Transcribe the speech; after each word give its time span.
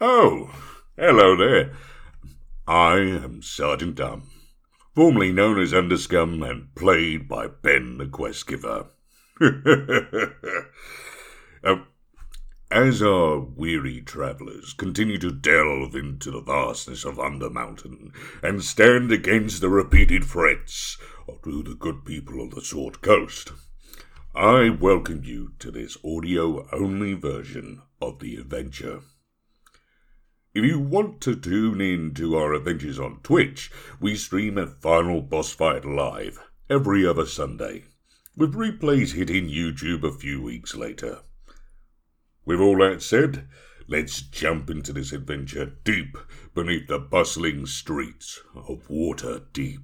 Oh, 0.00 0.50
hello 0.98 1.36
there. 1.36 1.72
I 2.66 2.96
am 2.96 3.42
Sergeant 3.42 3.94
Dumb, 3.94 4.28
formerly 4.92 5.30
known 5.30 5.60
as 5.60 5.72
Underscum 5.72 6.42
and 6.42 6.74
played 6.74 7.28
by 7.28 7.46
Ben 7.46 7.98
the 7.98 8.08
Quest 8.08 8.48
Giver. 8.48 8.86
uh, 11.62 11.76
as 12.72 13.02
our 13.02 13.38
weary 13.38 14.00
travellers 14.00 14.72
continue 14.72 15.18
to 15.18 15.30
delve 15.30 15.94
into 15.94 16.32
the 16.32 16.40
vastness 16.40 17.04
of 17.04 17.18
Undermountain 17.18 18.10
and 18.42 18.64
stand 18.64 19.12
against 19.12 19.60
the 19.60 19.68
repeated 19.68 20.24
threats 20.24 20.98
to 21.44 21.62
the 21.62 21.76
good 21.76 22.04
people 22.04 22.42
of 22.42 22.50
the 22.52 22.62
Sword 22.62 23.00
Coast, 23.00 23.52
I 24.34 24.70
welcome 24.70 25.22
you 25.22 25.52
to 25.60 25.70
this 25.70 25.96
audio 26.04 26.66
only 26.72 27.14
version 27.14 27.82
of 28.02 28.18
the 28.18 28.34
adventure. 28.34 29.02
If 30.54 30.64
you 30.64 30.78
want 30.78 31.20
to 31.22 31.34
tune 31.34 31.80
in 31.80 32.14
to 32.14 32.36
our 32.36 32.54
adventures 32.54 33.00
on 33.00 33.18
Twitch, 33.24 33.72
we 33.98 34.14
stream 34.14 34.56
a 34.56 34.68
Final 34.68 35.20
Boss 35.20 35.50
Fight 35.50 35.84
live 35.84 36.38
every 36.70 37.04
other 37.04 37.26
Sunday, 37.26 37.86
with 38.36 38.54
replays 38.54 39.14
hitting 39.14 39.48
YouTube 39.48 40.04
a 40.04 40.12
few 40.12 40.40
weeks 40.40 40.76
later. 40.76 41.22
With 42.44 42.60
all 42.60 42.78
that 42.78 43.02
said, 43.02 43.48
let's 43.88 44.22
jump 44.22 44.70
into 44.70 44.92
this 44.92 45.12
adventure 45.12 45.72
deep 45.82 46.16
beneath 46.54 46.86
the 46.86 47.00
bustling 47.00 47.66
streets 47.66 48.40
of 48.54 48.86
Waterdeep. 48.88 49.82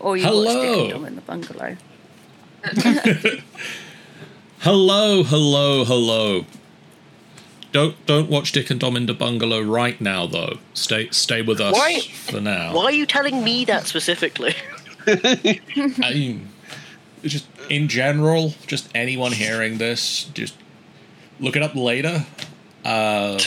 Or 0.00 0.16
you 0.16 0.24
Hello. 0.24 0.44
watch 0.44 0.86
Dick 0.86 0.96
and 0.96 1.06
in 1.08 1.14
the 1.16 1.20
bungalow. 1.20 1.76
Hello, 4.60 5.24
hello, 5.24 5.84
hello. 5.84 6.46
Don't 7.72 8.04
don't 8.06 8.28
watch 8.28 8.52
Dick 8.52 8.70
and 8.70 8.78
Dom 8.78 8.96
in 8.96 9.06
the 9.06 9.14
bungalow 9.14 9.60
right 9.62 9.98
now, 10.00 10.26
though. 10.26 10.58
Stay 10.74 11.08
stay 11.10 11.40
with 11.42 11.60
us 11.60 11.72
Why- 11.74 12.00
for 12.00 12.40
now. 12.40 12.74
Why 12.74 12.84
are 12.84 12.92
you 12.92 13.06
telling 13.06 13.42
me 13.42 13.64
that 13.64 13.86
specifically? 13.86 14.54
I 15.06 16.10
mean, 16.12 16.48
just 17.22 17.46
in 17.70 17.88
general, 17.88 18.54
just 18.66 18.88
anyone 18.94 19.32
hearing 19.32 19.78
this, 19.78 20.24
just 20.34 20.54
look 21.40 21.56
it 21.56 21.62
up 21.62 21.74
later. 21.74 22.26
Um, 22.84 23.38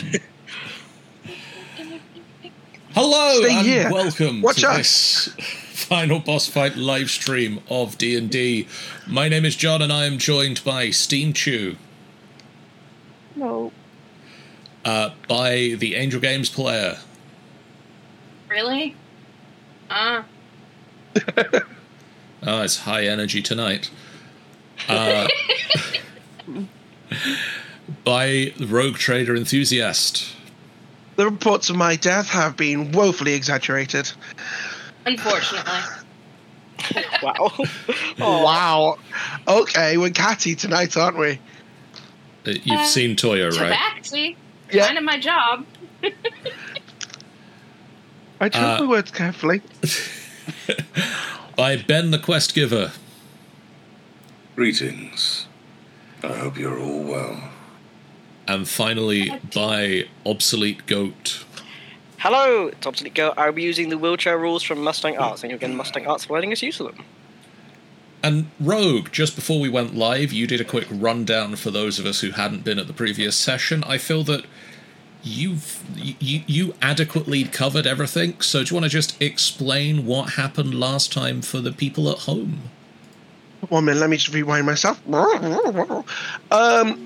hello 2.94 3.42
Stay 3.44 3.54
and 3.56 3.66
here. 3.68 3.92
welcome 3.92 4.42
Watch 4.42 4.62
to 4.62 4.68
out. 4.70 4.78
this 4.78 5.28
final 5.72 6.20
boss 6.20 6.48
fight 6.48 6.76
live 6.78 7.10
stream 7.10 7.60
of 7.70 7.98
D 7.98 8.16
and 8.18 8.30
D. 8.30 8.68
My 9.08 9.30
name 9.30 9.46
is 9.46 9.56
John, 9.56 9.82
and 9.82 9.92
I 9.94 10.06
am 10.06 10.18
joined 10.18 10.64
by 10.64 10.90
Steam 10.90 11.32
Chew, 11.34 11.76
No. 13.36 13.72
Uh, 14.86 15.10
by 15.28 15.76
the 15.78 15.96
Angel 15.96 16.20
Games 16.22 16.50
player, 16.50 16.98
Really? 18.50 18.96
Uh, 19.90 20.24
Oh, 22.48 22.62
it's 22.62 22.78
high 22.78 23.06
energy 23.06 23.42
tonight. 23.42 23.90
Uh, 24.88 25.28
by 28.04 28.54
the 28.58 28.68
Rogue 28.68 28.98
Trader 28.98 29.36
Enthusiast. 29.36 30.28
The 31.16 31.26
reports 31.26 31.70
of 31.72 31.76
my 31.76 31.96
death 31.96 32.28
have 32.30 32.56
been 32.56 32.92
woefully 32.92 33.34
exaggerated. 33.34 34.12
unfortunately. 35.06 35.72
wow. 37.24 37.52
Wow. 38.20 38.98
Okay, 39.48 39.98
we're 39.98 40.10
catty 40.12 40.54
tonight, 40.56 40.96
aren't 40.98 41.18
we? 41.18 41.40
Uh, 42.46 42.52
You've 42.64 42.80
Uh, 42.82 42.86
seen 42.86 43.16
Toya, 43.16 43.50
right? 43.60 43.74
Tabaxi. 43.78 44.36
Yeah. 44.72 44.86
Kind 44.86 44.98
of 44.98 45.04
my 45.04 45.20
job. 45.20 45.66
I 48.40 48.50
chose 48.50 48.62
Uh, 48.64 48.84
my 48.84 48.90
words 48.90 49.12
carefully. 49.12 49.62
By 51.56 51.78
Ben 51.78 52.12
the 52.12 52.20
Quest 52.20 52.54
Giver. 52.54 52.92
Greetings. 54.56 55.48
I 56.24 56.28
hope 56.34 56.58
you're 56.58 56.80
all 56.80 57.04
well. 57.04 57.50
And 58.48 58.68
finally, 58.68 59.32
by 59.54 60.06
Obsolete 60.26 60.86
Goat. 60.86 61.46
Hello, 62.20 62.68
it's 62.68 62.86
Obsolete 62.86 63.16
Girl. 63.16 63.34
I'll 63.38 63.52
be 63.52 63.64
using 63.64 63.90
the 63.90 63.98
wheelchair 63.98 64.38
rules 64.38 64.62
from 64.64 64.84
Mustang 64.84 65.18
Arts, 65.18 65.44
and 65.44 65.50
you'll 65.52 65.60
get 65.60 65.72
Mustang 65.72 66.06
Arts 66.08 66.26
for 66.26 66.34
letting 66.34 66.52
us 66.52 66.62
use 66.62 66.78
them. 66.78 67.04
And 68.26 68.50
Rogue, 68.60 69.12
just 69.12 69.36
before 69.36 69.60
we 69.60 69.70
went 69.70 69.96
live, 69.96 70.34
you 70.34 70.48
did 70.48 70.60
a 70.60 70.64
quick 70.64 70.88
rundown 70.90 71.56
for 71.58 71.70
those 71.70 72.00
of 72.00 72.08
us 72.08 72.22
who 72.22 72.32
hadn't 72.32 72.64
been 72.64 72.80
at 72.80 72.88
the 72.88 72.94
previous 72.94 73.36
session. 73.36 73.84
I 73.84 74.00
feel 74.00 74.24
that 74.24 74.46
you've 75.22 75.84
you, 75.96 76.42
you 76.48 76.74
adequately 76.82 77.44
covered 77.44 77.86
everything. 77.86 78.42
So 78.42 78.64
do 78.64 78.72
you 78.72 78.82
want 78.82 78.86
to 78.86 78.90
just 78.90 79.22
explain 79.22 80.08
what 80.08 80.32
happened 80.32 80.74
last 80.74 81.14
time 81.14 81.44
for 81.44 81.60
the 81.60 81.72
people 81.72 82.10
at 82.10 82.18
home? 82.18 82.72
One 83.70 83.86
minute, 83.86 84.00
let 84.00 84.10
me 84.10 84.18
just 84.18 84.34
rewind 84.34 84.66
myself. 84.66 85.00
Um, 85.08 86.04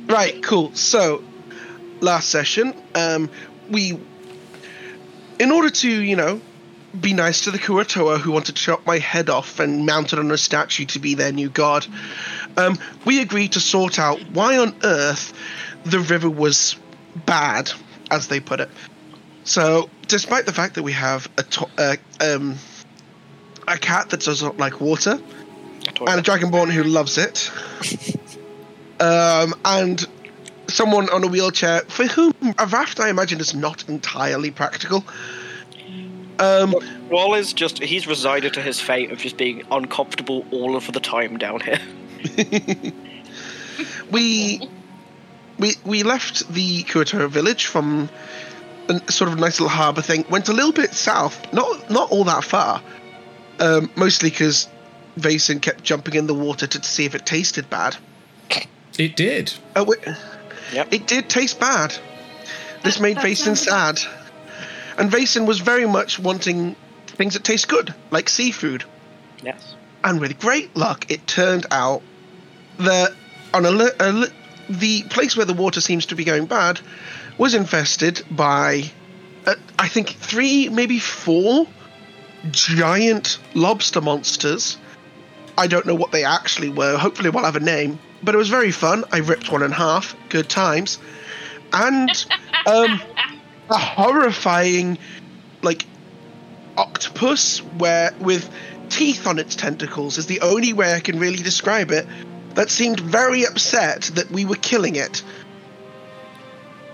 right, 0.08 0.42
cool. 0.42 0.74
So, 0.74 1.22
last 2.00 2.30
session, 2.30 2.74
um, 2.96 3.30
we, 3.70 4.00
in 5.38 5.52
order 5.52 5.70
to, 5.70 5.90
you 5.90 6.16
know, 6.16 6.40
be 7.00 7.14
nice 7.14 7.42
to 7.42 7.52
the 7.52 7.60
Kuo-toa 7.60 8.18
who 8.18 8.32
wanted 8.32 8.56
to 8.56 8.62
chop 8.62 8.86
my 8.86 8.98
head 8.98 9.30
off 9.30 9.60
and 9.60 9.86
mount 9.86 10.14
it 10.14 10.20
on 10.20 10.32
a 10.32 10.38
statue 10.38 10.86
to 10.86 11.00
be 11.00 11.14
their 11.16 11.32
new 11.32 11.50
god, 11.50 11.86
um, 12.58 12.78
we 13.06 13.22
agreed 13.22 13.54
to 13.54 13.60
sort 13.60 14.00
out 14.00 14.20
why 14.32 14.58
on 14.58 14.76
earth 14.84 15.34
the 15.86 16.00
river 16.00 16.30
was 16.30 16.76
bad, 17.26 17.72
as 18.12 18.28
they 18.28 18.40
put 18.40 18.60
it. 18.60 18.70
So, 19.44 19.90
despite 20.08 20.46
the 20.46 20.54
fact 20.54 20.76
that 20.76 20.84
we 20.84 20.92
have 20.94 21.30
a, 21.38 21.44
to- 21.44 21.70
uh, 21.78 21.96
um, 22.22 22.56
a 23.68 23.78
cat 23.78 24.10
that 24.10 24.22
does 24.22 24.44
not 24.44 24.58
like 24.58 24.82
water, 24.82 25.20
and 26.08 26.20
a 26.20 26.22
dragonborn 26.22 26.72
who 26.72 26.84
loves 26.84 27.18
it, 27.18 27.52
um, 29.00 29.56
and 29.66 30.06
someone 30.68 31.10
on 31.10 31.24
a 31.24 31.28
wheelchair 31.28 31.82
for 31.82 32.06
whom 32.06 32.34
a 32.58 32.66
raft, 32.68 33.00
I 33.00 33.10
imagine, 33.10 33.40
is 33.40 33.56
not 33.56 33.88
entirely 33.90 34.52
practical. 34.52 35.04
Um, 36.40 36.74
Wall 37.10 37.34
is 37.36 37.54
just, 37.54 37.80
he's 37.84 38.08
resigned 38.08 38.52
to 38.54 38.62
his 38.62 38.80
fate 38.80 39.12
of 39.12 39.18
just 39.20 39.38
being 39.38 39.64
uncomfortable 39.72 40.46
all 40.52 40.76
of 40.76 40.92
the 40.92 41.00
time 41.00 41.38
down 41.38 41.60
here. 41.60 41.80
we 44.12 44.62
we 45.58 45.74
we 45.86 46.04
left 46.04 46.48
the 46.52 46.84
Kuo-toa 46.84 47.28
village 47.28 47.66
from 47.66 48.10
a 48.88 49.12
sort 49.12 49.32
of 49.32 49.38
nice 49.40 49.60
little 49.60 49.70
harbour 49.70 50.02
thing. 50.02 50.26
Went 50.30 50.50
a 50.50 50.54
little 50.54 50.72
bit 50.72 50.94
south, 50.94 51.52
not 51.54 51.90
not 51.90 52.12
all 52.12 52.24
that 52.26 52.44
far. 52.44 52.82
Um, 53.60 53.90
mostly 53.96 54.30
because 54.30 54.68
Vason 55.18 55.62
kept 55.62 55.84
jumping 55.84 56.16
in 56.16 56.28
the 56.28 56.34
water 56.34 56.66
to 56.68 56.84
see 56.84 57.06
if 57.06 57.14
it 57.16 57.26
tasted 57.26 57.70
bad. 57.70 57.98
It 58.98 59.16
did. 59.16 59.54
Oh, 59.78 59.84
wait. 59.86 60.00
Yep. 60.74 60.94
It 60.94 61.08
did 61.08 61.30
taste 61.30 61.60
bad. 61.60 61.96
This 62.84 62.96
That- 62.96 63.02
made 63.02 63.18
Vason 63.18 63.56
sounds- 63.58 64.02
sad. 64.02 64.19
And 65.00 65.10
Vason 65.10 65.48
was 65.48 65.60
very 65.60 65.88
much 65.88 66.20
wanting 66.20 66.76
things 67.08 67.34
that 67.34 67.44
taste 67.46 67.70
good, 67.70 67.96
like 68.12 68.28
seafood. 68.28 68.84
Yes. 69.42 69.76
And 70.04 70.20
with 70.20 70.40
great 70.40 70.76
luck, 70.76 71.10
it 71.10 71.26
turned 71.26 71.66
out 71.72 72.02
that 72.80 73.14
on 73.54 73.66
a, 73.66 73.72
a 73.72 74.28
the 74.70 75.04
place 75.04 75.36
where 75.36 75.46
the 75.46 75.54
water 75.54 75.82
seems 75.82 76.08
to 76.08 76.16
be 76.16 76.24
going 76.24 76.46
bad 76.46 76.80
was 77.38 77.54
infested 77.54 78.22
by, 78.30 78.92
uh, 79.46 79.56
I 79.80 79.88
think, 79.88 80.10
three, 80.10 80.70
maybe 80.70 81.00
four 81.00 81.66
giant 82.52 83.40
lobster 83.54 84.02
monsters. 84.02 84.78
I 85.58 85.68
don't 85.68 85.86
know 85.86 85.96
what 85.96 86.12
they 86.12 86.26
actually 86.26 86.70
were. 86.70 86.98
Hopefully, 86.98 87.30
we'll 87.30 87.46
have 87.46 87.56
a 87.56 87.62
name. 87.62 88.00
But 88.22 88.36
it 88.36 88.38
was 88.38 88.50
very 88.50 88.72
fun. 88.72 89.06
I 89.12 89.20
ripped 89.20 89.52
one 89.52 89.64
in 89.64 89.72
half. 89.72 90.16
Good 90.28 90.50
times. 90.50 91.00
And 91.72 92.10
um, 92.66 93.02
a 93.70 93.78
horrifying, 93.78 94.98
like, 95.62 95.86
octopus 96.78 97.60
where 97.78 98.14
with 98.20 98.50
teeth 98.90 99.28
on 99.28 99.38
its 99.40 99.56
tentacles 99.56 100.18
is 100.18 100.26
the 100.26 100.42
only 100.42 100.74
way 100.74 100.94
I 100.94 101.00
can 101.00 101.20
really 101.20 101.44
describe 101.44 101.92
it. 101.92 102.08
That 102.56 102.70
seemed 102.70 103.00
very 103.00 103.46
upset 103.46 104.04
that 104.16 104.32
we 104.32 104.46
were 104.46 104.56
killing 104.56 104.96
it. 104.96 105.24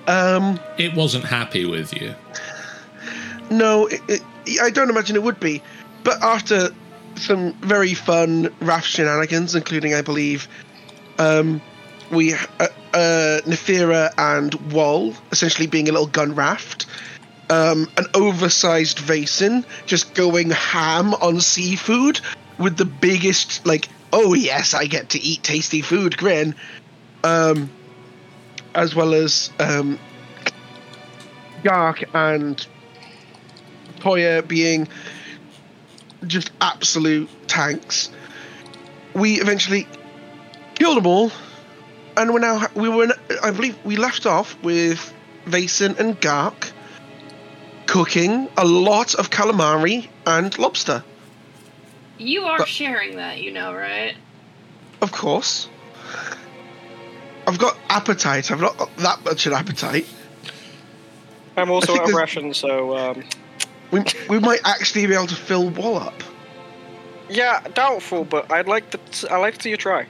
Um, 0.07 0.60
It 0.77 0.94
wasn't 0.94 1.25
happy 1.25 1.66
with 1.66 1.94
you. 1.94 2.13
no, 3.50 3.88
it, 3.88 4.01
it, 4.07 4.22
I 4.62 4.69
don't 4.69 4.89
imagine 4.89 5.16
it 5.16 5.24
would 5.24 5.39
be. 5.39 5.62
But 6.04 6.22
after 6.22 6.69
some 7.16 7.54
very 7.54 7.94
fun 7.94 8.54
raft 8.60 8.88
shenanigans, 8.88 9.56
including, 9.56 9.94
I 9.94 10.01
believe, 10.01 10.48
um, 11.18 11.62
we 12.12 12.33
uh, 12.33 12.68
uh, 12.95 13.42
Nefira 13.45 14.13
and 14.18 14.56
Wall 14.71 15.13
essentially 15.31 15.68
being 15.68 15.89
a 15.89 15.92
little 15.92 16.07
gun 16.07 16.33
raft, 16.33 16.86
um, 17.50 17.89
an 17.97 18.06
oversized 18.13 18.97
Vason 18.97 19.65
just 19.86 20.15
going 20.15 20.50
ham 20.50 21.13
on 21.15 21.42
seafood 21.42 22.21
with 22.57 22.77
the 22.77 22.86
biggest 22.86 23.65
like, 23.65 23.89
oh 24.13 24.33
yes, 24.33 24.74
I 24.74 24.86
get 24.86 25.09
to 25.09 25.19
eat 25.19 25.44
tasty 25.44 25.81
food 25.81 26.18
grin, 26.18 26.56
um, 27.24 27.69
as 28.74 28.95
well 28.95 29.13
as 29.13 29.51
um, 29.59 30.00
Gark 31.63 32.03
and 32.13 32.65
Toya 34.00 34.48
being 34.48 34.88
just 36.25 36.50
absolute 36.62 37.30
tanks, 37.48 38.09
we 39.13 39.41
eventually 39.41 39.86
killed 40.75 40.98
them 40.98 41.07
all, 41.07 41.31
and 42.17 42.33
we're 42.33 42.39
now 42.39 42.67
we 42.75 42.89
were 42.89 43.03
In, 43.06 43.12
I 43.44 43.51
believe 43.51 43.77
we 43.85 43.95
left 43.95 44.25
off 44.25 44.62
with 44.63 45.13
Vason 45.45 45.97
and 46.00 46.19
Gark 46.21 46.71
cooking 47.85 48.50
a 48.57 48.65
lot 48.65 49.15
of 49.15 49.29
calamari 49.29 50.07
and 50.25 50.57
lobster. 50.57 51.03
You 52.17 52.45
are 52.45 52.57
But- 52.59 52.67
sharing 52.67 53.17
that, 53.17 53.41
you 53.41 53.51
know, 53.51 53.73
right? 53.73 54.15
Of 55.01 55.12
course. 55.12 55.69
I've 57.47 57.59
got 57.59 57.77
appetite. 57.89 58.50
I've 58.51 58.62
not 58.62 58.77
got 58.77 58.95
that 58.97 59.23
much 59.23 59.45
an 59.45 59.53
appetite. 59.53 60.07
I'm 61.57 61.69
also 61.69 61.88
think 61.88 62.00
out 62.00 62.06
of 62.06 62.12
there's- 62.12 62.19
rations, 62.19 62.57
so 62.57 62.97
um, 62.97 63.23
We, 63.91 64.03
we 64.29 64.39
might 64.39 64.62
actually 64.65 65.06
be 65.06 65.13
able 65.13 65.27
to 65.27 65.35
fill 65.35 65.69
Wall 65.69 65.97
up. 65.97 66.23
yeah, 67.29 67.62
doubtful. 67.73 68.25
But 68.25 68.51
I'd 68.51 68.67
like 68.67 68.89
to. 68.91 69.31
I 69.31 69.38
like 69.38 69.56
to 69.57 69.62
see 69.63 69.69
you 69.69 69.77
try. 69.77 70.07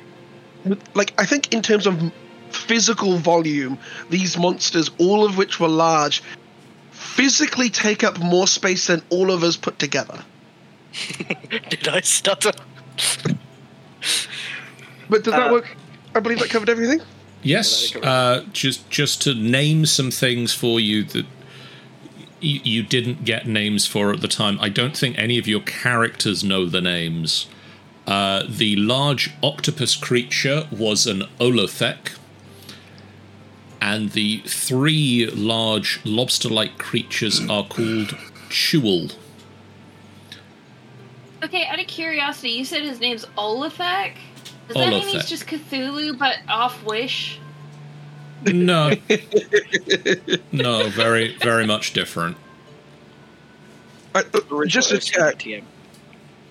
Like, 0.94 1.14
I 1.20 1.26
think 1.26 1.54
in 1.54 1.62
terms 1.62 1.86
of 1.88 2.12
physical 2.50 3.18
volume, 3.18 3.78
these 4.10 4.38
monsters, 4.38 4.90
all 5.00 5.26
of 5.26 5.38
which 5.38 5.60
were 5.60 5.68
large, 5.68 6.24
physically 6.92 7.70
take 7.70 8.04
up 8.04 8.20
more 8.20 8.48
space 8.48 8.88
than 8.88 9.02
all 9.10 9.32
of 9.32 9.44
us 9.44 9.58
put 9.58 9.78
together. 9.80 10.24
Did 11.70 11.88
I 11.88 12.02
stutter? 12.02 12.52
But 15.10 15.24
did 15.24 15.34
that 15.34 15.50
Uh, 15.50 15.52
work? 15.52 15.76
I 16.16 16.20
believe 16.20 16.40
that 16.40 16.50
covered 16.50 16.70
everything. 16.70 17.02
Yes, 17.44 17.96
uh, 17.98 18.44
just 18.54 18.90
just 18.90 19.22
to 19.24 19.36
name 19.36 19.86
some 19.86 20.10
things 20.10 20.54
for 20.54 20.80
you 20.80 21.04
that 21.04 21.26
you, 22.40 22.60
you 22.64 22.84
didn't 22.84 23.24
get 23.24 23.46
names 23.46 23.86
for 23.86 24.12
at 24.12 24.22
the 24.22 24.28
time. 24.28 24.58
I 24.60 24.70
don't 24.70 24.98
think 24.98 25.18
any 25.20 25.38
of 25.38 25.48
your 25.48 25.60
characters 25.60 26.44
know 26.44 26.66
the 26.66 26.82
names. 26.82 27.48
Uh, 28.08 28.44
the 28.48 28.76
large 28.76 29.32
octopus 29.42 29.96
creature 29.96 30.68
was 30.72 31.08
an 31.08 31.24
Olothek, 31.40 32.18
and 33.82 34.12
the 34.12 34.40
three 34.46 35.28
large 35.28 36.00
lobster-like 36.06 36.78
creatures 36.78 37.42
are 37.50 37.64
called 37.64 38.10
Chuul. 38.50 39.16
Okay, 41.44 41.66
out 41.66 41.80
of 41.80 41.88
curiosity, 41.88 42.50
you 42.50 42.66
said 42.66 42.84
his 42.84 43.00
name's 43.00 43.26
Olafek? 43.38 44.14
Does 44.68 44.78
that 44.78 44.90
mean 44.90 45.08
he's 45.08 45.30
just 45.30 45.46
Cthulhu 45.46 46.18
but 46.18 46.38
off 46.48 46.84
Wish? 46.84 47.40
No, 48.44 48.92
no, 50.52 50.90
very 50.90 51.36
very 51.38 51.66
much 51.66 51.94
different. 51.94 52.38
I, 54.14 54.20
uh, 54.22 54.66
just 54.66 54.90
to 54.90 55.00
check. 55.00 55.46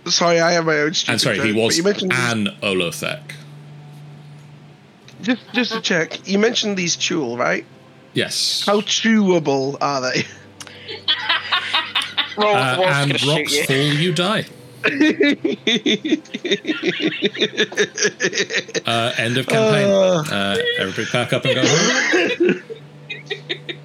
TM. 0.04 0.10
Sorry, 0.12 0.40
I 0.40 0.52
have 0.52 0.66
my 0.66 0.78
own 0.78 0.94
stupid 0.94 1.12
And 1.12 1.20
sorry, 1.20 1.38
he 1.38 1.46
joke, 1.48 1.54
but 1.56 1.62
was 1.64 1.76
you 1.78 1.82
mentioned 1.84 2.10
these- 2.12 2.32
an 2.32 2.48
Olothek. 2.62 3.20
just 5.22 5.42
just 5.54 5.72
to 5.72 5.80
check. 5.80 6.28
You 6.28 6.38
mentioned 6.38 6.76
these 6.76 6.96
chuul, 6.96 7.38
right? 7.38 7.64
Yes. 8.12 8.64
How 8.66 8.80
chewable 8.80 9.76
are 9.80 10.00
they? 10.00 10.24
Roll, 12.36 12.54
Uh, 12.54 12.80
and 12.82 13.12
gonna 13.12 13.32
rocks 13.32 13.52
you. 13.54 13.64
fall, 13.64 13.76
you 13.76 14.12
die. 14.12 14.44
Uh, 18.86 19.12
end 19.16 19.38
of 19.38 19.46
campaign. 19.46 19.88
Uh. 19.90 20.22
Uh, 20.30 20.56
everybody 20.78 21.06
pack 21.10 21.32
up 21.32 21.42
and 21.46 21.54
go 21.54 21.66
home. 21.66 22.62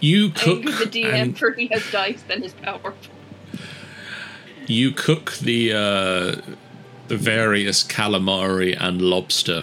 You 0.00 0.30
cook 0.30 0.64
Angry 0.64 0.72
the 0.84 1.02
DM 1.02 1.12
and 1.12 1.38
for 1.38 1.52
he 1.52 1.66
has 1.68 1.90
dice 1.90 2.22
than 2.28 2.42
his 2.42 2.52
power. 2.54 2.94
you 4.66 4.92
cook 4.92 5.32
the 5.40 5.72
uh, 5.72 6.40
the 7.08 7.16
various 7.16 7.82
calamari 7.82 8.76
and 8.78 9.00
lobster, 9.02 9.62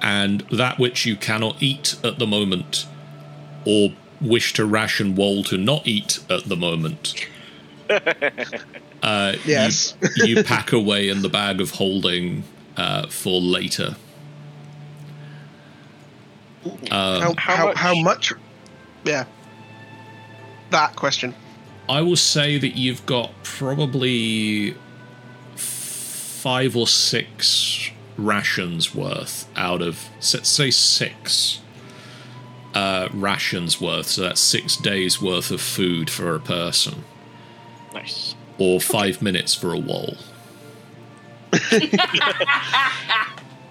and 0.00 0.40
that 0.50 0.78
which 0.78 1.06
you 1.06 1.14
cannot 1.16 1.62
eat 1.62 1.96
at 2.02 2.18
the 2.18 2.26
moment, 2.26 2.86
or 3.64 3.92
wish 4.20 4.52
to 4.54 4.64
ration 4.64 5.14
Wall 5.14 5.42
to 5.44 5.56
not 5.58 5.86
eat 5.86 6.18
at 6.30 6.44
the 6.44 6.56
moment. 6.56 7.26
Uh, 9.02 9.32
you- 9.44 9.50
Yes. 9.52 9.96
you, 10.18 10.44
pack 10.44 10.70
away 10.72 11.08
in 11.08 11.22
the 11.22 11.28
bag 11.28 11.60
of 11.60 11.72
holding 11.72 12.44
uh, 12.76 13.08
for 13.08 13.40
later. 13.40 13.96
Um, 16.64 16.80
how, 16.90 17.34
how 17.34 17.34
how, 17.36 17.66
much- 17.66 17.76
how 17.76 17.94
much? 18.00 18.32
Yeah. 19.04 19.24
That 20.70 20.96
question. 20.96 21.34
I 21.88 22.00
will 22.00 22.16
say 22.16 22.58
that 22.58 22.76
you've 22.76 23.04
got 23.06 23.32
probably 23.42 24.74
five 25.56 26.76
or 26.76 26.86
six 26.86 27.90
rations 28.16 28.94
worth 28.94 29.48
out 29.56 29.80
of 29.82 30.04
let's 30.34 30.48
say 30.48 30.70
six 30.70 31.60
uh, 32.74 33.08
rations 33.12 33.80
worth. 33.80 34.06
So 34.06 34.22
that's 34.22 34.40
six 34.40 34.76
days 34.76 35.20
worth 35.20 35.50
of 35.50 35.60
food 35.60 36.08
for 36.08 36.34
a 36.34 36.40
person, 36.40 37.04
Nice. 37.92 38.34
or 38.58 38.80
five 38.80 39.20
minutes 39.20 39.54
for 39.54 39.72
a 39.72 39.78
wall. 39.78 40.16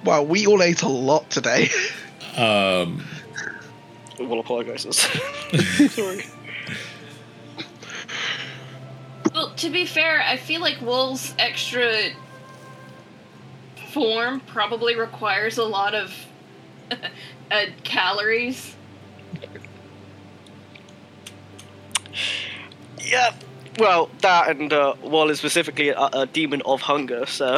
Wow, 0.03 0.23
we 0.23 0.47
all 0.47 0.63
ate 0.63 0.81
a 0.81 0.87
lot 0.89 1.29
today. 1.29 1.69
Um, 2.37 3.03
Will 4.27 4.39
apologizes. 4.39 4.95
Sorry. 5.91 6.25
Well, 9.33 9.53
to 9.55 9.69
be 9.69 9.85
fair, 9.85 10.21
I 10.21 10.37
feel 10.37 10.59
like 10.61 10.81
Wool's 10.81 11.33
extra 11.39 12.09
form 13.91 14.41
probably 14.41 14.95
requires 14.95 15.57
a 15.57 15.63
lot 15.63 15.95
of 15.95 16.13
uh, 17.51 17.65
calories. 17.83 18.75
Yeah. 23.01 23.33
Well, 23.79 24.09
that 24.21 24.49
and 24.49 24.71
uh, 24.73 24.95
Wall 25.01 25.29
is 25.29 25.39
specifically 25.39 25.89
a, 25.89 26.09
a 26.13 26.25
demon 26.27 26.61
of 26.65 26.81
hunger, 26.81 27.25
so 27.25 27.57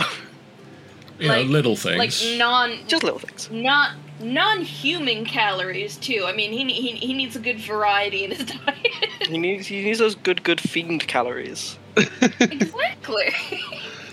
you 1.19 1.27
know, 1.27 1.37
Like- 1.39 1.47
little 1.47 1.75
things. 1.75 1.97
Like 2.23 2.37
non 2.37 2.77
just 2.87 3.03
little 3.03 3.19
things. 3.19 3.49
not 3.51 3.93
non-human 4.19 5.25
calories 5.25 5.97
too. 5.97 6.23
I 6.25 6.33
mean, 6.33 6.51
he 6.51 6.71
he, 6.71 6.91
he 6.95 7.13
needs 7.13 7.35
a 7.35 7.39
good 7.39 7.59
variety 7.59 8.23
in 8.23 8.31
his 8.31 8.45
diet. 8.65 9.27
He 9.27 9.37
needs 9.37 9.67
he 9.67 9.83
needs 9.83 9.99
those 9.99 10.15
good 10.15 10.43
good 10.43 10.61
fiend 10.61 11.07
calories. 11.07 11.77
exactly. 12.39 13.29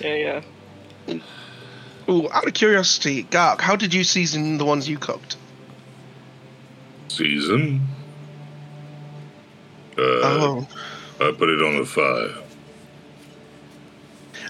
Yeah, 0.00 0.42
yeah. 1.08 1.18
Ooh, 2.08 2.28
out 2.32 2.46
of 2.46 2.54
curiosity, 2.54 3.22
Gark, 3.22 3.60
how 3.60 3.76
did 3.76 3.94
you 3.94 4.04
season 4.04 4.58
the 4.58 4.64
ones 4.64 4.88
you 4.88 4.98
cooked? 4.98 5.36
Season? 7.08 7.86
Uh, 9.96 10.00
oh. 10.02 10.68
I 11.20 11.32
put 11.32 11.50
it 11.50 11.62
on 11.62 11.76
the 11.78 11.84
fire. 11.84 12.34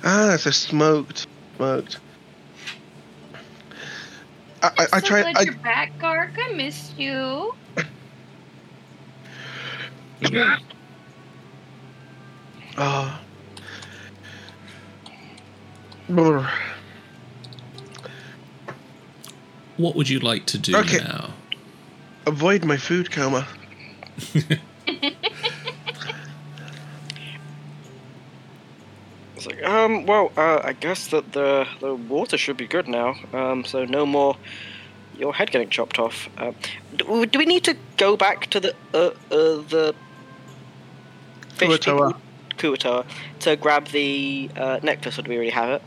Ah, 0.04 0.36
so 0.38 0.50
smoked. 0.50 1.26
Smoked. 1.56 1.98
I, 4.62 4.72
I, 4.78 4.88
I 4.94 5.00
so 5.00 5.00
tried. 5.00 5.28
I, 5.36 5.46
you're 5.46 5.54
back, 5.62 5.92
Gark. 6.00 6.34
I 6.38 6.56
missed 6.56 6.98
you. 6.98 7.52
Ah. 12.78 13.22
What 19.76 19.96
would 19.96 20.08
you 20.08 20.20
like 20.20 20.46
to 20.46 20.58
do 20.58 20.82
Okay. 20.82 20.98
now? 20.98 21.34
Avoid 22.26 22.64
my 22.64 22.76
food 22.78 23.10
coma. 23.12 23.48
It's 29.40 29.46
like, 29.46 29.64
um, 29.64 30.04
well, 30.04 30.32
uh, 30.36 30.60
I 30.62 30.74
guess 30.74 31.06
that 31.08 31.32
the 31.32 31.66
the 31.80 31.94
water 31.94 32.36
should 32.36 32.58
be 32.58 32.66
good 32.66 32.86
now. 32.86 33.14
Um, 33.32 33.64
so 33.64 33.84
no 33.86 34.04
more 34.04 34.36
your 35.18 35.32
head 35.32 35.50
getting 35.50 35.70
chopped 35.70 35.98
off. 35.98 36.28
Um, 36.36 36.54
do, 36.94 37.24
do 37.26 37.38
we 37.38 37.46
need 37.46 37.64
to 37.64 37.76
go 37.96 38.16
back 38.16 38.48
to 38.50 38.60
the 38.60 38.74
uh, 38.92 38.98
uh 38.98 39.12
the 39.30 39.94
fish 41.54 41.68
Kuo-toa. 41.68 42.08
people- 42.08 42.20
Kuo-toa 42.58 43.06
to 43.40 43.56
grab 43.56 43.86
the 43.88 44.50
uh, 44.56 44.80
necklace, 44.82 45.18
or 45.18 45.22
do 45.22 45.30
we 45.30 45.36
already 45.36 45.50
have 45.50 45.70
it? 45.70 45.82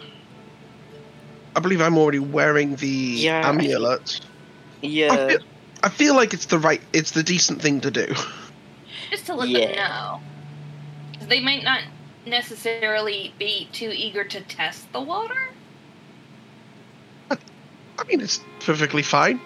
I 1.56 1.60
believe 1.60 1.82
I'm 1.82 2.00
already 2.00 2.18
wearing 2.18 2.76
the 2.78 2.88
Yeah, 2.88 3.46
I 3.46 3.50
amulet. 3.50 4.20
I 4.82 4.86
Yeah. 4.88 5.28
feel, 5.28 5.40
I 5.84 5.90
feel 5.90 6.16
like 6.16 6.34
it's 6.34 6.48
the 6.48 6.58
right, 6.58 6.82
it's 6.92 7.12
the 7.12 7.22
decent 7.22 7.62
thing 7.62 7.82
to 7.82 7.92
do. 7.92 8.08
Just 9.12 9.28
to 9.28 9.36
let 9.36 9.50
Yeah. 9.50 9.68
them 9.68 9.76
know. 9.76 10.22
'Cause 11.20 11.28
They 11.28 11.40
might 11.42 11.64
not 11.64 11.82
necessarily 12.26 13.34
be 13.38 13.68
too 13.72 13.92
eager 13.94 14.24
to 14.24 14.42
test 14.42 14.92
the 14.94 15.02
water. 15.02 15.50
I 17.32 18.04
mean, 18.08 18.22
it's 18.22 18.40
perfectly 18.60 19.04
fine. 19.04 19.40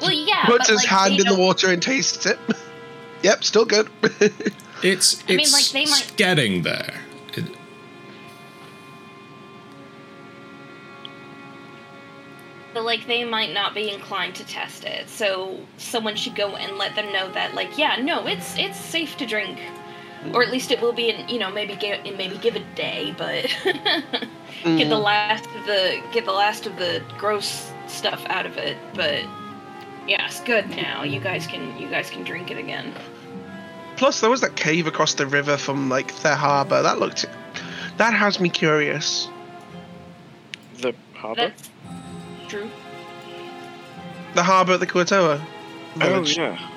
Well, 0.00 0.12
yeah. 0.12 0.44
Puts 0.46 0.68
his 0.68 0.78
like, 0.78 0.86
hand 0.86 1.20
in 1.20 1.26
the 1.26 1.36
water 1.36 1.68
and 1.72 1.82
tastes 1.82 2.26
it. 2.26 2.38
yep, 3.22 3.44
still 3.44 3.64
good. 3.64 3.88
It's 4.82 5.22
I 5.28 5.36
mean, 5.36 5.40
it's 5.40 5.52
like, 5.52 5.66
they 5.66 5.88
might- 5.88 6.12
getting 6.16 6.62
there. 6.62 7.00
It- 7.34 7.44
But 12.74 12.84
like 12.84 13.06
they 13.06 13.22
might 13.24 13.52
not 13.52 13.74
be 13.74 13.90
inclined 13.90 14.34
to 14.36 14.44
test 14.46 14.84
it, 14.84 15.08
so 15.08 15.60
someone 15.76 16.16
should 16.16 16.34
go 16.34 16.56
and 16.56 16.78
let 16.78 16.96
them 16.96 17.12
know 17.12 17.30
that 17.32 17.54
like 17.54 17.78
yeah, 17.78 17.96
no, 18.02 18.26
it's 18.26 18.58
it's 18.58 18.78
safe 18.78 19.16
to 19.18 19.26
drink, 19.26 19.58
or 20.32 20.42
at 20.42 20.50
least 20.50 20.70
it 20.70 20.80
will 20.80 20.92
be 20.92 21.10
in 21.10 21.28
you 21.28 21.38
know 21.38 21.50
maybe 21.50 21.74
give 21.76 22.02
maybe 22.16 22.36
give 22.38 22.56
a 22.56 22.64
day, 22.74 23.14
but 23.16 23.42
get 23.64 24.88
the 24.88 24.96
mm. 24.96 25.02
last 25.02 25.46
of 25.46 25.66
the 25.66 26.02
get 26.12 26.24
the 26.24 26.32
last 26.32 26.66
of 26.66 26.76
the 26.76 27.02
gross 27.18 27.72
stuff 27.88 28.24
out 28.26 28.46
of 28.46 28.56
it. 28.56 28.76
But 28.94 29.24
yeah, 30.06 30.26
it's 30.26 30.40
good 30.40 30.68
now. 30.70 31.02
You 31.02 31.20
guys 31.20 31.46
can 31.46 31.76
you 31.78 31.88
guys 31.88 32.10
can 32.10 32.24
drink 32.24 32.50
it 32.50 32.58
again. 32.58 32.92
Plus, 33.96 34.20
there 34.20 34.30
was 34.30 34.40
that 34.40 34.56
cave 34.56 34.86
across 34.86 35.14
the 35.14 35.26
river 35.26 35.56
from 35.56 35.88
like 35.88 36.14
their 36.22 36.36
harbor. 36.36 36.82
That 36.82 36.98
looked. 36.98 37.26
That 37.98 38.14
has 38.14 38.40
me 38.40 38.48
curious. 38.48 39.28
The 40.78 40.94
harbor. 41.14 41.52
That's 41.52 41.70
true. 42.48 42.70
The 44.34 44.42
harbor 44.42 44.72
at 44.72 44.80
the 44.80 44.86
Kuo-toa 44.86 45.46
Oh 46.00 46.22
yeah. 46.22 46.70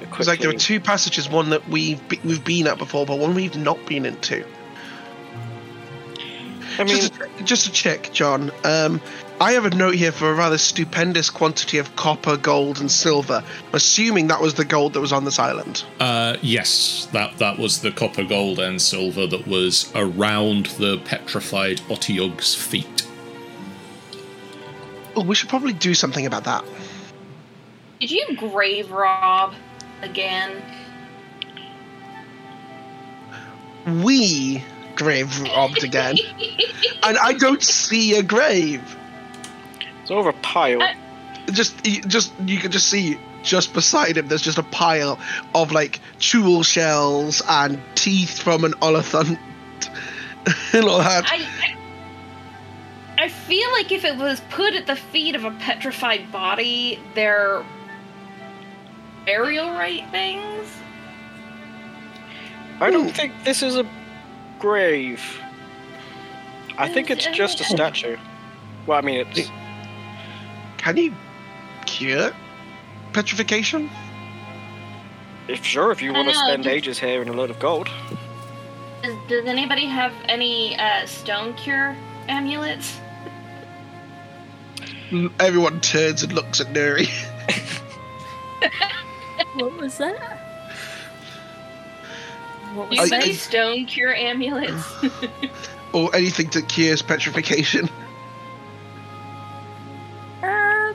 It's 0.00 0.28
like 0.28 0.40
there 0.40 0.50
are 0.50 0.54
two 0.54 0.80
passages, 0.80 1.28
one 1.28 1.50
that 1.50 1.68
we've 1.68 2.06
be- 2.08 2.20
we've 2.24 2.44
been 2.44 2.66
at 2.66 2.78
before, 2.78 3.06
but 3.06 3.18
one 3.18 3.34
we've 3.34 3.56
not 3.56 3.84
been 3.86 4.06
into. 4.06 4.44
I 6.78 6.84
mean, 6.84 6.96
just, 6.96 7.12
a, 7.20 7.44
just 7.44 7.66
a 7.66 7.72
check, 7.72 8.12
John. 8.12 8.50
Um, 8.64 9.00
I 9.40 9.52
have 9.52 9.64
a 9.64 9.70
note 9.70 9.94
here 9.94 10.12
for 10.12 10.30
a 10.30 10.34
rather 10.34 10.58
stupendous 10.58 11.30
quantity 11.30 11.78
of 11.78 11.94
copper, 11.96 12.36
gold, 12.36 12.80
and 12.80 12.90
silver. 12.90 13.42
Assuming 13.72 14.26
that 14.28 14.40
was 14.40 14.54
the 14.54 14.64
gold 14.64 14.92
that 14.94 15.00
was 15.00 15.12
on 15.12 15.24
this 15.24 15.38
island. 15.38 15.84
Uh, 16.00 16.36
yes, 16.42 17.08
that 17.12 17.38
that 17.38 17.58
was 17.58 17.80
the 17.80 17.90
copper, 17.90 18.24
gold, 18.24 18.58
and 18.58 18.80
silver 18.80 19.26
that 19.26 19.46
was 19.46 19.90
around 19.94 20.66
the 20.78 20.98
petrified 20.98 21.80
Otyugh's 21.88 22.54
feet. 22.54 23.06
Oh, 25.14 25.22
we 25.22 25.34
should 25.34 25.48
probably 25.48 25.72
do 25.72 25.94
something 25.94 26.26
about 26.26 26.44
that. 26.44 26.64
Did 28.00 28.10
you 28.10 28.36
grave 28.36 28.90
rob 28.90 29.54
again? 30.02 30.62
We 34.02 34.64
grave 34.96 35.40
robbed 35.42 35.84
again, 35.84 36.16
and 37.04 37.18
I 37.18 37.34
don't 37.34 37.62
see 37.62 38.16
a 38.16 38.22
grave. 38.22 38.96
it's 40.02 40.10
over 40.10 40.30
a 40.30 40.32
pile. 40.34 40.82
I- 40.82 40.96
Just, 41.52 41.86
you- 41.86 42.02
just 42.02 42.32
you 42.44 42.58
can 42.58 42.72
just 42.72 42.88
see 42.88 43.16
just 43.44 43.72
beside 43.74 44.16
him. 44.16 44.26
There's 44.26 44.42
just 44.42 44.58
a 44.58 44.64
pile 44.64 45.20
of 45.54 45.70
like 45.70 46.00
jewel 46.18 46.64
shells 46.64 47.40
and 47.48 47.80
teeth 47.94 48.42
from 48.42 48.64
an 48.64 48.72
olifant 48.82 49.38
and 50.72 50.84
all 50.84 50.98
that. 50.98 51.24
I, 51.30 51.36
I 51.62 51.76
I 53.18 53.28
feel 53.28 53.70
like 53.72 53.92
if 53.92 54.04
it 54.04 54.16
was 54.16 54.40
put 54.50 54.74
at 54.74 54.86
the 54.88 54.96
feet 54.96 55.36
of 55.36 55.44
a 55.44 55.52
petrified 55.52 56.32
body, 56.32 56.98
they're 57.14 57.64
burial 59.26 59.70
rite 59.70 60.08
things. 60.10 60.68
I 62.80 62.90
don't 62.90 63.10
think 63.10 63.32
this 63.44 63.62
is 63.62 63.76
a 63.76 63.86
grave. 64.58 65.22
I 66.78 66.88
think 66.88 67.10
it's 67.10 67.26
just 67.26 67.60
a 67.60 67.64
statue. 67.64 68.16
Well, 68.86 68.98
I 68.98 69.00
mean, 69.00 69.26
it's 69.26 69.50
Can 70.78 70.96
you 70.96 71.14
cure 71.86 72.32
petrification? 73.12 73.90
if 75.48 75.64
sure 75.64 75.92
if 75.92 76.02
you 76.02 76.12
want 76.12 76.28
to 76.28 76.34
know, 76.34 76.46
spend 76.46 76.64
just- 76.64 76.74
ages 76.74 76.98
here 76.98 77.22
in 77.22 77.28
a 77.28 77.32
load 77.32 77.50
of 77.50 77.58
gold. 77.60 77.88
Does, 79.02 79.14
does 79.28 79.46
anybody 79.46 79.86
have 79.86 80.12
any 80.24 80.76
uh, 80.78 81.06
stone 81.06 81.54
cure 81.54 81.96
amulets? 82.28 82.98
Everyone 85.38 85.80
turns 85.80 86.24
and 86.24 86.32
looks 86.32 86.60
at 86.60 86.66
Nuri. 86.72 87.08
What 89.56 89.76
was 89.78 89.96
that? 89.98 90.38
What 92.74 92.90
was 92.90 92.98
you 92.98 93.04
have 93.04 93.12
I- 93.12 93.24
any 93.24 93.32
stone 93.32 93.86
cure 93.86 94.14
amulets? 94.14 94.84
or 95.94 96.14
anything 96.14 96.50
that 96.50 96.68
cures 96.68 97.00
petrification. 97.00 97.88
Um, 100.42 100.94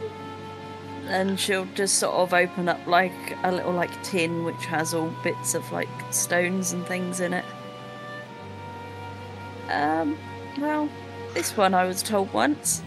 and 1.08 1.40
she'll 1.40 1.66
just 1.74 1.96
sort 1.96 2.14
of 2.14 2.34
open 2.36 2.70
up 2.70 2.86
like 2.86 3.36
a 3.44 3.52
little 3.52 3.72
like 3.74 4.04
tin 4.04 4.44
which 4.44 4.64
has 4.66 4.94
all 4.94 5.12
bits 5.24 5.56
of 5.56 5.70
like 5.72 5.90
stones 6.12 6.72
and 6.72 6.86
things 6.86 7.20
in 7.20 7.34
it. 7.34 7.46
Um, 9.70 10.18
well, 10.60 10.88
this 11.34 11.58
one 11.58 11.74
I 11.74 11.86
was 11.86 12.04
told 12.04 12.32
once. 12.32 12.84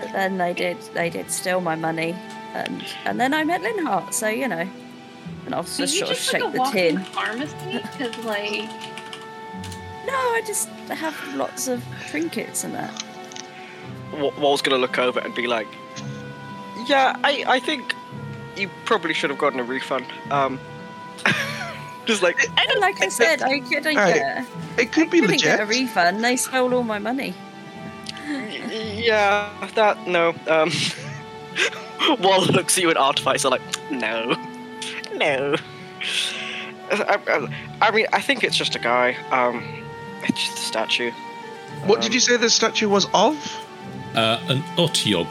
But 0.00 0.12
then 0.12 0.38
they 0.38 0.54
did 0.54 0.78
they 0.94 1.10
did 1.10 1.30
steal 1.30 1.60
my 1.60 1.74
money 1.74 2.16
and 2.54 2.84
and 3.04 3.20
then 3.20 3.34
I 3.34 3.44
met 3.44 3.62
Linhart, 3.62 4.12
so 4.14 4.28
you 4.28 4.48
know. 4.48 4.68
And 5.46 5.54
I'll 5.54 5.62
just 5.62 5.78
you 5.78 5.86
sort 5.86 6.10
of 6.10 6.16
just 6.16 6.30
shake 6.30 6.42
like 6.42 6.54
a 6.54 6.58
the 6.58 6.64
tin. 6.72 6.98
pharmacy? 7.00 7.54
Because 7.72 8.16
like, 8.24 8.70
No, 10.06 10.14
I 10.14 10.42
just 10.46 10.68
have 10.88 11.34
lots 11.34 11.68
of 11.68 11.84
trinkets 12.08 12.64
and 12.64 12.74
that. 12.74 13.04
Wa- 14.12 14.32
Wall's 14.38 14.62
gonna 14.62 14.78
look 14.78 14.98
over 14.98 15.20
and 15.20 15.34
be 15.34 15.46
like, 15.46 15.66
"Yeah, 16.86 17.16
I, 17.24 17.44
I 17.46 17.58
think 17.60 17.94
you 18.56 18.70
probably 18.84 19.12
should 19.14 19.30
have 19.30 19.38
gotten 19.38 19.60
a 19.60 19.64
refund." 19.64 20.06
Um, 20.30 20.58
just 22.06 22.22
like, 22.22 22.38
I 22.58 22.66
don't 22.66 22.80
Like 22.80 23.02
I 23.02 23.08
said, 23.08 23.42
I 23.42 23.60
couldn't 23.60 23.96
Hey, 23.98 24.14
get, 24.14 24.46
It 24.78 24.92
could 24.92 25.10
be 25.10 25.20
couldn't 25.20 25.42
get 25.42 25.60
a 25.60 25.66
refund. 25.66 26.22
They 26.22 26.36
stole 26.36 26.72
all 26.74 26.84
my 26.84 26.98
money. 26.98 27.34
Yeah, 28.26 29.50
that 29.74 30.06
no. 30.06 30.34
Um, 30.48 30.70
Wall 32.20 32.44
looks 32.46 32.76
at 32.76 32.82
you 32.82 32.90
at 32.90 32.96
Artificer 32.96 33.48
like, 33.48 33.62
no, 33.90 34.34
no. 35.14 35.56
I, 36.90 37.18
I, 37.26 37.48
I 37.80 37.90
mean, 37.90 38.06
I 38.12 38.20
think 38.20 38.44
it's 38.44 38.56
just 38.56 38.74
a 38.76 38.78
guy. 38.78 39.16
Um, 39.30 39.64
it's 40.22 40.44
just 40.44 40.58
a 40.58 40.60
statue. 40.60 41.10
What 41.86 42.02
did 42.02 42.12
you 42.14 42.20
say 42.20 42.36
the 42.36 42.50
statue 42.50 42.88
was 42.88 43.06
of? 43.14 43.36
Uh, 44.14 44.38
an 44.48 44.62
Otyugh. 44.76 45.26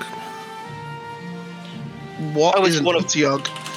What 2.33 2.55
Oh, 2.57 2.65
is 2.65 2.79
an 2.79 2.85
one 2.85 2.95
of- 2.95 3.03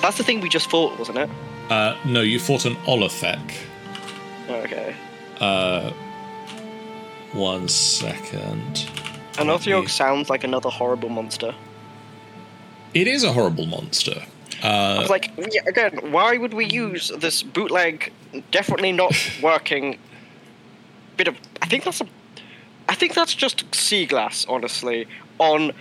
That's 0.03 0.17
the 0.19 0.25
thing 0.25 0.41
we 0.41 0.49
just 0.49 0.71
fought, 0.71 0.99
wasn't 0.99 1.19
it? 1.19 1.31
Uh, 1.71 1.97
no, 2.05 2.21
you 2.21 2.39
fought 2.39 2.65
an 2.65 2.77
Olithek. 2.87 3.53
Okay. 4.49 4.95
Uh, 5.41 5.91
one 7.33 7.69
second. 7.69 8.89
An 9.39 9.49
Let 9.49 9.83
me- 9.83 9.87
sounds 9.89 10.31
like 10.31 10.45
another 10.45 10.71
horrible 10.71 11.09
monster. 11.09 11.55
It 13.01 13.07
is 13.07 13.25
a 13.25 13.33
horrible 13.33 13.67
monster. 13.67 14.23
I 14.63 14.69
Uh, 14.69 15.01
was 15.03 15.11
like, 15.11 15.31
yeah, 15.53 15.61
again, 15.67 15.93
why 16.13 16.39
would 16.39 16.55
we 16.55 16.65
use 16.65 17.13
this 17.25 17.43
bootleg, 17.43 18.11
definitely 18.51 18.93
not 18.93 19.13
working 19.43 19.99
bit 21.19 21.29
of? 21.29 21.35
I 21.63 21.67
think 21.67 21.85
that's 21.85 22.01
a, 22.01 22.07
I 22.89 22.95
think 22.95 23.13
that's 23.15 23.35
just 23.35 23.65
sea 23.75 24.07
glass, 24.07 24.47
honestly. 24.49 25.07
On 25.39 25.73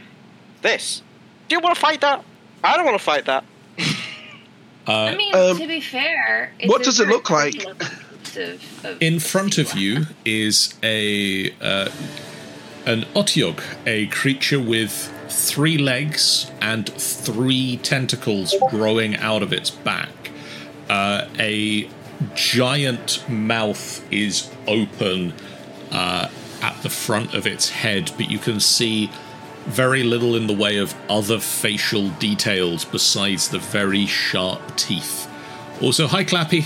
this, 0.61 1.01
do 1.47 1.55
you 1.55 1.61
want 1.61 1.73
to 1.75 1.79
fight 1.81 2.01
that? 2.01 2.19
I 2.63 2.75
don't 2.75 2.85
want 2.85 2.97
to 2.97 3.03
fight 3.03 3.25
that. 3.25 3.43
uh, 4.87 4.91
I 4.91 5.15
mean, 5.15 5.33
Um, 5.33 5.57
to 5.57 5.67
be 5.67 5.79
fair, 5.79 6.51
it's 6.59 6.69
what 6.69 6.83
does 6.83 6.99
it 6.99 7.07
look 7.07 7.29
like? 7.29 7.55
representative 7.55 8.61
of- 8.83 9.01
in 9.01 9.19
front 9.19 9.57
of 9.57 9.73
you 9.77 10.05
is 10.25 10.73
a 10.83 11.51
uh, 11.61 11.89
an 12.85 13.05
Otyugh, 13.15 13.61
a 13.85 14.07
creature 14.07 14.59
with 14.59 15.09
three 15.29 15.77
legs 15.77 16.51
and 16.61 16.87
three 16.89 17.77
tentacles 17.77 18.53
growing 18.69 19.15
out 19.17 19.43
of 19.43 19.53
its 19.53 19.69
back. 19.69 20.09
Uh, 20.89 21.27
a 21.39 21.89
giant 22.33 23.27
mouth 23.29 24.05
is 24.11 24.49
open 24.67 25.33
uh, 25.91 26.29
at 26.61 26.81
the 26.83 26.89
front 26.89 27.33
of 27.33 27.45
its 27.45 27.69
head, 27.69 28.11
but 28.17 28.29
you 28.29 28.37
can 28.37 28.59
see 28.59 29.11
very 29.65 30.03
little 30.03 30.35
in 30.35 30.47
the 30.47 30.53
way 30.53 30.77
of 30.77 30.93
other 31.09 31.39
facial 31.39 32.09
details 32.11 32.85
besides 32.85 33.49
the 33.49 33.59
very 33.59 34.05
sharp 34.05 34.75
teeth. 34.75 35.27
Also, 35.81 36.07
hi 36.07 36.23
Clappy. 36.23 36.65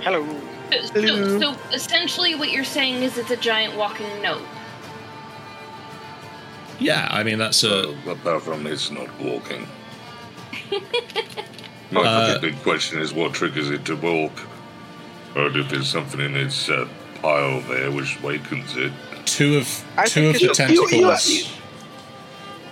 Hello. 0.00 0.24
So, 0.70 1.00
Hello. 1.00 1.38
so 1.38 1.56
essentially, 1.72 2.34
what 2.34 2.50
you're 2.50 2.64
saying 2.64 3.02
is 3.02 3.18
it's 3.18 3.30
a 3.30 3.36
giant 3.36 3.76
walking 3.76 4.20
note. 4.20 4.42
Yeah, 6.78 7.08
I 7.10 7.22
mean 7.22 7.38
that's 7.38 7.62
a 7.64 7.88
Uh, 7.90 8.10
apart 8.10 8.42
from 8.42 8.66
it's 8.66 8.90
not 8.90 9.08
walking. 9.20 9.66
My 11.90 12.00
Uh, 12.02 12.38
big 12.40 12.60
question 12.62 12.98
is 13.00 13.12
what 13.12 13.32
triggers 13.34 13.70
it 13.70 13.84
to 13.86 13.96
walk? 13.96 14.32
Or 15.34 15.46
if 15.56 15.68
there's 15.68 15.88
something 15.88 16.20
in 16.20 16.36
its 16.36 16.68
uh, 16.68 16.86
pile 17.22 17.60
there 17.62 17.90
which 17.90 18.20
wakens 18.22 18.76
it. 18.76 18.92
Two 19.24 19.56
of 19.58 19.84
I 19.96 20.06
two 20.06 20.28
of 20.28 20.38
the 20.38 20.46
it's- 20.50 20.58
You- 20.70 20.74
you- 20.74 20.88
tentacles. 20.90 21.28
you- 21.30 21.44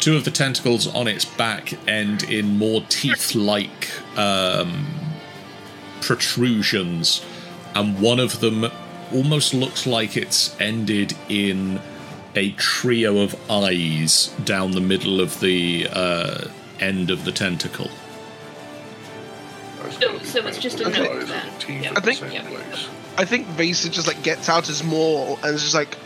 two 0.00 0.16
of 0.16 0.24
the 0.24 0.30
tentacles 0.30 0.86
on 0.88 1.06
its 1.08 1.24
back 1.24 1.72
end 1.88 2.24
in 2.24 2.58
more 2.58 2.82
teeth-like 2.88 3.90
um, 4.18 4.86
protrusions, 6.00 7.22
and 7.74 7.98
one 8.00 8.18
of 8.20 8.40
them 8.40 8.70
almost 9.12 9.54
looks 9.54 9.86
like 9.86 10.16
it's 10.16 10.54
ended 10.60 11.14
in 11.28 11.80
a 12.36 12.50
trio 12.52 13.18
of 13.18 13.34
eyes 13.50 14.28
down 14.44 14.72
the 14.72 14.80
middle 14.80 15.20
of 15.20 15.40
the 15.40 15.86
uh, 15.92 16.48
end 16.80 17.10
of 17.10 17.24
the 17.24 17.32
tentacle. 17.32 17.90
So- 20.00 20.18
so 20.20 20.46
it's 20.46 20.58
just 20.58 20.80
a 20.80 20.88
note 20.88 21.22
of 21.22 21.28
then. 21.28 21.46
Yeah. 21.82 21.92
I 21.96 22.00
think- 22.00 22.18
same 22.18 22.32
yeah. 22.32 22.42
I 23.16 23.24
think 23.24 23.46
Vasa 23.48 23.88
just 23.90 24.08
like 24.08 24.22
gets 24.24 24.48
out 24.48 24.66
his 24.66 24.82
maul 24.82 25.38
and 25.44 25.54
is 25.54 25.62
just 25.62 25.74
like, 25.74 25.96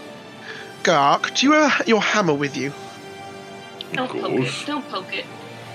Gark, 0.82 1.34
do 1.34 1.46
you 1.46 1.52
have 1.52 1.88
your 1.88 2.02
hammer 2.02 2.34
with 2.34 2.56
you? 2.56 2.72
Don't 3.94 4.10
poke 4.10 4.40
it. 4.40 4.66
Don't 4.66 4.88
poke 4.90 5.14
it. 5.14 5.24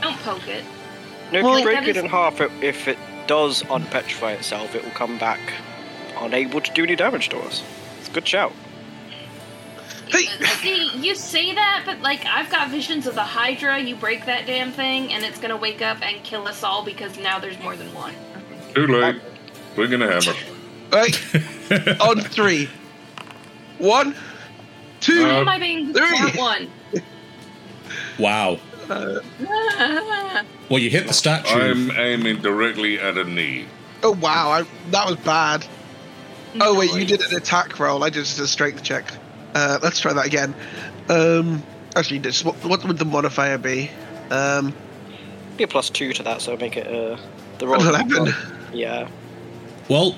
Don't 0.02 0.18
poke 0.20 0.48
it. 0.48 0.64
No, 1.32 1.40
if 1.40 1.44
Well, 1.44 1.58
you 1.58 1.66
break 1.66 1.80
that 1.80 1.88
it 1.88 1.98
is- 1.98 2.04
in 2.04 2.10
half, 2.10 2.40
it, 2.42 2.52
if 2.62 2.88
it 2.88 3.00
does 3.26 3.64
unpetrify 3.64 4.34
itself, 4.36 4.76
it 4.76 4.84
will 4.84 4.92
come 4.92 5.18
back 5.18 5.40
unable 6.20 6.62
to 6.62 6.72
do 6.74 6.84
any 6.84 6.96
damage 6.96 7.30
to 7.30 7.40
us. 7.40 7.64
It's 8.00 8.10
a 8.10 8.12
good 8.12 8.28
shout. 8.28 8.54
Hey, 10.14 10.28
Uh, 10.42 10.46
See, 10.62 10.90
you 10.98 11.16
say 11.16 11.54
that, 11.56 11.84
but 11.86 12.00
like 12.02 12.26
I've 12.26 12.50
got 12.50 12.70
visions 12.70 13.08
of 13.08 13.16
the 13.16 13.24
Hydra. 13.24 13.80
You 13.80 13.96
break 13.96 14.26
that 14.28 14.46
damn 14.46 14.72
thing, 14.72 15.12
and 15.14 15.24
it's 15.26 15.40
gonna 15.40 15.58
wake 15.58 15.82
up 15.82 16.02
and 16.02 16.24
kill 16.24 16.48
us 16.48 16.64
all 16.64 16.86
because 16.86 17.18
now 17.18 17.40
there's 17.40 17.60
more 17.60 17.76
than 17.76 17.94
one. 17.94 18.14
Too 18.76 18.88
late. 18.88 19.16
Bring 19.76 19.92
in 19.92 20.02
a 20.02 20.08
hammer. 20.08 20.38
right, 20.92 22.00
on 22.02 22.20
three. 22.22 22.70
One, 23.80 24.16
two. 25.02 25.24
Why 25.24 25.30
Uh, 25.32 25.42
am 25.42 25.50
I 25.50 25.60
being 25.60 25.94
three. 25.94 26.16
smart 26.16 26.36
one? 26.38 26.70
Wow. 28.20 28.60
Well, 30.70 30.80
you 30.80 30.90
hit 30.90 31.08
the 31.08 31.14
statue. 31.14 31.50
I'm 31.60 31.92
aiming 31.92 32.42
directly 32.42 33.00
at 33.00 33.18
a 33.18 33.24
knee. 33.24 33.66
oh 34.02 34.12
wow, 34.12 34.50
I, 34.50 34.64
that 34.92 35.06
was 35.06 35.18
bad. 35.18 35.66
Oh 36.60 36.78
wait, 36.80 36.94
you 36.94 37.06
did 37.06 37.22
an 37.22 37.36
attack 37.36 37.80
roll. 37.80 38.04
I 38.04 38.10
did 38.10 38.24
a 38.24 38.48
strength 38.48 38.82
check. 38.84 39.12
Uh, 39.54 39.80
let's 39.82 40.00
try 40.00 40.14
that 40.14 40.26
again. 40.26 40.54
Um, 41.10 41.64
actually, 41.96 42.20
just 42.20 42.46
what, 42.46 42.56
what 42.66 42.84
would 42.86 42.98
the 42.98 43.06
modifier 43.06 43.58
be? 43.58 43.92
Um, 44.30 44.74
Be 45.58 45.64
a 45.64 45.68
plus 45.68 45.90
two 45.90 46.14
to 46.14 46.24
that, 46.24 46.42
so 46.42 46.58
make 46.58 46.78
it 46.78 46.88
uh, 46.88 47.18
the 47.60 47.68
roll. 47.68 47.82
eleven. 47.88 48.34
Yeah. 48.74 49.08
Well, 49.90 50.16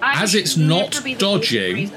I 0.00 0.22
As 0.22 0.34
it's 0.34 0.56
not 0.56 1.02
be 1.04 1.14
the 1.14 1.26
voice 1.26 1.34
of 1.34 1.40
dodging, 1.40 1.90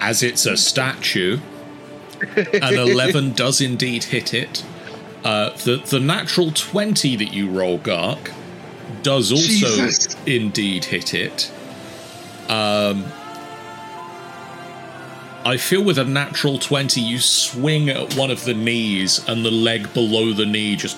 as 0.00 0.22
it's 0.22 0.44
a 0.46 0.56
statue, 0.56 1.38
an 2.36 2.74
11 2.74 3.32
does 3.34 3.60
indeed 3.60 4.04
hit 4.04 4.34
it. 4.34 4.64
Uh, 5.24 5.50
the, 5.58 5.76
the 5.76 6.00
natural 6.00 6.50
20 6.50 7.16
that 7.16 7.32
you 7.32 7.48
roll, 7.48 7.78
Gark, 7.78 8.32
does 9.02 9.30
also 9.30 9.46
Jesus. 9.46 10.16
indeed 10.26 10.84
hit 10.86 11.14
it. 11.14 11.50
Um, 12.48 13.04
I 15.44 15.56
feel 15.56 15.82
with 15.82 15.98
a 15.98 16.04
natural 16.04 16.58
20, 16.58 17.00
you 17.00 17.18
swing 17.18 17.88
at 17.88 18.14
one 18.14 18.30
of 18.30 18.44
the 18.44 18.54
knees, 18.54 19.26
and 19.28 19.44
the 19.44 19.50
leg 19.50 19.92
below 19.92 20.32
the 20.32 20.46
knee 20.46 20.76
just 20.76 20.96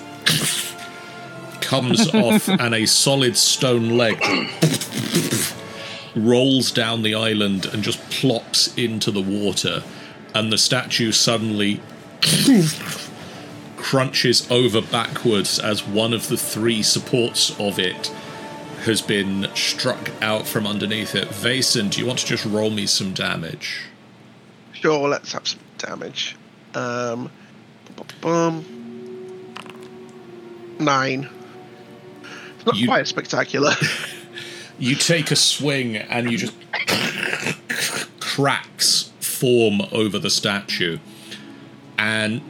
comes 1.61 2.07
off, 2.13 2.47
and 2.47 2.75
a 2.75 2.85
solid 2.85 3.37
stone 3.37 3.97
leg 3.97 4.21
rolls 6.15 6.71
down 6.71 7.01
the 7.01 7.15
island 7.15 7.65
and 7.65 7.83
just 7.83 7.99
plops 8.11 8.75
into 8.77 9.09
the 9.09 9.21
water, 9.21 9.83
and 10.35 10.51
the 10.51 10.59
statue 10.59 11.11
suddenly 11.11 11.81
crunches 13.77 14.49
over 14.51 14.81
backwards 14.81 15.57
as 15.57 15.87
one 15.87 16.13
of 16.13 16.27
the 16.27 16.37
three 16.37 16.83
supports 16.83 17.59
of 17.59 17.79
it 17.79 18.07
has 18.83 19.01
been 19.01 19.47
struck 19.55 20.11
out 20.21 20.45
from 20.45 20.67
underneath 20.67 21.15
it. 21.15 21.27
Vason, 21.29 21.89
do 21.89 21.99
you 21.99 22.05
want 22.05 22.19
to 22.19 22.25
just 22.27 22.45
roll 22.45 22.69
me 22.69 22.85
some 22.85 23.11
damage? 23.13 23.81
Sure, 24.85 25.07
let's 25.09 25.31
have 25.31 25.47
some 25.47 25.59
damage. 25.79 26.35
Um, 26.75 27.31
bum, 28.21 28.63
nine. 30.77 31.27
It's 32.57 32.65
not 32.67 32.75
You- 32.75 32.85
quite 32.85 33.07
spectacular. 33.07 33.73
You 34.77 34.93
take 34.95 35.31
a 35.31 35.35
swing 35.37 35.95
and 35.95 36.29
you 36.29 36.37
just 36.37 36.53
cracks 38.19 39.09
form 39.21 39.81
over 39.93 40.19
the 40.19 40.29
statue. 40.29 40.99
And 41.97 42.41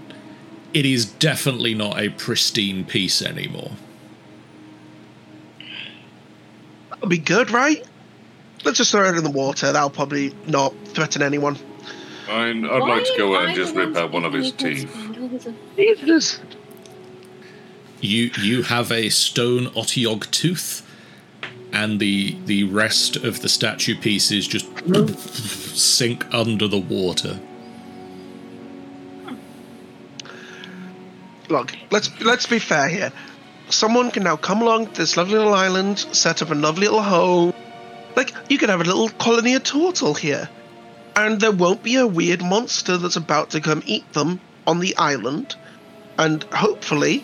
it 0.73 0.85
is 0.87 1.05
definitely 1.05 1.73
not 1.75 1.99
a 1.99 2.09
pristine 2.09 2.83
piece 2.83 3.21
anymore. 3.21 3.73
That'll 6.89 7.07
be 7.07 7.19
good, 7.19 7.51
right? 7.51 7.85
Let's 8.65 8.79
just 8.79 8.89
throw 8.91 9.07
it 9.07 9.15
in 9.15 9.23
the 9.23 9.29
water. 9.29 9.71
That'll 9.71 9.91
probably 9.91 10.33
not 10.47 10.73
threaten 10.87 11.21
anyone. 11.21 11.59
I'd, 12.27 12.65
I'd 12.65 12.79
like 12.79 13.03
to 13.05 13.13
go 13.17 13.35
out 13.35 13.45
and 13.45 13.55
just 13.55 13.75
rip 13.75 13.95
out 13.95 14.11
one 14.11 14.25
of 14.25 14.33
his 14.33 14.51
teeth. 14.51 14.91
Jesus. 15.75 16.39
You 18.01 18.31
you 18.41 18.63
have 18.63 18.91
a 18.91 19.09
stone 19.09 19.67
Otyugh 19.67 20.29
tooth, 20.31 20.87
and 21.71 21.99
the 21.99 22.37
the 22.45 22.63
rest 22.65 23.15
of 23.15 23.41
the 23.41 23.49
statue 23.49 23.95
pieces 23.95 24.47
just 24.47 24.67
sink 25.77 26.25
under 26.33 26.67
the 26.67 26.79
water. 26.79 27.39
Look, 31.49 31.73
let's 31.91 32.09
let's 32.21 32.47
be 32.47 32.59
fair 32.59 32.89
here. 32.89 33.11
Someone 33.69 34.11
can 34.11 34.23
now 34.23 34.35
come 34.35 34.61
along 34.61 34.87
to 34.87 35.01
this 35.01 35.17
lovely 35.17 35.37
little 35.37 35.53
island, 35.53 35.99
set 35.99 36.41
up 36.41 36.51
a 36.51 36.55
lovely 36.55 36.87
little 36.87 37.01
home. 37.01 37.53
Like 38.15 38.33
you 38.49 38.57
could 38.57 38.69
have 38.69 38.81
a 38.81 38.83
little 38.83 39.09
colony 39.09 39.55
of 39.55 39.63
turtle 39.63 40.13
here, 40.13 40.49
and 41.15 41.39
there 41.39 41.51
won't 41.51 41.83
be 41.83 41.95
a 41.95 42.07
weird 42.07 42.41
monster 42.43 42.97
that's 42.97 43.15
about 43.15 43.51
to 43.51 43.61
come 43.61 43.81
eat 43.85 44.11
them 44.13 44.39
on 44.67 44.79
the 44.79 44.95
island, 44.97 45.55
and 46.17 46.43
hopefully, 46.45 47.23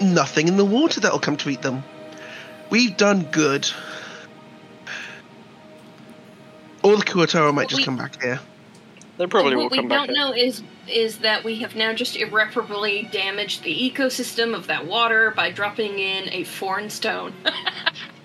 nothing 0.00 0.48
in 0.48 0.56
the 0.56 0.64
water 0.64 1.00
that'll 1.00 1.18
come 1.18 1.36
to 1.38 1.50
eat 1.50 1.62
them. 1.62 1.82
We've 2.70 2.96
done 2.96 3.24
good. 3.30 3.68
Or 6.82 6.96
the 6.96 7.04
Kuo-toa 7.04 7.52
might 7.52 7.68
just 7.68 7.80
We- 7.80 7.84
come 7.84 7.96
back 7.96 8.22
here. 8.22 8.40
They 9.18 9.26
probably 9.26 9.56
will 9.56 9.70
come 9.70 9.88
back. 9.88 10.00
what 10.00 10.08
we 10.10 10.14
don't 10.14 10.28
back. 10.28 10.36
know 10.36 10.42
is 10.42 10.62
is 10.86 11.18
that 11.18 11.42
we 11.42 11.56
have 11.56 11.74
now 11.74 11.92
just 11.94 12.16
irreparably 12.16 13.08
damaged 13.10 13.64
the 13.64 13.74
ecosystem 13.74 14.54
of 14.54 14.66
that 14.68 14.86
water 14.86 15.32
by 15.32 15.50
dropping 15.50 15.98
in 15.98 16.28
a 16.32 16.44
foreign 16.44 16.90
stone. 16.90 17.32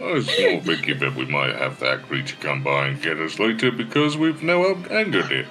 I 0.00 0.12
was 0.12 0.26
more 0.26 0.60
thinking 0.60 0.98
that 1.00 1.14
we 1.14 1.26
might 1.26 1.54
have 1.56 1.78
that 1.80 2.02
creature 2.02 2.36
come 2.40 2.62
by 2.62 2.86
and 2.86 3.02
get 3.02 3.18
us 3.18 3.38
later 3.38 3.70
because 3.70 4.16
we've 4.16 4.42
now 4.42 4.64
angered 4.90 5.30
it. 5.30 5.46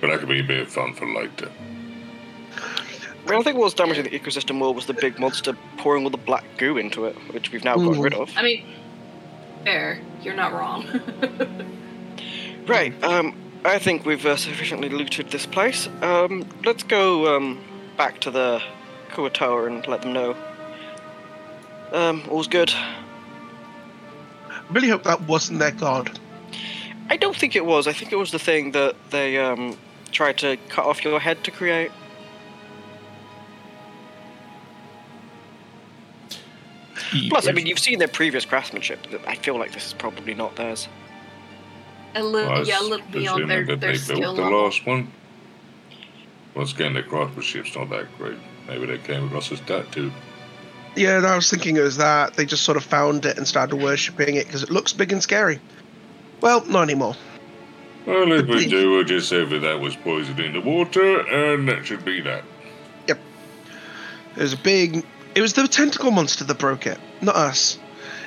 But 0.00 0.08
that 0.08 0.20
could 0.20 0.28
be 0.28 0.40
a 0.40 0.44
bit 0.44 0.60
of 0.60 0.68
fun 0.68 0.94
for 0.94 1.06
later. 1.06 1.50
I 3.26 3.32
don't 3.32 3.44
think 3.44 3.56
what 3.56 3.64
was 3.64 3.74
damaging 3.74 4.04
the 4.04 4.10
ecosystem 4.10 4.56
more 4.56 4.74
was 4.74 4.86
the 4.86 4.94
big 4.94 5.18
monster 5.18 5.54
pouring 5.76 6.04
all 6.04 6.10
the 6.10 6.16
black 6.16 6.44
goo 6.58 6.78
into 6.78 7.04
it, 7.04 7.14
which 7.32 7.52
we've 7.52 7.64
now 7.64 7.76
gotten 7.76 8.00
rid 8.00 8.14
of. 8.14 8.30
I 8.36 8.42
mean, 8.42 8.64
fair. 9.64 10.00
You're 10.22 10.34
not 10.34 10.52
wrong. 10.52 10.86
Right, 12.66 12.92
um, 13.02 13.34
I 13.64 13.78
think 13.78 14.04
we've 14.04 14.24
uh, 14.24 14.36
sufficiently 14.36 14.90
looted 14.90 15.30
this 15.30 15.44
place. 15.44 15.88
Um, 16.02 16.46
let's 16.64 16.82
go 16.84 17.36
um, 17.36 17.60
back 17.96 18.20
to 18.20 18.30
the 18.30 18.62
Kuo-toa 19.08 19.66
and 19.66 19.86
let 19.88 20.02
them 20.02 20.12
know. 20.12 20.36
Um, 21.92 22.22
all's 22.30 22.46
good. 22.46 22.72
I 24.70 24.72
really 24.72 24.88
hope 24.88 25.02
that 25.02 25.22
wasn't 25.22 25.58
their 25.58 25.72
god. 25.72 26.18
I 27.08 27.16
don't 27.16 27.36
think 27.36 27.56
it 27.56 27.66
was. 27.66 27.88
I 27.88 27.92
think 27.92 28.12
it 28.12 28.16
was 28.16 28.30
the 28.30 28.38
thing 28.38 28.70
that 28.70 28.94
they 29.10 29.36
um, 29.36 29.76
tried 30.12 30.38
to 30.38 30.56
cut 30.68 30.84
off 30.86 31.04
your 31.04 31.18
head 31.18 31.42
to 31.44 31.50
create. 31.50 31.90
Plus, 37.28 37.48
I 37.48 37.52
mean, 37.52 37.66
you've 37.66 37.80
seen 37.80 37.98
their 37.98 38.06
previous 38.06 38.44
craftsmanship. 38.44 39.04
I 39.26 39.34
feel 39.34 39.58
like 39.58 39.72
this 39.72 39.86
is 39.88 39.92
probably 39.92 40.34
not 40.34 40.54
theirs. 40.54 40.86
a 42.14 42.22
little, 42.22 42.52
I 42.52 42.60
was 42.60 42.68
yeah, 42.68 42.80
a 42.80 42.84
little 42.84 43.06
beyond 43.10 43.50
their, 43.50 43.66
that 43.66 43.80
their 43.80 43.92
they 43.92 43.98
skill 43.98 44.20
built 44.20 44.36
the 44.36 44.42
level. 44.42 44.62
last 44.64 44.86
one. 44.86 45.10
Once 46.54 46.72
again, 46.72 46.92
their 46.94 47.02
craftsmanship's 47.02 47.74
not 47.74 47.90
that 47.90 48.06
great. 48.18 48.38
Maybe 48.68 48.86
they 48.86 48.98
came 48.98 49.26
across 49.26 49.50
as 49.50 49.60
that 49.62 49.90
too. 49.90 50.12
Yeah, 50.96 51.22
I 51.24 51.36
was 51.36 51.48
thinking 51.48 51.76
it 51.76 51.82
was 51.82 51.96
that. 51.98 52.34
They 52.34 52.44
just 52.44 52.64
sort 52.64 52.76
of 52.76 52.84
found 52.84 53.24
it 53.24 53.36
and 53.38 53.46
started 53.46 53.76
worshipping 53.76 54.34
it 54.34 54.46
because 54.46 54.62
it 54.62 54.70
looks 54.70 54.92
big 54.92 55.12
and 55.12 55.22
scary. 55.22 55.60
Well, 56.40 56.64
not 56.66 56.82
anymore. 56.82 57.14
Well, 58.06 58.32
if 58.32 58.46
we 58.46 58.66
do, 58.66 58.90
we'll 58.92 59.04
just 59.04 59.28
say 59.28 59.44
that 59.44 59.58
that 59.60 59.80
was 59.80 59.94
poisoned 59.96 60.40
in 60.40 60.52
the 60.54 60.60
water, 60.60 61.20
and 61.20 61.68
that 61.68 61.86
should 61.86 62.04
be 62.04 62.20
that. 62.22 62.42
Yep. 63.06 63.18
It 64.36 64.42
was 64.42 64.52
a 64.54 64.56
big. 64.56 65.04
It 65.34 65.42
was 65.42 65.52
the 65.52 65.68
tentacle 65.68 66.10
monster 66.10 66.44
that 66.44 66.58
broke 66.58 66.86
it, 66.86 66.98
not 67.20 67.36
us. 67.36 67.78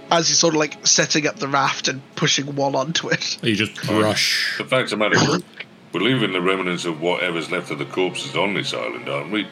as 0.10 0.28
he's 0.28 0.38
sort 0.38 0.54
of 0.54 0.60
like 0.60 0.86
setting 0.86 1.28
up 1.28 1.38
the 1.38 1.48
raft 1.48 1.88
and 1.88 2.02
pushing 2.16 2.56
one 2.56 2.76
onto 2.76 3.10
it. 3.10 3.40
You 3.44 3.56
just 3.56 3.76
brush. 3.86 4.58
The 4.58 4.64
fact 4.66 4.92
of 4.94 5.00
the 5.00 5.10
matter 5.10 5.18
is, 5.18 5.44
we're 5.92 6.02
leaving 6.02 6.32
the 6.34 6.42
remnants 6.42 6.86
of 6.86 7.02
whatever's 7.02 7.52
left 7.52 7.72
of 7.72 7.80
the 7.80 7.86
corpses 7.86 8.36
on 8.38 8.54
this 8.54 8.74
island, 8.74 9.10
aren't 9.10 9.32
we? 9.32 9.48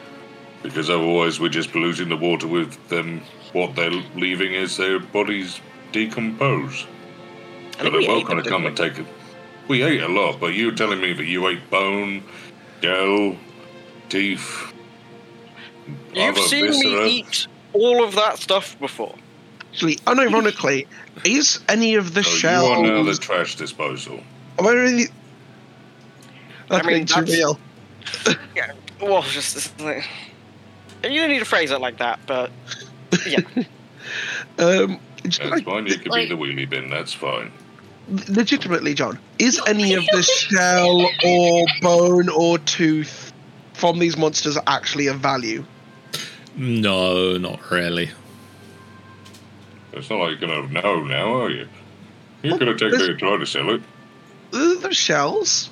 Because 0.62 0.88
otherwise 0.90 1.40
we're 1.40 1.48
just 1.48 1.72
polluting 1.72 2.08
the 2.08 2.16
water 2.16 2.46
with 2.46 2.88
them, 2.88 3.20
what 3.52 3.74
they're 3.74 3.90
leaving 3.90 4.54
as 4.54 4.76
their 4.76 4.98
bodies 5.00 5.60
decompose. 5.92 6.86
I 7.78 7.84
So 7.84 7.90
they're 7.90 7.92
we 7.92 8.04
ate 8.04 8.08
welcome 8.08 8.42
to 8.42 8.48
come 8.48 8.66
and 8.66 8.76
take 8.76 8.98
it. 8.98 9.06
We 9.68 9.82
ate 9.82 10.02
a 10.02 10.08
lot, 10.08 10.38
but 10.40 10.54
you're 10.54 10.74
telling 10.74 11.00
me 11.00 11.12
that 11.14 11.24
you 11.24 11.46
ate 11.48 11.68
bone, 11.70 12.22
gel, 12.80 13.36
teeth, 14.08 14.72
You've 16.14 16.38
seen 16.38 16.66
viscera? 16.66 16.90
me 17.04 17.08
eat 17.10 17.46
all 17.72 18.04
of 18.04 18.14
that 18.14 18.38
stuff 18.38 18.78
before. 18.78 19.14
Actually, 19.72 19.96
unironically, 19.96 20.86
is 21.24 21.60
any 21.68 21.94
of 21.94 22.12
the 22.14 22.22
So 22.22 22.30
shells? 22.30 22.68
you 22.68 22.74
are 22.74 22.82
now 22.82 23.02
the 23.02 23.14
trash 23.14 23.56
disposal. 23.56 24.20
Am 24.58 24.66
I 24.66 24.72
really? 24.72 25.04
That's 26.68 26.86
mean, 26.86 26.94
being 26.96 27.06
too 27.06 27.14
that's- 27.20 27.36
real. 27.36 27.58
Yeah. 28.54 28.72
Well, 29.00 29.22
just 29.22 29.56
it's 29.56 29.72
like, 29.80 30.04
you 31.04 31.20
don't 31.20 31.30
need 31.30 31.38
to 31.40 31.44
phrase 31.44 31.70
it 31.70 31.80
like 31.80 31.98
that, 31.98 32.20
but 32.26 32.50
yeah. 33.26 33.40
Um, 34.58 34.98
That's 35.22 35.40
like, 35.40 35.64
fine. 35.64 35.86
You 35.86 35.96
could 35.96 36.08
like- 36.08 36.28
be 36.28 36.34
the 36.34 36.40
wheelie 36.40 36.68
bin. 36.68 36.90
That's 36.90 37.12
fine. 37.12 37.50
legitimately, 38.28 38.94
John, 38.94 39.18
is 39.38 39.60
any 39.66 39.94
of 39.94 40.04
the 40.12 40.22
shell 40.22 41.08
or 41.24 41.66
bone 41.80 42.28
or 42.28 42.58
tooth 42.58 43.32
from 43.74 43.98
these 44.00 44.16
monsters 44.16 44.58
actually 44.66 45.06
of 45.06 45.20
value? 45.20 45.64
No, 46.56 47.38
not 47.38 47.70
really. 47.70 48.10
It's 49.92 50.10
not 50.10 50.16
like 50.20 50.40
you're 50.40 50.48
gonna 50.50 50.68
know 50.68 51.02
now, 51.04 51.42
are 51.42 51.50
you? 51.50 51.68
You're 52.42 52.58
gonna 52.58 52.76
take 52.76 52.90
This- 52.90 53.02
it 53.02 53.10
and 53.10 53.18
try 53.18 53.36
to 53.38 53.46
sell 53.46 53.70
it. 53.70 53.82
Uh, 54.52 54.74
the 54.80 54.92
shells. 54.92 55.70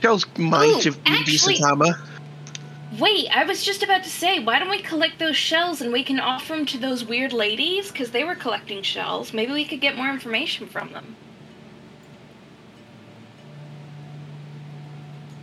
Shells 0.00 0.24
might 0.38 0.68
Oh, 0.68 0.80
have 0.82 1.04
been 1.04 1.24
decent 1.24 1.60
actually- 1.60 1.64
armor. 1.64 2.00
Wait, 2.98 3.28
I 3.30 3.44
was 3.44 3.62
just 3.62 3.84
about 3.84 4.02
to 4.02 4.10
say, 4.10 4.40
why 4.40 4.58
don't 4.58 4.70
we 4.70 4.82
collect 4.82 5.18
those 5.20 5.36
shells 5.36 5.80
and 5.80 5.92
we 5.92 6.02
can 6.02 6.18
offer 6.18 6.56
them 6.56 6.66
to 6.66 6.78
those 6.78 7.04
weird 7.04 7.32
ladies? 7.32 7.92
Because 7.92 8.10
they 8.10 8.24
were 8.24 8.34
collecting 8.34 8.82
shells. 8.82 9.32
Maybe 9.32 9.52
we 9.52 9.64
could 9.64 9.80
get 9.80 9.96
more 9.96 10.10
information 10.10 10.66
from 10.66 10.92
them. 10.92 11.14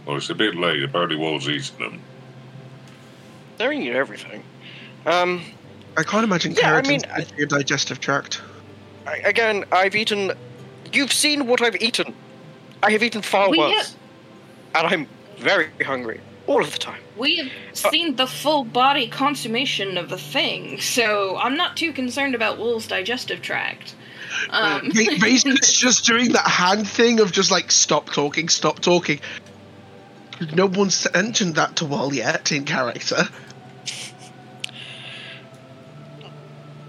Well, 0.05 0.17
it's 0.17 0.29
a 0.29 0.36
bit 0.36 0.55
late. 0.55 0.83
Apparently, 0.83 1.15
Walt's 1.15 1.47
eating 1.47 1.77
them. 1.77 2.01
They're 3.57 3.71
eating 3.71 3.89
everything. 3.89 4.43
Um, 5.05 5.41
I 5.95 6.03
can't 6.03 6.23
imagine 6.25 6.51
Yeah, 6.53 6.75
I 6.75 6.81
keratin's 6.81 6.89
mean, 6.89 7.15
good 7.15 7.31
your 7.38 7.47
digestive 7.47 7.99
tract. 7.99 8.41
I, 9.05 9.17
again, 9.17 9.63
I've 9.71 9.95
eaten. 9.95 10.33
You've 10.91 11.13
seen 11.13 11.47
what 11.47 11.62
I've 11.62 11.81
eaten. 11.81 12.13
I 12.83 12.91
have 12.91 13.03
eaten 13.03 13.21
far 13.21 13.49
We 13.49 13.57
worse, 13.57 13.95
and 14.75 14.88
I'm 14.88 15.07
very 15.39 15.69
hungry 15.83 16.21
all 16.47 16.62
of 16.63 16.71
the 16.71 16.77
time. 16.77 17.01
We 17.17 17.38
have 17.38 17.47
Uh, 17.47 17.89
seen 17.91 18.15
the 18.15 18.25
full 18.27 18.63
body 18.63 19.07
consummation 19.07 19.97
of 19.97 20.10
the 20.10 20.17
thing, 20.17 20.79
so 20.81 21.38
I'm 21.38 21.55
not 21.55 21.77
too 21.77 21.93
concerned 21.93 22.33
about 22.36 22.57
Wool's 22.57 22.88
digestive 22.88 23.41
tract. 23.41 23.95
Um, 24.49 24.89
Basically, 24.93 25.57
just 25.62 26.05
doing 26.05 26.31
that 26.33 26.47
hand 26.47 26.88
thing 26.88 27.19
of 27.19 27.31
just 27.31 27.51
like 27.51 27.71
stop 27.71 28.07
talking, 28.12 28.49
stop 28.49 28.79
talking. 28.79 29.19
No 30.53 30.67
one's 30.67 31.07
mentioned 31.13 31.55
that 31.55 31.75
to 31.77 31.86
Wall 31.86 32.13
yet 32.13 32.51
in 32.51 32.65
character. 32.65 33.27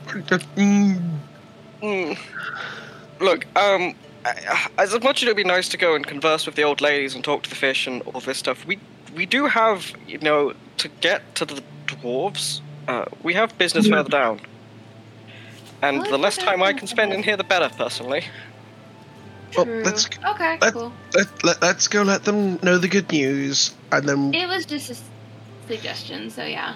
Mm, 0.07 1.01
Mm. 1.83 2.19
Look, 3.21 3.47
um, 3.57 3.95
I- 4.25 4.67
as 4.79 4.93
much 5.01 5.19
as 5.23 5.29
it'd 5.29 5.37
be 5.37 5.45
nice 5.45 5.69
to 5.69 5.77
go 5.77 5.95
and 5.95 6.05
converse 6.05 6.45
with 6.45 6.57
the 6.57 6.63
old 6.63 6.81
ladies 6.81 7.15
and 7.15 7.23
talk 7.23 7.45
to 7.45 7.51
the 7.51 7.55
fish 7.57 7.87
and 7.87 8.03
all 8.03 8.21
this 8.21 8.37
stuff, 8.39 8.67
we 8.67 8.79
we 9.19 9.27
do 9.27 9.47
have, 9.47 9.93
you 10.07 10.19
know, 10.19 10.53
to 10.77 10.87
get 11.01 11.35
to 11.35 11.45
the 11.45 11.61
dwarves, 11.89 12.61
uh, 12.87 13.05
we 13.25 13.35
have 13.35 13.59
business 13.59 13.87
Yeah. 13.89 13.97
further 13.97 14.11
down. 14.11 14.41
And 15.83 16.03
Well, 16.03 16.11
the 16.13 16.19
less 16.19 16.37
time 16.37 16.63
I 16.63 16.73
can 16.73 16.87
spend 16.87 17.13
in 17.13 17.25
here, 17.25 17.37
the 17.37 17.43
better, 17.43 17.69
personally. 17.77 18.25
Well, 19.57 19.67
let's- 19.67 20.09
okay, 20.25 20.59
let- 20.61 20.73
cool. 20.73 20.93
let, 21.15 21.45
let, 21.45 21.61
let's 21.63 21.89
go 21.89 22.03
let 22.03 22.23
them 22.25 22.61
know 22.63 22.79
the 22.79 22.87
good 22.87 23.11
news, 23.11 23.73
and 23.91 24.09
then 24.09 24.33
It 24.35 24.49
was 24.49 24.65
just 24.65 24.89
a 24.93 24.97
suggestion, 25.67 26.31
so 26.31 26.45
yeah. 26.45 26.75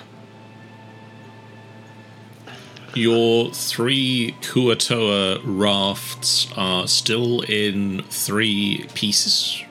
Your 2.94 3.52
three 3.52 4.34
Kuo-toa 4.42 5.38
rafts 5.44 6.48
are 6.56 6.88
still 6.88 7.42
in 7.42 8.02
three 8.10 8.86
pieces. 8.94 9.62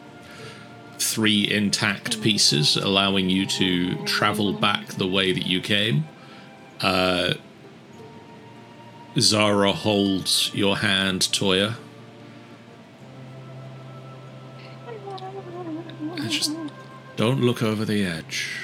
Three 1.12 1.52
intact 1.52 2.22
pieces, 2.22 2.78
allowing 2.78 3.30
you 3.30 3.46
to 3.46 3.96
travel 4.06 4.54
back 4.54 4.94
the 4.94 5.06
way 5.06 5.34
that 5.34 5.46
you 5.46 5.60
came. 5.60 6.06
Uh, 6.80 7.34
Zara 9.20 9.74
holds 9.74 10.52
your 10.54 10.78
hand, 10.78 11.24
Toya. 11.24 11.76
And 16.16 16.30
just 16.32 16.56
don't 17.18 17.42
look 17.42 17.62
over 17.62 17.84
the 17.84 18.06
edge. 18.06 18.56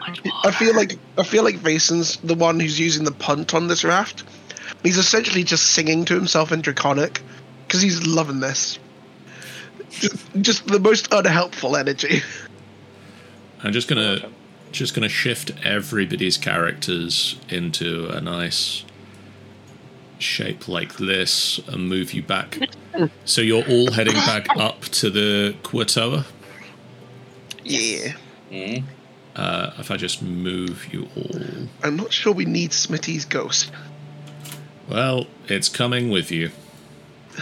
I 0.00 0.50
feel 0.50 0.74
like 0.74 0.98
I 1.18 1.24
feel 1.24 1.44
like 1.44 1.56
Vason's 1.56 2.16
the 2.16 2.34
one 2.34 2.58
who's 2.58 2.80
using 2.80 3.04
the 3.04 3.12
punt 3.12 3.54
on 3.54 3.68
this 3.68 3.84
raft. 3.84 4.24
He's 4.82 4.96
essentially 4.96 5.44
just 5.44 5.72
singing 5.72 6.06
to 6.06 6.14
himself 6.14 6.52
in 6.52 6.62
Draconic 6.62 7.20
because 7.66 7.82
he's 7.82 8.06
loving 8.06 8.40
this. 8.40 8.78
Just, 9.90 10.16
just 10.40 10.66
the 10.66 10.78
most 10.78 11.12
unhelpful 11.12 11.76
energy. 11.76 12.22
I'm 13.62 13.72
just 13.72 13.88
gonna 13.88 14.28
just 14.72 14.94
gonna 14.94 15.08
shift 15.08 15.52
everybody's 15.64 16.36
characters 16.38 17.36
into 17.48 18.08
a 18.08 18.20
nice 18.20 18.84
shape 20.18 20.68
like 20.68 20.94
this 20.96 21.58
and 21.66 21.88
move 21.88 22.12
you 22.12 22.22
back. 22.22 22.58
So 23.24 23.40
you're 23.40 23.64
all 23.66 23.92
heading 23.92 24.12
back 24.14 24.46
up 24.56 24.82
to 24.82 25.08
the 25.10 25.54
Kuo-toa. 25.62 26.26
Yeah. 27.64 28.12
Mm. 28.50 28.82
Uh, 29.34 29.70
if 29.78 29.90
I 29.90 29.96
just 29.96 30.20
move 30.22 30.92
you 30.92 31.08
all, 31.16 31.40
I'm 31.82 31.96
not 31.96 32.12
sure 32.12 32.32
we 32.34 32.44
need 32.44 32.72
Smitty's 32.72 33.24
ghost. 33.24 33.70
well, 34.88 35.28
it's 35.48 35.68
coming 35.70 36.10
with 36.10 36.30
you. 36.30 36.50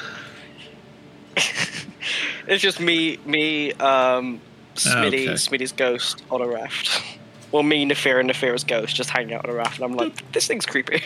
It's 2.49 2.63
just 2.63 2.81
me, 2.81 3.19
me, 3.27 3.73
um, 3.75 4.41
Smitty, 4.75 5.29
Okay. 5.29 5.33
Smitty's 5.35 5.73
ghost 5.73 6.23
on 6.31 6.41
a 6.41 6.47
raft. 6.49 7.03
Well, 7.51 7.63
me, 7.63 7.87
Nefira, 7.87 8.21
and 8.21 8.29
Nefira's 8.29 8.63
ghost 8.63 8.95
just 8.95 9.09
hanging 9.09 9.33
out 9.33 9.47
on 9.47 9.51
a 9.51 9.55
raft, 9.55 9.77
and 9.81 9.85
I'm 9.87 9.97
like, 9.97 10.33
this 10.33 10.47
thing's 10.47 10.67
creepy. 10.67 11.03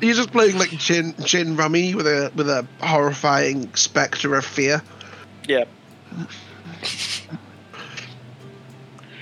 You're 0.00 0.14
just 0.14 0.30
playing 0.30 0.56
like 0.58 0.70
Gin 0.70 1.12
Gin 1.24 1.56
Rummy 1.56 1.92
with 1.96 2.06
a 2.06 2.30
with 2.36 2.48
a 2.48 2.64
horrifying 2.80 3.74
spectre 3.74 4.36
of 4.36 4.44
fear. 4.44 4.80
yeah. 5.48 5.64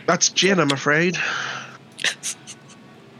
That's 0.06 0.28
Gin, 0.28 0.60
I'm 0.60 0.70
afraid. 0.70 1.16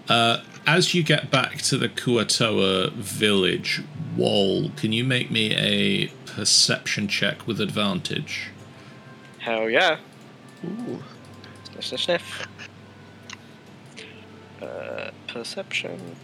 Uh, 0.08 0.42
as 0.66 0.94
you 0.94 1.02
get 1.02 1.30
back 1.30 1.56
to 1.62 1.78
the 1.78 1.88
Kuo-toa 1.88 2.90
village 2.90 3.82
wall, 4.16 4.70
can 4.76 4.92
you 4.92 5.04
make 5.04 5.30
me 5.30 5.54
a 5.56 6.08
perception 6.26 7.08
check 7.08 7.46
with 7.46 7.60
advantage? 7.60 8.50
Hell 9.38 9.68
yeah. 9.68 9.98
Ooh. 10.64 11.02
Sniff, 11.64 11.84
sniff, 11.84 12.00
sniff. 12.00 12.48
Uh, 14.62 15.10
perception. 15.26 16.16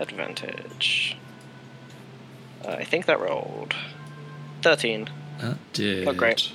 Advantage. 0.00 1.16
Uh, 2.64 2.70
I 2.72 2.84
think 2.84 3.06
that 3.06 3.20
rolled. 3.20 3.74
13. 4.62 5.08
That 5.40 5.56
did. 5.72 6.06
Oh, 6.06 6.12
great. 6.12 6.52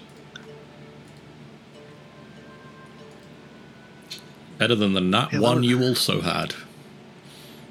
Better 4.57 4.75
than 4.75 4.93
the 4.93 5.01
nat 5.01 5.29
Yeah, 5.33 5.39
one 5.39 5.61
that- 5.61 5.67
you 5.67 5.83
also 5.83 6.21
had. 6.21 6.53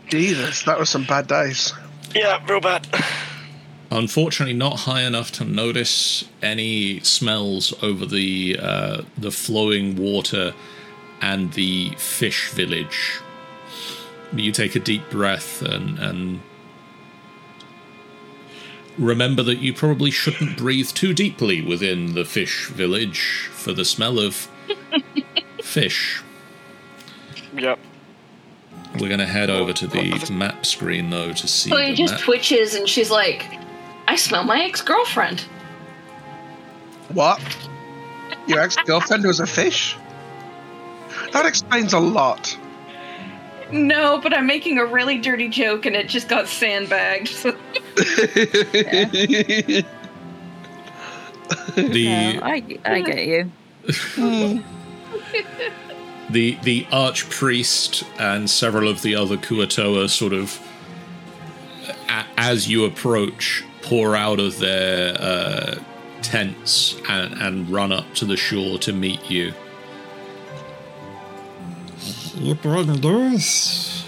Jesus, 0.08 0.62
that 0.64 0.78
was 0.78 0.90
some 0.90 1.04
bad 1.04 1.26
days. 1.26 1.72
Yeah, 2.14 2.44
real 2.48 2.60
bad. 2.60 2.86
Unfortunately, 3.90 4.54
not 4.54 4.80
high 4.80 5.02
enough 5.02 5.30
to 5.32 5.44
notice 5.44 6.24
any 6.42 7.00
smells 7.00 7.74
over 7.82 8.04
the 8.06 8.58
uh, 8.60 9.02
the 9.16 9.30
flowing 9.30 9.96
water 9.96 10.54
and 11.20 11.52
the 11.52 11.90
fish 11.96 12.50
village. 12.50 13.20
You 14.32 14.52
take 14.52 14.74
a 14.74 14.80
deep 14.80 15.08
breath 15.10 15.62
and 15.62 15.98
and 15.98 16.40
remember 18.98 19.42
that 19.42 19.58
you 19.58 19.72
probably 19.72 20.10
shouldn't 20.10 20.56
breathe 20.56 20.88
too 20.88 21.12
deeply 21.12 21.62
within 21.62 22.14
the 22.14 22.24
fish 22.24 22.68
village 22.68 23.48
for 23.52 23.72
the 23.72 23.84
smell 23.84 24.18
of 24.18 24.48
fish. 25.62 26.22
Yep. 27.54 27.78
We're 29.00 29.08
going 29.08 29.20
to 29.20 29.26
head 29.26 29.50
over 29.50 29.72
to 29.72 29.86
the 29.86 30.30
map 30.32 30.64
screen 30.64 31.10
though 31.10 31.32
to 31.32 31.48
see. 31.48 31.70
Chloe 31.70 31.90
the 31.90 31.96
just 31.96 32.14
map. 32.14 32.22
twitches 32.22 32.74
and 32.74 32.88
she's 32.88 33.10
like, 33.10 33.46
I 34.08 34.16
smell 34.16 34.44
my 34.44 34.62
ex 34.64 34.82
girlfriend. 34.82 35.40
What? 37.12 37.40
Your 38.46 38.60
ex 38.60 38.76
girlfriend 38.76 39.24
was 39.24 39.40
a 39.40 39.46
fish? 39.46 39.96
That 41.32 41.46
explains 41.46 41.92
a 41.92 42.00
lot. 42.00 42.56
No, 43.72 44.20
but 44.20 44.36
I'm 44.36 44.46
making 44.46 44.78
a 44.78 44.86
really 44.86 45.18
dirty 45.18 45.48
joke 45.48 45.86
and 45.86 45.96
it 45.96 46.08
just 46.08 46.28
got 46.28 46.46
sandbagged. 46.46 47.28
So 47.28 47.50
the 47.96 49.84
Yeah, 51.76 52.40
I, 52.42 52.78
I 52.84 53.00
get 53.02 53.26
you. 53.26 53.52
Hmm. 54.16 54.58
the 56.30 56.58
the 56.62 56.84
archpriest 56.84 58.04
and 58.18 58.48
several 58.48 58.88
of 58.88 59.02
the 59.02 59.14
other 59.14 59.36
Kuo-toa 59.36 60.08
sort 60.08 60.32
of, 60.32 60.60
a, 62.08 62.24
as 62.36 62.68
you 62.68 62.84
approach, 62.84 63.64
pour 63.82 64.16
out 64.16 64.40
of 64.40 64.58
their 64.58 65.16
uh, 65.20 65.76
tents 66.22 67.00
and, 67.08 67.34
and 67.34 67.70
run 67.70 67.92
up 67.92 68.14
to 68.14 68.24
the 68.24 68.36
shore 68.36 68.78
to 68.78 68.92
meet 68.92 69.30
you. 69.30 69.52
You 72.34 72.54
bring 72.54 73.00
this? 73.00 74.04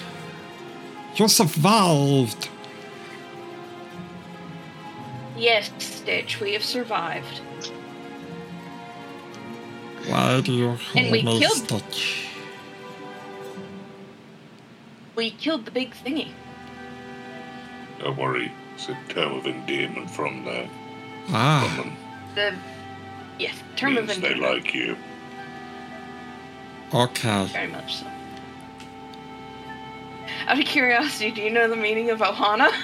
You 1.17 1.29
survived. 1.29 2.49
yes, 5.37 5.71
Stitch, 5.79 6.41
we 6.41 6.53
have 6.53 6.65
survived. 6.65 7.41
Why 10.09 10.41
do 10.41 10.53
you 10.53 10.67
call 10.93 11.03
And 11.03 11.11
we 11.13 11.23
me 11.23 11.39
killed- 11.39 11.57
Stitch? 11.59 12.25
We 15.15 15.31
killed 15.33 15.65
the 15.65 15.71
big 15.71 15.95
thingy. 15.95 16.29
Don't 17.99 18.17
worry, 18.17 18.53
it's 18.75 18.89
a 18.89 18.97
term 19.09 19.33
of 19.35 19.47
endearment 19.47 20.09
from 20.11 20.45
the 20.45 20.67
Ah, 21.31 21.75
woman. 21.77 21.97
The 22.35 22.55
yes, 23.39 23.55
term 23.77 23.97
of 23.99 24.07
Means 24.07 24.21
they 24.21 24.35
like 24.35 24.73
you. 24.73 24.97
okay. 26.95 27.45
Very 27.47 27.67
much 27.67 27.97
so. 27.97 28.07
Out 30.47 30.59
of 30.59 30.65
curiosity, 30.65 31.31
do 31.33 31.43
you 31.43 31.51
know 31.51 31.69
the 31.69 31.77
meaning 31.77 32.11
of 32.11 32.21
Ohana? 32.21 32.71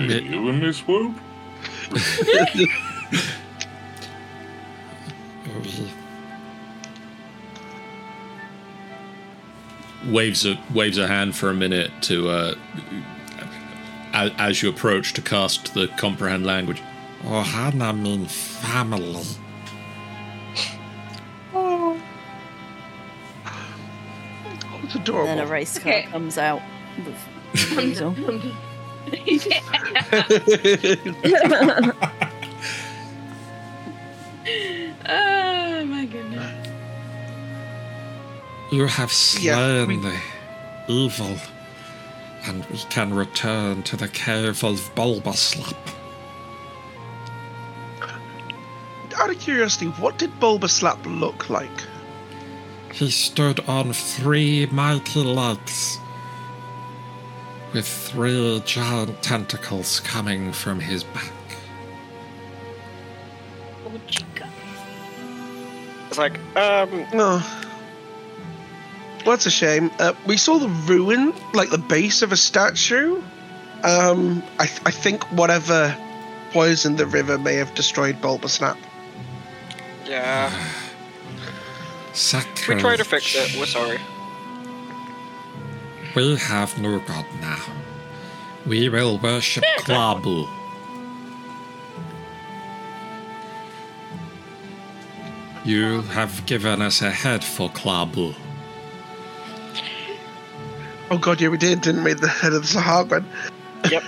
You 0.00 0.48
in 0.48 0.60
this 0.60 0.86
world? 0.86 1.14
Waves 10.06 10.46
a 10.46 10.58
waves 10.72 10.96
a 10.96 11.06
hand 11.06 11.36
for 11.36 11.50
a 11.50 11.54
minute 11.54 11.90
to, 12.02 12.30
uh, 12.30 12.54
as, 14.14 14.30
as 14.38 14.62
you 14.62 14.70
approach 14.70 15.12
to 15.12 15.20
cast 15.20 15.74
the 15.74 15.88
comprehend 15.98 16.46
language. 16.46 16.80
Ohana 17.22 17.94
means 17.98 18.32
family. 18.34 19.20
It's 24.82 24.94
And 24.94 25.02
adorable. 25.02 25.26
then 25.26 25.38
a 25.38 25.46
race 25.46 25.78
car 25.78 25.92
Okay. 25.92 26.02
comes 26.10 26.38
out. 26.38 26.62
With 27.04 27.14
Diesel. 27.76 28.14
You 38.70 38.86
have 38.86 39.10
Yeah, 39.40 39.54
slain 39.56 39.88
we- 39.88 39.96
the 39.96 40.16
evil, 40.88 41.36
and 42.46 42.64
we 42.66 42.78
can 42.88 43.12
return 43.12 43.82
to 43.84 43.96
the 43.96 44.08
cave 44.08 44.62
of 44.64 44.94
Bulbaslap. 44.94 45.74
Out 49.16 49.28
of 49.30 49.38
curiosity, 49.40 49.86
what 49.98 50.18
did 50.18 50.30
Bulbaslap 50.40 50.98
look 51.20 51.50
like? 51.50 51.68
He 52.92 53.10
stood 53.10 53.60
on 53.68 53.92
three 53.92 54.66
mighty 54.66 55.20
legs, 55.22 55.98
with 57.72 57.86
three 57.86 58.62
giant 58.64 59.22
tentacles 59.22 60.00
coming 60.00 60.52
from 60.52 60.80
his 60.80 61.04
back. 61.04 61.32
Oh. 63.84 64.00
It's 66.08 66.18
like, 66.18 66.38
um, 66.56 67.06
Oh. 67.14 67.62
Well, 69.24 69.36
that's 69.36 69.46
a 69.46 69.50
shame. 69.50 69.90
Uh, 69.98 70.12
we 70.26 70.36
saw 70.36 70.58
the 70.58 70.68
ruin, 70.68 71.32
like 71.52 71.70
the 71.70 71.78
base 71.78 72.22
of 72.22 72.32
a 72.32 72.36
statue. 72.36 73.22
Um, 73.82 74.42
I, 74.58 74.66
th- 74.66 74.80
I 74.86 74.90
think 74.90 75.22
whatever 75.32 75.96
poisoned 76.52 76.98
the 76.98 77.06
river 77.06 77.38
may 77.38 77.54
have 77.54 77.74
destroyed 77.74 78.20
Bulbasnap. 78.20 78.76
yeah. 80.06 80.52
We 82.68 82.80
tried 82.80 82.96
to 82.96 83.04
fix 83.04 83.34
it. 83.36 83.56
We're 83.58 83.66
sorry. 83.66 83.98
We 86.16 86.36
have 86.36 86.76
no 86.80 86.98
god 87.00 87.24
now. 87.40 87.62
We 88.66 88.88
will 88.88 89.16
worship 89.18 89.64
Klabu. 89.78 90.48
You 95.64 96.02
have 96.02 96.44
given 96.46 96.82
us 96.82 97.02
a 97.02 97.10
head 97.10 97.44
for 97.44 97.70
Klabu. 97.70 98.34
Oh 101.10 101.18
god, 101.18 101.40
yeah, 101.40 101.48
we 101.48 101.56
did, 101.58 101.80
didn't 101.80 102.04
we? 102.04 102.12
The 102.14 102.28
head 102.28 102.52
of 102.52 102.62
the 102.62 102.68
Sahagran. 102.78 103.24
Yep. 103.90 104.02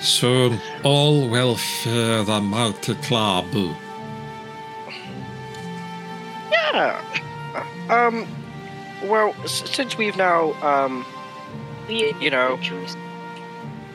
so 0.00 0.56
all 0.82 1.28
will 1.28 1.56
fear 1.56 2.24
the 2.24 2.40
mighty 2.40 2.94
Klabu. 2.94 3.76
Yeah. 6.50 7.02
Um. 7.88 8.26
Well, 9.04 9.34
s- 9.44 9.68
since 9.70 9.96
we've 9.98 10.16
now, 10.16 10.52
um, 10.62 11.04
We 11.88 12.14
You 12.20 12.30
know. 12.30 12.58
choose. 12.62 12.96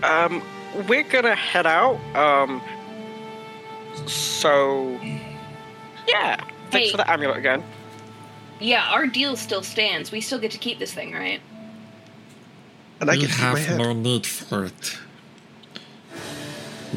um, 0.03 0.41
we're 0.87 1.03
gonna 1.03 1.35
head 1.35 1.65
out. 1.65 1.99
Um. 2.15 2.61
So. 4.05 4.99
Yeah. 6.07 6.35
Thanks 6.71 6.87
Hey. 6.87 6.91
for 6.91 6.97
the 6.97 7.09
amulet 7.09 7.37
again. 7.37 7.63
Yeah, 8.59 8.87
our 8.91 9.05
deal 9.07 9.35
still 9.35 9.63
stands. 9.63 10.11
We 10.11 10.21
still 10.21 10.39
get 10.39 10.51
to 10.51 10.57
keep 10.57 10.79
this 10.79 10.93
thing, 10.93 11.13
right? 11.13 11.41
And 13.01 13.09
I 13.09 13.15
we 13.15 13.21
can 13.21 13.29
have 13.29 13.57
head. 13.57 13.77
no 13.77 13.93
need 13.93 14.25
for 14.25 14.63
it. 14.65 14.97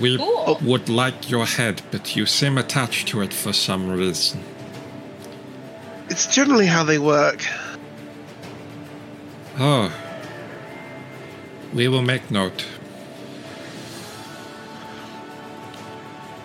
We 0.00 0.16
Cool. 0.16 0.58
would 0.62 0.88
like 0.88 1.28
your 1.28 1.44
head, 1.46 1.82
but 1.90 2.14
you 2.14 2.24
seem 2.26 2.56
attached 2.56 3.08
to 3.08 3.20
it 3.22 3.34
for 3.34 3.52
some 3.52 3.90
reason. 3.90 4.44
It's 6.08 6.26
generally 6.32 6.66
how 6.66 6.84
they 6.84 6.98
work. 6.98 7.44
Oh. 9.58 9.92
We 11.74 11.88
will 11.88 12.02
make 12.02 12.30
note. 12.30 12.64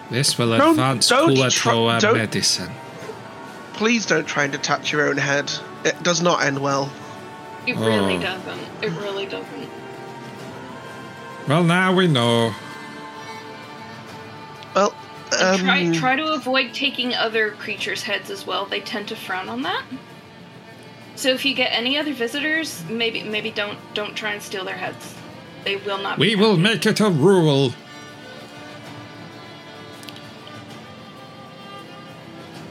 This 0.10 0.38
will 0.38 0.58
Don't- 0.58 0.72
advance 0.72 1.08
don't 1.10 1.30
Kuo-toa 1.36 2.00
try- 2.00 2.14
medicine. 2.14 2.72
Please 3.74 4.06
don't 4.06 4.26
try 4.28 4.44
and 4.44 4.52
detach 4.52 4.92
your 4.92 5.08
own 5.10 5.18
head. 5.18 5.52
It 5.84 6.02
does 6.04 6.22
not 6.22 6.44
end 6.44 6.60
well. 6.60 6.92
It 7.66 7.76
really 7.78 8.18
Oh. 8.18 8.22
doesn't. 8.22 8.60
It 8.82 8.92
really 9.02 9.26
doesn't. 9.26 9.70
Well, 11.48 11.64
now 11.64 11.94
we 11.94 12.08
know. 12.08 12.54
Well, 14.76 14.94
And 15.32 15.60
um, 15.60 15.66
try 15.66 15.92
try 15.92 16.16
to 16.16 16.34
avoid 16.34 16.74
taking 16.74 17.14
other 17.16 17.52
creatures' 17.52 18.04
heads 18.04 18.30
as 18.30 18.46
well. 18.46 18.66
They 18.66 18.80
tend 18.80 19.08
to 19.10 19.16
frown 19.16 19.50
on 19.50 19.64
that. 19.64 19.84
So 21.16 21.30
if 21.30 21.46
you 21.46 21.54
get 21.54 21.72
any 21.72 21.98
other 21.98 22.14
visitors, 22.14 22.84
maybe 22.90 23.24
maybe 23.24 23.52
don't 23.52 23.78
don't 23.94 24.16
try 24.16 24.32
and 24.34 24.42
steal 24.42 24.64
their 24.66 24.78
heads. 24.78 25.16
They 25.64 25.76
will 25.78 25.98
not. 26.00 26.18
We 26.18 26.30
be 26.30 26.36
will 26.36 26.52
happy. 26.58 26.62
make 26.62 26.86
it 26.86 27.00
a 27.00 27.10
rule. 27.10 27.74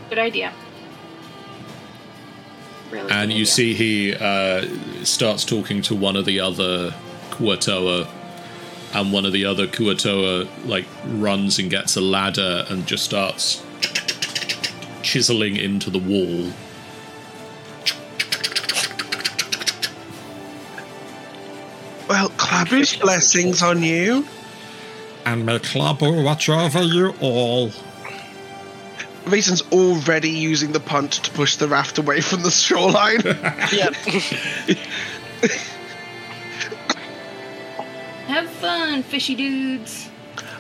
Good 0.09 0.19
idea. 0.19 0.53
Really. 2.93 3.11
And 3.11 3.31
good 3.31 3.37
you 3.37 3.43
idea. 3.43 3.47
see 3.47 3.75
he 3.75 4.15
uh, 4.15 4.67
starts 5.05 5.45
talking 5.45 5.83
to 5.83 5.95
one 5.95 6.15
of 6.15 6.27
the 6.27 6.41
other 6.41 6.95
Kuo-toa, 7.31 8.07
and 8.95 9.13
one 9.13 9.25
of 9.25 9.33
the 9.33 9.47
other 9.47 9.67
Kuo-toa 9.67 10.47
like 10.67 10.85
runs 11.07 11.59
and 11.59 11.71
gets 11.71 11.97
a 11.97 12.01
ladder 12.01 12.67
and 12.69 12.87
just 12.87 13.05
starts 13.05 13.65
chiseling 15.03 15.57
into 15.57 15.91
the 15.91 15.99
wall. 15.99 16.53
well, 22.13 22.29
Clabby's 22.37 22.95
blessings 22.97 23.63
on 23.63 23.83
you. 23.83 24.27
And 25.25 25.47
may 25.47 25.59
Klabu 25.59 26.23
watch 26.23 26.51
over 26.51 26.83
you 26.83 27.15
all. 27.23 27.71
Mason's 29.27 29.63
already 29.73 30.31
using 30.31 30.73
the 30.73 30.81
punt 30.81 31.13
to 31.13 31.31
push 31.31 31.57
the 31.57 31.69
raft 31.69 31.99
away 31.99 32.21
from 32.21 32.43
the 32.43 32.51
shoreline. 32.51 33.21
Yeah. 33.73 33.91
Have 38.27 38.49
fun, 38.51 39.03
fishy 39.03 39.35
dudes. 39.35 40.09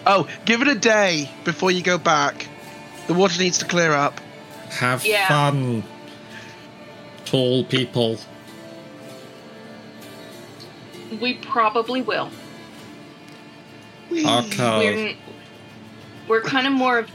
oh, 0.07 0.29
give 0.45 0.63
it 0.63 0.69
a 0.69 0.75
day 0.75 1.31
before 1.45 1.71
you 1.71 1.83
go 1.83 1.97
back. 1.99 2.49
The 3.07 3.15
water 3.15 3.39
needs 3.41 3.59
to 3.59 3.65
clear 3.65 3.93
up. 3.93 4.21
Have 4.71 5.05
Yeah. 5.07 5.29
fun, 5.29 5.85
tall 7.25 7.65
people. 7.65 8.19
We 11.21 11.35
probably 11.35 12.03
will. 12.03 12.31
Okay. 14.13 15.17
We're 16.29 16.41
we're 16.41 16.43
kind 16.43 16.67
of 16.67 16.73
more 16.73 16.99
of 16.99 17.11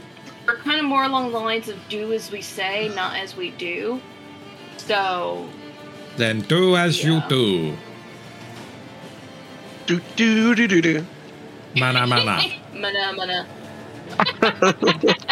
we're 0.48 0.56
kind 0.56 0.80
of 0.80 0.86
more 0.86 1.04
along 1.04 1.30
the 1.30 1.38
lines 1.38 1.68
of 1.68 1.76
do 1.90 2.12
as 2.14 2.32
we 2.32 2.40
say, 2.40 2.88
not 2.94 3.16
as 3.16 3.36
we 3.36 3.50
do. 3.50 4.00
So 4.78 5.46
Then 6.16 6.40
do 6.40 6.74
as 6.74 7.04
you 7.04 7.20
do. 7.28 7.76
Do 9.86 10.00
do 10.16 10.54
do 10.54 10.66
do 10.66 10.80
do. 10.80 11.06
Mana 11.76 12.06
mana. 12.06 12.40
mana 12.72 13.12
mana. 13.14 13.46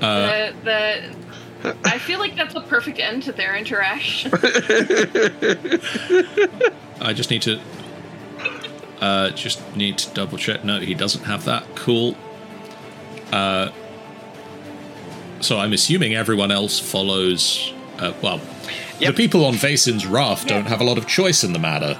Uh, 0.00 0.50
the, 0.64 1.04
the 1.62 1.76
I 1.84 1.98
feel 1.98 2.18
like 2.18 2.36
that's 2.36 2.54
a 2.54 2.60
perfect 2.60 2.98
end 2.98 3.22
to 3.22 3.32
their 3.32 3.56
interaction. 3.56 4.30
I 7.00 7.12
just 7.14 7.30
need 7.30 7.42
to. 7.42 7.60
Uh, 9.00 9.30
just 9.30 9.60
need 9.76 9.98
to 9.98 10.14
double 10.14 10.38
check. 10.38 10.64
No, 10.64 10.78
he 10.80 10.94
doesn't 10.94 11.24
have 11.24 11.44
that. 11.44 11.64
Cool. 11.74 12.16
Uh, 13.32 13.70
so 15.40 15.58
I'm 15.58 15.72
assuming 15.72 16.14
everyone 16.14 16.50
else 16.50 16.78
follows. 16.78 17.72
Uh, 17.98 18.12
well, 18.22 18.40
Yep. 19.00 19.14
the 19.14 19.16
people 19.16 19.44
on 19.44 19.54
Vasin's 19.54 20.06
raft 20.06 20.46
don't 20.48 20.66
have 20.66 20.80
a 20.80 20.84
lot 20.84 20.98
of 20.98 21.06
choice 21.08 21.42
in 21.42 21.52
the 21.52 21.58
matter. 21.58 21.98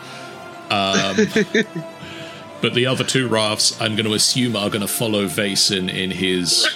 Um, 0.71 1.17
but 2.63 2.73
the 2.75 2.87
other 2.87 3.03
two 3.05 3.27
rafts, 3.29 3.79
I'm 3.81 3.97
going 3.97 4.07
to 4.07 4.15
assume, 4.15 4.55
are 4.57 4.69
going 4.71 4.81
to 4.81 4.87
follow 4.89 5.27
Vasin 5.27 5.93
in 5.93 6.13
his 6.13 6.67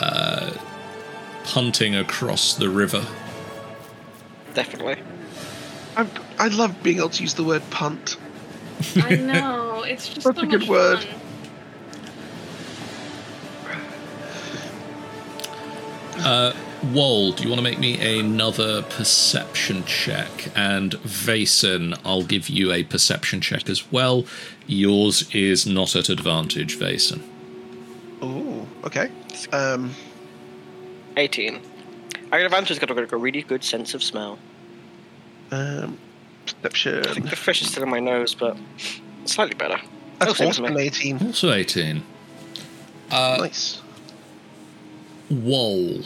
uh, 0.00 0.52
punting 1.44 1.94
across 1.96 2.54
the 2.54 2.68
river. 2.68 3.04
Definitely. 4.54 4.96
I 5.96 6.06
I 6.38 6.48
love 6.48 6.80
being 6.82 6.98
able 6.98 7.10
to 7.10 7.22
use 7.22 7.34
the 7.34 7.44
word 7.44 7.62
punt. 7.70 8.16
I 8.96 9.16
know 9.16 9.82
it's 9.82 10.08
just 10.08 10.24
That's 10.26 10.38
so 10.38 10.42
a 10.42 10.46
good 10.46 10.60
much 10.60 10.68
word. 10.68 10.98
fun. 11.00 11.20
Wall, 16.92 17.32
do 17.32 17.42
you 17.42 17.48
want 17.48 17.58
to 17.58 17.62
make 17.62 17.78
me 17.78 18.18
another 18.20 18.82
perception 18.82 19.84
check? 19.84 20.28
And 20.54 20.92
Vason, 20.92 21.98
I'll 22.04 22.24
give 22.24 22.48
you 22.48 22.72
a 22.72 22.84
perception 22.84 23.40
check 23.40 23.68
as 23.70 23.90
well. 23.90 24.24
Yours 24.66 25.28
is 25.34 25.66
not 25.66 25.96
at 25.96 26.08
advantage, 26.08 26.78
Vason. 26.78 27.22
Oh, 28.20 28.66
okay. 28.84 29.10
Um, 29.52 29.94
18. 31.16 31.60
I 32.30 32.38
got 32.38 32.46
advantage 32.46 32.80
because 32.80 32.96
I've 32.96 33.10
got 33.10 33.16
a 33.16 33.18
really 33.18 33.42
good 33.42 33.64
sense 33.64 33.94
of 33.94 34.02
smell. 34.02 34.38
um, 35.50 35.98
I 36.64 36.68
think 36.68 37.30
the 37.30 37.36
fish 37.36 37.62
is 37.62 37.70
still 37.70 37.82
in 37.82 37.90
my 37.90 38.00
nose, 38.00 38.34
but 38.34 38.56
slightly 39.24 39.54
better. 39.54 39.80
That's 40.18 40.38
same 40.38 40.48
as 40.48 40.58
also 40.58 40.64
an 40.64 40.74
me. 40.74 40.82
18. 40.82 41.26
Also 41.26 41.52
18. 41.52 42.02
Uh, 43.10 43.36
nice. 43.40 43.80
Wall. 45.30 46.02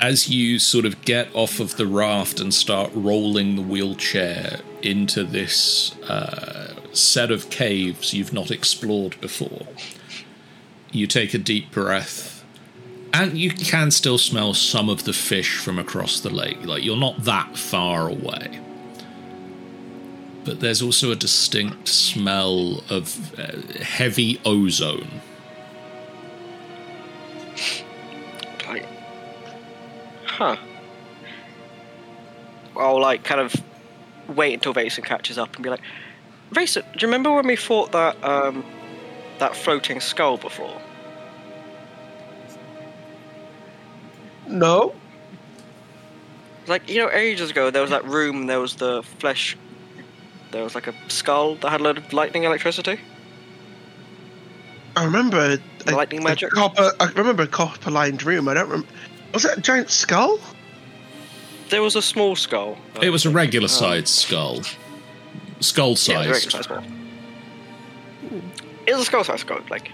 As 0.00 0.30
you 0.30 0.58
sort 0.58 0.86
of 0.86 1.02
get 1.02 1.28
off 1.34 1.60
of 1.60 1.76
the 1.76 1.86
raft 1.86 2.40
and 2.40 2.54
start 2.54 2.90
rolling 2.94 3.56
the 3.56 3.62
wheelchair 3.62 4.60
into 4.82 5.24
this 5.24 5.94
uh, 6.02 6.74
set 6.92 7.30
of 7.30 7.50
caves 7.50 8.14
you've 8.14 8.32
not 8.32 8.50
explored 8.50 9.20
before, 9.20 9.66
you 10.90 11.06
take 11.06 11.34
a 11.34 11.38
deep 11.38 11.70
breath, 11.70 12.39
and 13.12 13.36
you 13.36 13.50
can 13.50 13.90
still 13.90 14.18
smell 14.18 14.54
some 14.54 14.88
of 14.88 15.04
the 15.04 15.12
fish 15.12 15.58
from 15.58 15.78
across 15.78 16.20
the 16.20 16.30
lake. 16.30 16.64
Like, 16.64 16.84
you're 16.84 16.96
not 16.96 17.24
that 17.24 17.56
far 17.56 18.08
away. 18.08 18.60
But 20.44 20.60
there's 20.60 20.80
also 20.80 21.10
a 21.10 21.16
distinct 21.16 21.88
smell 21.88 22.82
of 22.88 23.38
uh, 23.38 23.82
heavy 23.82 24.40
ozone. 24.44 25.20
Like, 28.66 28.86
huh. 30.24 30.56
I'll 32.76 33.00
like 33.00 33.24
kind 33.24 33.40
of 33.40 33.54
wait 34.28 34.54
until 34.54 34.72
Vason 34.72 35.04
catches 35.04 35.36
up 35.36 35.54
and 35.56 35.64
be 35.64 35.70
like, 35.70 35.82
Vason, 36.52 36.82
do 36.92 36.98
you 37.00 37.08
remember 37.08 37.32
when 37.32 37.46
we 37.46 37.56
fought 37.56 37.92
that 37.92 38.22
um 38.24 38.64
that 39.38 39.54
floating 39.54 40.00
skull 40.00 40.36
before? 40.36 40.80
No. 44.50 44.94
Like 46.66 46.88
you 46.88 46.98
know, 46.98 47.10
ages 47.10 47.50
ago 47.50 47.70
there 47.70 47.82
was 47.82 47.90
that 47.90 48.04
room. 48.04 48.46
There 48.46 48.60
was 48.60 48.76
the 48.76 49.02
flesh. 49.18 49.56
There 50.50 50.64
was 50.64 50.74
like 50.74 50.86
a 50.86 50.94
skull 51.08 51.54
that 51.56 51.70
had 51.70 51.80
a 51.80 51.84
load 51.84 51.98
of 51.98 52.12
lightning 52.12 52.44
electricity. 52.44 52.98
I 54.96 55.04
remember 55.04 55.58
a, 55.86 55.92
Lightning 55.92 56.20
a 56.20 56.24
magic? 56.24 56.50
copper. 56.50 56.92
I 56.98 57.06
remember 57.12 57.44
a 57.44 57.46
copper-lined 57.46 58.24
room. 58.24 58.48
I 58.48 58.54
don't 58.54 58.68
remember. 58.68 58.88
Was 59.32 59.44
that 59.44 59.58
a 59.58 59.60
giant 59.60 59.90
skull? 59.90 60.38
There 61.68 61.80
was 61.80 61.94
a 61.94 62.02
small 62.02 62.34
skull. 62.34 62.76
It 63.00 63.10
was 63.10 63.24
a 63.24 63.28
oh. 63.28 63.32
regular 63.32 63.68
sized 63.68 64.08
skull. 64.08 64.62
Skull 65.60 65.90
Yeah, 65.90 66.22
it 66.22 66.28
was 66.28 66.46
a 66.46 66.50
sized. 66.50 66.50
regular 66.50 66.50
size 66.50 66.64
skull. 66.64 66.82
It 68.86 68.92
was 68.92 69.02
a 69.02 69.04
skull 69.04 69.24
size 69.24 69.40
skull, 69.40 69.60
like 69.70 69.92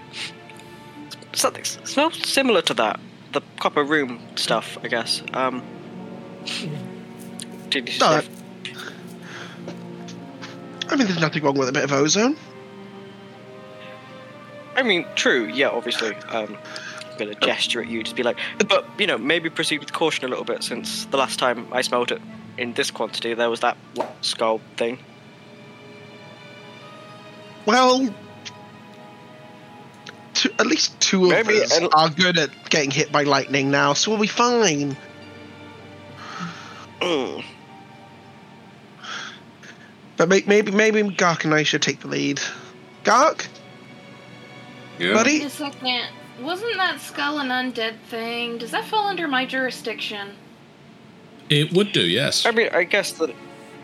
something 1.33 1.63
smells 1.63 2.27
similar 2.27 2.63
to 2.63 2.73
that. 2.73 2.99
The 3.31 3.41
copper 3.59 3.83
room 3.83 4.19
stuff, 4.35 4.77
I 4.83 4.87
guess. 4.87 5.21
Um, 5.33 5.63
did 7.69 7.89
you 7.89 7.99
No, 7.99 8.19
sniff? 8.19 8.29
I 10.89 10.95
mean, 10.95 11.07
there's 11.07 11.19
nothing 11.19 11.43
wrong 11.43 11.57
with 11.57 11.69
a 11.69 11.73
bit 11.73 11.83
of 11.83 11.91
ozone. 11.91 12.37
I 14.75 14.83
mean, 14.83 15.05
true. 15.15 15.47
Yeah, 15.47 15.69
obviously. 15.69 16.15
Um, 16.29 16.57
I'm 17.11 17.17
gonna 17.17 17.35
gesture 17.35 17.81
at 17.81 17.87
you, 17.89 18.03
just 18.03 18.15
be 18.15 18.23
like, 18.23 18.37
but 18.67 18.85
you 18.99 19.07
know, 19.07 19.17
maybe 19.17 19.49
proceed 19.49 19.79
with 19.79 19.91
caution 19.91 20.23
a 20.25 20.27
little 20.27 20.45
bit, 20.45 20.63
since 20.63 21.05
the 21.05 21.17
last 21.17 21.39
time 21.39 21.67
I 21.71 21.81
smelled 21.81 22.11
it 22.11 22.21
in 22.57 22.73
this 22.73 22.91
quantity, 22.91 23.33
there 23.33 23.49
was 23.49 23.59
that 23.61 23.75
skull 24.21 24.61
thing. 24.77 24.99
Well, 27.65 28.13
two, 30.37 30.49
at 30.59 30.65
least 30.67 30.99
two 31.01 31.25
of 31.25 31.31
Maybe 31.31 31.61
us 31.61 31.75
an- 31.77 31.89
are 31.93 32.09
good 32.09 32.37
at 32.37 32.49
getting 32.69 32.91
hit 32.91 33.11
by 33.11 33.23
lightning 33.23 33.69
now, 33.71 33.93
so 33.93 34.11
we'll 34.11 34.19
be 34.21 34.27
fine. 34.27 34.95
Mm. 37.01 37.43
But 40.17 40.29
maybe 40.29 40.71
maybe 40.71 41.03
Gark 41.11 41.43
and 41.45 41.53
I 41.53 41.61
should 41.61 41.83
take 41.83 41.99
the 41.99 42.07
lead. 42.07 42.41
Gark, 43.03 43.45
Yeah. 44.97 45.13
buddy, 45.13 45.39
Wait 45.39 45.45
a 45.45 45.49
second. 45.51 46.07
Wasn't 46.41 46.75
that 46.77 46.99
skull 47.01 47.37
an 47.39 47.49
undead 47.49 47.99
thing? 48.09 48.57
Does 48.57 48.71
that 48.71 48.85
fall 48.85 49.07
under 49.07 49.27
my 49.27 49.45
jurisdiction? 49.45 50.35
It 51.49 51.71
would 51.73 51.91
do, 51.91 52.01
yes. 52.01 52.45
I 52.47 52.51
mean, 52.51 52.69
I 52.73 52.83
guess 52.83 53.11
that 53.13 53.29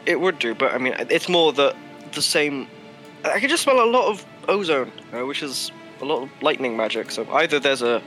it 0.07 0.19
would 0.19 0.39
do, 0.39 0.55
but 0.55 0.73
I 0.73 0.79
mean, 0.79 0.95
it's 1.09 1.29
more 1.29 1.53
the 1.53 1.75
the 2.13 2.21
same. 2.21 2.67
I 3.23 3.39
can 3.39 3.49
just 3.49 3.61
smell 3.63 3.79
a 3.83 3.85
lot 3.89 4.07
of 4.09 4.25
ozone, 4.49 4.91
uh, 5.13 5.25
which 5.28 5.43
is 5.43 5.71
a 6.01 6.05
lot 6.05 6.23
of 6.23 6.29
lightning 6.41 6.75
magic. 6.77 7.11
So 7.11 7.27
either 7.31 7.59
there's 7.59 7.81
a 7.81 8.01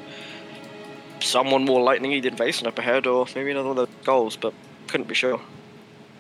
someone 1.21 1.65
more 1.65 1.81
lightningy 1.81 2.23
than 2.23 2.37
Vason 2.37 2.67
up 2.67 2.79
ahead, 2.79 3.07
or 3.07 3.27
maybe 3.35 3.51
another 3.51 3.69
one 3.69 3.79
of 3.79 3.89
the 3.89 4.05
goals, 4.05 4.37
but 4.37 4.53
couldn't 4.89 5.09
be 5.09 5.15
sure. 5.15 5.41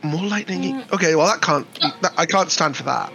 more 0.02 0.24
lightning. 0.24 0.62
Mm. 0.62 0.92
Okay, 0.92 1.14
well 1.14 1.26
that 1.26 1.42
can't. 1.42 1.66
That, 2.02 2.12
I 2.16 2.26
can't 2.26 2.50
stand 2.50 2.76
for 2.76 2.84
that. 2.84 3.12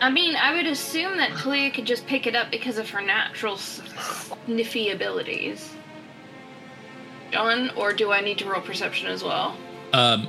I 0.00 0.10
mean, 0.10 0.36
I 0.36 0.54
would 0.54 0.66
assume 0.66 1.16
that 1.18 1.30
Clea 1.30 1.70
could 1.70 1.86
just 1.86 2.06
pick 2.06 2.26
it 2.26 2.34
up 2.34 2.50
because 2.50 2.78
of 2.78 2.90
her 2.90 3.00
natural 3.00 3.54
s- 3.54 3.80
sniffy 4.44 4.90
abilities. 4.90 5.72
John, 7.30 7.70
or 7.70 7.92
do 7.92 8.12
I 8.12 8.20
need 8.20 8.38
to 8.38 8.44
roll 8.44 8.60
perception 8.60 9.08
as 9.08 9.24
well? 9.24 9.56
Um, 9.92 10.28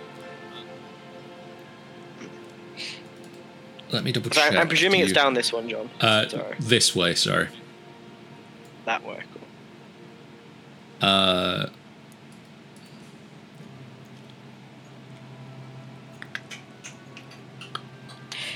let 3.96 4.04
me 4.04 4.12
double 4.12 4.30
check. 4.30 4.54
I, 4.54 4.58
I'm 4.60 4.68
presuming 4.68 5.00
Do 5.00 5.06
it's 5.06 5.10
you- 5.10 5.16
down 5.16 5.34
this 5.34 5.52
one, 5.52 5.68
John. 5.70 5.90
Uh, 6.00 6.28
Sorry, 6.28 6.56
this 6.60 6.96
way, 6.96 7.16
sorry. 7.16 7.48
that 8.86 9.04
way. 9.04 9.22
Cool. 9.34 11.10
Uh, 11.10 11.68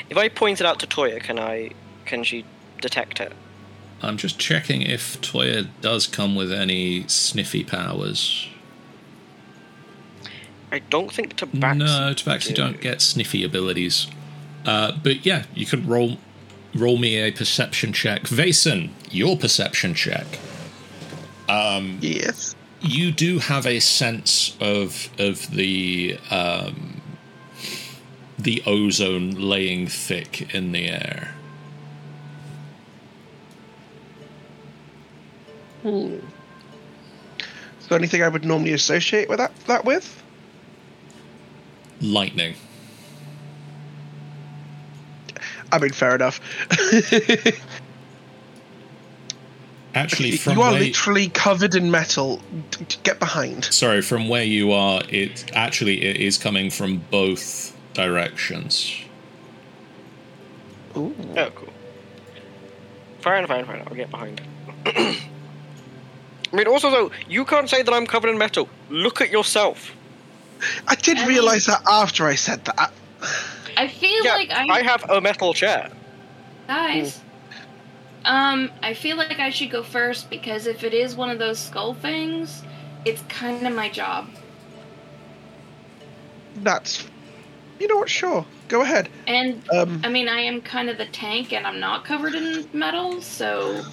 If 0.10 0.18
I 0.18 0.28
point 0.30 0.60
it 0.60 0.66
out 0.66 0.80
to 0.80 0.88
Toya, 0.88 1.22
can 1.22 1.38
I? 1.40 1.72
Can 2.06 2.24
she 2.24 2.46
detect 2.82 3.20
it? 3.20 3.34
I'm 4.02 4.18
just 4.18 4.40
checking 4.40 4.82
if 4.82 5.20
Toya 5.22 5.68
does 5.82 6.08
come 6.08 6.36
with 6.36 6.52
any 6.52 7.06
sniffy 7.08 7.64
powers. 7.64 8.48
I 10.72 10.80
don't 10.80 11.12
think 11.12 11.36
Tabaxi. 11.36 11.78
no, 11.78 12.14
Tabaxi 12.16 12.48
do. 12.50 12.54
don't 12.54 12.80
get 12.82 13.02
sniffy 13.02 13.44
abilities. 13.44 14.08
Uh, 14.66 14.94
but 15.04 15.26
yeah, 15.26 15.46
you 15.54 15.66
can 15.66 15.88
roll 15.88 16.18
roll 16.76 16.98
me 16.98 17.18
a 17.18 17.32
perception 17.32 17.94
check. 17.94 18.24
Vason, 18.24 18.92
your 19.10 19.38
perception 19.38 19.94
check. 19.94 20.26
Um, 21.48 21.98
Yes. 22.02 22.56
You 22.82 23.12
do 23.12 23.40
have 23.40 23.66
a 23.66 23.80
sense 23.80 24.56
of 24.62 25.10
of 25.20 25.52
the 25.52 26.18
um, 26.32 27.02
the 28.38 28.64
ozone 28.66 29.32
laying 29.32 29.88
thick 29.88 30.54
in 30.54 30.72
the 30.72 30.88
air. 30.88 31.36
Is 35.84 36.22
there 37.90 37.98
anything 37.98 38.22
I 38.24 38.28
would 38.28 38.46
normally 38.46 38.74
associate 38.74 39.28
with 39.30 39.40
that 39.40 39.56
that 39.68 39.84
with? 39.84 40.24
Lightning. 42.02 42.56
I 45.72 45.80
mean, 45.80 45.92
fair 45.92 46.16
enough. 46.16 46.40
Actually, 49.96 50.38
from 50.38 50.54
you 50.54 50.62
are 50.62 50.72
where 50.72 50.82
literally 50.82 51.30
covered 51.30 51.74
in 51.76 51.90
metal. 51.90 52.40
T- 52.72 52.86
t- 52.86 53.00
get 53.04 53.20
behind. 53.20 53.66
sorry, 53.66 54.02
from 54.04 54.30
where 54.30 54.44
you 54.44 54.72
are, 54.72 55.02
it 55.10 55.52
actually 55.56 56.04
it 56.04 56.18
is 56.18 56.38
coming 56.38 56.70
from 56.70 56.98
both 57.10 57.76
directions. 57.96 58.96
Ooh. 60.96 61.16
Oh, 61.36 61.50
cool. 61.56 61.74
Fine, 63.22 63.48
fine, 63.48 63.66
fine. 63.66 63.84
I'll 63.88 63.96
get 63.96 64.12
behind. 64.12 64.42
I 64.86 65.18
mean, 66.54 66.68
also 66.68 66.92
though, 66.92 67.12
you 67.28 67.44
can't 67.44 67.70
say 67.70 67.82
that 67.82 67.94
I'm 67.94 68.06
covered 68.06 68.30
in 68.30 68.38
metal. 68.38 68.70
Look 68.90 69.22
at 69.22 69.32
yourself. 69.32 69.92
I 70.88 70.94
did 70.96 71.18
I 71.18 71.22
mean- 71.22 71.30
realize 71.30 71.66
that 71.66 71.82
after 71.88 72.28
I 72.28 72.36
said 72.36 72.64
that. 72.66 72.94
I 73.78 73.88
feel 73.88 74.24
Yeah, 74.26 74.34
like 74.36 74.50
I, 74.52 74.68
I 74.68 74.82
have 74.84 75.10
a 75.10 75.22
metal 75.22 75.54
chair. 75.54 75.90
guys. 76.68 77.22
Um, 78.26 78.70
I 78.84 78.94
feel 78.94 79.16
like 79.18 79.40
I 79.40 79.50
should 79.50 79.72
go 79.72 79.82
first 79.82 80.30
because 80.30 80.68
if 80.68 80.84
it 80.84 80.94
is 80.94 81.16
one 81.16 81.30
of 81.30 81.40
those 81.40 81.58
skull 81.58 81.94
things, 81.94 82.64
it's 83.06 83.22
kind 83.30 83.66
of 83.66 83.74
my 83.74 83.90
job. 83.90 84.28
That's. 86.58 87.08
You 87.80 87.88
know 87.88 87.98
what? 87.98 88.10
Sure. 88.10 88.46
Go 88.68 88.82
ahead. 88.82 89.10
And 89.28 89.64
Um. 89.72 90.02
I 90.04 90.10
mean, 90.10 90.28
I 90.28 90.42
am 90.42 90.62
kind 90.62 90.90
of 90.90 90.98
the 90.98 91.06
tank, 91.06 91.54
and 91.54 91.66
I'm 91.66 91.80
not 91.80 92.04
covered 92.06 92.36
in 92.36 92.68
metal, 92.74 93.22
so. 93.22 93.84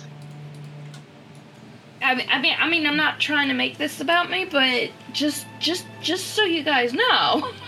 I 2.03 2.14
mean, 2.14 2.27
I 2.31 2.41
mean, 2.41 2.55
I 2.59 2.68
mean, 2.68 2.87
I'm 2.87 2.97
not 2.97 3.20
trying 3.20 3.49
to 3.49 3.55
make 3.55 3.79
this 3.79 4.01
about 4.01 4.29
me, 4.31 4.45
but 4.45 4.91
just, 5.12 5.47
just, 5.61 5.87
just 6.03 6.27
so 6.35 6.45
you 6.45 6.62
guys 6.62 6.93
know, 6.93 7.51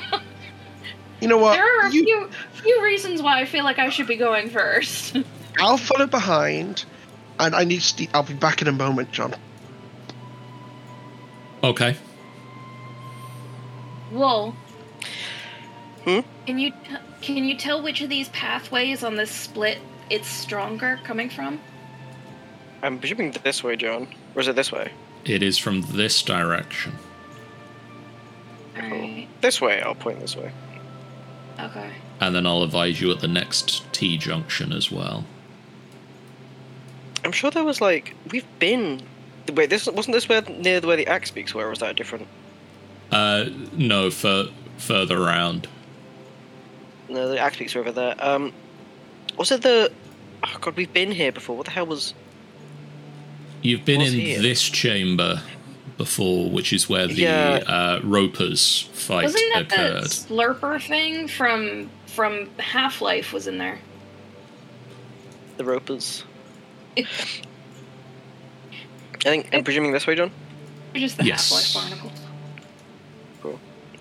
You 1.21 1.29
know 1.29 1.39
what? 1.39 1.53
there 1.55 1.65
are 1.81 1.87
a 1.89 1.93
You, 1.93 2.05
few, 2.05 2.31
few 2.63 2.83
reasons 2.85 3.23
why 3.23 3.41
I 3.41 3.45
feel 3.45 3.65
like 3.65 3.79
I 3.79 3.89
should 3.89 4.07
be 4.07 4.17
going 4.17 4.51
first. 4.51 5.17
I'll 5.59 5.77
follow 5.77 6.07
behind, 6.07 6.85
and 7.41 7.55
I 7.55 7.65
need. 7.65 7.83
Ste- 7.83 8.09
I'll 8.15 8.23
be 8.23 8.35
back 8.35 8.63
in 8.63 8.69
a 8.69 8.73
moment, 8.73 9.11
John. 9.11 9.35
Okay. 11.65 11.97
Whoa. 14.11 14.55
Hmm? 16.05 16.21
Can 16.47 16.59
you 16.59 16.73
can 17.21 17.45
you 17.45 17.57
tell 17.57 17.83
which 17.83 18.01
of 18.01 18.09
these 18.09 18.29
pathways 18.31 19.03
on 19.03 19.17
this 19.17 19.31
split 19.31 19.79
it's 20.09 20.29
stronger 20.29 21.01
coming 21.05 21.29
from? 21.29 21.61
I'm 22.83 22.99
presuming 23.01 23.33
this 23.43 23.65
way, 23.65 23.75
John. 23.77 24.07
Or 24.37 24.41
is 24.41 24.49
it 24.49 24.55
this 24.55 24.71
way? 24.71 24.93
It 25.25 25.43
is 25.43 25.59
from 25.59 25.83
this 25.91 26.23
direction. 26.23 26.93
Alright. 28.77 29.29
This 29.41 29.61
way. 29.61 29.83
I'll 29.83 29.97
point 29.97 30.21
this 30.21 30.37
way. 30.37 30.53
Okay. 31.59 31.91
And 32.21 32.35
then 32.35 32.47
I'll 32.47 32.63
advise 32.63 33.01
you 33.01 33.11
at 33.11 33.21
the 33.21 33.29
next 33.29 33.91
T 33.93 34.17
junction 34.19 34.73
as 34.73 34.91
well. 34.91 35.25
I'm 37.25 37.33
sure 37.33 37.51
there 37.51 37.65
was 37.65 37.81
like 37.81 38.15
we've 38.31 38.47
been. 38.59 39.03
Wait, 39.53 39.71
this 39.71 39.87
wasn't 39.87 40.15
this 40.15 40.29
where 40.29 40.43
near 40.43 40.81
the 40.81 40.87
where 40.87 40.97
the 40.97 41.07
axe 41.07 41.31
beaks 41.31 41.55
were? 41.55 41.67
Or 41.67 41.71
was 41.71 41.79
that 41.81 41.97
different? 41.97 42.27
Uh, 43.11 43.47
no, 43.73 44.11
for 44.11 44.45
further 44.77 45.19
round. 45.21 45.67
No, 47.09 47.29
the 47.29 47.39
axe 47.39 47.57
beaks 47.57 47.75
are 47.75 47.81
over 47.81 47.93
there. 47.93 48.15
Um, 48.19 48.53
was 49.37 49.51
it 49.51 49.63
the? 49.63 49.91
Oh 50.45 50.57
god, 50.61 50.77
we've 50.77 50.93
been 50.93 51.11
here 51.11 51.33
before. 51.33 51.57
What 51.57 51.67
the 51.67 51.73
hell 51.73 51.87
was? 51.87 52.15
You've 53.63 53.85
been 53.85 54.01
Was 54.01 54.15
in 54.15 54.21
here. 54.21 54.41
this 54.41 54.63
chamber 54.63 55.43
before, 55.99 56.49
which 56.49 56.73
is 56.73 56.89
where 56.89 57.07
the 57.07 57.15
Yeah. 57.15 57.61
uh, 57.67 58.01
Ropers 58.03 58.89
fight 58.93 59.25
Wasn't 59.25 59.45
that 59.55 59.63
occurred. 59.73 60.05
the 60.05 60.09
slurper 60.09 60.81
thing 60.81 61.29
from 61.29 61.91
from 62.07 62.49
Half 62.59 63.03
Life 63.03 63.33
was 63.33 63.47
in 63.47 63.59
there? 63.59 63.79
The 65.59 65.65
ropers. 65.65 66.25
I 66.97 67.03
think 69.23 69.49
I'm 69.53 69.63
presuming 69.65 69.93
this 69.93 70.07
way, 70.07 70.15
John. 70.15 70.31
Or 70.95 70.99
just 71.01 71.19
the 71.19 71.25
Yes. 71.25 71.51
Half 71.51 71.75
Life 71.75 71.91
barnacles? 71.91 72.21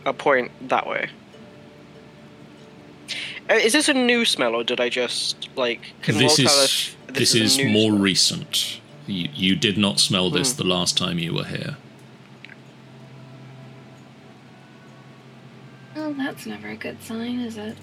I'll 0.05 0.13
point 0.13 0.51
that 0.69 0.87
way. 0.87 1.09
Uh, 3.49 3.53
is 3.55 3.73
this 3.73 3.89
a 3.89 3.93
new 3.93 4.23
smell, 4.25 4.55
or 4.55 4.63
did 4.63 4.79
I 4.79 4.87
just 4.89 5.49
like? 5.57 5.81
Can 6.01 6.17
this 6.17 6.37
Walt 6.39 6.49
tell 6.49 6.59
is 6.63 6.63
us 6.63 6.95
this, 7.07 7.33
a 7.35 7.41
is 7.43 7.57
new 7.57 7.69
more 7.69 7.89
smell? 7.91 7.99
recent. 8.01 8.79
You, 9.05 9.29
you 9.33 9.55
did 9.55 9.77
not 9.77 9.99
smell 9.99 10.29
this 10.29 10.51
Hmm. 10.53 10.57
the 10.57 10.63
last 10.67 10.97
time 10.97 11.17
you 11.19 11.33
were 11.33 11.45
here. 11.45 11.77
Well, 16.07 16.15
that's 16.15 16.45
never 16.45 16.69
a 16.69 16.75
good 16.77 17.03
sign, 17.03 17.41
is 17.41 17.57
it? 17.57 17.75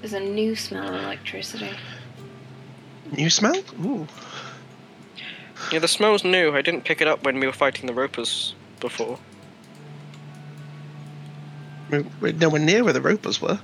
There's 0.00 0.14
a 0.14 0.20
new 0.20 0.56
smell 0.56 0.88
of 0.88 1.02
electricity. 1.02 1.68
New 3.14 3.28
smell? 3.28 3.62
Ooh. 3.84 4.08
Yeah, 5.70 5.80
the 5.80 5.86
smell's 5.88 6.24
new. 6.24 6.56
I 6.56 6.62
didn't 6.62 6.84
pick 6.86 7.02
it 7.02 7.06
up 7.06 7.24
when 7.26 7.38
we 7.38 7.46
were 7.46 7.52
fighting 7.52 7.86
the 7.86 7.92
ropers 7.92 8.54
before. 8.80 9.18
We're, 11.90 12.06
we're 12.22 12.32
nowhere 12.32 12.62
near 12.62 12.84
where 12.84 12.94
the 12.94 13.02
ropers 13.02 13.38
were. 13.38 13.60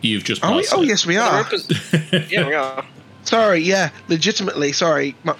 You've 0.00 0.24
just 0.24 0.42
Are 0.42 0.56
we? 0.56 0.66
Oh, 0.72 0.82
it. 0.82 0.88
yes, 0.88 1.06
we 1.06 1.14
The 1.14 1.22
are. 1.22 1.42
ropers. 1.44 1.70
yeah, 2.32 2.48
we 2.48 2.54
are. 2.54 2.84
Sorry, 3.22 3.60
yeah, 3.60 3.90
legitimately. 4.08 4.72
Sorry, 4.72 5.14
my, 5.22 5.36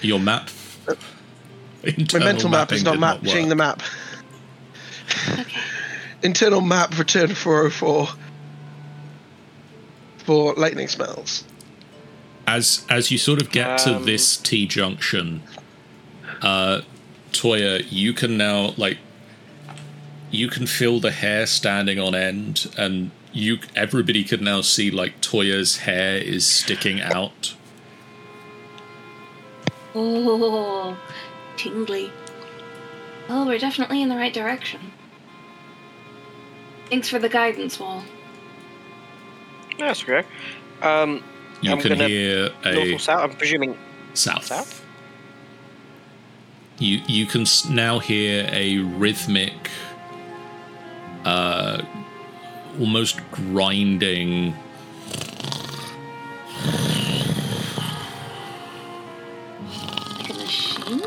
Your 0.00 0.20
map. 0.20 0.48
my 0.86 2.18
mental 2.20 2.50
map 2.50 2.70
is 2.70 2.84
not 2.84 3.00
matching 3.00 3.40
work. 3.40 3.48
the 3.48 3.56
map. 3.56 3.82
Okay. 5.40 5.60
Internal 6.24 6.62
map 6.62 6.94
for 6.94 7.04
turn 7.04 7.34
404 7.34 8.08
for 10.24 10.54
lightning 10.54 10.88
smells. 10.88 11.44
as 12.46 12.84
as 12.88 13.10
you 13.10 13.18
sort 13.18 13.40
of 13.40 13.50
get 13.50 13.78
to 13.78 13.96
Um, 13.96 14.04
this 14.04 14.36
T 14.36 14.66
junction, 14.66 15.42
uh, 16.42 16.80
Toya, 17.32 17.84
you 17.90 18.12
can 18.12 18.36
now 18.36 18.72
like 18.76 18.98
you 20.30 20.48
can 20.48 20.66
feel 20.66 20.98
the 20.98 21.10
hair 21.10 21.46
standing 21.46 21.98
on 22.00 22.14
end, 22.14 22.72
and 22.76 23.10
you 23.32 23.58
everybody 23.76 24.24
can 24.24 24.42
now 24.42 24.62
see 24.62 24.90
like 24.90 25.20
Toya's 25.20 25.78
hair 25.78 26.16
is 26.16 26.46
sticking 26.46 27.00
out. 27.00 27.54
Oh, 29.94 30.98
tingly. 31.56 32.10
Oh, 33.28 33.46
we're 33.46 33.58
definitely 33.58 34.02
in 34.02 34.08
the 34.08 34.16
right 34.16 34.32
direction. 34.34 34.80
Thanks 36.90 37.08
for 37.08 37.18
the 37.18 37.28
guidance, 37.28 37.78
Wall. 37.80 38.02
Yeah, 39.78 39.86
that's 39.88 40.02
okay. 40.02 40.24
Um, 40.82 41.22
You 41.60 41.72
I'm 41.72 41.80
can 41.80 41.96
hear 41.98 42.50
north 42.64 42.66
a 42.66 42.94
or 42.94 42.98
south? 42.98 43.20
I'm 43.30 43.36
presuming 43.36 43.76
south. 44.14 44.44
south. 44.44 44.84
You 46.78 47.00
you 47.06 47.26
can 47.26 47.44
now 47.70 47.98
hear 48.00 48.48
a 48.52 48.78
rhythmic, 48.78 49.70
uh, 51.24 51.82
almost 52.78 53.18
grinding. 53.30 54.54
Like 60.18 60.30
a 60.30 60.34
machine? 60.34 61.00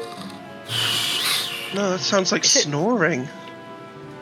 No, 1.75 1.91
that 1.91 1.99
sounds 1.99 2.31
like 2.31 2.45
Is 2.45 2.55
it- 2.55 2.61
snoring. 2.63 3.27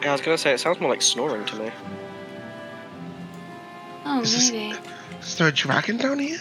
Yeah, 0.06 0.12
I 0.12 0.14
was 0.14 0.22
gonna 0.22 0.38
say 0.38 0.53
it 0.53 0.60
sounds 0.60 0.80
more 0.80 0.91
like 0.91 1.01
snoring 1.01 1.43
to 1.45 1.56
me. 1.56 1.72
Oh, 4.06 4.22
Is 4.22 4.51
this- 4.51 4.78
Is 5.20 5.36
there 5.36 5.47
a 5.47 5.51
dragon 5.51 5.97
down 5.97 6.20
here? 6.20 6.38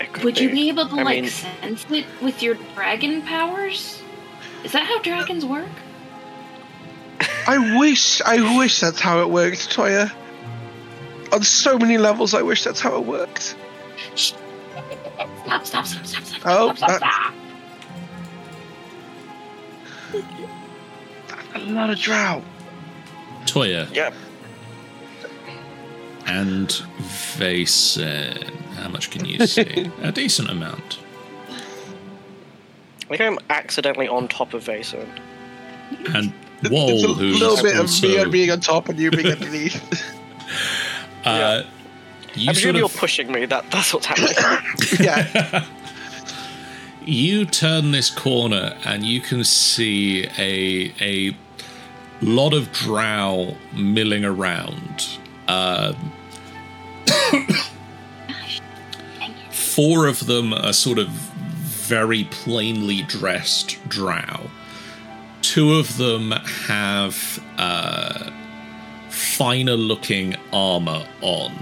It 0.00 0.14
could 0.14 0.24
Would 0.24 0.40
you 0.40 0.48
be 0.48 0.70
able 0.70 0.88
to, 0.88 0.98
I 0.98 1.02
like, 1.02 1.20
mean- 1.20 1.30
sense 1.30 1.84
it 1.90 2.06
with 2.22 2.42
your 2.42 2.54
dragon 2.74 3.20
powers? 3.20 4.00
Is 4.64 4.72
that 4.72 4.86
how 4.86 4.98
dragons 5.00 5.44
work? 5.44 5.68
I 7.46 7.76
wish, 7.78 8.22
I 8.22 8.56
wish 8.56 8.80
that's 8.80 9.00
how 9.00 9.20
it 9.20 9.28
worked, 9.28 9.76
Toya. 9.76 10.10
On 11.32 11.42
so 11.42 11.76
many 11.78 11.98
levels, 11.98 12.32
I 12.32 12.40
wish 12.40 12.64
that's 12.64 12.80
how 12.80 12.96
it 12.96 13.04
worked. 13.04 13.56
Stop, 14.14 14.38
stop, 15.66 15.66
stop, 15.66 15.86
stop, 15.86 16.24
stop, 16.24 16.40
Oh, 16.46 16.74
stop, 16.74 16.78
stop, 16.78 16.88
that- 16.88 17.00
stop. 17.00 17.34
A 21.54 21.58
lot 21.60 21.90
of 21.90 21.98
drow. 21.98 22.42
Toya 23.44 23.92
Yep. 23.94 24.14
and 26.26 26.68
Vason. 27.36 28.54
How 28.74 28.88
much 28.88 29.10
can 29.10 29.24
you 29.24 29.46
see? 29.46 29.90
a 30.02 30.12
decent 30.12 30.48
amount. 30.50 30.98
I 31.50 33.16
think 33.16 33.20
I'm 33.20 33.38
accidentally 33.50 34.08
on 34.08 34.28
top 34.28 34.54
of 34.54 34.64
Vason. 34.64 35.06
And 36.14 36.32
it's 36.62 36.70
Wall, 36.70 37.10
a 37.10 37.14
who's 37.14 37.40
little 37.40 37.62
bit 37.62 37.76
of 37.76 38.02
me 38.02 38.24
being 38.30 38.50
on 38.50 38.60
top 38.60 38.88
and 38.88 38.98
you 38.98 39.10
being 39.10 39.26
underneath. 39.26 39.82
uh, 41.24 41.64
you 42.34 42.50
I 42.50 42.52
sort 42.52 42.54
presume 42.54 42.76
you're 42.76 42.88
pushing 42.88 43.30
me. 43.30 43.44
That 43.44 43.70
that's 43.70 43.92
what's 43.92 44.06
happening. 44.06 44.34
yeah. 45.00 45.64
you 47.04 47.44
turn 47.44 47.90
this 47.90 48.10
corner 48.10 48.76
and 48.84 49.04
you 49.04 49.20
can 49.20 49.44
see 49.44 50.26
a 50.38 50.92
a 51.00 51.36
lot 52.22 52.54
of 52.54 52.72
drow 52.72 53.56
milling 53.74 54.24
around. 54.24 55.18
Um, 55.48 56.12
four 59.50 60.06
of 60.06 60.26
them 60.26 60.52
are 60.52 60.72
sort 60.72 60.98
of 60.98 61.08
very 61.08 62.24
plainly 62.24 63.02
dressed 63.02 63.76
drow. 63.88 64.50
Two 65.42 65.74
of 65.74 65.96
them 65.96 66.30
have 66.30 67.42
uh, 67.58 68.30
finer 69.10 69.76
looking 69.76 70.36
armor 70.52 71.04
on. 71.20 71.52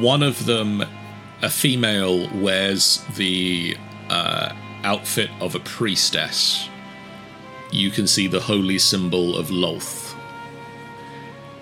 One 0.00 0.22
of 0.22 0.46
them 0.46 0.84
a 1.42 1.50
female 1.50 2.28
wears 2.40 3.02
the 3.16 3.76
uh, 4.08 4.54
outfit 4.84 5.30
of 5.40 5.54
a 5.54 5.60
priestess. 5.60 6.69
You 7.72 7.90
can 7.90 8.06
see 8.06 8.26
the 8.26 8.40
holy 8.40 8.78
symbol 8.78 9.36
of 9.36 9.48
Lolth. 9.48 10.14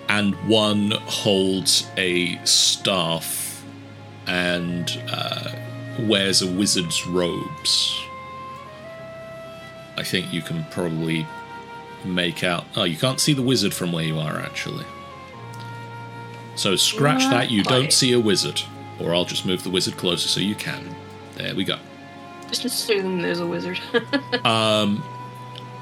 And 0.07 0.33
one 0.47 0.91
holds 0.91 1.87
a 1.97 2.43
staff 2.45 3.63
and 4.25 5.01
uh, 5.11 5.51
wears 5.99 6.41
a 6.41 6.47
wizard's 6.47 7.05
robes. 7.05 7.99
I 9.97 10.03
think 10.03 10.33
you 10.33 10.41
can 10.41 10.65
probably 10.71 11.27
make 12.05 12.43
out. 12.43 12.65
Oh, 12.75 12.85
you 12.85 12.97
can't 12.97 13.19
see 13.19 13.33
the 13.33 13.41
wizard 13.41 13.73
from 13.73 13.91
where 13.91 14.03
you 14.03 14.17
are, 14.17 14.39
actually. 14.39 14.85
So 16.55 16.75
scratch 16.75 17.23
that, 17.29 17.51
you 17.51 17.63
don't 17.63 17.93
see 17.93 18.13
a 18.13 18.19
wizard. 18.19 18.61
Or 18.99 19.13
I'll 19.13 19.25
just 19.25 19.45
move 19.45 19.63
the 19.63 19.69
wizard 19.69 19.97
closer 19.97 20.27
so 20.27 20.39
you 20.39 20.55
can. 20.55 20.95
There 21.35 21.55
we 21.55 21.63
go. 21.63 21.77
Just 22.47 22.65
assume 22.65 23.21
there's 23.21 23.39
a 23.39 23.47
wizard. 23.47 23.79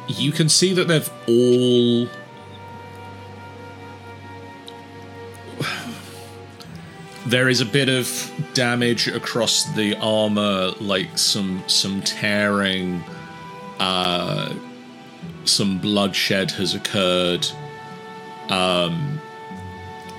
You 0.07 0.31
can 0.31 0.49
see 0.49 0.73
that 0.73 0.87
they've 0.87 1.09
all. 1.27 2.07
There 7.25 7.49
is 7.49 7.59
a 7.59 7.65
bit 7.65 7.89
of 7.89 8.31
damage 8.53 9.07
across 9.09 9.65
the 9.75 9.97
armor, 9.99 10.71
like 10.79 11.17
some 11.17 11.61
some 11.67 12.01
tearing. 12.01 13.03
Uh, 13.79 14.53
some 15.43 15.77
bloodshed 15.79 16.51
has 16.51 16.73
occurred. 16.73 17.45
Um, 18.49 19.19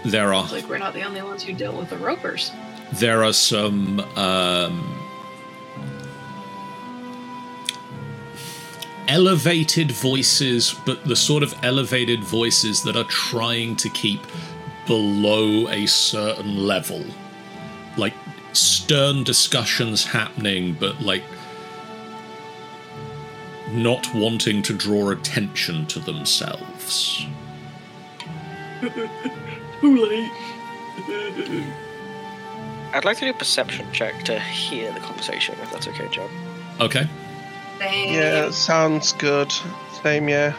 there 0.04 0.32
are 0.32 0.46
like 0.50 0.68
we're 0.68 0.78
not 0.78 0.92
the 0.94 1.02
only 1.02 1.22
ones 1.22 1.42
who 1.42 1.52
dealt 1.54 1.76
with 1.76 1.90
the 1.90 1.96
ropers. 1.98 2.50
there 2.94 3.24
are 3.24 3.32
some 3.32 4.00
um, 4.16 4.97
elevated 9.08 9.90
voices, 9.90 10.74
but 10.86 11.04
the 11.04 11.16
sort 11.16 11.42
of 11.42 11.54
elevated 11.62 12.22
voices 12.22 12.82
that 12.82 12.96
are 12.96 13.04
trying 13.04 13.74
to 13.76 13.88
keep 13.88 14.20
below 14.86 15.68
a 15.68 15.86
certain 15.86 16.66
level. 16.66 17.04
Like 17.96 18.14
stern 18.52 19.24
discussions 19.24 20.04
happening, 20.04 20.76
but 20.78 21.00
like 21.00 21.24
not 23.70 24.06
wanting 24.14 24.62
to 24.62 24.72
draw 24.72 25.10
attention 25.10 25.86
to 25.86 25.98
themselves. 25.98 27.26
I'd 32.90 33.04
like 33.04 33.18
to 33.18 33.24
do 33.24 33.30
a 33.30 33.34
perception 33.34 33.86
check 33.92 34.24
to 34.24 34.38
hear 34.40 34.92
the 34.92 35.00
conversation, 35.00 35.56
if 35.60 35.70
that's 35.70 35.86
okay, 35.88 36.08
John. 36.10 36.30
Okay. 36.80 37.06
Yeah, 37.80 38.50
sounds 38.50 39.12
good. 39.12 39.52
Same, 40.02 40.28
yeah. 40.28 40.52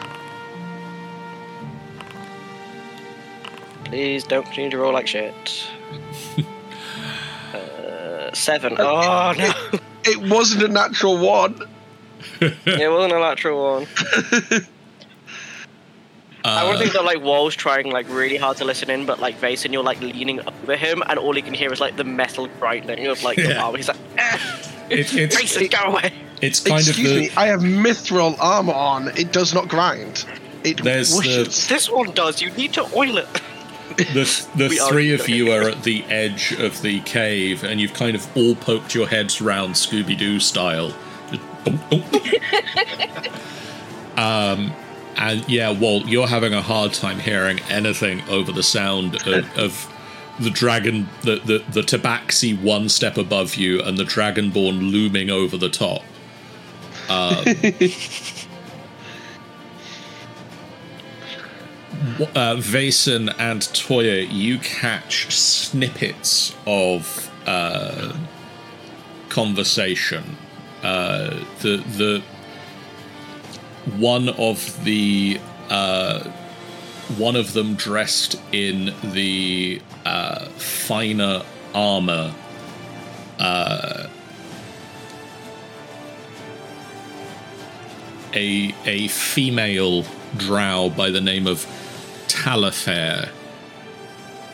Please 3.84 4.24
don't 4.24 4.44
continue 4.44 4.70
to 4.70 4.78
roll 4.78 4.92
like 4.92 5.06
shit. 5.06 5.66
uh, 7.54 8.32
seven. 8.32 8.76
Oh 8.78 9.34
no, 9.36 9.52
It 10.04 10.30
wasn't 10.30 10.62
a 10.64 10.68
natural 10.68 11.18
one. 11.18 11.60
it 12.40 12.90
wasn't 12.90 13.12
a 13.12 13.18
natural 13.18 13.80
one. 13.80 13.86
I 16.42 16.64
want 16.64 16.78
to 16.78 16.84
think 16.84 16.94
that 16.94 17.04
like 17.04 17.20
Wall's 17.20 17.54
trying 17.54 17.90
like 17.90 18.08
really 18.08 18.36
hard 18.36 18.56
to 18.58 18.64
listen 18.64 18.88
in, 18.90 19.04
but 19.06 19.18
like 19.20 19.38
Vason, 19.40 19.72
you're 19.72 19.82
like 19.82 20.00
leaning 20.00 20.40
over 20.40 20.76
him, 20.76 21.02
and 21.06 21.18
all 21.18 21.34
he 21.34 21.42
can 21.42 21.52
hear 21.52 21.72
is 21.72 21.80
like 21.80 21.96
the 21.96 22.04
metal 22.04 22.46
grinding 22.58 23.06
of 23.08 23.22
like 23.22 23.36
the 23.36 23.48
Yeah. 23.50 23.62
armor. 23.64 23.76
He's 23.76 23.88
like, 23.88 23.98
eh, 24.16 24.38
It, 24.88 25.12
it's 25.14 25.36
Vason, 25.36 25.70
go 25.70 25.90
away. 25.90 26.12
It's 26.42 26.60
kind 26.60 26.80
Excuse 26.86 26.98
of 27.10 27.14
the 27.14 27.20
me, 27.20 27.30
I 27.36 27.46
have 27.46 27.60
mithril 27.60 28.36
armor 28.40 28.72
on. 28.72 29.08
It 29.16 29.32
does 29.32 29.52
not 29.54 29.68
grind. 29.68 30.24
It 30.64 30.82
There's 30.82 31.10
the- 31.16 31.22
whooshes. 31.22 31.68
This 31.68 31.90
one 31.90 32.12
does. 32.12 32.40
You 32.40 32.50
need 32.52 32.72
to 32.74 32.82
oil 32.94 33.18
it. 33.18 33.28
the, 33.96 34.46
the 34.56 34.68
We 34.68 34.80
are 34.80 34.88
three 34.88 35.12
of 35.12 35.28
you 35.28 35.52
are 35.52 35.68
at 35.68 35.82
the 35.82 36.04
edge 36.04 36.52
of 36.52 36.80
the 36.82 37.00
cave, 37.00 37.64
and 37.64 37.80
you've 37.80 37.92
kind 37.94 38.14
of 38.14 38.36
all 38.36 38.54
poked 38.54 38.94
your 38.94 39.08
heads 39.08 39.40
round 39.40 39.74
Scooby 39.74 40.16
Doo 40.16 40.38
style. 40.40 40.94
Just 41.30 41.42
bump, 41.64 41.90
bump. 41.90 42.14
um, 44.16 44.72
and 45.16 45.46
yeah, 45.48 45.70
Walt, 45.70 46.06
you're 46.06 46.28
having 46.28 46.54
a 46.54 46.62
hard 46.62 46.92
time 46.94 47.18
hearing 47.18 47.58
anything 47.68 48.22
over 48.28 48.52
the 48.52 48.62
sound 48.62 49.16
of, 49.26 49.58
of 49.58 49.92
the 50.38 50.50
dragon, 50.50 51.08
the, 51.22 51.36
the, 51.44 51.58
the 51.70 51.82
tabaxi 51.82 52.58
one 52.60 52.88
step 52.88 53.18
above 53.18 53.56
you, 53.56 53.82
and 53.82 53.98
the 53.98 54.04
dragonborn 54.04 54.90
looming 54.90 55.30
over 55.30 55.56
the 55.56 55.68
top. 55.68 56.02
Um, 57.10 57.44
uh, 62.34 62.56
Vason 62.56 63.34
and 63.38 63.62
Toya, 63.62 64.26
you 64.30 64.58
catch 64.58 65.34
snippets 65.34 66.54
of 66.66 67.30
uh, 67.46 68.16
conversation. 69.28 70.36
Uh, 70.82 71.44
the 71.60 71.78
the 71.96 72.22
one 73.96 74.28
of 74.28 74.84
the 74.84 75.40
uh, 75.68 76.20
one 77.18 77.36
of 77.36 77.52
them 77.52 77.74
dressed 77.74 78.40
in 78.52 78.94
the 79.02 79.82
uh, 80.04 80.46
finer 80.50 81.42
armor. 81.74 82.34
A 88.34 88.74
a 88.84 89.08
female 89.08 90.04
drow 90.36 90.90
by 90.90 91.10
the 91.10 91.20
name 91.20 91.46
of 91.46 91.66
Talafair 92.28 93.30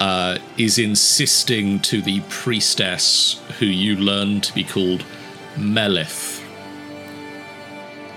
uh, 0.01 0.39
is 0.57 0.79
insisting 0.79 1.81
to 1.81 2.01
the 2.03 2.20
priestess, 2.29 3.41
who 3.59 3.66
you 3.66 3.97
learn 3.97 4.41
to 4.43 4.53
be 4.55 4.64
called 4.64 5.05
Melith, 5.57 6.45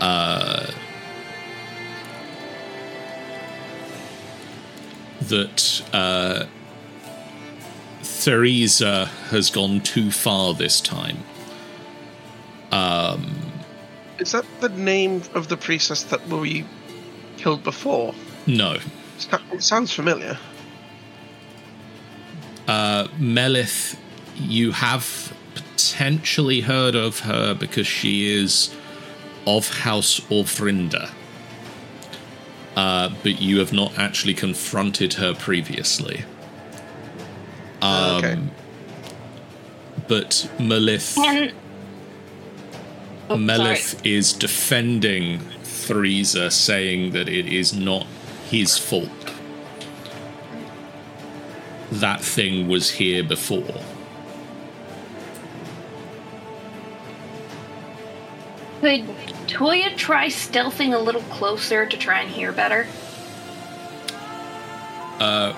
uh, 0.01 0.72
that 5.22 5.84
uh, 5.93 6.45
Theresa 8.03 9.05
has 9.30 9.49
gone 9.49 9.82
too 9.82 10.12
far 10.12 10.53
this 10.53 10.82
time. 10.82 11.24
Is 14.20 14.32
that 14.34 14.45
the 14.59 14.70
name 14.70 15.22
of 15.34 15.47
the 15.47 15.57
priestess 15.57 16.03
that 16.03 16.28
we 16.28 16.65
killed 17.38 17.63
before? 17.63 18.13
No, 18.45 18.78
It 19.53 19.63
sounds 19.63 19.91
familiar. 19.93 20.38
Melith, 23.17 23.99
you 24.36 24.72
have 24.72 25.34
potentially 25.55 26.61
heard 26.61 26.95
of 26.95 27.20
her 27.20 27.53
because 27.53 27.88
she 27.88 28.32
is 28.34 28.74
of 29.45 29.67
House 29.80 30.20
Auvryndar. 30.30 31.11
uh, 32.76 33.09
but 33.24 33.41
you 33.41 33.59
have 33.59 33.74
not 33.74 33.97
actually 33.97 34.34
confronted 34.34 35.13
her 35.15 35.34
previously. 35.34 36.24
Um, 37.82 38.17
okay. 38.17 38.39
But 40.07 40.49
Melith. 40.59 41.17
And 41.17 41.53
oh, 43.30 43.38
Melith 43.38 44.00
sorry. 44.00 44.12
is 44.12 44.34
defending 44.34 45.40
Threesa, 45.64 46.52
saying 46.52 47.12
that 47.12 47.28
it 47.28 47.48
is 47.48 47.74
not 47.74 48.06
his 48.50 48.78
fault. 48.78 49.10
That 51.92 52.22
thing 52.22 52.68
was 52.68 52.92
here 52.92 53.24
before. 53.24 53.82
Could 58.82 59.04
Toya 59.48 59.96
try 59.98 60.28
stealthing 60.28 60.94
a 60.94 61.00
little 61.00 61.24
closer 61.24 61.86
to 61.86 61.98
try 61.98 62.22
and 62.22 62.30
hear 62.30 62.52
better? 62.52 62.88
Uh, 65.20 65.54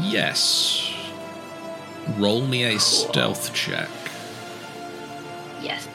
yes. 0.00 0.92
Roll 2.16 2.44
me 2.44 2.64
a 2.64 2.80
stealth 2.80 3.54
check. 3.54 3.88
Yes. 5.62 5.86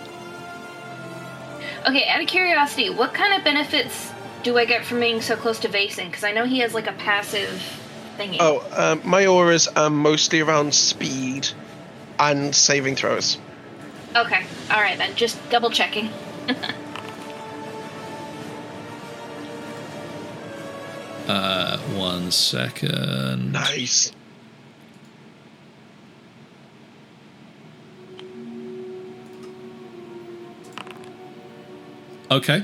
Okay, 1.88 2.06
out 2.10 2.22
of 2.22 2.28
curiosity, 2.28 2.90
what 2.90 3.14
kind 3.14 3.34
of 3.34 3.46
benefits 3.46 4.12
do 4.44 4.58
I 4.58 4.66
get 4.66 4.84
from 4.84 5.00
being 5.00 5.22
so 5.22 5.38
close 5.38 5.58
to 5.60 5.70
Vason? 5.70 6.08
Because 6.08 6.26
I 6.26 6.34
know 6.34 6.44
he 6.44 6.60
has 6.60 6.74
like 6.74 6.88
a 6.88 6.92
passive 6.92 7.64
thingy. 8.18 8.38
Oh, 8.42 8.68
um, 8.76 9.02
my 9.06 9.26
auras 9.26 9.70
are 9.70 9.90
mostly 9.90 10.42
around 10.42 10.74
speed 10.74 11.48
and 12.20 12.54
saving 12.54 12.98
throws. 12.98 13.38
Okay, 14.16 14.46
alright 14.70 14.98
then, 14.98 15.16
just 15.16 15.38
double 15.50 15.70
checking. 15.70 16.10
Uh, 21.28 21.78
one 21.90 22.32
second. 22.32 23.52
Nice. 23.52 24.14
Okay. 32.30 32.64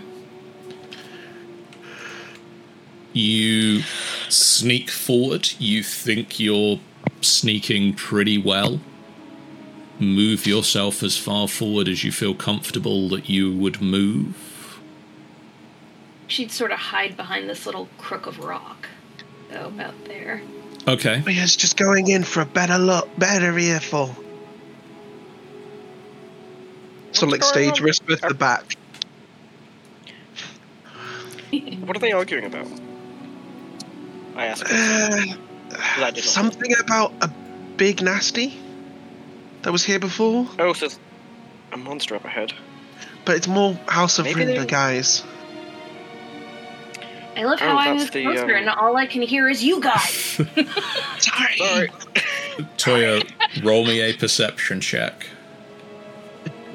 You 3.13 3.81
sneak 4.29 4.89
forward. 4.89 5.51
You 5.59 5.83
think 5.83 6.39
you're 6.39 6.79
sneaking 7.21 7.93
pretty 7.93 8.37
well. 8.37 8.79
Move 9.99 10.47
yourself 10.47 11.03
as 11.03 11.17
far 11.17 11.47
forward 11.47 11.87
as 11.87 12.03
you 12.03 12.11
feel 12.11 12.33
comfortable 12.33 13.07
that 13.09 13.29
you 13.29 13.55
would 13.55 13.81
move. 13.81 14.79
She'd 16.27 16.51
sort 16.51 16.71
of 16.71 16.79
hide 16.79 17.15
behind 17.15 17.47
this 17.47 17.65
little 17.65 17.87
crook 17.99 18.25
of 18.25 18.39
rock. 18.39 18.87
So 19.51 19.67
about 19.67 19.93
there. 20.05 20.41
Okay. 20.87 21.21
Oh, 21.25 21.29
he 21.29 21.39
is 21.39 21.55
just 21.55 21.77
going 21.77 22.07
in 22.07 22.23
for 22.23 22.41
a 22.41 22.45
better 22.45 22.79
look, 22.79 23.07
better 23.17 23.57
earful. 23.57 24.15
So 27.11 27.27
like 27.27 27.41
What's 27.41 27.51
going 27.51 27.69
stage 27.69 27.79
on? 27.79 27.85
whisper 27.85 28.15
to 28.15 28.27
the 28.29 28.33
back. 28.33 28.75
What 31.85 31.95
are 31.95 31.99
they 31.99 32.11
arguing 32.11 32.45
about? 32.45 32.67
I 34.35 34.45
asked. 34.47 34.63
Uh, 34.65 35.35
I 35.97 36.11
did 36.11 36.15
not- 36.15 36.17
something 36.23 36.73
about 36.79 37.13
a 37.21 37.29
big 37.77 38.01
nasty 38.01 38.57
that 39.63 39.71
was 39.71 39.83
here 39.83 39.99
before, 39.99 40.47
Oh, 40.59 40.73
so 40.73 40.87
there's 40.87 40.99
a 41.71 41.77
monster 41.77 42.15
up 42.15 42.25
ahead. 42.25 42.53
but 43.25 43.35
it's 43.37 43.47
more 43.47 43.73
House 43.87 44.19
of 44.19 44.25
Maybe 44.25 44.43
they- 44.45 44.55
Rinder 44.57 44.67
guys. 44.67 45.23
I 47.35 47.43
love 47.45 47.59
Oh, 47.61 47.65
how 47.65 47.77
I 47.77 47.85
that's 47.91 48.03
was 48.03 48.09
the, 48.11 48.23
closer 48.23 48.43
um, 48.43 48.61
and 48.61 48.69
all 48.69 48.95
I 48.95 49.07
can 49.07 49.23
hear 49.23 49.49
is 49.49 49.63
you 49.63 49.81
guys. 49.81 50.11
Sorry. 51.19 51.57
Sorry. 51.57 51.89
Toya, 52.77 53.27
roll 53.63 53.85
me 53.85 54.01
a 54.01 54.13
perception 54.13 54.79
check. 54.81 55.25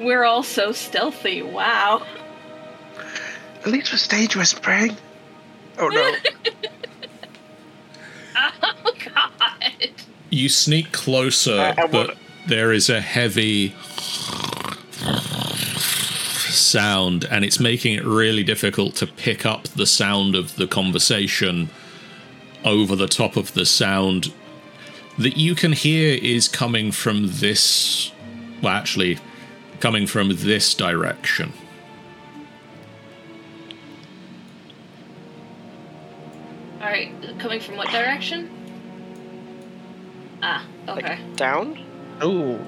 We're 0.01 0.25
all 0.25 0.43
so 0.43 0.73
stealthy. 0.73 1.41
Wow. 1.41 2.05
At 3.61 3.67
least 3.67 3.89
for 3.89 3.97
stage 3.97 4.35
whispering. 4.35 4.95
Oh 5.77 5.87
no. 5.89 6.13
Oh 8.61 8.93
god. 9.05 9.89
You 10.29 10.47
sneak 10.49 10.91
closer, 10.91 11.59
I- 11.59 11.69
I 11.83 11.87
but 11.87 11.91
wanna- 11.93 12.13
there 12.47 12.71
is 12.71 12.89
a 12.89 13.01
heavy 13.01 13.73
sound, 16.49 17.25
and 17.29 17.43
it's 17.43 17.59
making 17.59 17.95
it 17.95 18.05
really 18.05 18.43
difficult 18.43 18.95
to 18.97 19.07
pick 19.07 19.45
up 19.45 19.63
the 19.69 19.85
sound 19.85 20.35
of 20.35 20.55
the 20.55 20.67
conversation 20.67 21.69
over 22.63 22.95
the 22.95 23.07
top 23.07 23.35
of 23.37 23.53
the 23.53 23.65
sound 23.65 24.31
that 25.17 25.37
you 25.37 25.55
can 25.55 25.73
hear 25.73 26.17
is 26.21 26.47
coming 26.47 26.91
from 26.91 27.27
this. 27.27 28.11
Well, 28.61 28.73
actually, 28.73 29.19
coming 29.79 30.07
from 30.07 30.29
this 30.35 30.73
direction. 30.73 31.53
Coming 37.39 37.59
from 37.59 37.77
what 37.77 37.89
direction? 37.89 38.49
Ah, 40.41 40.65
okay. 40.87 41.17
Like 41.17 41.35
down? 41.35 41.77
oh, 42.21 42.59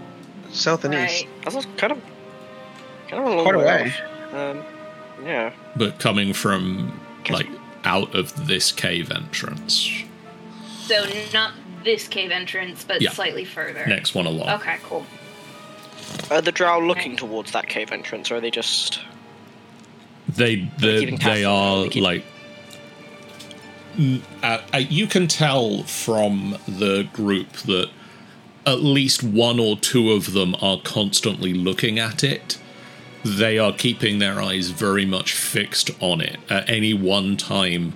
south 0.51 0.84
and 0.86 0.93
east. 0.93 1.26
That's 1.43 1.65
kind 1.78 1.93
of 1.93 2.01
kind 3.09 3.24
of 3.26 3.32
a 3.32 3.36
long 3.36 3.43
Quite 3.45 3.57
way. 3.57 3.63
way. 3.65 3.93
off. 4.28 4.34
Um, 4.34 4.63
yeah. 5.26 5.53
But 5.76 5.99
coming 5.99 6.34
from, 6.34 6.99
like, 7.30 7.47
out 7.84 8.15
of 8.15 8.47
this 8.47 8.72
cave 8.72 9.11
entrance. 9.11 9.89
So 10.84 11.05
not 11.34 11.53
this 11.84 12.07
cave 12.07 12.32
entrance, 12.32 12.84
but 12.84 13.01
Yeah. 13.01 13.11
slightly 13.11 13.45
further. 13.45 13.86
Next 13.88 14.13
one 14.15 14.26
along. 14.26 14.49
Okay, 14.61 14.78
cool. 14.84 15.05
Are 16.30 16.41
the 16.41 16.51
drow 16.51 16.80
looking 16.80 17.15
towards 17.15 17.51
that 17.51 17.67
cave 17.67 17.91
entrance, 17.91 18.32
or 18.32 18.36
are 18.38 18.41
they 18.41 18.51
just? 18.51 18.99
they 20.30 20.55
they, 20.78 20.99
keeping 21.01 21.17
they 21.17 21.43
are 21.43 21.84
they 21.84 21.89
keep- 21.89 22.03
like 22.03 22.24
n- 22.24 22.28
uh, 24.44 24.60
uh, 24.74 24.78
you 24.78 25.08
can 25.08 25.28
tell 25.28 25.84
from 25.84 26.58
the 26.68 27.08
group 27.14 27.52
that 27.66 27.89
at 28.66 28.80
least 28.80 29.24
one 29.24 29.60
or 29.60 29.76
two 29.76 30.12
of 30.12 30.34
them 30.34 30.56
are 30.62 30.80
constantly 30.84 31.54
looking 31.54 32.00
at 32.00 32.24
it. 32.24 32.60
They 33.24 33.58
are 33.58 33.74
keeping 33.74 34.20
their 34.20 34.42
eyes 34.42 34.70
very 34.70 35.06
much 35.06 35.34
fixed 35.34 35.92
on 36.00 36.22
it. 36.22 36.39
At 36.50 36.70
any 36.70 36.94
one 36.94 37.38
time 37.38 37.94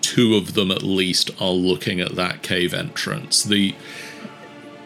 two 0.00 0.34
of 0.36 0.54
them 0.54 0.70
at 0.70 0.82
least 0.82 1.30
are 1.40 1.52
looking 1.52 2.00
at 2.00 2.16
that 2.16 2.42
cave 2.42 2.74
entrance. 2.74 3.42
The 3.42 3.74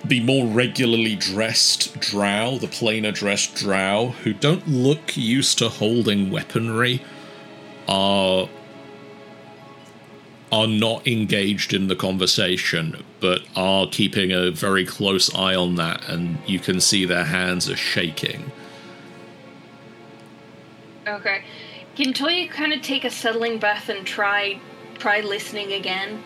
the 0.05 0.21
more 0.21 0.47
regularly 0.47 1.17
dressed 1.17 1.99
drow, 1.99 2.59
the 2.59 2.69
plainer 2.69 3.11
dressed 3.11 3.57
drow, 3.57 4.15
who 4.23 4.33
don't 4.33 4.69
look 4.69 5.17
used 5.17 5.59
to 5.59 5.69
holding 5.69 6.31
weaponry, 6.31 7.03
are 7.89 8.49
are 10.53 10.67
not 10.67 11.07
engaged 11.07 11.75
in 11.75 11.89
the 11.89 11.97
conversation, 11.97 13.03
but 13.21 13.43
are 13.57 13.87
keeping 13.89 14.31
a 14.31 14.51
very 14.51 14.85
close 14.85 15.35
eye 15.35 15.55
on 15.55 15.75
that, 15.77 16.09
and 16.09 16.39
you 16.47 16.59
can 16.59 16.81
see 16.81 17.05
their 17.05 17.25
hands 17.25 17.69
are 17.69 17.77
shaking. 17.77 18.53
Okay. 21.07 21.43
Can 21.97 22.13
Toya 22.13 22.49
kind 22.51 22.73
of 22.73 22.83
take 22.83 23.05
a 23.05 23.11
settling 23.11 23.59
breath 23.59 23.89
and 23.89 24.07
try 24.07 24.61
try 24.99 25.21
listening 25.21 25.73
again? 25.73 26.23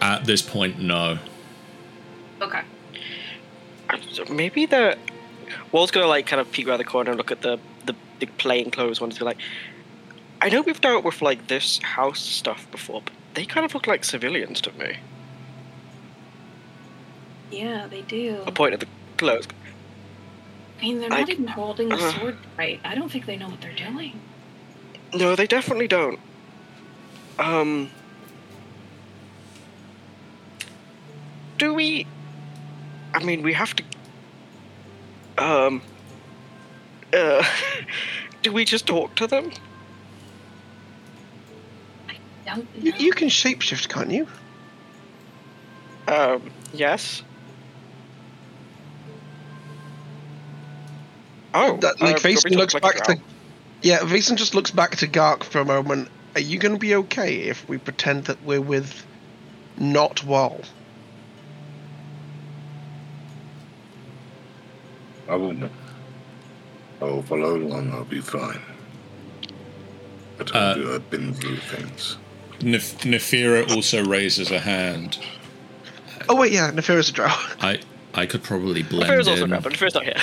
At 0.00 0.24
this 0.24 0.42
point, 0.42 0.78
no. 0.80 1.18
Okay. 2.40 2.60
Maybe 4.30 4.66
the. 4.66 4.98
Wall's 5.72 5.90
gonna 5.90 6.06
like 6.06 6.26
kind 6.26 6.40
of 6.40 6.50
peek 6.50 6.66
around 6.66 6.78
the 6.78 6.84
corner 6.84 7.10
and 7.10 7.18
look 7.18 7.30
at 7.30 7.42
the 7.42 7.58
the 7.86 7.94
big 8.18 8.36
plain 8.36 8.70
clothes 8.70 9.00
ones. 9.00 9.14
And 9.14 9.20
be 9.20 9.24
like, 9.24 9.38
I 10.46 10.48
know 10.48 10.60
we've 10.60 10.80
dealt 10.80 11.02
with 11.02 11.22
like 11.22 11.48
this 11.48 11.78
house 11.78 12.20
stuff 12.20 12.70
before, 12.70 13.02
but 13.04 13.12
they 13.34 13.44
kind 13.44 13.66
of 13.66 13.74
look 13.74 13.88
like 13.88 14.04
civilians 14.04 14.60
to 14.60 14.72
me. 14.74 14.98
Yeah, 17.50 17.88
they 17.88 18.02
do. 18.02 18.44
I 18.46 18.52
point 18.52 18.72
at 18.72 18.78
the 18.78 18.86
clothes. 19.16 19.48
I 20.78 20.82
mean, 20.82 21.00
they're 21.00 21.12
I- 21.12 21.22
not 21.22 21.30
even 21.30 21.48
holding 21.48 21.88
the 21.88 21.96
uh. 21.96 22.12
sword 22.12 22.36
right. 22.56 22.80
I 22.84 22.94
don't 22.94 23.10
think 23.10 23.26
they 23.26 23.36
know 23.36 23.48
what 23.48 23.60
they're 23.60 23.74
doing. 23.74 24.20
No, 25.12 25.34
they 25.34 25.48
definitely 25.48 25.88
don't. 25.88 26.20
Um. 27.40 27.90
Do 31.58 31.74
we? 31.74 32.06
I 33.12 33.24
mean, 33.24 33.42
we 33.42 33.52
have 33.52 33.74
to. 33.74 33.82
Um. 35.38 35.82
Uh. 37.12 37.44
do 38.44 38.52
we 38.52 38.64
just 38.64 38.86
talk 38.86 39.16
to 39.16 39.26
them? 39.26 39.50
Don't 42.46 42.68
You, 42.76 42.92
you 42.96 43.12
can 43.12 43.28
shapeshift, 43.28 43.88
can't 43.88 44.10
you? 44.10 44.26
Um. 46.08 46.50
Yes. 46.72 47.22
Oh, 51.52 51.76
That, 51.78 52.00
like 52.00 52.16
uh, 52.16 52.18
do 52.18 52.28
you 52.28 52.34
want 52.34 52.44
me 52.44 52.50
Vason 52.52 52.56
looks 52.58 52.74
like 52.74 52.82
back 52.82 53.04
to. 53.04 53.16
Yeah, 53.82 53.98
Vason 54.00 54.36
just 54.36 54.54
looks 54.54 54.70
back 54.70 54.96
to 54.96 55.06
Gark 55.06 55.42
for 55.42 55.60
a 55.60 55.64
moment 55.64 56.08
Are 56.34 56.40
you 56.40 56.58
going 56.58 56.74
to 56.74 56.78
be 56.78 56.94
okay 56.94 57.36
if 57.42 57.66
we 57.68 57.78
pretend 57.78 58.24
that 58.24 58.42
we're 58.44 58.60
with 58.60 59.06
not 59.78 60.22
Wall? 60.24 60.60
I 65.28 65.34
will. 65.34 65.56
Oh, 67.00 67.22
follow 67.22 67.56
along. 67.56 67.92
I'll 67.92 68.04
be 68.04 68.20
fine. 68.20 68.60
I 70.38 70.44
told 70.44 70.54
Uh, 70.54 70.74
you 70.78 70.94
I've 70.94 71.10
been 71.10 71.34
through 71.34 71.56
things. 71.56 72.18
Nef- 72.62 72.98
Nefira 73.00 73.70
also 73.74 74.04
raises 74.04 74.50
a 74.50 74.58
hand. 74.58 75.18
Oh 76.28 76.36
wait, 76.36 76.52
yeah, 76.52 76.70
Nefira's 76.70 77.08
a 77.08 77.12
drow. 77.12 77.28
I 77.60 77.80
I 78.14 78.26
could 78.26 78.42
probably 78.42 78.82
blend 78.82 79.10
Nefira's 79.10 79.28
also 79.28 79.44
in. 79.44 79.48
grabbed, 79.50 79.64
but 79.64 79.72
Nefira's 79.72 79.94
not 79.94 80.04
here. 80.04 80.16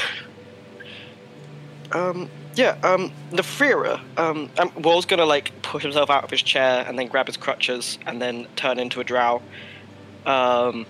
Um, 1.91 2.29
yeah, 2.55 2.77
um, 2.83 3.11
Nefira, 3.31 3.99
um, 4.17 4.49
um, 4.57 4.71
Wall's 4.77 5.05
gonna, 5.05 5.25
like, 5.25 5.51
push 5.61 5.83
himself 5.83 6.09
out 6.09 6.23
of 6.23 6.31
his 6.31 6.41
chair 6.41 6.83
and 6.87 6.97
then 6.97 7.07
grab 7.07 7.27
his 7.27 7.37
crutches 7.37 7.99
and 8.07 8.19
then 8.21 8.47
turn 8.55 8.79
into 8.79 8.99
a 8.99 9.03
drow. 9.03 9.41
Um, 10.25 10.87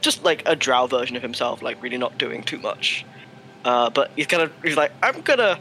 just 0.00 0.24
like 0.24 0.42
a 0.46 0.56
drow 0.56 0.86
version 0.88 1.14
of 1.16 1.22
himself, 1.22 1.62
like, 1.62 1.80
really 1.82 1.98
not 1.98 2.18
doing 2.18 2.42
too 2.42 2.58
much. 2.58 3.04
Uh, 3.64 3.90
but 3.90 4.10
he's 4.16 4.26
gonna, 4.26 4.50
he's 4.64 4.76
like, 4.76 4.90
I'm 5.02 5.20
gonna, 5.20 5.58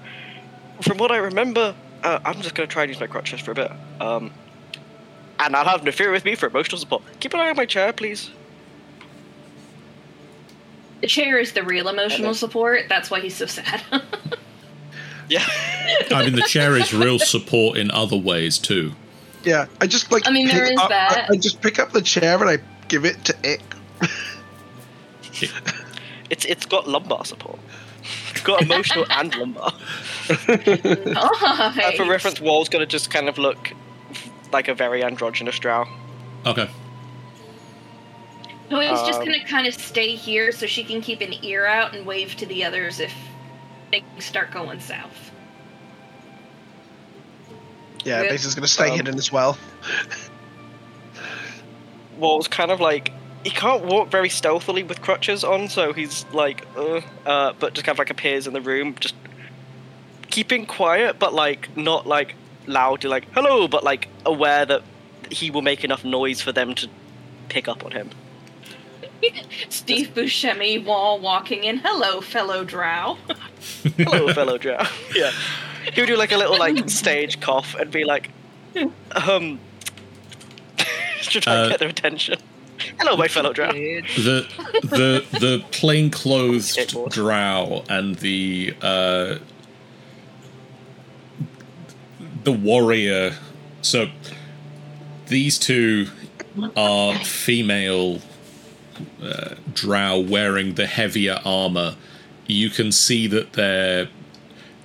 from 0.82 0.98
what 0.98 1.12
I 1.12 1.18
remember, 1.18 1.76
uh, 2.04 2.20
I'm 2.26 2.42
just 2.42 2.56
gonna 2.56 2.66
try 2.68 2.84
and 2.84 2.90
use 2.90 3.00
my 3.00 3.08
crutches 3.08 3.42
for 3.42 3.52
a 3.52 3.56
bit. 3.56 3.72
Um, 4.00 4.32
and 5.40 5.56
I'll 5.56 5.66
have 5.66 5.82
Nefira 5.82 6.12
with 6.12 6.26
me 6.26 6.36
for 6.36 6.48
emotional 6.48 6.78
support. 6.80 7.04
Keep 7.20 7.34
an 7.34 7.40
eye 7.40 7.50
on 7.50 7.56
my 7.56 7.66
chair, 7.66 7.92
please. 7.94 8.32
The 11.02 11.08
chair 11.08 11.40
is 11.40 11.54
the 11.54 11.64
real 11.64 11.88
emotional 11.88 12.34
support. 12.34 12.84
That's 12.90 13.10
why 13.10 13.22
he's 13.22 13.36
so 13.36 13.46
sad. 13.46 13.82
Yeah. 15.30 15.46
I 16.12 16.24
mean, 16.24 16.34
the 16.36 16.42
chair 16.42 16.76
is 16.76 16.92
real 16.92 17.20
support 17.20 17.78
in 17.78 17.92
other 17.92 18.18
ways 18.18 18.58
too. 18.58 18.94
Yeah, 19.44 19.68
I 19.80 19.86
just 19.86 20.12
like. 20.12 20.28
I 20.28 20.32
mean, 20.32 20.48
there 20.48 20.64
is 20.64 20.80
up- 20.80 20.90
that. 20.90 21.28
I, 21.30 21.34
I 21.34 21.38
just 21.38 21.62
pick 21.62 21.78
up 21.78 21.92
the 21.92 22.02
chair 22.02 22.40
and 22.42 22.50
I 22.50 22.58
give 22.88 23.06
it 23.06 23.24
to 23.26 23.36
Ick. 23.48 23.62
It's 26.32 26.46
it's 26.46 26.66
got 26.66 26.88
lumbar 26.88 27.26
support. 27.26 27.60
It's 28.32 28.42
got 28.42 28.64
emotional 28.64 29.06
and 29.12 29.36
lumbar. 29.36 29.72
Nice. 30.30 31.18
Uh, 31.18 31.92
for 31.96 32.06
reference, 32.06 32.42
Wall's 32.42 32.68
gonna 32.70 32.86
just 32.88 33.12
kind 33.12 33.30
of 33.30 33.38
look 33.38 33.72
like 34.52 34.68
a 34.68 34.74
very 34.74 35.04
androgynous 35.04 35.58
drow. 35.60 35.86
Okay. 36.46 36.70
Noelle's 38.70 39.08
just 39.08 39.20
Um, 39.20 39.26
gonna 39.26 39.44
kind 39.46 39.66
of 39.68 39.74
stay 39.74 40.16
here 40.16 40.52
so 40.52 40.68
she 40.68 40.84
can 40.84 41.02
keep 41.02 41.22
an 41.22 41.34
ear 41.44 41.66
out 41.66 41.96
and 41.96 42.06
wave 42.06 42.36
to 42.38 42.46
the 42.46 42.64
others 42.64 43.00
if 43.00 43.14
things 43.90 44.24
start 44.24 44.52
going 44.52 44.80
south. 44.80 45.32
Yeah, 48.06 48.22
Yeah. 48.24 48.30
Basil's 48.30 48.56
gonna 48.56 48.68
stay 48.68 48.90
Um, 48.90 48.96
hidden 48.98 49.18
as 49.18 49.32
well. 49.32 49.58
Wall's 52.18 52.48
kind 52.48 52.72
of 52.72 52.80
like 52.80 53.12
he 53.44 53.50
can't 53.50 53.86
walk 53.86 54.10
very 54.10 54.30
stealthily 54.30 54.84
with 54.84 55.02
crutches 55.02 55.44
on, 55.46 55.70
so 55.70 55.94
he's 55.94 56.26
like, 56.34 56.66
uh, 56.76 57.00
uh, 57.26 57.54
but 57.58 57.74
just 57.74 57.86
kind 57.86 57.96
of 57.96 58.00
like 58.00 58.10
appears 58.10 58.46
in 58.48 58.54
the 58.54 58.60
room, 58.62 58.96
just 59.00 59.16
keeping 60.30 60.66
quiet, 60.66 61.18
but 61.20 61.34
like 61.34 61.76
not 61.78 62.06
like 62.06 62.36
loudly, 62.70 63.10
like 63.10 63.26
hello, 63.34 63.68
but 63.68 63.84
like 63.84 64.08
aware 64.26 64.66
that 64.66 64.84
he 65.32 65.52
will 65.52 65.62
make 65.62 65.84
enough 65.84 66.06
noise 66.06 66.40
for 66.42 66.52
them 66.52 66.74
to 66.76 66.88
pick 67.50 67.68
up 67.68 67.84
on 67.86 67.92
him. 67.92 68.10
Steve 69.70 70.10
Buscemi 70.16 70.84
wall 70.84 71.20
walking 71.20 71.64
in. 71.66 71.78
Hello, 71.78 72.22
fellow 72.22 72.64
drow. 72.64 73.18
Hello, 73.98 74.32
fellow 74.34 74.58
drow. 74.58 74.78
yeah, 75.16 75.32
he 75.94 76.00
would 76.02 76.08
do 76.08 76.16
like 76.16 76.32
a 76.32 76.38
little 76.38 76.58
like 76.58 76.90
stage 76.90 77.40
cough 77.42 77.76
and 77.76 77.92
be 77.92 78.06
like, 78.06 78.30
um, 79.28 79.60
just 81.18 81.34
to 81.34 81.42
try 81.42 81.54
Uh, 81.54 81.62
and 81.64 81.70
get 81.72 81.80
their 81.80 81.90
attention. 81.90 82.40
Hello, 82.98 83.18
my 83.18 83.28
fellow 83.28 83.52
drow. 83.52 83.72
The 83.74 84.48
the 84.84 85.26
the 85.38 85.64
plainclothed 85.72 86.64
Skateboard. 86.78 87.12
drow 87.12 87.84
and 87.90 88.16
the 88.16 88.74
uh, 88.82 89.36
the 92.44 92.52
warrior. 92.52 93.36
So 93.82 94.10
these 95.28 95.58
two 95.58 96.08
are 96.76 97.16
female 97.16 98.22
uh, 99.22 99.56
drow 99.74 100.20
wearing 100.20 100.76
the 100.76 100.88
heavier 100.88 101.40
armor. 101.46 101.96
You 102.48 102.70
can 102.70 102.92
see 102.92 103.28
that 103.28 103.54
they're 103.54 104.10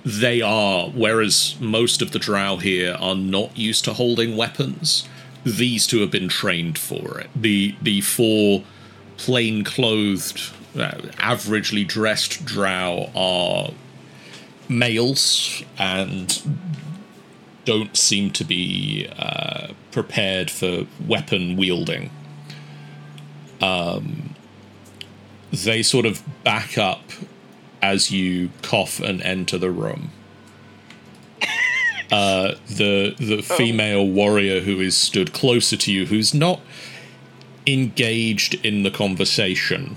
they 0.05 0.39
are, 0.39 0.89
whereas 0.89 1.55
most 1.59 1.99
of 2.03 2.11
the 2.11 2.19
drow 2.19 2.57
here 2.57 2.95
are 2.99 3.15
not 3.15 3.57
used 3.57 3.83
to 3.85 3.93
holding 3.93 4.37
weapons. 4.37 5.09
These 5.43 5.87
two 5.87 5.99
have 6.01 6.11
been 6.11 6.29
trained 6.29 6.77
for 6.77 7.19
it. 7.19 7.29
The 7.35 7.75
the 7.81 8.01
four 8.01 8.63
plain 9.17 9.63
clothed, 9.63 10.39
uh, 10.75 10.91
averagely 11.17 11.87
dressed 11.87 12.45
drow 12.45 13.09
are 13.15 13.71
males 14.69 15.63
and 15.77 16.59
don't 17.65 17.97
seem 17.97 18.31
to 18.31 18.43
be 18.43 19.07
uh, 19.17 19.69
prepared 19.91 20.49
for 20.49 20.85
weapon 21.05 21.57
wielding. 21.57 22.09
Um, 23.61 24.35
they 25.51 25.81
sort 25.83 26.05
of 26.05 26.23
back 26.43 26.77
up 26.77 27.03
as 27.81 28.11
you 28.11 28.49
cough 28.61 28.99
and 28.99 29.21
enter 29.21 29.57
the 29.57 29.71
room. 29.71 30.11
Uh, 32.11 32.53
the 32.67 33.15
the 33.17 33.41
female 33.41 34.07
warrior 34.07 34.61
who 34.61 34.79
is 34.79 34.95
stood 34.95 35.33
closer 35.33 35.75
to 35.75 35.91
you, 35.91 36.05
who's 36.05 36.35
not 36.35 36.61
engaged 37.65 38.53
in 38.63 38.83
the 38.83 38.91
conversation, 38.91 39.95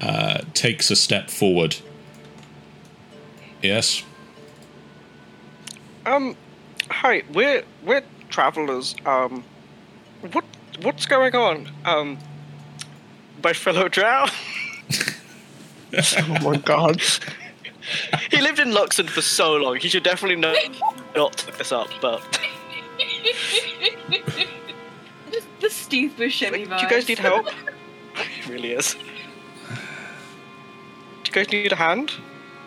uh, 0.00 0.40
takes 0.54 0.90
a 0.90 0.96
step 0.96 1.30
forward. 1.30 1.76
Yes. 3.62 4.02
Um, 6.04 6.36
hi, 6.90 7.22
we're 7.32 7.64
we're 7.84 8.02
travelers. 8.28 8.94
Um, 9.04 9.44
what 10.32 10.44
what's 10.82 11.06
going 11.06 11.34
on? 11.34 11.68
Um, 11.84 12.18
my 13.42 13.52
fellow 13.52 13.88
drow. 13.88 14.26
Oh 16.18 16.38
my 16.42 16.56
god. 16.58 17.00
he 18.30 18.40
lived 18.42 18.58
in 18.58 18.68
Luskan 18.68 19.08
for 19.08 19.22
so 19.22 19.54
long. 19.54 19.76
He 19.76 19.88
should 19.88 20.02
definitely 20.02 20.36
know 20.36 20.52
not 21.14 21.38
to 21.38 21.46
look 21.46 21.56
this 21.56 21.72
up. 21.72 21.88
But 22.02 22.20
the 25.60 25.70
Steve 25.70 26.12
Buscemi 26.18 26.64
do 26.64 26.84
you 26.84 26.90
guys 26.90 27.08
need 27.08 27.18
help? 27.18 27.46
it 28.16 28.48
really 28.48 28.72
is. 28.72 28.94
Do 31.24 31.28
you 31.28 31.32
guys 31.32 31.50
need 31.50 31.72
a 31.72 31.76
hand? 31.76 32.12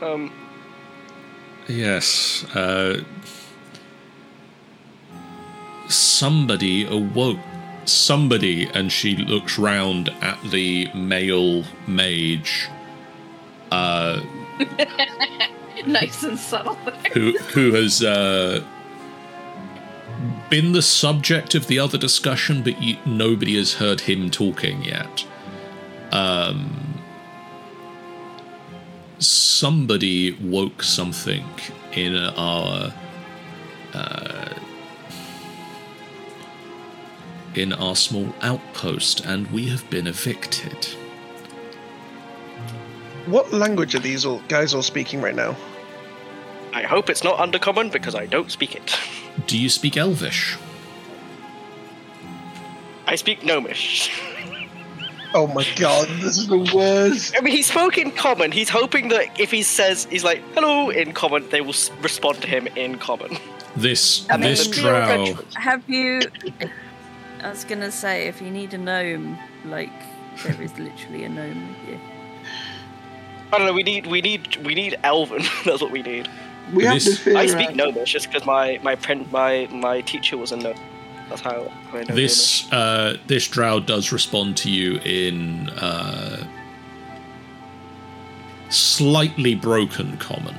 Um, 0.01 0.31
Yes. 1.67 2.45
Uh, 2.55 3.03
somebody 6.19 6.85
awoke. 6.85 7.39
Somebody, 7.85 8.65
and 8.73 8.91
she 8.91 9.15
looks 9.15 9.57
round 9.57 10.09
at 10.21 10.39
the 10.51 10.89
male 10.93 11.63
mage. 11.87 12.67
Uh, 13.71 14.21
nice 15.87 16.21
and 16.23 16.37
subtle. 16.37 16.75
who 17.13 17.35
who 17.53 17.73
has 17.73 18.03
uh, 18.03 18.63
been 20.49 20.73
the 20.73 20.83
subject 20.83 21.55
of 21.55 21.65
the 21.65 21.79
other 21.79 21.97
discussion, 21.97 22.61
but 22.61 22.79
you, 22.79 22.97
nobody 23.07 23.55
has 23.55 23.75
heard 23.75 24.01
him 24.01 24.29
talking 24.29 24.83
yet. 24.83 25.25
Um, 26.11 27.01
somebody 29.17 30.33
woke 30.33 30.83
something 30.83 31.45
in 31.93 32.15
our 32.15 32.93
uh, 33.93 34.58
in 37.55 37.73
our 37.73 37.95
small 37.95 38.33
outpost, 38.41 39.25
and 39.25 39.49
we 39.51 39.67
have 39.69 39.87
been 39.89 40.07
evicted. 40.07 40.85
What 43.25 43.51
language 43.53 43.95
are 43.95 43.99
these 43.99 44.25
all 44.25 44.41
guys 44.47 44.73
all 44.73 44.81
speaking 44.81 45.21
right 45.21 45.35
now? 45.35 45.55
I 46.73 46.83
hope 46.83 47.09
it's 47.09 47.23
not 47.23 47.37
undercommon 47.37 47.91
because 47.91 48.15
I 48.15 48.25
don't 48.25 48.51
speak 48.51 48.75
it. 48.75 48.97
Do 49.47 49.57
you 49.57 49.69
speak 49.69 49.97
Elvish? 49.97 50.57
I 53.07 53.15
speak 53.15 53.43
Gnomish. 53.43 54.11
Oh 55.33 55.45
my 55.47 55.65
god, 55.75 56.07
this 56.21 56.37
is 56.37 56.47
the 56.47 56.57
worst. 56.75 57.35
I 57.37 57.41
mean, 57.41 57.55
he 57.55 57.61
spoke 57.61 57.97
in 57.99 58.11
common. 58.11 58.51
He's 58.51 58.69
hoping 58.69 59.09
that 59.09 59.39
if 59.39 59.51
he 59.51 59.61
says 59.61 60.05
he's 60.09 60.23
like 60.23 60.41
hello 60.53 60.89
in 60.89 61.13
common, 61.13 61.47
they 61.49 61.61
will 61.61 61.75
respond 62.01 62.41
to 62.41 62.47
him 62.47 62.67
in 62.75 62.97
common. 62.97 63.37
This 63.75 64.27
I 64.29 64.37
mean, 64.37 64.49
this 64.49 64.67
the- 64.67 64.75
drow. 64.75 65.37
Have 65.55 65.87
you? 65.87 66.21
I 67.41 67.49
was 67.49 67.63
gonna 67.63 67.91
say, 67.91 68.27
if 68.27 68.41
you 68.41 68.49
need 68.51 68.73
a 68.73 68.77
gnome, 68.77 69.37
like 69.65 69.91
there 70.43 70.61
is 70.61 70.77
literally 70.77 71.23
a 71.23 71.29
gnome 71.29 71.67
with 71.69 71.89
you. 71.89 71.99
I 73.51 73.57
don't 73.57 73.65
know. 73.67 73.73
We 73.73 73.83
need 73.83 74.07
we 74.07 74.21
need 74.21 74.57
we 74.65 74.75
need 74.75 74.97
Elven. 75.03 75.43
That's 75.65 75.81
what 75.81 75.91
we 75.91 76.01
need. 76.01 76.29
We 76.73 76.83
have 76.85 76.95
This- 76.95 77.05
to 77.05 77.15
fear. 77.15 77.37
I 77.37 77.47
speak 77.47 77.75
Gnomish 77.75 78.11
just 78.11 78.27
because 78.27 78.45
my 78.45 78.79
my 78.83 78.95
print 78.95 79.31
my 79.31 79.67
my 79.71 80.01
teacher 80.01 80.37
was 80.37 80.51
a 80.51 80.57
gnome. 80.57 80.75
That's 81.29 81.41
how 81.41 81.71
I 81.93 82.03
know 82.03 82.15
This 82.15 82.71
uh, 82.71 83.17
this 83.27 83.47
drow 83.47 83.79
does 83.79 84.11
respond 84.11 84.57
to 84.57 84.69
you 84.71 84.97
in 85.05 85.69
uh, 85.69 86.43
slightly 88.69 89.55
broken 89.55 90.17
common. 90.17 90.55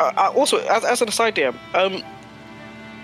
Uh, 0.00 0.32
also, 0.34 0.58
as, 0.58 0.84
as 0.84 1.02
an 1.02 1.08
aside, 1.08 1.34
DM, 1.34 1.54
um, 1.74 2.02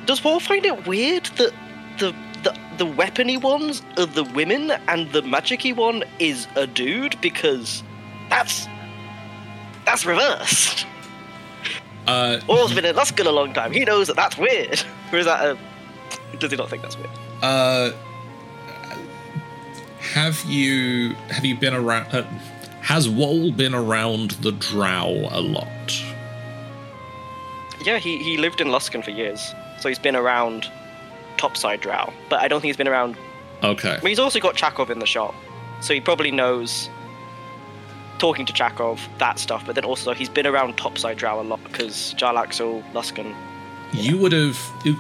does 0.07 0.19
Paul 0.21 0.41
find 0.41 0.65
it 0.65 0.87
weird 0.87 1.27
that 1.37 1.53
the 1.99 2.15
the 2.43 2.59
the 2.79 2.87
weapony 2.87 3.41
ones 3.41 3.83
are 3.99 4.07
the 4.07 4.25
women 4.25 4.71
and 4.89 5.13
the 5.13 5.21
magicy 5.23 5.77
one 5.77 6.05
is 6.19 6.47
a 6.57 6.67
dude? 6.67 7.21
Because 7.21 7.83
that's 8.31 8.67
that's 9.85 10.07
reversed. 10.07 10.87
Uh, 12.07 12.39
Paul's 12.47 12.73
been 12.73 12.85
in 12.85 12.95
Luskan 12.95 13.27
a 13.27 13.31
long 13.31 13.53
time. 13.53 13.73
He 13.73 13.85
knows 13.85 14.07
that 14.07 14.17
that's 14.17 14.39
weird. 14.39 14.83
Or 15.13 15.19
is 15.19 15.27
that 15.27 15.45
a? 15.45 16.37
Does 16.39 16.51
he 16.51 16.57
not 16.57 16.69
think 16.69 16.83
that's 16.83 16.97
weird? 16.97 17.11
uh, 17.41 17.93
have 20.01 20.43
you 20.45 21.15
have 21.31 21.45
you 21.45 21.57
been 21.57 21.75
around? 21.75 22.13
Uh, 22.13 22.23
has 22.81 23.09
Wol 23.09 23.53
been 23.53 23.75
around 23.75 24.33
the 24.43 24.51
drow 24.51 25.29
a 25.31 25.41
lot? 25.41 25.69
Yeah, 27.87 27.99
he, 27.99 28.19
he 28.19 28.37
lived 28.37 28.61
in 28.61 28.67
Luskan 28.67 29.05
for 29.05 29.13
years, 29.13 29.55
so 29.79 29.89
he's 29.89 29.99
been 29.99 30.17
around 30.17 30.69
Topside 31.37 31.81
Drow. 31.81 32.13
But 32.29 32.41
I 32.41 32.49
don't 32.49 32.61
think 32.61 32.71
he's 32.71 32.77
been 32.77 32.89
around. 32.89 33.17
Okay. 33.63 33.99
Mean, 34.03 34.09
he's 34.09 34.19
also 34.19 34.41
got 34.41 34.57
Chakov 34.57 34.91
in 34.91 34.99
the 34.99 35.07
shop, 35.07 35.35
so 35.81 35.95
he 35.95 36.01
probably 36.01 36.33
knows 36.33 36.91
talking 38.19 38.45
to 38.47 38.53
Chakov 38.53 38.99
that 39.19 39.39
stuff. 39.39 39.65
But 39.65 39.77
then 39.77 39.85
also 39.85 40.15
he's 40.15 40.29
been 40.29 40.49
around 40.49 40.77
Topside 40.77 41.17
Drow 41.17 41.41
a 41.41 41.43
lot 41.43 41.63
because 41.63 42.13
Jarlaxle, 42.15 42.83
Luskan. 42.93 43.35
You 43.93 44.19
would 44.19 44.33
have, 44.33 44.57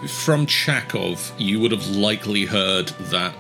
from 0.09 0.47
Chakov, 0.47 1.33
you 1.39 1.59
would 1.59 1.73
have 1.73 1.89
likely 1.89 2.45
heard 2.45 2.89
that, 3.11 3.35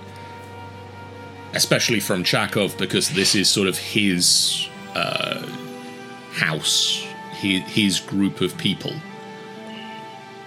especially 1.54 2.00
from 2.00 2.24
Chakov, 2.24 2.76
because 2.76 3.10
this 3.10 3.36
is 3.36 3.48
sort 3.48 3.68
of 3.68 3.78
his 3.78 4.68
uh, 4.96 5.46
house, 6.32 7.06
his, 7.34 7.62
his 7.62 8.00
group 8.00 8.40
of 8.40 8.58
people. 8.58 8.92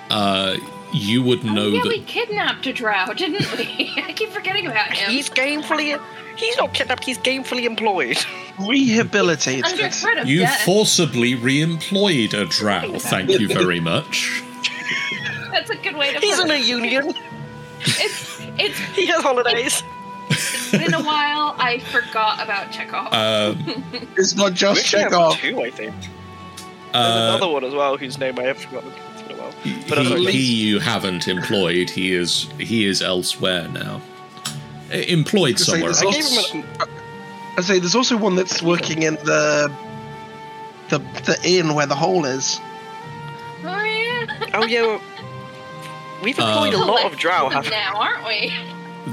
Uh, 0.10 0.57
you 0.91 1.22
would 1.22 1.43
know 1.43 1.66
oh, 1.66 1.68
yeah, 1.70 1.84
that. 1.84 1.89
we 1.89 2.01
kidnapped 2.01 2.66
a 2.66 2.74
drow, 2.74 3.14
didn't 3.14 3.51
we? 3.57 3.93
I 4.03 4.14
keep 4.14 4.30
forgetting 4.30 4.66
about 4.66 4.91
him. 4.91 5.12
He's 5.12 5.30
gamefully. 5.30 6.01
He's 6.36 6.57
not 6.57 6.74
kidnapped. 6.74 7.03
He's 7.03 7.18
gamefully 7.20 7.64
employed. 7.66 8.18
rehabilitated. 8.68 9.66
under 9.66 9.89
threat 9.89 10.18
of 10.20 10.28
You 10.28 10.39
death. 10.41 10.62
forcibly 10.62 11.36
re-employed 11.36 12.34
a 12.34 12.45
drow. 12.45 12.97
Thank 12.97 13.30
you 13.30 13.47
very 13.47 13.80
much. 13.80 14.41
That's 15.51 15.70
a 15.70 15.76
good 15.76 15.95
way 15.95 16.14
to 16.14 16.20
He's 16.20 16.38
put 16.38 16.45
in 16.45 16.51
a 16.51 16.55
union. 16.57 17.14
It's 17.82 18.41
it's 18.57 18.78
He 18.95 19.05
has 19.07 19.22
holidays. 19.22 19.84
It's 20.30 20.72
been 20.72 20.93
a 20.93 21.03
while. 21.03 21.55
I 21.57 21.80
forgot 21.91 22.41
about 22.43 22.72
Chekhov. 22.72 23.12
Um, 23.14 23.84
It's 24.18 24.36
not 24.36 24.53
just 24.53 24.82
actually 24.82 25.01
have 25.03 25.12
Chekhov. 25.12 25.38
two, 25.38 25.62
I 25.62 25.70
think. 25.72 25.95
There's 26.93 27.05
uh, 27.05 27.36
another 27.36 27.51
one 27.51 27.64
as 27.64 27.74
well, 27.74 27.97
whose 27.97 28.18
name 28.18 28.38
I 28.39 28.43
have 28.43 28.57
forgotten. 28.60 28.91
It's 29.64 29.64
been 29.64 29.74
a 29.74 29.76
while. 29.76 29.88
But 29.89 29.97
he, 30.00 30.14
otherwise- 30.14 30.34
he 30.34 30.54
you 30.68 30.80
haven't 30.80 31.28
employed. 31.28 31.89
He 31.89 32.14
is 32.14 32.47
he 32.60 32.86
is 32.86 33.02
elsewhere 33.02 33.68
now. 33.70 34.02
Uh, 34.91 34.95
Employed 34.97 35.58
Just 35.58 35.66
say 35.70 35.74
somewhere 35.74 35.91
this 35.91 36.02
I 36.02 36.06
else. 36.06 36.54
a, 36.82 36.88
I 37.58 37.62
say 37.62 37.80
there's 37.80 37.95
also 37.95 38.18
one 38.18 38.36
that's 38.36 38.62
working 38.62 39.04
in 39.04 39.16
the 39.16 39.72
the 40.89 40.97
the 41.26 41.38
inn 41.43 41.76
where 41.76 41.86
the 41.86 41.95
hole 41.95 42.26
is. 42.26 42.60
oh 43.64 43.84
yeah. 43.84 44.50
Oh 44.54 44.66
yeah, 44.66 44.82
well, 44.82 45.02
we've 46.24 46.39
employed 46.39 46.74
Um, 46.74 46.82
a 46.82 46.86
lot 46.86 47.06
of 47.06 47.18
drow. 47.20 47.50
Them 47.50 47.64
Have 47.64 47.70
now, 47.72 47.93
aren't 48.00 48.26
we? 48.26 48.52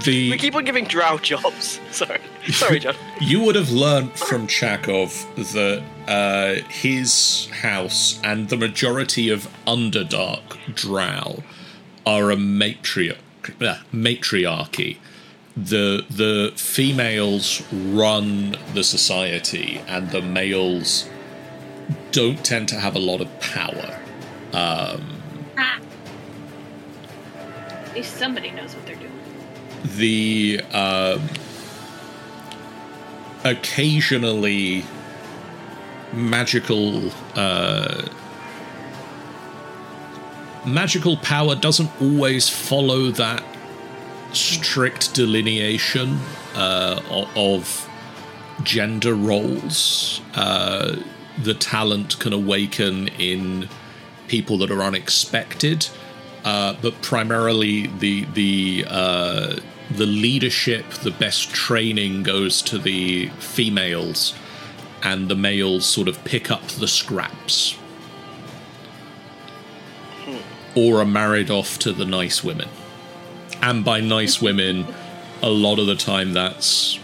The 0.05 0.31
we 0.31 0.39
keep 0.39 0.55
on 0.55 0.65
giving 0.65 0.85
drow 0.85 1.19
jobs. 1.19 1.81
Sorry, 1.91 2.21
sorry, 2.49 2.79
John. 2.81 2.95
You 3.21 3.41
would 3.41 3.55
have 3.55 3.71
learnt 3.71 4.19
from 4.19 4.47
Chakov 4.47 5.25
that 5.53 5.83
uh, 6.07 6.63
his 6.69 7.49
house 7.63 8.21
and 8.23 8.49
the 8.49 8.57
majority 8.57 9.31
of 9.31 9.49
Underdark 9.67 10.75
Drow 10.75 11.43
are 12.05 12.31
a 12.31 12.37
matriarch, 12.37 13.17
uh, 13.61 13.79
matriarchy. 13.93 14.99
The 15.57 16.05
the 16.11 16.53
females 16.57 17.63
run 17.73 18.59
the 18.75 18.85
society, 18.85 19.81
and 19.89 20.11
the 20.11 20.21
males 20.21 21.09
don't 22.13 22.45
tend 22.45 22.69
to 22.69 22.77
have 22.81 22.95
a 22.95 22.99
lot 22.99 23.21
of 23.23 23.41
power. 23.41 23.99
Um, 24.53 25.23
Ah. 25.59 25.81
At 27.87 27.95
least 27.95 28.17
somebody 28.19 28.51
knows 28.51 28.75
what 28.75 28.85
they're 28.87 28.95
doing. 28.97 29.06
The 29.97 30.61
um, 30.73 31.29
occasionally 33.45 34.85
magical 36.13 37.11
uh, 37.35 38.09
magical 40.65 41.17
power 41.19 41.55
doesn't 41.55 41.91
always 42.01 42.49
follow 42.49 43.11
that 43.13 43.43
strict 44.33 45.15
delineation 45.15 46.19
uh, 46.55 47.01
of 47.37 47.89
gender 48.63 49.15
roles. 49.15 50.21
Uh, 50.35 50.97
the 51.43 51.55
talent 51.55 52.19
can 52.19 52.33
awaken 52.33 53.09
in 53.09 53.69
people 54.27 54.59
that 54.59 54.71
are 54.71 54.83
unexpected, 54.83 55.89
uh, 56.45 56.75
but 56.83 57.01
primarily 57.03 57.87
the 57.87 58.25
the 58.35 58.85
uh, 58.89 59.57
the 59.91 60.07
leadership, 60.07 60.89
the 60.91 61.11
best 61.11 61.51
training 61.51 62.23
goes 62.23 62.63
to 62.63 62.79
the 62.79 63.29
females, 63.39 64.35
and 65.03 65.29
the 65.29 65.37
males 65.37 65.87
sort 65.87 66.09
of 66.09 66.23
pick 66.25 66.51
up 66.51 66.67
the 66.69 66.89
scraps, 66.89 67.73
hmm. 70.25 70.37
or 70.75 71.01
are 71.01 71.07
married 71.07 71.51
off 71.51 71.79
to 71.81 71.93
the 71.93 72.05
nice 72.05 72.43
women. 72.43 72.69
And 73.63 73.85
by 73.85 74.01
nice 74.01 74.43
women, 74.43 74.87
a 75.43 75.51
lot 75.51 75.79
of 75.79 75.87
the 75.87 75.95
time 75.95 76.33
that's 76.33 76.99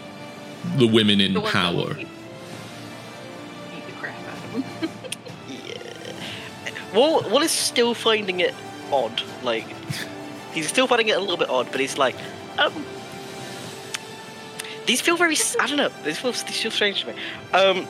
the 0.76 0.86
women 0.86 1.20
in 1.20 1.34
The 1.34 1.40
ones 1.40 1.52
that 1.52 1.74
will 1.74 1.84
power. 1.84 1.94
Beat 1.94 2.08
beat 3.70 3.86
the 3.86 3.92
crap 3.92 4.16
out 4.28 4.44
of 4.44 4.52
them. 4.80 4.90
Wall, 6.94 7.22
Wall 7.30 7.42
is 7.42 7.50
still 7.50 7.94
finding 7.94 8.40
it 8.40 8.54
odd. 8.92 9.22
Like 9.42 9.66
he's 10.52 10.68
still 10.68 10.86
finding 10.86 11.08
it 11.08 11.16
a 11.16 11.20
little 11.20 11.36
bit 11.36 11.48
odd, 11.48 11.68
but 11.70 11.80
he's 11.80 11.98
like, 11.98 12.16
um, 12.58 12.84
these 14.86 15.00
feel 15.00 15.16
very. 15.16 15.36
I 15.60 15.66
don't 15.66 15.76
know. 15.76 15.90
These 16.04 16.18
feel 16.18 16.32
these 16.32 16.60
feel 16.60 16.70
strange 16.70 17.02
to 17.02 17.08
me. 17.08 17.14
Um, 17.52 17.86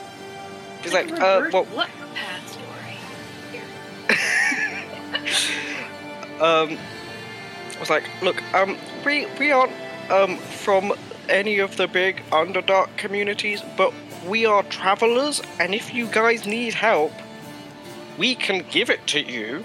he's 0.83 0.93
like, 0.93 1.11
uh, 1.13 1.49
well, 1.53 1.65
blood 1.65 1.91
path 2.15 2.49
story. 2.49 4.19
Um, 6.43 6.77
I 7.77 7.79
was 7.79 7.89
like, 7.89 8.03
look, 8.21 8.43
um, 8.53 8.77
we 9.07 9.27
we 9.39 9.53
aren't 9.53 9.73
um 10.11 10.39
from 10.39 10.93
any 11.29 11.61
of 11.61 11.77
the 11.77 11.87
big 11.87 12.21
underdark 12.31 12.97
communities, 12.97 13.63
but 13.77 13.95
we 14.27 14.45
are 14.45 14.65
travelers, 14.65 15.41
and 15.61 15.73
if 15.73 15.95
you 15.95 16.07
guys 16.09 16.45
need 16.45 16.75
help, 16.75 17.13
we 18.19 18.35
can 18.35 18.65
give 18.73 18.91
it 18.91 19.07
to 19.09 19.21
you. 19.21 19.65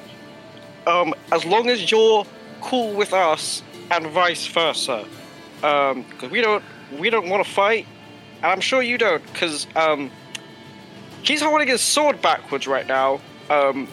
Um, 0.86 1.16
as 1.32 1.46
long 1.46 1.68
as 1.70 1.90
you're 1.92 2.26
cool 2.62 2.94
with 2.94 3.12
us, 3.12 3.64
and 3.92 4.08
vice 4.08 4.46
versa. 4.48 5.06
Um, 5.64 6.04
because 6.10 6.30
we 6.32 6.42
don't 6.42 6.64
we 7.00 7.10
don't 7.10 7.30
want 7.30 7.44
to 7.46 7.50
fight, 7.52 7.86
and 8.38 8.46
I'm 8.46 8.62
sure 8.62 8.82
you 8.82 8.98
don't, 8.98 9.24
because 9.34 9.68
um, 9.76 10.12
he's 11.24 11.42
holding 11.42 11.68
his 11.68 11.82
sword 11.82 12.22
backwards 12.22 12.68
right 12.68 12.88
now. 12.88 13.20
Um, 13.50 13.88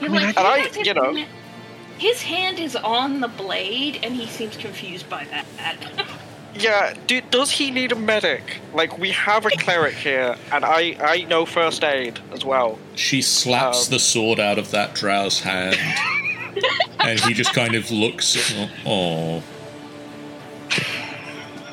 You're 0.00 0.10
mean, 0.10 0.22
like, 0.22 0.36
I- 0.36 0.40
and 0.40 0.48
I- 0.64 0.68
his 0.68 0.86
you 0.86 0.94
know- 0.94 1.24
His 1.98 2.20
hand 2.22 2.58
is 2.58 2.76
on 2.76 3.20
the 3.20 3.28
blade, 3.28 4.00
and 4.02 4.14
he 4.14 4.26
seems 4.26 4.56
confused 4.56 5.08
by 5.08 5.24
that. 5.26 5.76
Yeah, 6.58 6.94
do, 7.06 7.20
does 7.20 7.50
he 7.50 7.70
need 7.70 7.92
a 7.92 7.96
medic? 7.96 8.60
Like, 8.72 8.96
we 8.96 9.10
have 9.10 9.44
a 9.44 9.50
cleric 9.50 9.92
here, 9.92 10.36
and 10.50 10.64
I, 10.64 10.96
I 11.02 11.24
know 11.24 11.44
first 11.44 11.84
aid 11.84 12.18
as 12.32 12.46
well. 12.46 12.78
She 12.94 13.20
slaps 13.20 13.88
Um, 13.88 13.90
the 13.90 13.98
sword 13.98 14.40
out 14.40 14.56
of 14.58 14.70
that 14.70 14.94
drow's 14.94 15.38
hand, 15.40 15.76
and 17.00 17.20
he 17.20 17.34
just 17.34 17.52
kind 17.54 17.74
of 17.74 17.90
looks. 17.90 18.54
Oh, 18.84 19.42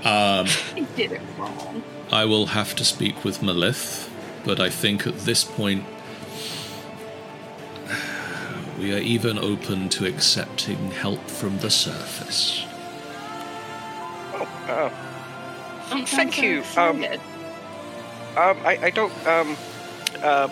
um, 0.04 0.48
he 0.76 0.86
did 0.96 1.14
it 1.14 1.22
wrong. 1.38 1.84
I 2.12 2.26
will 2.26 2.48
have 2.48 2.76
to 2.76 2.86
speak 2.86 3.24
with 3.24 3.40
Malith, 3.40 4.10
but 4.44 4.60
I 4.60 4.70
think 4.70 5.08
at 5.08 5.20
this 5.20 5.44
point 5.44 5.86
we 8.78 8.94
are 8.94 9.00
even 9.00 9.38
open 9.38 9.90
to 9.90 10.06
accepting 10.06 10.92
help 10.92 11.30
from 11.30 11.58
the 11.60 11.70
surface. 11.70 12.66
Oh, 14.34 14.48
uh, 14.68 14.90
Sometimes 15.88 16.12
Thank 16.12 16.42
you, 16.42 16.64
um, 16.78 17.04
um, 17.04 18.58
I, 18.66 18.80
I 18.84 18.90
don't, 18.90 19.28
um, 19.28 19.58
um, 20.24 20.52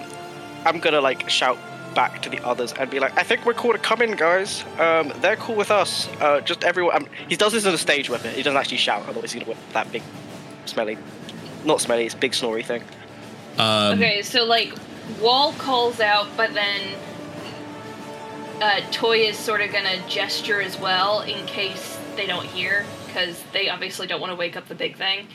I'm 0.65 0.79
gonna 0.79 1.01
like 1.01 1.29
shout 1.29 1.57
back 1.93 2.21
to 2.21 2.29
the 2.29 2.39
others 2.45 2.73
and 2.73 2.89
be 2.89 2.99
like, 2.99 3.17
I 3.17 3.23
think 3.23 3.45
we're 3.45 3.53
cool 3.53 3.73
to 3.73 3.79
come 3.79 4.01
in, 4.01 4.15
guys. 4.15 4.63
Um, 4.79 5.11
they're 5.21 5.35
cool 5.35 5.55
with 5.55 5.71
us. 5.71 6.07
Uh, 6.19 6.41
just 6.41 6.63
everyone. 6.63 6.95
Um, 6.95 7.07
he 7.27 7.35
does 7.35 7.53
this 7.53 7.65
in 7.65 7.73
a 7.73 7.77
stage 7.77 8.09
weapon. 8.09 8.33
He 8.33 8.43
doesn't 8.43 8.57
actually 8.57 8.77
shout, 8.77 9.07
otherwise 9.07 9.31
he's 9.31 9.43
gonna 9.43 9.55
whip 9.55 9.73
that 9.73 9.91
big, 9.91 10.03
smelly, 10.65 10.97
not 11.65 11.81
smelly, 11.81 12.05
it's 12.05 12.15
big 12.15 12.33
snory 12.33 12.63
thing. 12.63 12.83
Um, 13.57 13.97
Okay, 13.97 14.21
so 14.21 14.45
like 14.45 14.73
Wall 15.21 15.53
calls 15.53 15.99
out, 15.99 16.27
but 16.37 16.53
then 16.53 16.81
uh, 18.61 18.81
Toy 18.91 19.19
is 19.19 19.37
sort 19.37 19.61
of 19.61 19.71
gonna 19.71 19.97
gesture 20.07 20.61
as 20.61 20.79
well 20.79 21.21
in 21.21 21.45
case 21.45 21.97
they 22.15 22.25
don't 22.25 22.45
hear, 22.45 22.85
because 23.07 23.43
they 23.53 23.69
obviously 23.69 24.07
don't 24.07 24.21
want 24.21 24.31
to 24.31 24.35
wake 24.35 24.55
up 24.55 24.67
the 24.67 24.75
big 24.75 24.95
thing. 24.97 25.27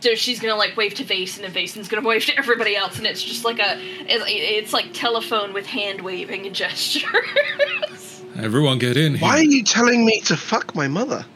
So 0.00 0.14
she's 0.14 0.40
gonna 0.40 0.56
like 0.56 0.76
wave 0.76 0.94
to 0.94 1.04
Vase, 1.04 1.38
and 1.38 1.52
Vason's 1.52 1.88
gonna 1.88 2.06
wave 2.06 2.24
to 2.26 2.38
everybody 2.38 2.74
else, 2.74 2.98
and 2.98 3.06
it's 3.06 3.22
just 3.22 3.44
like 3.44 3.58
a, 3.58 3.76
it's, 3.78 4.24
it's 4.26 4.72
like 4.72 4.92
telephone 4.94 5.52
with 5.52 5.66
hand 5.66 6.00
waving 6.00 6.46
and 6.46 6.54
gestures. 6.54 8.24
Everyone 8.36 8.78
get 8.78 8.96
in 8.96 9.16
here. 9.16 9.28
Why 9.28 9.38
are 9.38 9.42
you 9.42 9.62
telling 9.62 10.06
me 10.06 10.20
to 10.22 10.36
fuck 10.36 10.74
my 10.74 10.88
mother? 10.88 11.26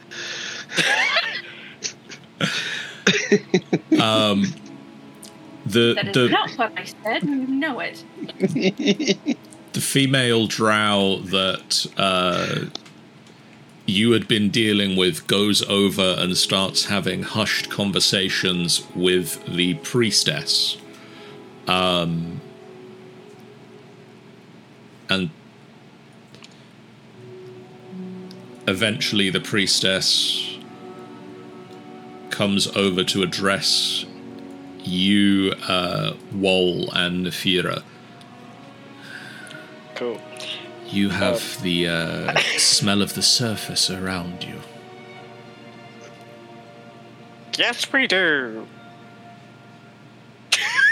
um, 4.01 4.45
the 5.65 5.93
that 5.95 6.07
is 6.07 6.13
the 6.13 6.29
not 6.29 6.51
what 6.51 6.71
I 6.77 6.85
said. 6.85 7.23
You 7.23 7.47
know 7.47 7.79
it. 7.79 8.03
the 9.73 9.81
female 9.81 10.47
drow 10.47 11.19
that 11.25 11.85
uh, 11.97 12.65
you 13.85 14.11
had 14.11 14.27
been 14.27 14.49
dealing 14.49 14.95
with 14.95 15.27
goes 15.27 15.61
over 15.63 16.15
and 16.17 16.35
starts 16.35 16.85
having 16.85 17.23
hushed 17.23 17.69
conversations 17.69 18.85
with 18.95 19.45
the 19.45 19.75
priestess. 19.75 20.77
Um, 21.67 22.41
and 25.09 25.29
eventually, 28.67 29.29
the 29.29 29.39
priestess 29.39 30.57
comes 32.31 32.67
over 32.75 33.03
to 33.03 33.21
address 33.21 34.05
you, 34.83 35.53
uh, 35.67 36.13
and 36.93 37.25
Nefira. 37.25 37.83
Cool. 39.95 40.19
You 40.87 41.09
have 41.09 41.61
the 41.61 41.87
uh, 41.87 42.39
smell 42.57 43.01
of 43.01 43.15
the 43.15 43.21
surface 43.21 43.89
around 43.89 44.43
you. 44.43 44.59
Yes, 47.57 47.91
we 47.91 48.07
do. 48.07 48.67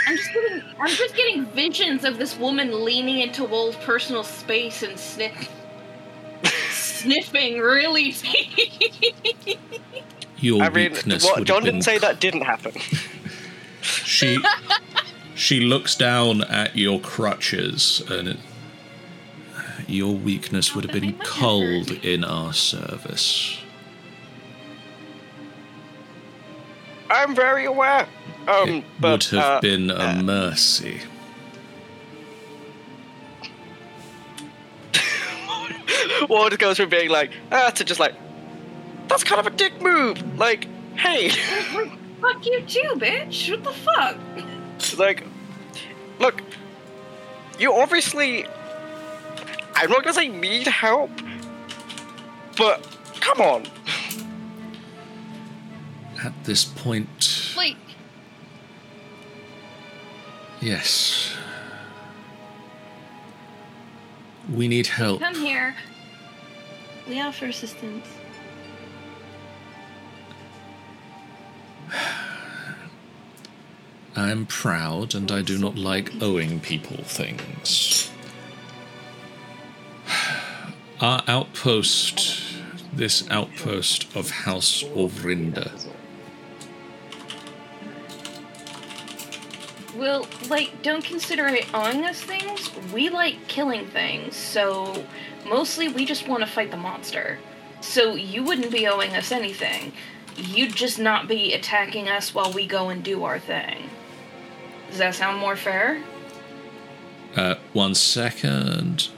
I'm 0.05 0.17
just 0.17 0.33
getting, 0.33 0.61
I'm 0.79 0.89
just 0.89 1.15
getting 1.15 1.45
visions 1.47 2.03
of 2.03 2.17
this 2.17 2.37
woman 2.37 2.83
leaning 2.83 3.19
into 3.19 3.43
Wol's 3.45 3.75
personal 3.77 4.23
space 4.23 4.83
and 4.83 4.97
sniff, 4.99 5.49
sniffing 6.71 7.59
really 7.59 8.11
deep. 8.11 9.59
Your 10.37 10.61
I 10.61 10.69
mean, 10.69 10.91
weakness 10.91 11.23
what, 11.23 11.39
would 11.39 11.47
John 11.47 11.57
have 11.57 11.65
been 11.65 11.75
didn't 11.75 11.85
say 11.85 11.97
that 11.99 12.19
didn't 12.19 12.41
happen. 12.41 12.73
She 14.05 14.37
she 15.35 15.59
looks 15.59 15.95
down 15.95 16.43
at 16.43 16.77
your 16.77 17.01
crutches 17.01 18.01
and 18.09 18.29
it, 18.29 18.37
your 19.87 20.13
weakness 20.15 20.75
would 20.75 20.85
have 20.85 20.93
been 20.93 21.17
cold 21.19 21.91
in 21.91 22.23
our 22.23 22.53
service. 22.53 23.59
I'm 27.09 27.35
very 27.35 27.65
aware. 27.65 28.07
Um, 28.47 28.69
It 28.69 28.85
but 28.99 29.11
would 29.31 29.39
have 29.39 29.57
uh, 29.57 29.61
been 29.61 29.91
a 29.91 30.21
mercy. 30.23 31.01
Ward 36.29 36.57
goes 36.59 36.77
from 36.77 36.89
being 36.89 37.09
like, 37.09 37.31
ah, 37.51 37.69
to 37.71 37.83
just 37.83 37.99
like, 37.99 38.15
that's 39.07 39.23
kind 39.23 39.39
of 39.39 39.47
a 39.47 39.55
dick 39.55 39.81
move. 39.81 40.37
Like, 40.37 40.67
hey, 40.95 41.29
Fuck 42.23 42.45
you 42.45 42.61
too, 42.61 42.93
bitch. 42.95 43.51
What 43.51 43.63
the 43.65 43.73
fuck? 43.73 44.97
like, 44.97 45.25
look, 46.19 46.41
you 47.59 47.73
obviously, 47.73 48.45
I'm 49.75 49.89
not 49.89 50.03
gonna 50.03 50.13
say 50.13 50.27
need 50.27 50.67
help, 50.67 51.11
but 52.57 52.85
come 53.19 53.41
on. 53.41 53.65
At 56.23 56.33
this 56.45 56.63
point, 56.63 57.53
Like, 57.57 57.75
yes. 60.61 61.35
We 64.51 64.67
need 64.67 64.87
help. 64.87 65.19
come 65.21 65.35
here. 65.35 65.75
We 67.07 67.19
offer 67.19 67.47
assistance. 67.47 68.07
I 74.15 74.29
am 74.29 74.45
proud 74.45 75.15
and 75.15 75.31
I 75.31 75.41
do 75.41 75.57
not 75.57 75.75
like 75.75 76.11
owing 76.21 76.59
people 76.59 76.97
things. 77.03 78.09
Our 81.01 81.23
outpost, 81.27 82.55
this 82.93 83.29
outpost 83.29 84.15
of 84.15 84.29
House 84.29 84.83
Auvryndar, 84.83 85.71
Well, 89.95 90.27
like, 90.49 90.81
don't 90.81 91.03
consider 91.03 91.47
it 91.47 91.71
owing 91.73 92.03
us 92.03 92.19
things. 92.19 92.71
We 92.91 93.09
like 93.09 93.47
killing 93.47 93.85
things, 93.87 94.35
so 94.35 95.05
mostly 95.47 95.87
we 95.87 96.05
just 96.05 96.27
want 96.27 96.41
to 96.41 96.47
fight 96.47 96.71
the 96.71 96.77
monster. 96.77 97.37
So 97.81 98.15
you 98.15 98.43
wouldn't 98.43 98.71
be 98.71 98.87
owing 98.87 99.15
us 99.15 99.31
anything. 99.31 99.93
You'd 100.35 100.75
just 100.75 100.97
not 100.97 101.27
be 101.27 101.53
attacking 101.53 102.09
us 102.09 102.33
while 102.33 102.51
we 102.51 102.65
go 102.65 102.89
and 102.89 103.03
do 103.03 103.23
our 103.23 103.39
thing. 103.39 103.89
Does 104.89 104.97
that 104.97 105.13
sound 105.15 105.39
more 105.39 105.55
fair? 105.55 106.01
Uh, 107.35 107.55
one 107.73 107.93
second. 107.93 109.09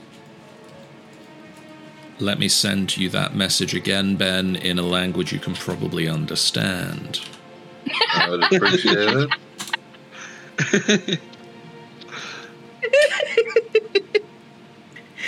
Let 2.18 2.38
me 2.38 2.48
send 2.48 2.96
you 2.96 3.08
that 3.10 3.34
message 3.34 3.74
again, 3.74 4.16
Ben, 4.16 4.56
in 4.56 4.78
a 4.78 4.82
language 4.82 5.32
you 5.32 5.38
can 5.38 5.54
probably 5.54 6.08
understand. 6.08 7.20
I 8.14 8.30
would 8.30 8.42
appreciate 8.52 9.28
it. 10.58 11.20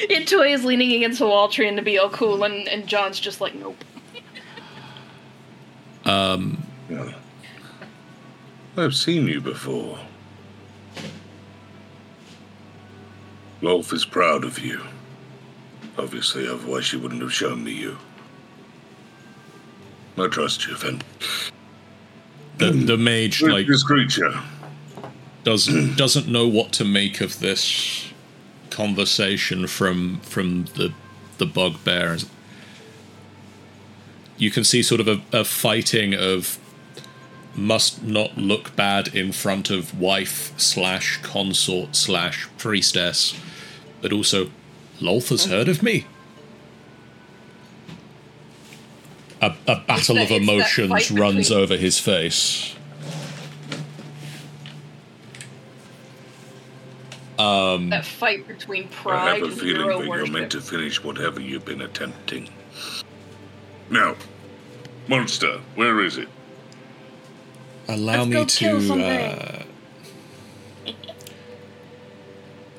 Yeah, 0.09 0.25
Toy 0.25 0.53
is 0.53 0.65
leaning 0.65 0.93
against 0.93 1.19
the 1.19 1.27
wall 1.27 1.49
trying 1.49 1.77
to 1.77 1.83
be 1.83 1.99
all 1.99 2.09
cool, 2.11 2.45
and, 2.45 2.69
and 2.69 2.87
John's 2.87 3.19
just 3.19 3.41
like, 3.41 3.55
nope. 3.55 3.77
Um, 6.05 6.63
Yeah. 6.89 7.13
I've 8.77 8.95
seen 8.95 9.27
you 9.27 9.41
before. 9.41 9.99
Lolth 13.61 13.93
is 13.93 14.05
proud 14.05 14.45
of 14.45 14.61
you. 14.61 14.81
Obviously, 15.99 16.47
otherwise 16.49 16.85
she 16.85 16.97
wouldn't 16.97 17.23
have 17.23 17.33
shown 17.33 17.65
me 17.65 17.73
you. 17.73 17.99
I 20.17 20.29
trust 20.29 20.67
you, 20.67 20.77
Finn. 20.77 21.03
the, 22.59 22.73
hmm. 22.73 22.87
the 22.87 22.97
mage, 22.97 23.43
like, 23.43 23.67
this 23.67 23.83
creature. 23.83 24.33
doesn't 25.45 25.91
hmm. 25.91 25.95
doesn't 25.97 26.29
know 26.29 26.47
what 26.47 26.73
to 26.73 26.85
make 26.85 27.21
of 27.21 27.41
this 27.41 28.13
conversation 28.71 29.67
from 29.67 30.21
from 30.21 30.65
the 30.77 30.93
the 31.39 31.47
bugbear. 31.47 32.17
You 34.37 34.51
can 34.53 34.63
see 34.63 34.83
sort 34.85 35.01
of 35.01 35.09
a, 35.09 35.21
a 35.33 35.45
fighting 35.45 36.15
of 36.15 36.59
must 37.57 38.05
not 38.05 38.39
look 38.39 38.77
bad 38.77 39.09
in 39.09 39.33
front 39.33 39.69
of 39.69 39.99
wife 39.99 40.53
slash 40.57 41.21
consort 41.23 41.97
slash 41.97 42.49
priestess, 42.57 43.35
but 44.01 44.13
also 44.13 44.51
Lolth 45.01 45.29
has 45.29 45.45
heard 45.47 45.69
of 45.69 45.83
me. 45.83 46.07
A, 49.41 49.55
a 49.69 49.77
battle 49.87 50.17
that- 50.17 50.25
of 50.25 50.31
emotions 50.31 51.11
runs 51.11 51.49
between- 51.49 51.59
over 51.63 51.77
his 51.77 51.99
face. 51.99 52.75
Um, 57.39 57.91
That 57.91 58.05
fight 58.05 58.49
between 58.49 58.89
pride. 58.89 59.29
I 59.29 59.35
have 59.39 59.49
a 59.49 59.53
feeling 59.53 59.77
hero 59.77 59.99
that 60.01 60.07
you're 60.07 60.27
meant 60.27 60.51
to 60.53 60.61
finish 60.61 61.05
whatever 61.05 61.41
you've 61.41 61.65
been 61.65 61.81
attempting. 61.83 62.49
Now, 63.91 64.17
monster, 65.07 65.61
where 65.77 66.03
is 66.05 66.19
it? 66.19 66.29
Allow 67.87 68.25
Let's 68.25 68.27
me 68.27 68.33
go 68.33 68.45
kill 68.81 68.97
to. 68.99 69.05
Uh, 69.05 69.63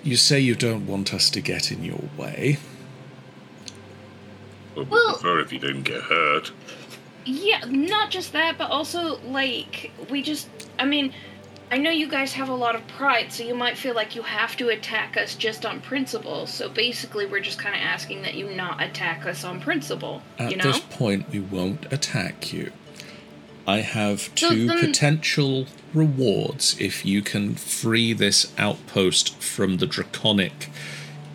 you 0.04 0.16
say 0.16 0.39
you 0.39 0.56
don't 0.56 0.88
want 0.88 1.14
us 1.14 1.30
to 1.32 1.41
get 1.41 1.72
in 1.72 1.84
your 1.84 2.04
way. 2.18 2.58
Well, 4.76 4.86
we 4.86 4.91
Well- 4.91 5.14
prefer 5.14 5.39
if 5.39 5.52
you 5.52 5.60
didn't 5.60 5.84
get 5.84 6.04
hurt. 6.04 6.52
Yeah, 7.26 7.62
not 7.68 8.10
just 8.10 8.34
that, 8.34 8.58
but 8.58 8.72
also 8.72 9.20
like 9.24 9.91
we 10.10 10.22
just 10.22 10.47
I 10.80 10.86
mean, 10.86 11.14
I 11.72 11.78
know 11.78 11.91
you 11.91 12.08
guys 12.08 12.34
have 12.34 12.50
a 12.50 12.56
lot 12.56 12.76
of 12.76 12.88
pride, 12.88 13.32
so 13.32 13.43
you 13.43 13.54
might 13.54 13.78
feel 13.78 13.93
like 13.93 14.16
you 14.16 14.24
have 14.24 14.58
to 14.58 14.70
attack 14.70 15.18
us 15.18 15.36
just 15.36 15.66
on 15.66 15.82
principle. 15.82 16.47
So 16.47 16.68
basically, 16.70 17.28
we're 17.28 17.41
just 17.41 17.60
kind 17.60 17.76
of 17.76 17.82
asking 17.82 18.24
that 18.24 18.34
you 18.34 18.50
not 18.56 18.82
attack 18.82 19.26
us 19.26 19.43
on 19.43 19.60
principle. 19.60 20.24
At 20.39 20.52
you 20.52 20.58
know? 20.58 20.64
this 20.64 20.80
point, 20.80 21.30
we 21.30 21.39
won't 21.39 21.91
attack 21.91 22.52
you. 22.52 22.72
I 23.70 23.82
have 23.82 24.32
So 24.36 24.49
two 24.49 24.67
then- 24.67 24.80
potential 24.80 25.67
rewards 25.93 26.76
if 26.80 27.05
you 27.05 27.22
can 27.22 27.53
free 27.53 28.13
this 28.13 28.51
outpost 28.57 29.36
from 29.38 29.78
the 29.78 29.86
draconic 29.86 30.70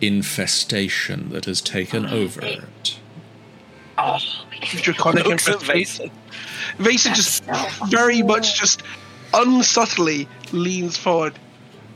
infestation 0.01 1.29
that 1.29 1.45
has 1.45 1.61
taken 1.61 2.05
over 2.05 2.43
oh, 2.43 2.45
hey. 2.45 2.59
it. 2.59 2.99
Draconic 4.83 5.25
infestation. 5.25 6.11
Vason. 6.77 6.83
Vason 6.83 7.15
just 7.15 7.45
very 7.89 8.21
much 8.21 8.59
just 8.59 8.83
unsubtly 9.33 10.27
leans 10.51 10.97
forward. 10.97 11.39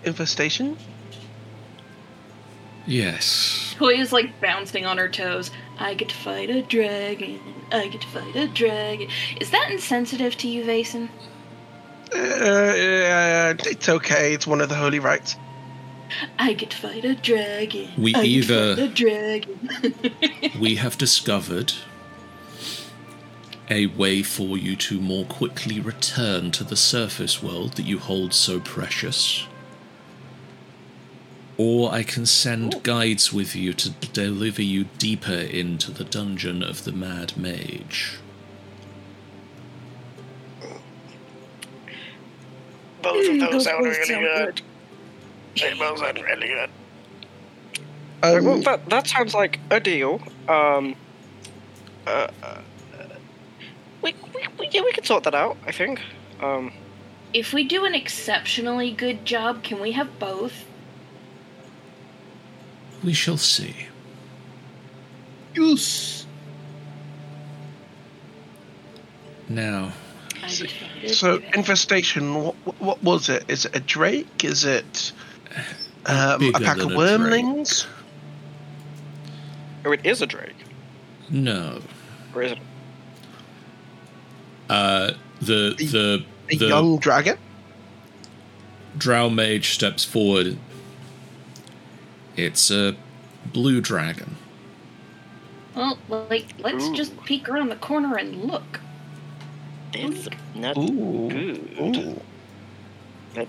Infestation? 0.05 0.77
Yes. 2.87 3.75
Toya's 3.77 4.13
like 4.13 4.39
bouncing 4.39 4.85
on 4.85 4.97
her 4.97 5.09
toes. 5.09 5.51
I 5.80 5.93
get 5.93 6.09
to 6.09 6.15
fight 6.15 6.49
a 6.49 6.61
dragon. 6.61 7.39
I 7.71 7.88
get 7.88 8.01
to 8.01 8.07
fight 8.07 8.36
a 8.36 8.47
dragon. 8.47 9.09
Is 9.39 9.51
that 9.51 9.69
insensitive 9.71 10.36
to 10.38 10.47
you, 10.47 10.63
Vason? 10.65 11.09
Uh, 12.13 12.17
uh, 12.17 13.53
it's 13.65 13.88
okay. 13.88 14.34
It's 14.34 14.45
one 14.47 14.61
of 14.61 14.69
the 14.69 14.75
holy 14.75 14.99
rites. 14.99 15.36
I 16.39 16.53
get 16.53 16.71
to 16.71 16.77
fight 16.77 17.05
a 17.05 17.15
dragon. 17.15 17.89
We 17.97 18.15
I 18.15 18.23
get 18.25 18.47
to 18.47 18.53
either- 18.53 18.75
fight 18.75 18.84
a 18.84 18.88
dragon. 18.93 20.59
We 20.59 20.75
have 20.75 20.97
discovered 20.97 21.73
a 23.69 23.86
way 23.86 24.23
for 24.23 24.57
you 24.57 24.75
to 24.75 24.99
more 24.99 25.25
quickly 25.25 25.80
return 25.80 26.49
to 26.51 26.63
the 26.63 26.75
surface 26.75 27.41
world 27.41 27.73
that 27.73 27.86
you 27.86 27.99
hold 27.99 28.34
so 28.34 28.59
precious. 28.59 29.47
Or 31.60 31.91
I 31.91 32.03
can 32.03 32.26
send 32.26 32.84
guides 32.84 33.34
with 33.34 33.53
you 33.53 33.74
to 33.74 33.89
deliver 33.89 34.62
you 34.62 34.86
deeper 34.97 35.34
into 35.34 35.91
the 35.91 36.05
dungeon 36.05 36.64
of 36.64 36.86
the 36.86 36.93
Mad 36.93 37.36
Mage. 37.36 38.18
Both 43.01 43.30
of 43.30 43.39
those 43.41 43.51
those 43.51 43.64
sound 43.66 43.84
really 43.86 44.07
good. 44.07 44.62
They 45.60 45.74
both 45.74 45.99
sound 45.99 46.18
really 46.18 46.47
good. 46.47 46.70
well, 48.24 48.53
Um, 48.53 48.62
that 48.62 48.89
that 48.89 49.07
sounds 49.07 49.34
like 49.34 49.60
a 49.70 49.82
deal. 49.82 50.22
Um, 50.47 50.95
uh, 52.07 52.28
uh, 52.41 52.62
we, 54.01 54.16
we, 54.34 54.47
we, 54.57 54.70
yeah, 54.72 54.82
we 54.82 54.93
can 54.93 55.03
sort 55.03 55.26
that 55.26 55.36
out. 55.36 55.57
I 55.68 55.74
think. 55.74 55.99
Um, 56.41 56.72
if 57.34 57.51
we 57.51 57.66
do 57.66 57.84
an 57.84 57.95
exceptionally 57.95 58.91
good 58.91 59.26
job, 59.26 59.62
can 59.62 59.82
we 59.82 59.91
have 59.91 60.20
both? 60.20 60.68
We 63.03 63.13
shall 63.13 63.37
see. 63.37 63.75
Goose. 65.53 66.25
Now, 69.47 69.91
I 70.35 70.47
get 70.47 70.49
to 70.49 70.67
fight 70.67 71.03
a 71.03 71.13
So, 71.13 71.41
infestation, 71.53 72.35
what, 72.35 72.55
what 72.79 73.03
was 73.03 73.29
it? 73.29 73.45
Is 73.47 73.65
it 73.65 73.75
a 73.75 73.79
drake? 73.79 74.43
Is 74.43 74.63
it 74.63 75.11
um, 76.05 76.43
a 76.53 76.59
pack 76.59 76.77
of 76.77 76.89
wyrmlings? 76.89 77.87
oh, 79.85 79.91
it 79.91 80.05
is 80.05 80.21
a 80.21 80.27
drake, 80.27 80.55
no. 81.29 81.81
or 82.35 82.43
is 82.43 82.51
it? 82.51 82.59
Uh, 84.69 85.11
the 85.41 85.73
the 85.77 86.25
A 86.49 86.55
the 86.57 86.67
young 86.67 86.99
dragon? 86.99 87.37
Drow 88.97 89.29
Mage 89.29 89.73
steps 89.73 90.03
forward. 90.03 90.57
It's 92.45 92.71
a 92.71 92.95
blue 93.53 93.81
dragon. 93.81 94.35
Well, 95.75 95.97
like, 96.09 96.47
let's 96.59 96.87
Ooh. 96.87 96.95
just 96.95 97.21
peek 97.23 97.47
around 97.47 97.69
the 97.69 97.75
corner 97.75 98.17
and 98.17 98.43
look. 98.43 98.79
It's 99.93 100.27
not 100.55 100.77
Ooh. 100.77 101.29
good. 101.29 101.77
Ooh. 101.79 102.21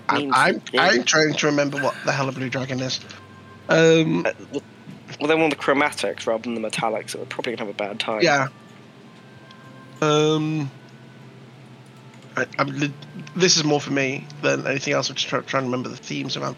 I'm, 0.09 0.33
I'm, 0.33 0.61
I'm 0.77 1.03
trying 1.03 1.33
to 1.33 1.45
remember 1.47 1.77
what 1.79 1.95
the 2.05 2.11
hell 2.11 2.29
a 2.29 2.31
blue 2.31 2.49
dragon 2.49 2.79
is. 2.79 2.99
Um, 3.67 4.25
Uh, 4.25 4.31
well, 4.51 4.61
well, 5.19 5.27
they 5.27 5.35
want 5.35 5.51
the 5.51 5.59
chromatics 5.59 6.25
rather 6.25 6.43
than 6.43 6.53
the 6.53 6.61
metallics, 6.61 7.11
so 7.11 7.19
we're 7.19 7.25
probably 7.25 7.55
gonna 7.55 7.67
have 7.67 7.75
a 7.75 7.77
bad 7.77 7.99
time. 7.99 8.21
yeah. 8.21 8.47
Um, 10.01 10.71
I, 12.35 12.45
I'm, 12.57 12.93
this 13.35 13.57
is 13.57 13.63
more 13.63 13.79
for 13.79 13.91
me 13.91 14.25
than 14.41 14.65
anything 14.65 14.93
else. 14.93 15.09
I'm 15.09 15.15
just 15.15 15.27
try, 15.27 15.39
trying 15.41 15.63
to 15.63 15.67
remember 15.67 15.89
the 15.89 15.97
themes 15.97 16.37
around. 16.37 16.55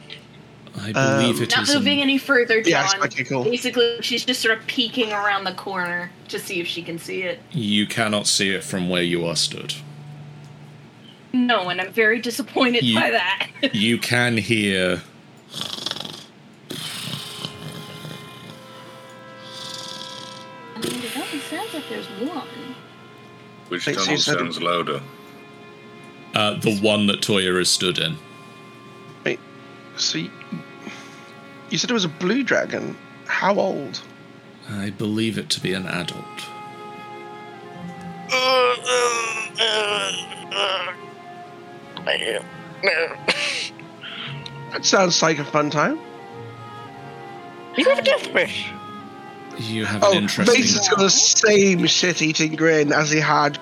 I 0.75 0.91
believe 0.91 1.37
Um, 1.37 1.43
it 1.43 1.51
Not 1.55 1.63
is. 1.69 1.75
moving 1.75 1.97
an- 1.99 2.03
any 2.03 2.17
further, 2.17 2.61
John. 2.61 2.69
Yes, 2.71 2.95
okay, 2.95 3.23
cool. 3.23 3.43
Basically, 3.43 3.97
she's 4.01 4.25
just 4.25 4.41
sort 4.41 4.57
of 4.57 4.65
peeking 4.67 5.11
around 5.13 5.43
the 5.43 5.53
corner 5.53 6.11
to 6.29 6.39
see 6.39 6.59
if 6.59 6.67
she 6.67 6.81
can 6.81 6.97
see 6.97 7.21
it. 7.21 7.41
you 7.51 7.85
cannot 7.85 8.25
see 8.27 8.49
it 8.49 8.63
from 8.63 8.89
where 8.89 9.03
you 9.03 9.25
are 9.25 9.35
stood. 9.35 9.75
No, 11.31 11.69
and 11.69 11.79
I'm 11.81 11.91
very 11.91 12.19
disappointed 12.19 12.83
You- 12.83 12.95
by 12.99 13.11
that. 13.11 13.47
You 13.73 13.97
can 13.97 14.37
hear. 14.37 15.01
I 20.75 20.79
mean, 20.79 21.03
it 21.03 21.17
only 21.17 21.39
sounds 21.39 21.73
like 21.73 21.87
there's 21.89 22.07
one. 22.07 22.47
Which 23.69 23.85
tunnel 23.85 24.05
you 24.11 24.17
said- 24.17 24.37
sounds 24.39 24.61
louder? 24.61 25.01
Uh, 26.33 26.55
the 26.59 26.75
one 26.79 27.05
that 27.07 27.21
Toya 27.21 27.59
is 27.61 27.69
stood 27.69 27.97
in. 27.99 28.17
So, 29.95 30.17
you, 30.17 30.31
you 31.73 31.79
said 31.79 31.89
it 31.89 31.93
was 31.93 32.05
a 32.05 32.09
blue 32.09 32.43
dragon. 32.43 32.95
How 33.25 33.55
old? 33.55 33.99
I 34.69 34.91
believe 34.91 35.39
it 35.39 35.49
to 35.49 35.59
be 35.59 35.73
an 35.73 35.87
adult. 35.87 36.23
That 44.71 44.85
sounds 44.85 45.21
like 45.21 45.39
a 45.39 45.45
fun 45.45 45.69
time. 45.69 45.99
You 47.77 47.85
have 47.89 47.99
a 47.99 48.01
death 48.03 48.33
wish. 48.33 48.67
You 49.59 49.85
have 49.85 50.03
Oh, 50.03 50.11
an 50.11 50.17
interesting. 50.23 50.61
Vason's 50.61 50.89
got 50.89 50.99
the 50.99 51.09
same 51.09 51.85
shit-eating 51.85 52.55
grin 52.55 52.91
as 52.91 53.11
he 53.11 53.19
had 53.19 53.57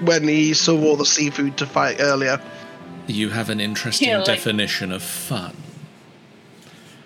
when 0.00 0.26
he 0.26 0.54
saw 0.54 0.80
all 0.82 0.96
the 0.96 1.06
seafood 1.06 1.56
to 1.58 1.66
fight 1.66 1.96
earlier. 2.00 2.40
You 3.06 3.28
have 3.30 3.48
an 3.50 3.60
interesting 3.60 4.08
Yeah, 4.08 4.18
like- 4.18 4.26
definition 4.26 4.92
of 4.92 5.02
fun. 5.02 5.54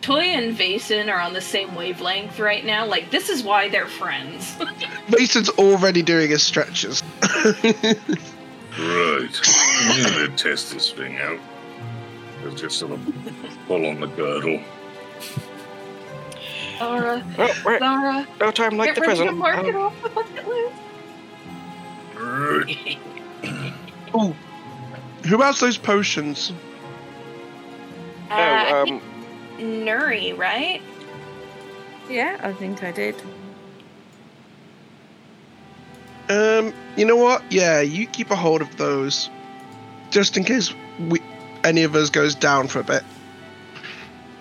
Toya 0.04 0.36
and 0.36 0.54
Vason 0.56 1.10
are 1.10 1.18
on 1.18 1.32
the 1.32 1.40
same 1.40 1.74
wavelength 1.74 2.38
right 2.38 2.62
now. 2.64 2.84
Like, 2.84 3.10
this 3.10 3.30
is 3.30 3.42
why 3.42 3.70
they're 3.70 3.86
friends. 3.86 4.54
Vason's 5.08 5.48
already 5.50 6.02
doing 6.02 6.28
his 6.30 6.42
stretches. 6.42 7.02
Right. 8.76 9.40
I'm 9.40 10.12
gonna 10.12 10.28
test 10.36 10.72
this 10.72 10.90
thing 10.90 11.18
out. 11.20 11.38
Let's 12.44 12.60
just 12.60 12.78
sort 12.78 12.92
of 12.92 13.00
pull 13.66 13.86
on 13.86 14.00
the 14.00 14.08
girdle. 14.08 14.60
Zara, 16.78 17.22
Oh, 17.38 17.62
right. 17.64 17.78
Zara, 17.78 18.26
No 18.40 18.50
time 18.50 18.76
like 18.76 18.88
get 18.88 18.94
the 18.96 19.00
ready 19.02 19.10
present. 19.12 19.28
to 19.30 19.36
mark 19.36 19.64
it 19.64 19.74
Um, 19.74 19.82
off 19.82 20.02
the 20.02 20.08
bucket 20.10 20.46
list. 20.48 20.74
Right. 22.16 22.98
Oh, 24.12 24.34
who 25.26 25.40
has 25.40 25.60
those 25.60 25.78
potions? 25.78 26.52
Uh, 28.30 28.64
oh, 28.68 28.84
think 28.84 29.02
um, 29.02 29.13
Nuri, 29.58 30.36
right? 30.36 30.80
Yeah, 32.08 32.38
I 32.42 32.52
think 32.52 32.82
I 32.82 32.92
did. 32.92 33.14
Um, 36.28 36.72
you 36.96 37.04
know 37.04 37.16
what? 37.16 37.42
Yeah, 37.50 37.80
you 37.80 38.06
keep 38.06 38.30
a 38.30 38.36
hold 38.36 38.62
of 38.62 38.76
those, 38.76 39.28
just 40.10 40.36
in 40.36 40.44
case 40.44 40.72
we 41.08 41.20
any 41.64 41.82
of 41.82 41.94
us 41.94 42.10
goes 42.10 42.34
down 42.34 42.68
for 42.68 42.80
a 42.80 42.84
bit. 42.84 43.02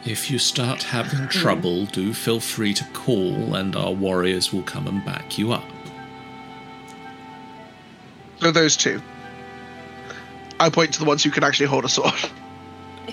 If 0.05 0.29
you 0.29 0.37
start 0.39 0.83
Hmm. 0.83 0.97
having 0.97 1.27
trouble, 1.29 1.85
do 1.85 2.13
feel 2.13 2.39
free 2.39 2.73
to 2.73 2.83
call, 2.93 3.55
and 3.55 3.75
our 3.75 3.91
warriors 3.91 4.51
will 4.51 4.63
come 4.63 4.87
and 4.87 5.03
back 5.05 5.37
you 5.37 5.51
up. 5.53 5.63
So 8.41 8.51
those 8.51 8.75
two. 8.75 9.01
I 10.59 10.69
point 10.69 10.93
to 10.93 10.99
the 10.99 11.05
ones 11.05 11.23
who 11.23 11.31
can 11.31 11.43
actually 11.43 11.65
hold 11.67 11.85
a 11.85 11.89
sword. 11.89 12.13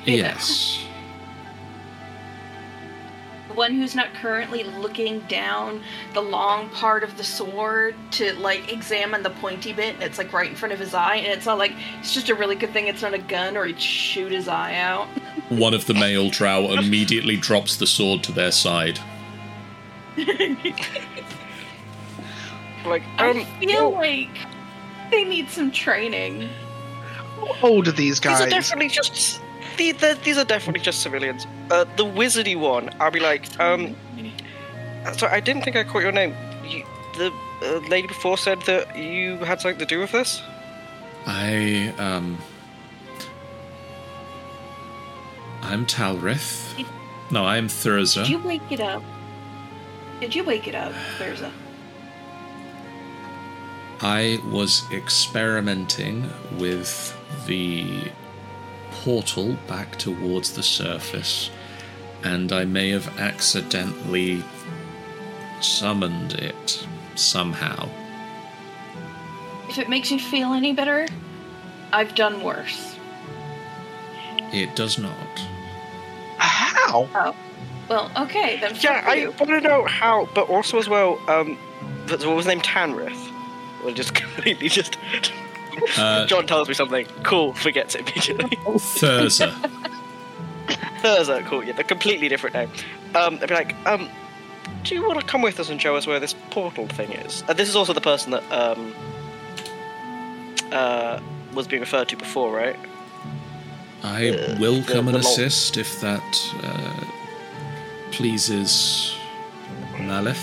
Yes. 0.04 0.78
The 3.60 3.64
one 3.66 3.74
who's 3.74 3.94
not 3.94 4.14
currently 4.14 4.64
looking 4.64 5.20
down 5.28 5.82
the 6.14 6.22
long 6.22 6.70
part 6.70 7.04
of 7.04 7.18
the 7.18 7.24
sword 7.24 7.94
to 8.12 8.32
like 8.36 8.72
examine 8.72 9.22
the 9.22 9.28
pointy 9.28 9.74
bit, 9.74 9.96
and 9.96 10.02
it's 10.02 10.16
like 10.16 10.32
right 10.32 10.48
in 10.48 10.56
front 10.56 10.72
of 10.72 10.78
his 10.78 10.94
eye, 10.94 11.16
and 11.16 11.26
it's 11.26 11.44
not 11.44 11.58
like 11.58 11.72
it's 11.98 12.14
just 12.14 12.30
a 12.30 12.34
really 12.34 12.54
good 12.54 12.72
thing 12.72 12.86
it's 12.86 13.02
not 13.02 13.12
a 13.12 13.18
gun 13.18 13.58
or 13.58 13.66
he'd 13.66 13.78
shoot 13.78 14.32
his 14.32 14.48
eye 14.48 14.76
out. 14.76 15.08
One 15.50 15.74
of 15.74 15.84
the 15.84 15.92
male 15.92 16.30
drow 16.30 16.72
immediately 16.72 17.36
drops 17.36 17.76
the 17.76 17.86
sword 17.86 18.22
to 18.24 18.32
their 18.32 18.50
side. 18.50 18.98
like, 22.86 23.02
I 23.18 23.28
um, 23.28 23.44
feel 23.60 23.90
like 23.90 24.38
they 25.10 25.24
need 25.24 25.50
some 25.50 25.70
training. 25.70 26.48
How 27.60 27.68
old 27.68 27.88
are 27.88 27.92
these 27.92 28.20
these 28.20 28.40
are 28.40 28.44
guys? 28.46 28.50
definitely 28.50 28.88
just 28.88 29.38
the, 29.76 29.92
the, 29.92 30.18
these 30.24 30.38
are 30.38 30.46
definitely 30.46 30.80
just 30.80 31.02
civilians. 31.02 31.46
Uh, 31.70 31.84
the 31.96 32.04
wizardy 32.04 32.58
one, 32.58 32.90
I'll 32.98 33.10
be 33.12 33.20
like, 33.20 33.58
um, 33.60 33.94
sorry, 35.12 35.32
I 35.32 35.40
didn't 35.40 35.62
think 35.62 35.76
I 35.76 35.84
caught 35.84 36.02
your 36.02 36.12
name. 36.12 36.34
You, 36.66 36.84
the 37.16 37.32
uh, 37.62 37.78
lady 37.88 38.08
before 38.08 38.36
said 38.36 38.60
that 38.62 38.96
you 38.98 39.36
had 39.38 39.60
something 39.60 39.78
to 39.78 39.86
do 39.86 40.00
with 40.00 40.12
this. 40.12 40.42
I 41.26 41.94
um 41.98 42.38
I'm 45.62 45.86
Talrith. 45.86 46.84
No, 47.30 47.44
I'm 47.44 47.68
Thurza. 47.68 48.22
Did 48.22 48.30
you 48.30 48.38
wake 48.42 48.70
it 48.70 48.80
up? 48.80 49.02
Did 50.20 50.34
you 50.34 50.42
wake 50.44 50.66
it 50.66 50.74
up, 50.74 50.92
Thurza? 51.18 51.52
I 54.00 54.38
was 54.50 54.82
experimenting 54.90 56.28
with 56.58 57.16
the 57.46 58.10
portal 58.90 59.56
back 59.68 59.96
towards 59.96 60.54
the 60.54 60.62
surface, 60.62 61.50
and 62.24 62.52
I 62.52 62.64
may 62.64 62.90
have 62.90 63.18
accidentally 63.18 64.42
summoned 65.60 66.34
it 66.34 66.86
somehow. 67.14 67.88
If 69.68 69.78
it 69.78 69.88
makes 69.88 70.10
you 70.10 70.18
feel 70.18 70.52
any 70.52 70.72
better, 70.72 71.06
I've 71.92 72.14
done 72.14 72.42
worse. 72.42 72.96
It 74.52 74.74
does 74.74 74.98
not. 74.98 75.38
How? 76.38 77.08
Oh. 77.14 77.36
Well, 77.88 78.10
okay, 78.16 78.58
then 78.60 78.76
Yeah, 78.80 79.02
I 79.06 79.14
you. 79.14 79.30
want 79.32 79.48
to 79.50 79.60
know 79.60 79.84
how, 79.84 80.28
but 80.34 80.48
also 80.48 80.78
as 80.78 80.88
well, 80.88 81.20
um, 81.28 81.56
what 82.08 82.20
was 82.24 82.44
his 82.44 82.46
name? 82.46 82.60
Tanrith. 82.60 83.18
Well, 83.84 83.92
just 83.94 84.14
completely 84.22 84.68
just. 84.68 84.96
Uh, 85.96 86.26
John 86.26 86.46
tells 86.46 86.68
me 86.68 86.74
something. 86.74 87.06
Cool, 87.22 87.52
forgets 87.54 87.94
it 87.94 88.02
immediately. 88.02 88.56
Thurza. 88.56 89.52
Thurza, 91.02 91.44
cool, 91.46 91.64
yeah, 91.64 91.72
they're 91.72 91.84
completely 91.84 92.28
different 92.28 92.54
name. 92.54 92.70
Um, 93.14 93.38
I'd 93.42 93.48
be 93.48 93.54
like, 93.54 93.74
um, 93.86 94.08
do 94.84 94.94
you 94.94 95.06
want 95.06 95.18
to 95.20 95.26
come 95.26 95.42
with 95.42 95.58
us 95.60 95.68
and 95.70 95.80
show 95.80 95.96
us 95.96 96.06
where 96.06 96.20
this 96.20 96.34
portal 96.50 96.86
thing 96.88 97.10
is? 97.12 97.42
And 97.48 97.58
this 97.58 97.68
is 97.68 97.76
also 97.76 97.92
the 97.92 98.00
person 98.00 98.32
that, 98.32 98.42
um, 98.52 98.94
uh, 100.72 101.20
was 101.54 101.66
being 101.66 101.80
referred 101.80 102.08
to 102.10 102.16
before, 102.16 102.54
right? 102.54 102.76
I 104.02 104.28
Uh, 104.30 104.56
will 104.58 104.80
the- 104.80 104.92
come 104.92 105.08
and 105.08 105.16
the 105.16 105.22
law. 105.22 105.30
assist 105.30 105.76
if 105.76 106.00
that 106.00 106.52
uh, 106.62 107.04
pleases 108.12 109.14
Malith. 109.96 110.36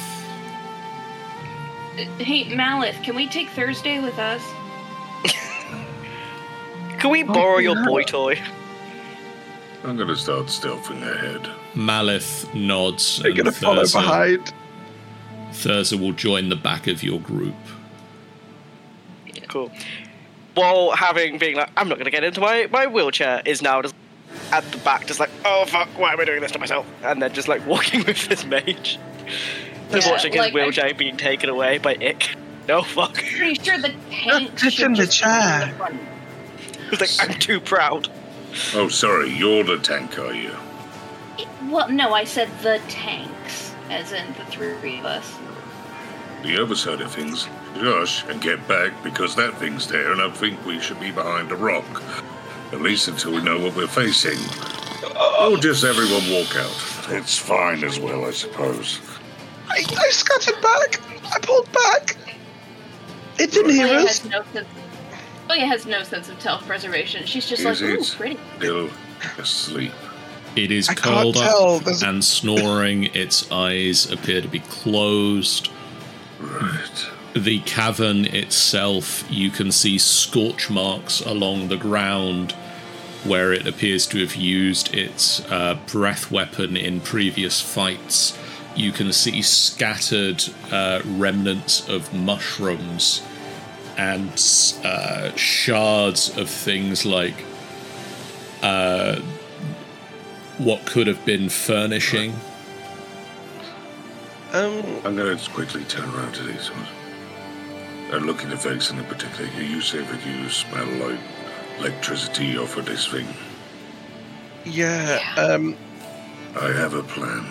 Hey, 2.20 2.46
Malith, 2.46 3.02
can 3.04 3.16
we 3.16 3.28
take 3.28 3.50
Thursday 3.50 4.00
with 4.00 4.20
us? 4.20 4.42
Can 7.00 7.10
we 7.12 7.24
borrow 7.24 7.58
your 7.60 7.84
boy 7.86 8.04
toy? 8.04 8.40
I'm 9.88 9.95
gonna 9.97 10.15
start 10.18 10.47
stealthing 10.47 11.01
ahead. 11.01 11.49
Malith 11.73 12.53
nods 12.53 13.19
They're 13.22 13.31
gonna 13.34 13.51
follow 13.53 13.84
behind. 13.84 14.53
Thurza 15.51 15.99
will 15.99 16.11
join 16.11 16.49
the 16.49 16.55
back 16.57 16.88
of 16.88 17.03
your 17.03 17.19
group. 17.22 17.55
Cool. 19.47 19.72
While 20.55 20.91
having 20.91 21.38
being 21.38 21.55
like, 21.55 21.69
I'm 21.77 21.88
not 21.88 21.97
gonna 21.97 22.11
get 22.11 22.23
into 22.23 22.41
my, 22.41 22.68
my 22.72 22.88
wheelchair 22.88 23.41
is 23.45 23.61
now 23.61 23.81
just 23.81 23.95
at 24.51 24.64
the 24.72 24.77
back, 24.80 25.07
just 25.07 25.19
like, 25.22 25.30
oh 25.45 25.65
fuck, 25.68 25.88
why 25.97 26.11
am 26.14 26.19
I 26.19 26.26
doing 26.26 26.41
this 26.41 26.51
to 26.51 26.59
myself? 26.59 26.85
And 27.03 27.22
then 27.22 27.31
just 27.34 27.47
like 27.47 27.65
walking 27.68 28.03
with 28.03 28.27
this 28.27 28.45
mage. 28.45 28.99
Just 29.91 30.07
Yeah, 30.07 30.11
watching 30.11 30.34
his 30.34 30.39
like, 30.41 30.51
I- 30.51 30.55
wheelchair 30.55 30.93
being 30.95 31.15
taken 31.18 31.49
away 31.49 31.77
by 31.77 31.95
Ick. 31.95 32.35
No 32.68 32.80
oh, 32.80 32.84
fuck. 32.84 33.14
Pretty 33.14 33.53
sure 33.64 33.77
the 33.77 33.93
tank 34.11 34.51
It's 34.53 34.73
should 34.73 34.85
in 34.88 34.91
the 34.93 35.05
just 35.05 35.23
be 35.23 35.30
in 35.30 35.31
chair. 35.34 35.68
the 35.68 35.73
front. 35.77 35.99
It's 36.91 37.19
like, 37.19 37.30
I'm 37.30 37.39
too 37.39 37.61
proud. 37.61 38.09
Oh, 38.74 38.88
sorry, 38.90 39.30
you're 39.30 39.64
the 39.64 39.78
tank, 39.78 40.18
are 40.19 40.34
you? 40.34 40.56
Well, 41.65 41.90
no, 41.90 42.14
I 42.14 42.24
said 42.24 42.49
the 42.61 42.82
tanks, 42.88 43.74
as 43.90 44.11
in 44.11 44.26
the 44.34 44.45
three 44.45 44.99
of 44.99 45.06
us. 45.06 45.36
The 46.44 46.61
other 46.61 46.76
side 46.76 47.02
of 47.02 47.11
things, 47.11 47.48
Josh, 47.76 48.24
and 48.26 48.41
get 48.41 48.65
back 48.68 48.91
because 49.03 49.36
that 49.36 49.56
thing's 49.57 49.88
there, 49.88 50.11
and 50.11 50.22
I 50.22 50.30
think 50.32 50.64
we 50.65 50.80
should 50.80 50.99
be 50.99 51.11
behind 51.11 51.52
a 51.52 51.56
rock. 51.56 51.86
At 52.72 52.82
least 52.82 53.07
until 53.07 53.34
we 53.34 53.41
know 53.41 53.60
what 53.60 53.76
we're 53.76 53.88
facing. 53.88 54.38
Or 55.40 55.57
just 55.57 55.84
everyone 55.84 56.30
walk 56.30 56.56
out. 56.56 57.15
It's 57.15 57.38
fine 57.38 57.84
as 57.84 57.99
well, 57.99 58.26
I 58.26 58.32
suppose. 58.32 58.99
I, 59.69 59.84
I 59.98 60.10
scattered 60.10 60.61
back. 60.61 61.02
I 61.34 61.40
pulled 61.41 61.72
back. 61.72 62.18
It 63.40 63.52
didn't 63.52 63.72
hear 63.72 63.88
us. 63.88 64.26
no 64.26 64.44
sense. 65.48 65.60
Leia 65.60 65.68
has 65.68 65.86
no 65.86 66.03
sense 66.03 66.30
of 66.30 66.41
self-preservation. 66.41 67.26
She's 67.26 67.48
just 67.48 67.64
Is 67.64 67.82
like, 67.82 67.90
ooh, 67.90 68.03
pretty. 68.15 68.38
still 68.57 68.90
asleep? 69.38 69.91
It 70.56 70.72
is 70.72 70.90
I 70.90 70.95
curled 70.95 71.38
up 71.38 71.84
There's- 71.84 72.02
and 72.02 72.24
snoring. 72.24 73.06
Its 73.15 73.52
eyes 73.52 74.10
appear 74.11 74.41
to 74.41 74.48
be 74.48 74.60
closed. 74.60 75.69
Right. 76.40 77.07
The 77.36 77.60
cavern 77.60 78.26
itself, 78.26 79.24
you 79.30 79.52
can 79.52 79.72
see 79.72 79.98
scorch 79.99 80.69
marks 80.69 81.22
along 81.22 81.68
the 81.68 81.78
ground 81.78 82.53
where 83.24 83.52
it 83.53 83.68
appears 83.68 84.07
to 84.07 84.19
have 84.22 84.36
used 84.36 84.94
its 84.95 85.41
uh, 85.52 85.78
breath 85.91 86.32
weapon 86.32 86.76
in 86.78 87.02
previous 87.02 87.61
fights. 87.61 88.38
You 88.76 88.91
can 88.91 89.11
see 89.14 89.41
scattered 89.41 90.44
uh, 90.72 91.02
remnants 91.06 91.88
of 91.90 92.14
mushrooms 92.14 93.22
and 93.98 94.30
uh, 94.84 95.36
shards 95.36 96.38
of 96.38 96.49
things 96.49 97.06
like 97.06 97.44
uh, 98.61 99.19
what 100.57 100.86
could 100.86 101.07
have 101.07 101.24
been 101.26 101.49
furnishing. 101.49 102.34
Um, 104.53 104.84
I'm 105.03 105.15
gonna 105.15 105.36
just 105.36 105.52
quickly 105.53 105.84
turn 105.86 106.10
around 106.10 106.34
to 106.36 106.44
these 106.44 106.72
ones. 106.72 106.88
And 108.11 108.26
look 108.26 108.44
in 108.44 108.49
the 108.49 108.57
face 108.57 108.90
in 108.90 109.03
particular. 109.03 109.49
You 109.61 109.82
say 109.82 109.99
that 110.02 110.26
you 110.26 110.49
smell 110.49 110.86
like 111.10 111.19
electricity 111.80 112.57
off 112.57 112.78
of 112.78 112.86
this 112.86 113.07
thing. 113.07 113.28
yeah. 114.64 115.19
Um, 115.38 115.76
I 116.60 116.72
have 116.72 116.94
a 116.94 117.03
plan. 117.03 117.44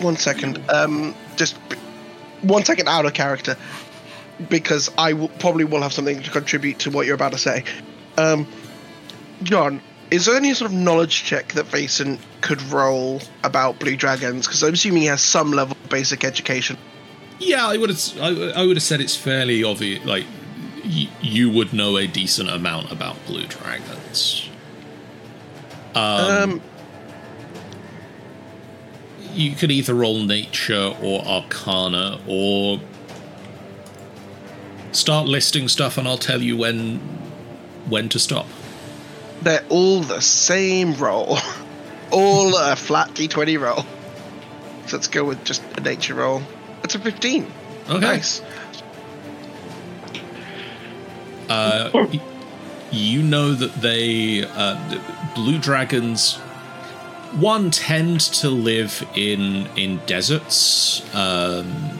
one 0.00 0.16
second. 0.16 0.60
Um, 0.68 1.14
just 1.36 1.56
one 2.42 2.64
second 2.64 2.88
out 2.88 3.06
of 3.06 3.14
character, 3.14 3.56
because 4.48 4.90
I 4.98 5.14
probably 5.38 5.64
will 5.64 5.82
have 5.82 5.92
something 5.92 6.22
to 6.22 6.30
contribute 6.30 6.80
to 6.80 6.90
what 6.90 7.06
you're 7.06 7.14
about 7.14 7.32
to 7.32 7.38
say. 7.38 7.64
Um, 8.18 8.46
John, 9.42 9.80
is 10.10 10.26
there 10.26 10.36
any 10.36 10.54
sort 10.54 10.70
of 10.70 10.76
knowledge 10.76 11.24
check 11.24 11.52
that 11.54 11.66
Vason 11.66 12.18
could 12.40 12.62
roll 12.62 13.20
about 13.44 13.78
blue 13.78 13.96
dragons? 13.96 14.46
Because 14.46 14.62
I'm 14.62 14.74
assuming 14.74 15.02
he 15.02 15.08
has 15.08 15.22
some 15.22 15.50
level 15.52 15.76
of 15.82 15.90
basic 15.90 16.24
education. 16.24 16.76
Yeah, 17.38 17.66
I 17.66 17.76
would 17.76 17.90
have. 17.90 18.18
I, 18.20 18.28
I 18.60 18.64
would 18.66 18.76
have 18.76 18.82
said 18.82 19.00
it's 19.00 19.16
fairly 19.16 19.62
obvious. 19.62 20.04
Like 20.04 20.24
y- 20.84 21.10
you 21.20 21.50
would 21.50 21.72
know 21.72 21.96
a 21.98 22.06
decent 22.06 22.48
amount 22.48 22.92
about 22.92 23.16
blue 23.26 23.46
dragons. 23.46 24.48
Um, 25.94 26.60
You 29.34 29.54
could 29.54 29.70
either 29.70 29.92
roll 29.94 30.22
nature 30.22 30.94
or 31.02 31.22
arcana, 31.26 32.18
or 32.26 32.80
start 34.92 35.26
listing 35.26 35.68
stuff, 35.68 35.98
and 35.98 36.06
I'll 36.08 36.18
tell 36.18 36.42
you 36.42 36.56
when 36.56 36.98
when 37.88 38.08
to 38.10 38.18
stop. 38.18 38.46
they're 39.42 39.64
all 39.68 40.00
the 40.00 40.20
same 40.20 40.94
roll, 40.94 41.38
all 42.10 42.56
a 42.56 42.74
flat 42.76 43.10
d20 43.14 43.60
roll. 43.60 43.84
So 44.86 44.96
let's 44.96 45.08
go 45.08 45.24
with 45.24 45.44
just 45.44 45.62
a 45.76 45.80
nature 45.80 46.14
roll. 46.14 46.42
That's 46.82 46.94
a 46.94 46.98
15. 46.98 47.46
Okay. 47.88 48.00
Nice. 48.00 48.40
Uh, 51.48 51.90
y- 51.92 52.20
you 52.90 53.22
know 53.22 53.52
that 53.52 53.74
they 53.80 54.44
uh, 54.44 55.00
blue 55.34 55.58
dragons 55.58 56.36
one 57.34 57.70
tend 57.70 58.20
to 58.20 58.48
live 58.48 59.06
in 59.14 59.66
in 59.76 60.00
deserts 60.06 61.02
um, 61.14 61.95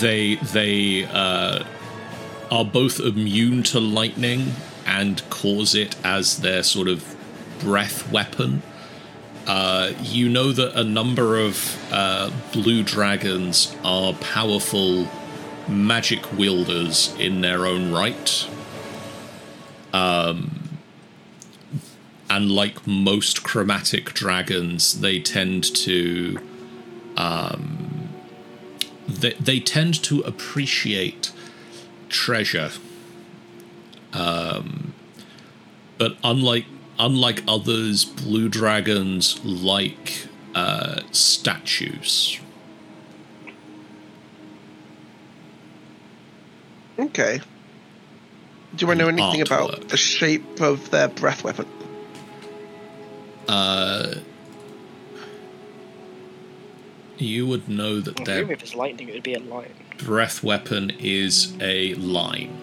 they 0.00 0.36
they 0.36 1.04
uh, 1.04 1.64
are 2.50 2.64
both 2.64 3.00
immune 3.00 3.62
to 3.62 3.80
lightning 3.80 4.52
and 4.86 5.22
cause 5.30 5.74
it 5.74 5.96
as 6.04 6.38
their 6.38 6.62
sort 6.62 6.88
of 6.88 7.16
breath 7.60 8.10
weapon 8.10 8.62
uh, 9.46 9.92
you 10.02 10.28
know 10.28 10.52
that 10.52 10.78
a 10.78 10.84
number 10.84 11.38
of 11.38 11.78
uh, 11.92 12.30
blue 12.52 12.82
dragons 12.82 13.74
are 13.84 14.12
powerful 14.14 15.08
magic 15.68 16.32
wielders 16.32 17.14
in 17.18 17.40
their 17.40 17.66
own 17.66 17.92
right. 17.92 18.48
Um, 19.92 20.78
and 22.30 22.50
like 22.50 22.86
most 22.86 23.42
chromatic 23.42 24.14
dragons, 24.14 25.00
they 25.00 25.18
tend 25.20 25.64
to 25.74 26.38
um, 27.16 27.81
they, 29.08 29.32
they 29.34 29.60
tend 29.60 30.02
to 30.04 30.20
appreciate 30.20 31.32
treasure. 32.08 32.70
Um, 34.12 34.94
but 35.98 36.16
unlike 36.22 36.66
unlike 36.98 37.42
others, 37.48 38.04
blue 38.04 38.48
dragons 38.48 39.42
like 39.44 40.26
uh, 40.54 41.00
statues. 41.10 42.38
Okay. 46.98 47.40
Do 48.76 48.90
I 48.90 48.94
know 48.94 49.08
anything 49.08 49.42
about 49.42 49.88
the 49.88 49.96
shape 49.96 50.60
of 50.60 50.90
their 50.90 51.08
breath 51.08 51.44
weapon? 51.44 51.66
Uh, 53.48 54.14
you 57.18 57.46
would 57.46 57.68
know 57.68 58.00
that 58.00 58.20
I 58.20 58.24
their 58.24 58.52
if 58.52 58.62
it's 58.62 58.74
lightning, 58.74 59.08
it 59.08 59.14
would 59.14 59.22
be 59.22 59.34
a 59.34 59.40
lion. 59.40 59.72
breath 59.98 60.42
weapon 60.42 60.92
is 60.98 61.54
a 61.60 61.94
line. 61.94 62.56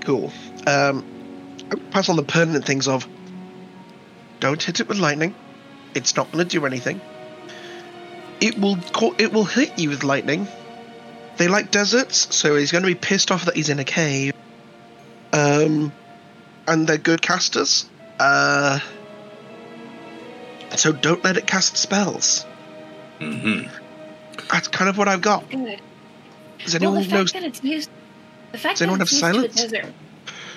Cool. 0.00 0.32
Um, 0.66 1.04
pass 1.90 2.08
on 2.08 2.16
the 2.16 2.22
pertinent 2.22 2.64
things 2.64 2.88
of 2.88 3.06
don't 4.40 4.62
hit 4.62 4.80
it 4.80 4.88
with 4.88 4.98
lightning. 4.98 5.34
It's 5.94 6.16
not 6.16 6.30
going 6.32 6.46
to 6.46 6.50
do 6.50 6.64
anything. 6.66 7.00
It 8.40 8.58
will 8.58 8.76
co- 8.92 9.14
it 9.18 9.32
will 9.32 9.44
hit 9.44 9.78
you 9.78 9.90
with 9.90 10.04
lightning. 10.04 10.46
They 11.38 11.48
like 11.48 11.70
deserts, 11.70 12.34
so 12.34 12.56
he's 12.56 12.72
going 12.72 12.82
to 12.82 12.88
be 12.88 12.94
pissed 12.94 13.30
off 13.30 13.44
that 13.44 13.56
he's 13.56 13.68
in 13.68 13.78
a 13.78 13.84
cave. 13.84 14.32
Um, 15.32 15.92
and 16.66 16.86
they're 16.86 16.98
good 16.98 17.22
casters. 17.22 17.88
Uh, 18.18 18.80
so 20.76 20.92
don't 20.92 21.22
let 21.24 21.36
it 21.36 21.46
cast 21.46 21.76
spells. 21.76 22.44
Mm-hmm. 23.20 23.68
That's 24.50 24.68
kind 24.68 24.88
of 24.88 24.96
what 24.98 25.08
I've 25.08 25.20
got. 25.20 25.48
Good. 25.50 25.80
Does 26.58 26.74
Well, 26.74 26.94
anyone 26.96 27.02
the 27.08 27.14
know? 27.14 27.20
fact 27.24 27.32
that 27.34 27.44
it's 27.44 27.62
used, 27.64 27.90
the 28.52 28.58
fact 28.58 28.76
Does 28.76 28.82
anyone 28.82 28.98
that 29.00 29.08
have 29.08 29.12
it's 29.12 29.22
used 29.22 29.54
silence? 29.54 29.54
desert, 29.54 29.94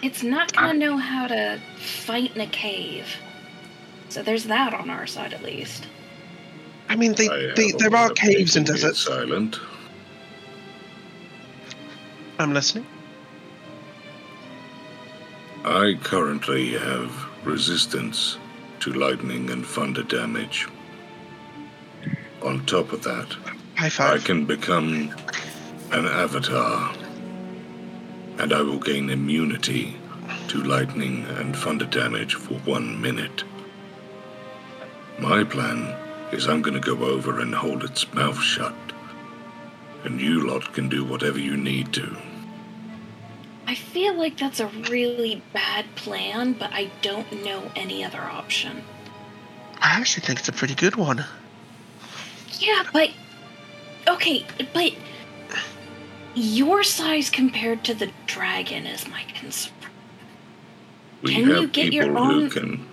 it's 0.02 0.24
not 0.24 0.54
gonna 0.54 0.74
know 0.74 0.98
how 0.98 1.28
to 1.28 1.60
fight 1.78 2.36
in 2.36 2.42
a 2.42 2.48
cave. 2.48 3.08
So 4.10 4.22
there's 4.24 4.46
that 4.46 4.74
on 4.74 4.90
our 4.90 5.08
side 5.08 5.34
at 5.34 5.44
least. 5.44 5.88
I 6.90 6.96
mean, 6.96 7.14
they, 7.14 7.30
I 7.30 7.54
they, 7.56 7.72
there 7.72 7.96
are 7.96 8.10
caves 8.12 8.56
in 8.56 8.64
deserts. 8.66 9.00
Silent. 9.00 9.60
I'm 12.40 12.54
listening. 12.54 12.86
I 15.64 15.98
currently 16.04 16.72
have 16.74 17.12
resistance 17.46 18.38
to 18.82 18.91
lightning 18.94 19.49
and 19.52 19.64
thunder 19.66 20.02
damage. 20.02 20.68
On 22.41 22.66
top 22.66 22.91
of 22.91 23.03
that, 23.03 23.36
I 23.78 24.18
can 24.18 24.45
become 24.45 25.14
an 25.91 26.08
avatar, 26.08 26.91
and 28.40 28.52
I 28.52 28.62
will 28.64 28.80
gain 28.80 29.12
immunity 29.12 29.98
to 30.48 30.64
lightning 30.64 31.26
and 31.38 31.56
thunder 31.56 31.86
damage 31.86 32.34
for 32.34 32.56
one 32.66 32.99
minute. 32.99 33.44
My 35.20 35.44
plan 35.44 35.95
is 36.32 36.48
I'm 36.48 36.64
going 36.64 36.82
to 36.82 36.95
go 36.95 37.06
over 37.06 37.40
and 37.40 37.53
hold 37.53 37.84
its 37.84 38.12
mouth 38.16 38.41
shut, 38.41 38.74
and 40.03 40.20
you 40.20 40.48
lot 40.48 40.74
can 40.74 40.90
do 40.90 41.06
whatever 41.06 41.38
you 41.38 41.56
need 41.56 41.94
to. 41.94 42.18
I 43.72 43.76
feel 43.76 44.15
like 44.15 44.38
that's 44.38 44.60
a 44.60 44.68
really 44.68 45.41
bad 45.53 45.85
plan, 45.95 46.52
but 46.52 46.73
I 46.73 46.91
don't 47.02 47.45
know 47.45 47.72
any 47.73 48.03
other 48.03 48.19
option. 48.19 48.84
I 49.77 49.91
actually 49.91 50.26
think 50.26 50.39
it's 50.39 50.49
a 50.49 50.52
pretty 50.52 50.76
good 50.76 50.98
one. 50.98 51.23
Yeah, 52.60 52.84
but 52.91 53.11
okay, 54.10 54.45
but 54.73 54.91
your 56.35 56.84
size 56.84 57.30
compared 57.30 57.85
to 57.85 57.93
the 57.93 58.11
dragon 58.26 58.85
is 58.85 59.07
my 59.07 59.23
concern. 59.39 59.72
We 61.22 61.35
Can 61.35 61.48
you 61.48 61.61
have 61.61 61.72
get 61.72 61.91
people 61.91 62.10
your 62.10 62.26
who 62.26 62.49
can 62.49 62.85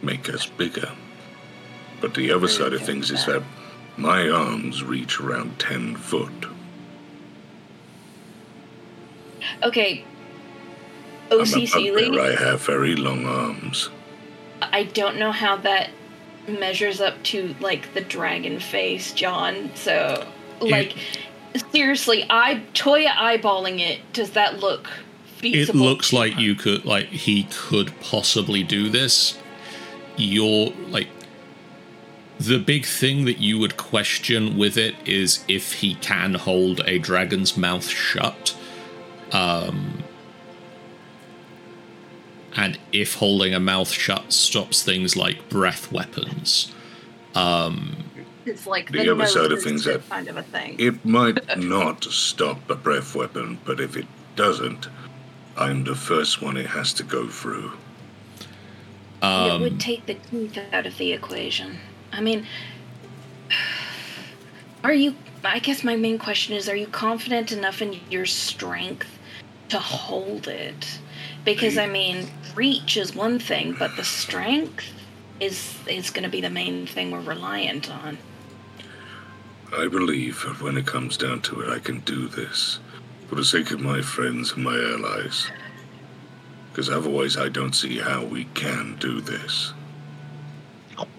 make 0.00 0.30
us 0.30 0.46
bigger. 0.46 0.92
But 2.00 2.14
the 2.14 2.32
other 2.32 2.48
side 2.48 2.72
of 2.72 2.80
things 2.80 3.10
is 3.10 3.26
that. 3.26 3.40
that 3.40 3.42
my 3.98 4.30
arms 4.30 4.82
reach 4.82 5.20
around 5.20 5.58
10 5.58 5.96
foot. 5.96 6.46
Okay, 9.62 10.04
I'm 11.32 11.40
a 11.40 12.12
OC 12.12 12.18
I 12.18 12.42
have 12.42 12.62
very 12.62 12.96
long 12.96 13.26
arms. 13.26 13.90
I 14.60 14.84
don't 14.84 15.18
know 15.18 15.32
how 15.32 15.56
that 15.58 15.90
measures 16.46 17.00
up 17.00 17.22
to 17.24 17.54
like 17.60 17.94
the 17.94 18.00
dragon 18.00 18.60
face, 18.60 19.12
John. 19.12 19.70
So, 19.74 20.26
like, 20.60 20.94
seriously, 21.72 22.24
I 22.28 22.62
Toya 22.74 23.10
eyeballing 23.10 23.80
it. 23.80 24.00
Does 24.12 24.30
that 24.32 24.60
look 24.60 24.88
Feasible? 25.42 25.80
It 25.80 25.82
looks 25.82 26.12
like 26.12 26.38
you 26.38 26.54
could, 26.54 26.84
like 26.84 27.06
he 27.08 27.44
could 27.44 27.92
possibly 28.00 28.62
do 28.62 28.88
this. 28.88 29.38
You're 30.16 30.70
like 30.88 31.08
the 32.38 32.58
big 32.58 32.84
thing 32.84 33.24
that 33.24 33.38
you 33.38 33.58
would 33.58 33.76
question 33.76 34.56
with 34.56 34.76
it 34.76 34.94
is 35.04 35.44
if 35.48 35.74
he 35.74 35.94
can 35.96 36.34
hold 36.34 36.80
a 36.86 36.98
dragon's 36.98 37.56
mouth 37.56 37.88
shut. 37.88 38.56
Um, 39.32 40.01
and 42.56 42.78
if 42.92 43.14
holding 43.14 43.54
a 43.54 43.60
mouth 43.60 43.90
shut 43.90 44.32
stops 44.32 44.82
things 44.82 45.16
like 45.16 45.48
breath 45.48 45.90
weapons. 45.92 46.72
It's 48.44 48.66
like 48.66 48.90
The 48.90 48.98
the, 48.98 49.10
other 49.10 49.14
nose 49.14 49.32
side 49.34 49.52
of 49.52 49.58
is 49.58 49.64
things 49.64 49.84
that 49.84 50.02
that- 50.02 50.10
kind 50.10 50.28
of 50.28 50.36
a 50.36 50.42
thing. 50.42 50.76
It 50.78 51.04
might 51.04 51.56
not 51.58 52.02
stop 52.04 52.68
a 52.68 52.74
breath 52.74 53.14
weapon, 53.14 53.58
but 53.64 53.80
if 53.80 53.96
it 53.96 54.06
doesn't, 54.34 54.88
I'm 55.56 55.84
the 55.84 55.94
first 55.94 56.42
one 56.42 56.56
it 56.56 56.66
has 56.66 56.92
to 56.94 57.04
go 57.04 57.28
through. 57.28 57.72
it 58.40 59.24
Um, 59.24 59.60
would 59.62 59.78
take 59.78 60.06
the 60.06 60.14
teeth 60.14 60.58
out 60.72 60.86
of 60.86 60.98
the 60.98 61.12
equation. 61.12 61.78
I 62.12 62.20
mean, 62.20 62.46
are 64.84 64.92
you? 64.92 65.14
I 65.44 65.58
guess 65.60 65.84
my 65.84 65.96
main 65.96 66.18
question 66.18 66.56
is: 66.56 66.68
Are 66.68 66.76
you 66.76 66.86
confident 66.88 67.52
enough 67.52 67.80
in 67.82 68.00
your 68.10 68.26
strength 68.26 69.18
to 69.68 69.78
hold 69.78 70.48
it? 70.48 70.98
Because 71.44 71.78
I 71.78 71.86
mean, 71.86 72.26
reach 72.54 72.96
is 72.96 73.14
one 73.14 73.38
thing, 73.38 73.74
but 73.78 73.96
the 73.96 74.04
strength 74.04 74.84
is 75.40 75.76
is 75.88 76.10
going 76.10 76.24
to 76.24 76.30
be 76.30 76.40
the 76.40 76.50
main 76.50 76.86
thing 76.86 77.10
we're 77.10 77.20
reliant 77.20 77.90
on. 77.90 78.18
I 79.76 79.88
believe 79.88 80.42
that 80.42 80.60
when 80.60 80.76
it 80.76 80.86
comes 80.86 81.16
down 81.16 81.40
to 81.42 81.60
it, 81.62 81.70
I 81.70 81.78
can 81.78 82.00
do 82.00 82.28
this 82.28 82.78
for 83.28 83.36
the 83.36 83.44
sake 83.44 83.70
of 83.70 83.80
my 83.80 84.02
friends 84.02 84.52
and 84.52 84.64
my 84.64 84.76
allies. 84.76 85.50
Because 86.70 86.90
otherwise, 86.90 87.36
I 87.36 87.48
don't 87.48 87.74
see 87.74 87.98
how 87.98 88.24
we 88.24 88.44
can 88.54 88.96
do 88.96 89.20
this. 89.20 89.72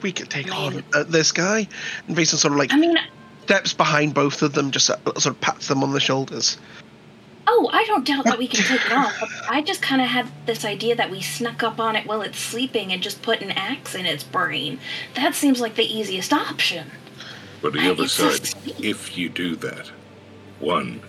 We 0.01 0.11
can 0.11 0.27
take 0.27 0.53
on 0.53 0.83
uh, 0.93 1.03
this 1.03 1.31
guy, 1.31 1.67
and 2.07 2.15
Vason 2.15 2.37
sort 2.37 2.53
of 2.53 2.59
like 2.59 2.71
I 2.71 2.77
mean, 2.77 2.97
steps 3.43 3.73
behind 3.73 4.13
both 4.13 4.41
of 4.41 4.53
them, 4.53 4.71
just 4.71 4.89
uh, 4.89 4.97
sort 5.17 5.35
of 5.35 5.41
pats 5.41 5.67
them 5.67 5.83
on 5.83 5.93
the 5.93 5.99
shoulders. 5.99 6.57
Oh, 7.47 7.69
I 7.73 7.83
don't 7.85 8.05
doubt 8.05 8.25
that 8.25 8.37
we 8.37 8.47
can 8.47 8.63
take 8.63 8.85
it 8.85 8.91
off. 8.91 9.13
I 9.49 9.61
just 9.61 9.81
kind 9.81 10.01
of 10.01 10.07
had 10.07 10.27
this 10.45 10.63
idea 10.65 10.95
that 10.95 11.11
we 11.11 11.21
snuck 11.21 11.61
up 11.63 11.79
on 11.79 11.95
it 11.95 12.05
while 12.05 12.21
it's 12.21 12.39
sleeping 12.39 12.91
and 12.91 13.01
just 13.01 13.21
put 13.21 13.41
an 13.41 13.51
axe 13.51 13.95
in 13.95 14.05
its 14.05 14.23
brain. 14.23 14.79
That 15.15 15.35
seems 15.35 15.59
like 15.59 15.75
the 15.75 15.83
easiest 15.85 16.31
option. 16.33 16.91
But 17.61 17.73
the 17.73 17.79
I 17.79 17.89
other 17.91 18.07
side, 18.07 18.49
if 18.79 19.17
you 19.17 19.29
do 19.29 19.55
that, 19.57 19.87
one, 20.59 21.01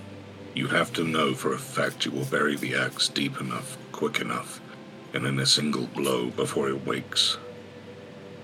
you 0.55 0.69
have 0.69 0.93
to 0.95 1.05
know 1.05 1.35
for 1.35 1.53
a 1.53 1.59
fact 1.59 2.05
you 2.05 2.11
will 2.13 2.25
bury 2.27 2.57
the 2.57 2.75
axe 2.75 3.09
deep 3.09 3.41
enough, 3.41 3.77
quick 3.93 4.21
enough, 4.21 4.61
and 5.13 5.27
in 5.27 5.39
a 5.39 5.47
single 5.47 5.87
blow 5.87 6.31
before 6.31 6.69
it 6.69 6.87
wakes. 6.87 7.39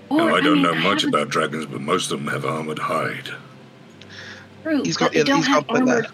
Or, 0.09 0.17
now, 0.17 0.35
I 0.35 0.41
don't 0.41 0.55
mean, 0.61 0.63
know 0.63 0.75
much 0.75 1.03
haven't- 1.03 1.09
about 1.15 1.29
dragons, 1.29 1.65
but 1.67 1.79
most 1.79 2.11
of 2.11 2.19
them 2.19 2.27
have 2.33 2.45
armored 2.45 2.79
hide. 2.79 3.29
True, 4.63 4.83
He's 4.83 4.95
but 4.97 5.05
got- 5.05 5.11
they 5.13 5.17
yeah, 5.19 5.23
don't 5.23 5.37
he's 5.37 5.47
have 5.47 5.67
got 5.67 5.73
one 5.79 5.89
armored. 5.89 6.07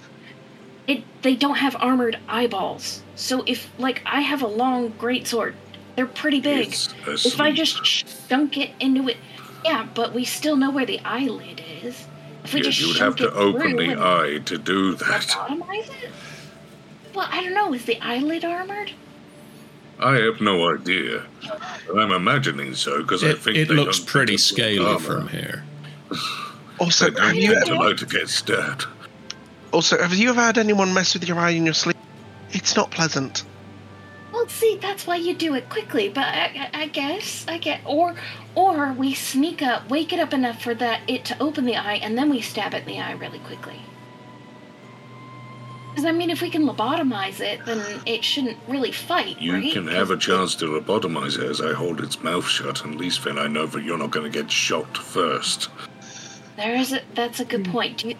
It 0.87 1.03
they 1.21 1.35
don't 1.35 1.57
have 1.57 1.75
armored 1.79 2.17
eyeballs. 2.27 3.03
So 3.15 3.43
if 3.45 3.69
like 3.77 4.01
I 4.05 4.21
have 4.21 4.41
a 4.41 4.47
long 4.47 4.91
greatsword, 4.93 5.53
they're 5.95 6.05
pretty 6.07 6.39
big. 6.39 6.73
If 7.07 7.39
I 7.41 7.51
just 7.51 8.27
dunk 8.29 8.57
it 8.57 8.71
into 8.79 9.09
it, 9.09 9.17
yeah, 9.65 9.87
but 9.93 10.13
we 10.13 10.23
still 10.23 10.55
know 10.55 10.71
where 10.71 10.85
the 10.85 10.99
eyelid 11.03 11.61
is. 11.83 12.05
If 12.43 12.53
we 12.53 12.59
Yeah, 12.61 12.63
just 12.65 12.79
you 12.79 12.87
would 12.87 12.97
have 12.97 13.17
shunk 13.17 13.17
to 13.17 13.27
it 13.27 13.33
open 13.33 13.61
through 13.61 13.77
the 13.77 13.91
and 13.91 14.01
eye 14.01 14.37
to 14.39 14.57
do 14.57 14.95
that. 14.95 15.21
lobotomize 15.27 15.89
it. 16.03 16.11
Well, 17.13 17.27
I 17.29 17.43
don't 17.43 17.53
know. 17.53 17.73
Is 17.73 17.85
the 17.85 17.99
eyelid 18.01 18.45
armored? 18.45 18.91
I 19.99 20.17
have 20.17 20.39
no 20.39 20.71
idea. 20.73 21.25
I'm 21.93 22.11
imagining 22.11 22.75
so 22.75 23.01
because 23.01 23.23
I 23.23 23.33
think 23.33 23.57
it 23.57 23.67
they 23.67 23.73
looks 23.73 23.97
don't 23.97 24.07
pretty 24.07 24.33
pick 24.33 24.39
up 24.39 24.45
scaly 24.45 24.85
armor. 24.85 24.99
from 24.99 25.27
here. 25.29 25.63
Also, 26.79 27.09
They 27.09 27.19
have 27.19 27.33
don't 27.33 27.35
you 27.35 27.53
tend 27.55 27.97
to 27.99 28.05
to 28.05 28.05
get 28.05 28.29
stabbed. 28.29 28.85
Also 29.71 29.97
have 30.01 30.13
you 30.13 30.29
ever 30.29 30.41
had 30.41 30.57
anyone 30.57 30.93
mess 30.93 31.13
with 31.13 31.27
your 31.27 31.39
eye 31.39 31.51
in 31.51 31.65
your 31.65 31.73
sleep? 31.73 31.97
It's 32.51 32.75
not 32.75 32.91
pleasant. 32.91 33.43
Well, 34.31 34.47
see, 34.49 34.77
that's 34.81 35.07
why 35.07 35.15
you 35.15 35.33
do 35.33 35.55
it 35.55 35.69
quickly. 35.69 36.09
But 36.09 36.25
I, 36.25 36.69
I, 36.73 36.81
I 36.83 36.87
guess 36.87 37.45
I 37.47 37.57
get 37.57 37.81
or 37.85 38.15
or 38.55 38.93
we 38.93 39.13
sneak 39.13 39.61
up, 39.61 39.89
wake 39.89 40.13
it 40.13 40.19
up 40.19 40.33
enough 40.33 40.61
for 40.61 40.75
that 40.75 41.01
it 41.07 41.25
to 41.25 41.41
open 41.41 41.65
the 41.65 41.75
eye, 41.75 41.95
and 41.95 42.17
then 42.17 42.29
we 42.29 42.41
stab 42.41 42.73
it 42.73 42.83
in 42.83 42.85
the 42.87 42.99
eye 42.99 43.13
really 43.13 43.39
quickly. 43.39 43.81
Because 45.97 46.05
I 46.05 46.11
mean, 46.11 46.29
if 46.29 46.43
we 46.43 46.51
can 46.51 46.63
lobotomize 46.63 47.39
it, 47.39 47.65
then 47.65 47.83
it 48.05 48.23
shouldn't 48.23 48.59
really 48.67 48.91
fight, 48.91 49.41
You 49.41 49.53
right? 49.53 49.73
can 49.73 49.87
have 49.87 50.11
a 50.11 50.17
chance 50.17 50.53
to 50.57 50.65
lobotomize 50.65 51.39
it 51.39 51.49
as 51.49 51.59
I 51.59 51.73
hold 51.73 52.01
its 52.01 52.21
mouth 52.21 52.47
shut, 52.47 52.83
and 52.83 52.93
at 52.93 52.99
least 52.99 53.23
then 53.23 53.39
I 53.39 53.47
know 53.47 53.65
that 53.65 53.83
you're 53.83 53.97
not 53.97 54.11
going 54.11 54.31
to 54.31 54.41
get 54.41 54.51
shot 54.51 54.95
first. 54.95 55.69
There 56.55 56.75
is 56.75 56.93
a, 56.93 57.01
that's 57.15 57.39
a 57.39 57.45
good 57.45 57.65
hmm. 57.65 57.71
point. 57.71 57.97
Do 57.97 58.09
you, 58.09 58.15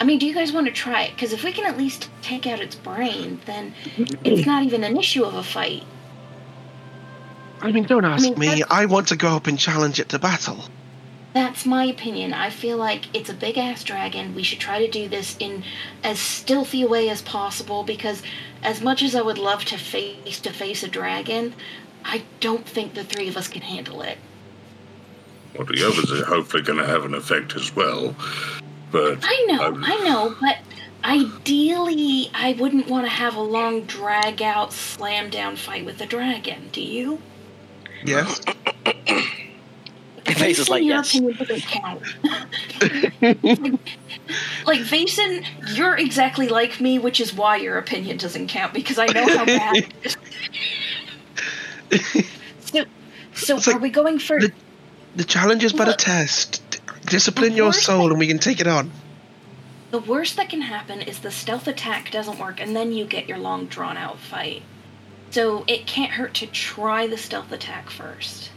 I 0.00 0.04
mean, 0.04 0.18
do 0.18 0.26
you 0.26 0.34
guys 0.34 0.50
want 0.50 0.66
to 0.66 0.72
try 0.72 1.02
it? 1.02 1.10
Because 1.10 1.34
if 1.34 1.44
we 1.44 1.52
can 1.52 1.66
at 1.66 1.76
least 1.76 2.08
take 2.22 2.46
out 2.46 2.60
its 2.60 2.74
brain, 2.74 3.40
then 3.44 3.74
it's 4.24 4.46
not 4.46 4.62
even 4.64 4.82
an 4.82 4.96
issue 4.96 5.24
of 5.24 5.34
a 5.34 5.42
fight. 5.42 5.84
I 7.60 7.70
mean, 7.70 7.84
don't 7.84 8.06
ask 8.06 8.22
mean, 8.22 8.38
me. 8.38 8.62
I 8.70 8.86
want 8.86 9.08
to 9.08 9.16
go 9.16 9.28
up 9.36 9.46
and 9.46 9.58
challenge 9.58 10.00
it 10.00 10.08
to 10.08 10.18
battle. 10.18 10.64
That's 11.34 11.66
my 11.66 11.84
opinion. 11.84 12.32
I 12.32 12.48
feel 12.48 12.78
like 12.78 13.14
it's 13.14 13.28
a 13.28 13.34
big 13.34 13.58
ass 13.58 13.84
dragon. 13.84 14.34
We 14.34 14.42
should 14.42 14.58
try 14.58 14.84
to 14.84 14.90
do 14.90 15.06
this 15.06 15.36
in 15.38 15.62
as 16.02 16.18
stealthy 16.18 16.82
a 16.82 16.88
way 16.88 17.10
as 17.10 17.20
possible 17.20 17.84
because, 17.84 18.22
as 18.62 18.80
much 18.80 19.02
as 19.02 19.14
I 19.14 19.20
would 19.20 19.38
love 19.38 19.64
to 19.66 19.76
face 19.76 20.40
to 20.40 20.52
face 20.52 20.82
a 20.82 20.88
dragon, 20.88 21.54
I 22.04 22.22
don't 22.40 22.66
think 22.66 22.94
the 22.94 23.04
three 23.04 23.28
of 23.28 23.36
us 23.36 23.48
can 23.48 23.62
handle 23.62 24.00
it. 24.00 24.16
Well, 25.56 25.66
the 25.66 25.86
others 25.86 26.10
are 26.12 26.24
hopefully 26.24 26.62
going 26.62 26.78
to 26.78 26.86
have 26.86 27.04
an 27.04 27.14
effect 27.14 27.54
as 27.54 27.76
well. 27.76 28.16
But 28.90 29.18
I 29.22 29.44
know, 29.48 29.62
um, 29.64 29.84
I 29.86 29.96
know, 30.04 30.34
but 30.40 30.58
ideally, 31.04 32.30
I 32.34 32.54
wouldn't 32.58 32.88
want 32.88 33.06
to 33.06 33.10
have 33.10 33.36
a 33.36 33.40
long, 33.40 33.82
drag 33.82 34.42
out, 34.42 34.72
slam 34.72 35.30
down 35.30 35.56
fight 35.56 35.84
with 35.84 36.00
a 36.00 36.06
dragon. 36.06 36.68
Do 36.72 36.82
you? 36.82 37.20
Yes. 38.04 38.40
Face 40.26 40.58
is 40.58 40.68
like, 40.68 40.82
your 40.82 40.96
yes. 40.96 41.10
opinion 41.14 41.36
doesn't 41.36 41.60
count. 41.62 42.02
like 44.66 44.80
Vason, 44.80 45.44
you're 45.76 45.96
exactly 45.96 46.48
like 46.48 46.80
me, 46.80 46.98
which 46.98 47.20
is 47.20 47.34
why 47.34 47.56
your 47.56 47.78
opinion 47.78 48.16
doesn't 48.16 48.48
count 48.48 48.72
because 48.72 48.98
I 48.98 49.06
know 49.06 49.26
how 49.36 49.44
bad. 49.44 49.76
it 49.76 49.92
is. 51.90 52.24
so, 52.60 52.84
so 53.34 53.56
It's 53.56 53.68
are 53.68 53.72
like 53.72 53.82
we 53.82 53.90
going 53.90 54.18
for? 54.18 54.40
the- 54.40 54.52
The 55.16 55.24
challenge 55.24 55.64
is 55.64 55.72
but 55.72 55.88
a 55.88 55.94
test. 55.94 56.62
Discipline 57.06 57.54
your 57.56 57.72
soul, 57.72 58.10
and 58.10 58.18
we 58.18 58.26
can 58.26 58.38
take 58.38 58.60
it 58.60 58.66
on. 58.66 58.90
The 59.90 59.98
worst 59.98 60.36
that 60.36 60.48
can 60.48 60.60
happen 60.62 61.00
is 61.00 61.18
the 61.18 61.30
stealth 61.30 61.66
attack 61.66 62.10
doesn't 62.10 62.38
work, 62.38 62.60
and 62.60 62.76
then 62.76 62.92
you 62.92 63.04
get 63.04 63.28
your 63.28 63.38
long, 63.38 63.66
drawn 63.66 63.96
out 63.96 64.18
fight. 64.18 64.62
So 65.30 65.64
it 65.66 65.86
can't 65.86 66.12
hurt 66.12 66.34
to 66.34 66.46
try 66.46 67.06
the 67.06 67.16
stealth 67.16 67.50
attack 67.52 67.90
first. 67.90 68.50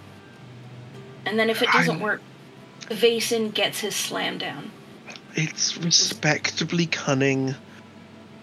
And 1.26 1.40
then 1.40 1.50
if 1.50 1.62
it 1.62 1.70
doesn't 1.72 1.96
I'm- 1.96 2.04
work, 2.04 2.22
Vason 2.90 3.54
gets 3.54 3.80
his 3.80 3.96
slam 3.96 4.38
down. 4.38 4.72
It's 5.36 5.78
respectably 5.78 6.86
cunning, 6.86 7.56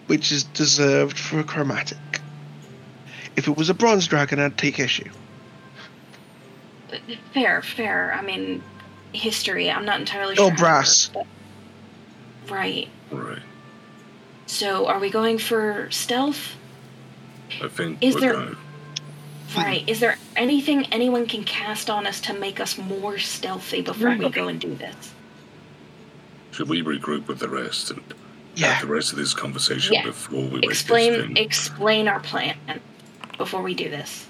which 0.07 0.31
is 0.31 0.43
deserved 0.43 1.17
for 1.17 1.39
a 1.39 1.43
chromatic. 1.43 1.97
If 3.37 3.47
it 3.47 3.55
was 3.55 3.69
a 3.69 3.73
bronze 3.73 4.07
dragon, 4.07 4.39
I'd 4.39 4.57
take 4.57 4.79
issue. 4.79 5.09
Fair, 7.33 7.61
fair. 7.61 8.13
I 8.13 8.21
mean, 8.21 8.61
history. 9.13 9.69
I'm 9.71 9.85
not 9.85 9.99
entirely 9.99 10.33
oh, 10.37 10.47
sure. 10.47 10.53
Oh, 10.53 10.55
brass. 10.55 11.11
works, 11.13 11.25
but- 12.47 12.53
Right. 12.53 12.89
right. 13.11 13.41
So 14.47 14.87
are 14.87 14.99
we 14.99 15.09
going 15.09 15.37
for 15.37 15.87
stealth? 15.91 16.55
I 17.61 17.67
think 17.67 17.99
Is 18.01 18.15
there- 18.15 18.33
going. 18.33 18.57
Right. 19.55 19.87
Is 19.87 19.99
there 19.99 20.17
anything 20.37 20.85
anyone 20.93 21.27
can 21.27 21.43
cast 21.43 21.89
on 21.89 22.07
us 22.07 22.21
to 22.21 22.33
make 22.33 22.59
us 22.61 22.77
more 22.77 23.17
stealthy 23.17 23.81
before 23.81 24.15
we 24.15 24.29
go 24.29 24.47
and 24.47 24.59
do 24.61 24.73
this? 24.75 25.11
Should 26.51 26.69
we 26.69 26.81
regroup 26.81 27.27
with 27.27 27.39
the 27.39 27.49
rest 27.49 27.91
and 27.91 28.01
Yeah. 28.55 28.67
have 28.73 28.87
the 28.87 28.93
rest 28.93 29.11
of 29.11 29.17
this 29.17 29.33
conversation 29.33 29.93
Yeah. 29.93 30.03
before 30.05 30.39
we 30.43 30.59
waste 30.59 30.61
this 30.61 30.71
Explain 30.81 31.13
thing? 31.13 31.37
explain 31.37 32.07
our 32.07 32.21
plan 32.21 32.55
before 33.37 33.61
we 33.61 33.73
do 33.73 33.89
this. 33.89 34.25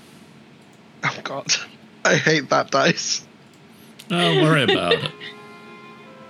Oh 1.03 1.15
God, 1.23 1.53
I 2.05 2.15
hate 2.15 2.49
that 2.49 2.71
dice. 2.71 3.23
Don't 4.11 4.43
worry 4.43 4.63
about 4.63 4.93
it. 4.93 5.11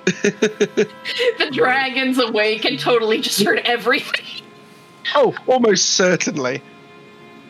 The 1.38 1.50
dragon's 1.52 2.18
awake 2.18 2.66
and 2.66 2.80
totally 2.80 3.22
just 3.22 3.42
heard 3.44 3.60
everything. 3.60 4.26
Oh, 5.16 5.36
almost 5.48 5.92
certainly. 5.92 6.62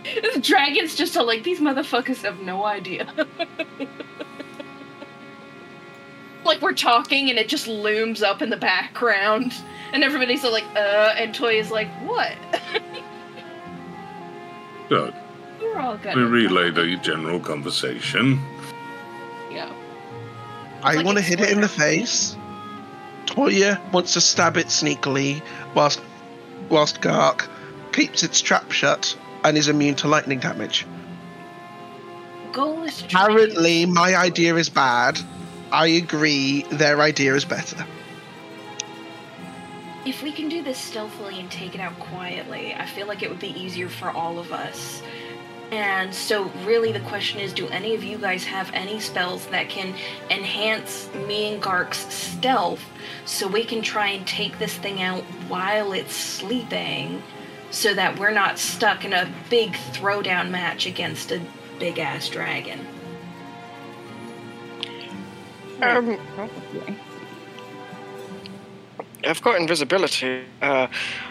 the 0.04 0.40
dragon's 0.42 0.96
just 0.96 1.16
all 1.18 1.26
like, 1.26 1.44
these 1.44 1.60
motherfuckers 1.60 2.24
have 2.24 2.42
no 2.42 2.66
idea. 2.66 3.12
like 6.44 6.62
we're 6.62 6.74
talking 6.74 7.30
and 7.30 7.40
it 7.40 7.48
just 7.48 7.68
looms 7.68 8.22
up 8.22 8.42
in 8.42 8.50
the 8.50 8.58
background. 8.58 9.54
And 9.94 10.04
everybody's 10.04 10.44
all 10.44 10.52
like, 10.52 10.66
uh, 10.76 11.14
and 11.18 11.34
Toya's 11.34 11.72
like, 11.72 11.90
what? 12.02 12.34
So, 14.90 15.14
We're 15.62 15.80
all 15.80 15.96
we 15.96 16.00
gonna 16.04 16.26
relay 16.26 16.70
the 16.70 16.98
general 16.98 17.40
conversation. 17.40 18.42
Yeah. 19.50 19.72
I 20.84 20.96
like 20.96 21.06
want 21.06 21.18
to 21.18 21.24
hit 21.24 21.40
it 21.40 21.50
in 21.50 21.62
the 21.62 21.70
face. 21.70 22.36
Toya 23.26 23.80
wants 23.92 24.14
to 24.14 24.22
stab 24.22 24.58
it 24.58 24.68
sneakily, 24.68 25.42
whilst 25.76 26.02
whilst 26.70 27.02
Gark 27.02 27.50
keeps 27.92 28.24
its 28.24 28.42
trap 28.42 28.72
shut 28.72 29.16
and 29.44 29.58
is 29.58 29.68
immune 29.68 29.96
to 29.96 30.08
lightning 30.08 30.40
damage. 30.40 30.86
Goal 32.52 32.84
is 32.84 32.98
to 32.98 33.08
try 33.08 33.28
to- 33.28 33.34
Apparently, 33.34 33.86
my 33.86 34.16
idea 34.16 34.56
is 34.56 34.70
bad. 34.70 35.20
I 35.72 35.88
agree. 35.88 36.64
Their 36.72 37.02
idea 37.02 37.34
is 37.36 37.46
better. 37.46 37.86
If 40.06 40.24
we 40.24 40.32
can 40.32 40.50
do 40.50 40.64
this 40.64 40.78
stealthily 40.78 41.40
and 41.40 41.50
take 41.52 41.76
it 41.76 41.82
out 41.82 41.98
quietly, 42.00 42.74
I 42.74 42.86
feel 42.88 43.08
like 43.08 43.22
it 43.22 43.30
would 43.30 43.40
be 43.40 43.58
easier 43.60 43.88
for 43.88 44.10
all 44.10 44.40
of 44.40 44.52
us. 44.52 45.02
And 45.72 46.14
so, 46.14 46.52
really, 46.66 46.92
the 46.92 47.00
question 47.00 47.40
is 47.40 47.54
do 47.54 47.68
any 47.70 47.96
of 47.96 48.04
you 48.04 48.18
guys 48.18 48.44
have 48.44 48.70
any 48.74 49.00
spells 49.00 49.46
that 49.48 49.70
can 49.70 49.96
enhance 50.30 51.10
me 51.14 51.54
and 51.54 51.62
Gark's 51.62 52.14
stealth 52.14 52.84
so 53.24 53.48
we 53.48 53.64
can 53.64 53.82
try 53.82 54.10
and 54.10 54.28
take 54.28 54.60
this 54.60 54.76
thing 54.76 55.02
out 55.02 55.24
while 55.48 55.94
it's 55.94 56.14
sleeping 56.14 57.24
so 57.70 57.94
that 57.94 58.20
we're 58.20 58.32
not 58.32 58.60
stuck 58.60 59.06
in 59.06 59.14
a 59.14 59.32
big 59.50 59.72
throwdown 59.94 60.50
match 60.50 60.86
against 60.86 61.32
a 61.32 61.42
big 61.80 62.00
ass 62.00 62.28
dragon? 62.28 62.86
Um, 65.82 66.20
I've 69.26 69.42
got 69.42 69.60
invisibility. 69.60 70.44
Uh, 70.62 70.88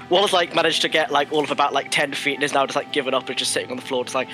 Wallace 0.09 0.33
like 0.33 0.55
managed 0.55 0.83
to 0.83 0.89
get 0.89 1.11
like 1.11 1.31
all 1.33 1.45
of 1.45 1.51
about 1.51 1.73
like 1.73 1.91
ten 1.91 2.13
feet 2.13 2.35
and 2.35 2.43
is 2.45 2.53
now 2.55 2.67
just 2.67 2.77
like 2.77 2.93
given 2.93 3.15
up 3.15 3.29
and 3.29 3.37
just 3.39 3.53
sitting 3.53 3.71
on 3.71 3.77
the 3.77 3.83
floor, 3.83 4.05
just 4.05 4.15
like, 4.15 4.29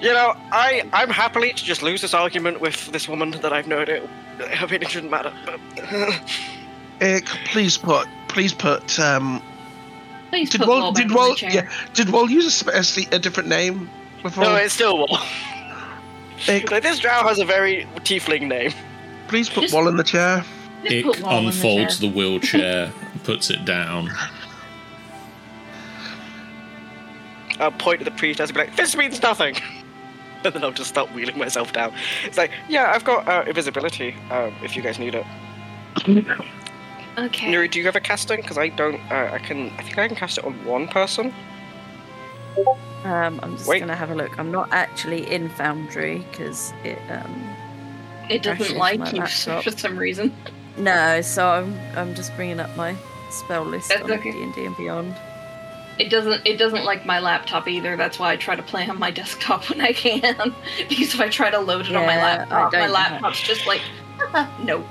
you 0.00 0.12
know, 0.12 0.34
I 0.52 0.88
I'm 0.92 1.10
happily 1.10 1.52
to 1.52 1.64
just 1.64 1.82
lose 1.82 2.00
this 2.02 2.14
argument 2.14 2.60
with 2.60 2.86
this 2.92 3.08
woman 3.08 3.30
that 3.42 3.52
I've 3.52 3.66
known 3.66 3.88
it. 3.88 4.08
I 4.40 4.66
mean, 4.66 4.82
it 4.82 4.90
shouldn't 4.90 5.10
matter. 5.10 5.32
But 5.44 5.60
Ick, 7.00 7.26
please 7.46 7.76
put, 7.76 8.06
please 8.28 8.52
put. 8.52 8.98
Um, 8.98 9.42
Please 10.30 10.48
did 10.48 10.60
put 10.60 10.68
Wall, 10.68 10.80
Wall 10.80 10.92
back 10.92 11.02
did 11.02 11.10
in 11.10 11.14
Wall, 11.16 11.34
the 11.34 11.50
yeah, 11.52 11.70
did 11.92 12.08
Wall 12.10 12.30
use 12.30 12.62
a, 12.62 12.70
a, 12.70 13.16
a 13.16 13.18
different 13.18 13.50
name 13.50 13.90
before? 14.22 14.44
no, 14.44 14.54
it's 14.56 14.72
still 14.72 14.96
Wall. 14.96 15.18
Ick, 16.48 16.70
Like 16.70 16.82
this 16.82 16.98
drow 17.00 17.22
has 17.22 17.38
a 17.38 17.44
very 17.44 17.86
tiefling 17.96 18.48
name. 18.48 18.72
please 19.28 19.50
put 19.50 19.60
Just- 19.62 19.74
Wall 19.74 19.88
in 19.88 19.96
the 19.98 20.02
chair. 20.04 20.42
Just 20.82 20.94
Ick 20.94 21.04
put 21.04 21.16
the 21.18 21.28
unfolds 21.28 21.98
the 22.00 22.08
wheelchair, 22.08 22.92
and 23.12 23.24
puts 23.24 23.50
it 23.50 23.64
down. 23.64 24.10
I'll 27.60 27.70
point 27.72 28.00
at 28.00 28.04
the 28.04 28.10
priestess 28.12 28.50
and 28.50 28.54
be 28.56 28.60
like, 28.64 28.76
"This 28.76 28.96
means 28.96 29.22
nothing," 29.22 29.56
and 30.44 30.52
then 30.54 30.64
I'll 30.64 30.72
just 30.72 30.88
start 30.90 31.12
wheeling 31.12 31.38
myself 31.38 31.72
down. 31.72 31.92
It's 32.24 32.36
like, 32.38 32.50
yeah, 32.68 32.90
I've 32.94 33.04
got 33.04 33.28
uh, 33.28 33.44
invisibility. 33.46 34.14
Um, 34.30 34.54
if 34.62 34.74
you 34.76 34.82
guys 34.82 34.98
need 34.98 35.14
it. 35.14 35.26
Okay. 37.18 37.46
Nuri, 37.52 37.70
do 37.70 37.78
you 37.78 37.84
have 37.84 37.94
a 37.96 38.00
casting? 38.00 38.40
Because 38.40 38.58
I 38.58 38.68
don't. 38.68 38.98
Uh, 39.10 39.30
I 39.32 39.38
can. 39.38 39.70
I 39.78 39.82
think 39.82 39.98
I 39.98 40.08
can 40.08 40.16
cast 40.16 40.38
it 40.38 40.44
on 40.44 40.52
one 40.64 40.88
person. 40.88 41.32
Um, 43.04 43.40
I'm 43.42 43.56
just 43.56 43.68
Wait. 43.68 43.80
gonna 43.80 43.94
have 43.96 44.10
a 44.10 44.14
look. 44.14 44.38
I'm 44.38 44.50
not 44.50 44.68
actually 44.72 45.30
in 45.30 45.48
Foundry 45.50 46.24
because 46.30 46.72
it. 46.84 46.98
Um, 47.10 47.56
It 48.30 48.42
doesn't 48.42 48.76
like 48.76 48.98
my 49.00 49.10
you 49.10 49.18
laptop. 49.20 49.64
for 49.64 49.70
some 49.72 49.98
reason. 49.98 50.34
No, 50.76 51.20
so 51.20 51.48
I'm 51.48 51.78
I'm 51.96 52.14
just 52.14 52.34
bringing 52.36 52.60
up 52.60 52.74
my 52.76 52.96
spell 53.30 53.64
list 53.64 53.88
That's 53.88 54.02
on 54.02 54.12
okay. 54.12 54.32
D 54.32 54.42
and 54.42 54.54
D 54.54 54.64
and 54.64 54.76
Beyond. 54.76 55.16
It 55.98 56.08
doesn't. 56.08 56.46
It 56.46 56.56
doesn't 56.56 56.84
like 56.84 57.04
my 57.04 57.20
laptop 57.20 57.68
either. 57.68 57.96
That's 57.96 58.18
why 58.18 58.32
I 58.32 58.36
try 58.36 58.56
to 58.56 58.62
play 58.62 58.88
on 58.88 58.98
my 58.98 59.10
desktop 59.20 59.68
when 59.68 59.80
I 59.80 59.92
can. 59.92 60.54
because 60.88 61.14
if 61.14 61.20
I 61.20 61.28
try 61.28 61.50
to 61.50 61.58
load 61.58 61.86
it 61.86 61.94
on 61.94 62.06
my 62.06 62.16
laptop, 62.16 62.72
my 62.72 62.78
don't 62.78 62.92
laptop's 62.92 63.40
just 63.40 63.66
like, 63.66 63.82
no. 64.62 64.84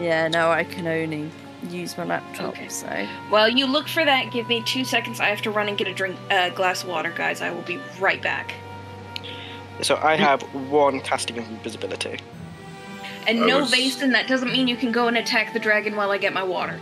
Yeah, 0.00 0.28
no, 0.28 0.50
I 0.50 0.64
can 0.64 0.86
only 0.86 1.30
use 1.68 1.96
my 1.96 2.04
laptop. 2.04 2.54
Okay. 2.54 2.68
So 2.68 3.06
Well, 3.30 3.48
you 3.48 3.66
look 3.66 3.88
for 3.88 4.04
that. 4.04 4.32
Give 4.32 4.48
me 4.48 4.62
two 4.62 4.84
seconds. 4.84 5.20
I 5.20 5.26
have 5.26 5.42
to 5.42 5.50
run 5.50 5.68
and 5.68 5.76
get 5.76 5.86
a 5.86 5.94
drink, 5.94 6.16
uh, 6.30 6.48
glass 6.50 6.82
of 6.82 6.88
water, 6.88 7.12
guys. 7.14 7.40
I 7.42 7.50
will 7.50 7.62
be 7.62 7.78
right 8.00 8.20
back. 8.22 8.54
So 9.82 9.96
I 9.96 10.16
have 10.16 10.42
one 10.70 11.00
casting 11.00 11.38
of 11.38 11.48
invisibility. 11.48 12.18
And 13.26 13.44
I 13.44 13.46
no, 13.46 13.60
was- 13.60 13.72
Vason, 13.72 14.12
that 14.12 14.26
doesn't 14.28 14.50
mean 14.52 14.68
you 14.68 14.76
can 14.76 14.92
go 14.92 15.08
and 15.08 15.16
attack 15.16 15.52
the 15.52 15.60
dragon 15.60 15.96
while 15.96 16.10
I 16.10 16.18
get 16.18 16.32
my 16.32 16.42
water. 16.42 16.78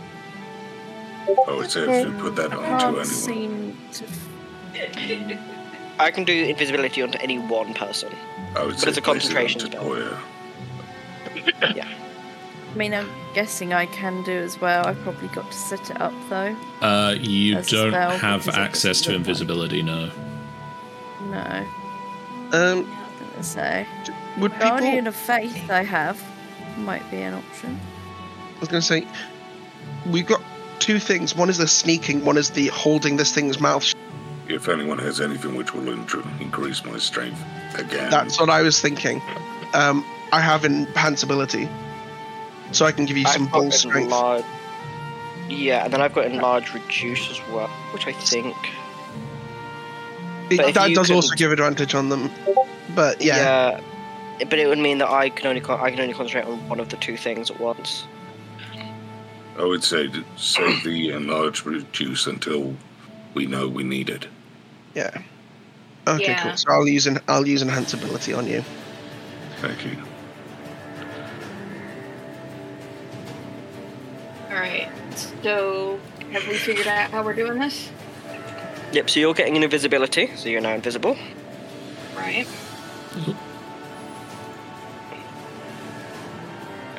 I 1.47 1.53
would 1.55 1.69
say 1.71 2.01
if 2.01 2.07
you 2.07 2.13
put 2.13 2.35
that 2.37 2.51
I 2.51 2.55
onto 2.55 3.03
can't 3.03 3.29
anyone. 3.29 3.77
to. 3.93 5.37
I 5.99 6.09
can 6.11 6.23
do 6.23 6.33
invisibility 6.33 7.01
onto 7.03 7.17
any 7.19 7.37
one 7.37 7.73
person. 7.75 8.11
I 8.55 8.63
would 8.65 8.71
But 8.71 8.79
say 8.79 8.89
it's 8.89 8.97
a 8.97 9.01
place 9.01 9.29
it 9.29 9.33
concentration 9.35 9.59
spell. 9.61 10.17
Yeah. 11.75 11.87
I 11.87 12.75
mean, 12.77 12.93
I'm 12.93 13.09
guessing 13.33 13.73
I 13.73 13.85
can 13.87 14.23
do 14.23 14.31
as 14.31 14.59
well. 14.61 14.85
I've 14.87 14.97
probably 15.01 15.27
got 15.29 15.49
to 15.51 15.57
set 15.57 15.89
it 15.91 15.99
up 16.01 16.13
though. 16.29 16.55
Uh, 16.81 17.15
you 17.19 17.55
don't 17.55 17.65
spell, 17.65 18.11
have 18.17 18.47
access 18.49 19.01
to 19.01 19.17
doesn't 19.19 19.47
look 19.47 19.59
like- 19.59 19.73
invisibility, 19.73 19.81
no. 19.83 20.09
No, 21.29 21.67
Um, 22.53 22.91
I'm 22.91 23.29
gonna 23.29 23.43
say 23.43 23.85
would 24.39 24.51
people? 24.53 24.67
Guardian 24.69 25.05
of 25.07 25.15
Faith. 25.15 25.69
I 25.69 25.83
have 25.83 26.19
might 26.77 27.09
be 27.11 27.17
an 27.21 27.33
option. 27.33 27.79
I 28.57 28.59
was 28.59 28.69
going 28.69 28.81
to 28.81 28.87
say, 28.87 29.07
we've 30.09 30.25
got 30.27 30.41
two 30.79 30.99
things. 30.99 31.35
One 31.35 31.49
is 31.49 31.57
the 31.57 31.67
sneaking. 31.67 32.23
One 32.25 32.37
is 32.37 32.51
the 32.51 32.67
holding 32.67 33.17
this 33.17 33.33
thing's 33.33 33.59
mouth. 33.59 33.93
If 34.47 34.67
anyone 34.67 34.99
has 34.99 35.21
anything 35.21 35.55
which 35.55 35.73
will 35.73 35.83
intr- 35.95 36.41
increase 36.41 36.83
my 36.83 36.97
strength 36.97 37.41
again, 37.77 38.09
That's 38.09 38.39
what 38.39 38.49
I 38.49 38.61
was 38.61 38.81
thinking. 38.81 39.21
Um, 39.73 40.05
I 40.33 40.41
have 40.41 40.65
enhance 40.65 41.23
ability, 41.23 41.69
so 42.71 42.85
I 42.85 42.91
can 42.91 43.05
give 43.05 43.15
you 43.17 43.25
some 43.27 43.43
I've 43.45 43.51
bull 43.51 43.71
strength. 43.71 43.97
enlarge. 44.05 44.43
Yeah, 45.47 45.83
and 45.85 45.93
then 45.93 46.01
I've 46.01 46.13
got 46.13 46.25
enlarge 46.25 46.73
reduce 46.73 47.29
as 47.31 47.39
well, 47.49 47.67
which 47.93 48.07
I 48.07 48.11
think. 48.13 48.55
It- 50.49 50.57
but 50.57 50.73
that 50.73 50.89
you 50.89 50.95
does 50.95 51.09
also 51.11 51.33
give 51.35 51.51
advantage 51.53 51.95
on 51.95 52.09
them. 52.09 52.29
But 52.93 53.21
yeah, 53.21 53.37
Yeah. 53.37 53.81
But 54.39 54.57
it 54.59 54.67
would 54.67 54.79
mean 54.79 54.97
that 54.99 55.09
I 55.09 55.29
can 55.29 55.47
only 55.47 55.61
con- 55.61 55.79
I 55.79 55.91
can 55.91 55.99
only 55.99 56.13
concentrate 56.13 56.45
on 56.45 56.67
one 56.67 56.79
of 56.79 56.89
the 56.89 56.97
two 56.97 57.15
things 57.17 57.51
at 57.51 57.59
once. 57.59 58.05
I 59.57 59.63
would 59.63 59.83
say 59.83 60.07
to 60.07 60.23
save 60.37 60.83
the 60.83 61.09
enlarged 61.11 61.65
reduce 61.65 62.25
until 62.25 62.75
we 63.33 63.45
know 63.45 63.67
we 63.67 63.83
need 63.83 64.09
it. 64.09 64.27
yeah. 64.95 65.21
Okay, 66.07 66.23
Yeah. 66.23 66.41
cool. 66.43 66.57
So 66.57 66.71
I'll 66.71 66.87
use 66.87 67.05
an 67.05 67.19
I'll 67.27 67.47
use 67.47 67.61
enhance 67.61 67.93
ability 67.93 68.33
on 68.33 68.47
you. 68.47 68.63
Thank 69.61 69.85
you. 69.85 69.95
Alright. 74.49 74.89
So, 75.43 75.99
have 76.31 76.47
we 76.47 76.55
figured 76.55 76.87
out 76.87 77.11
how 77.11 77.23
we're 77.23 77.33
doing 77.33 77.59
this? 77.59 77.89
Yep. 78.93 79.09
So 79.09 79.19
you're 79.19 79.33
getting 79.33 79.55
an 79.57 79.63
invisibility, 79.63 80.35
so 80.35 80.49
you're 80.49 80.61
now 80.61 80.73
invisible. 80.73 81.15
Right. 82.15 82.47
And 83.13 83.35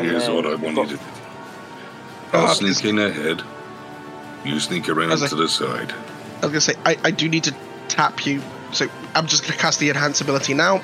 Here's 0.03 0.29
what 0.29 0.47
I 0.47 0.55
want 0.55 0.91
you 0.91 0.97
to. 0.97 1.03
I'll 2.33 2.47
Uh, 2.47 2.55
sneak 2.55 2.85
in 2.85 2.99
ahead. 2.99 3.43
You 4.45 4.59
sneak 4.61 4.89
around 4.89 5.12
I- 5.12 5.27
to 5.27 5.35
the 5.35 5.49
side. 5.49 5.93
I 6.43 6.47
was 6.47 6.51
gonna 6.53 6.61
say 6.61 6.74
I, 6.85 6.97
I 7.05 7.11
do 7.11 7.29
need 7.29 7.45
to 7.45 7.55
tap 7.89 8.27
you, 8.27 8.43
so 8.73 8.87
I'm 9.15 9.27
just 9.27 9.43
gonna 9.45 9.57
cast 9.57 9.79
the 9.79 9.91
enhance 9.91 10.20
ability 10.20 10.55
now. 10.55 10.83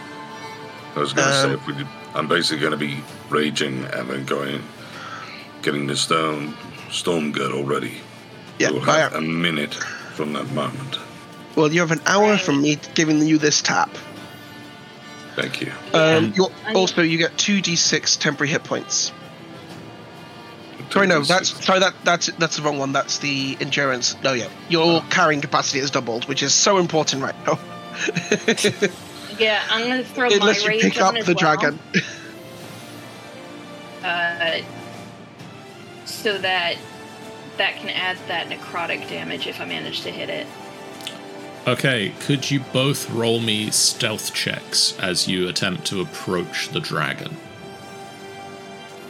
I 0.96 1.00
was 1.00 1.12
going 1.12 1.28
to 1.28 1.34
say, 1.34 1.52
Um, 1.52 1.60
we 1.66 1.86
I'm 2.14 2.26
basically 2.26 2.58
going 2.58 2.72
to 2.72 2.76
be 2.78 2.96
raging 3.28 3.84
and 3.84 4.08
then 4.10 4.24
going, 4.24 4.62
getting 5.62 5.86
the 5.86 5.96
stone 5.96 6.54
storm 6.90 7.30
girdle 7.30 7.62
ready. 7.62 7.98
Yeah, 8.58 8.70
We'll 8.70 8.80
have 8.80 9.14
a 9.14 9.20
minute 9.20 9.74
from 10.14 10.32
that 10.32 10.50
moment. 10.52 10.98
well, 11.54 11.72
you 11.72 11.80
have 11.80 11.92
an 11.92 12.00
hour 12.06 12.36
from 12.38 12.62
me 12.62 12.78
giving 12.94 13.24
you 13.24 13.38
this 13.38 13.62
tap. 13.62 13.90
Thank 15.40 15.60
you. 15.60 15.72
Um, 15.94 16.32
you 16.34 16.48
also 16.74 17.02
you 17.02 17.18
get 17.18 17.36
two 17.38 17.62
d6 17.62 18.18
temporary 18.18 18.50
hit 18.50 18.64
points. 18.64 19.12
Sorry, 20.90 21.06
no, 21.06 21.20
that's 21.20 21.64
sorry 21.64 21.80
that 21.80 21.94
that's 22.02 22.26
that's 22.38 22.56
the 22.56 22.62
wrong 22.62 22.78
one. 22.78 22.92
That's 22.92 23.18
the 23.18 23.56
endurance. 23.60 24.16
No, 24.22 24.32
yeah, 24.32 24.48
your 24.68 25.02
carrying 25.10 25.40
capacity 25.40 25.78
is 25.80 25.90
doubled, 25.90 26.26
which 26.26 26.42
is 26.42 26.54
so 26.54 26.78
important 26.78 27.22
right 27.22 27.36
now. 27.46 27.58
Yeah, 29.38 29.62
I'm 29.70 29.86
gonna 29.88 30.02
throw 30.02 30.26
Unless 30.26 30.64
my 30.66 30.72
you 30.72 30.80
rage 30.80 30.82
pick 30.82 31.00
up 31.00 31.14
as 31.14 31.26
the 31.26 31.34
well, 31.34 31.56
dragon. 31.56 31.78
Uh, 34.02 34.62
so 36.04 36.38
that 36.38 36.78
that 37.56 37.74
can 37.76 37.90
add 37.90 38.16
that 38.28 38.48
necrotic 38.48 39.08
damage 39.08 39.48
if 39.48 39.60
I 39.60 39.64
manage 39.64 40.02
to 40.02 40.10
hit 40.10 40.30
it. 40.30 40.46
Okay, 41.68 42.14
could 42.20 42.50
you 42.50 42.60
both 42.72 43.10
roll 43.10 43.40
me 43.40 43.70
stealth 43.70 44.32
checks 44.32 44.98
as 45.00 45.28
you 45.28 45.50
attempt 45.50 45.84
to 45.88 46.00
approach 46.00 46.70
the 46.70 46.80
dragon? 46.80 47.36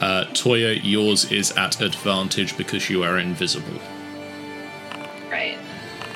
Uh, 0.01 0.25
Toya, 0.33 0.77
yours 0.83 1.31
is 1.31 1.53
at 1.53 1.79
advantage 1.79 2.57
because 2.57 2.89
you 2.89 3.01
are 3.01 3.17
invisible. 3.17 3.79
Right. 5.31 5.57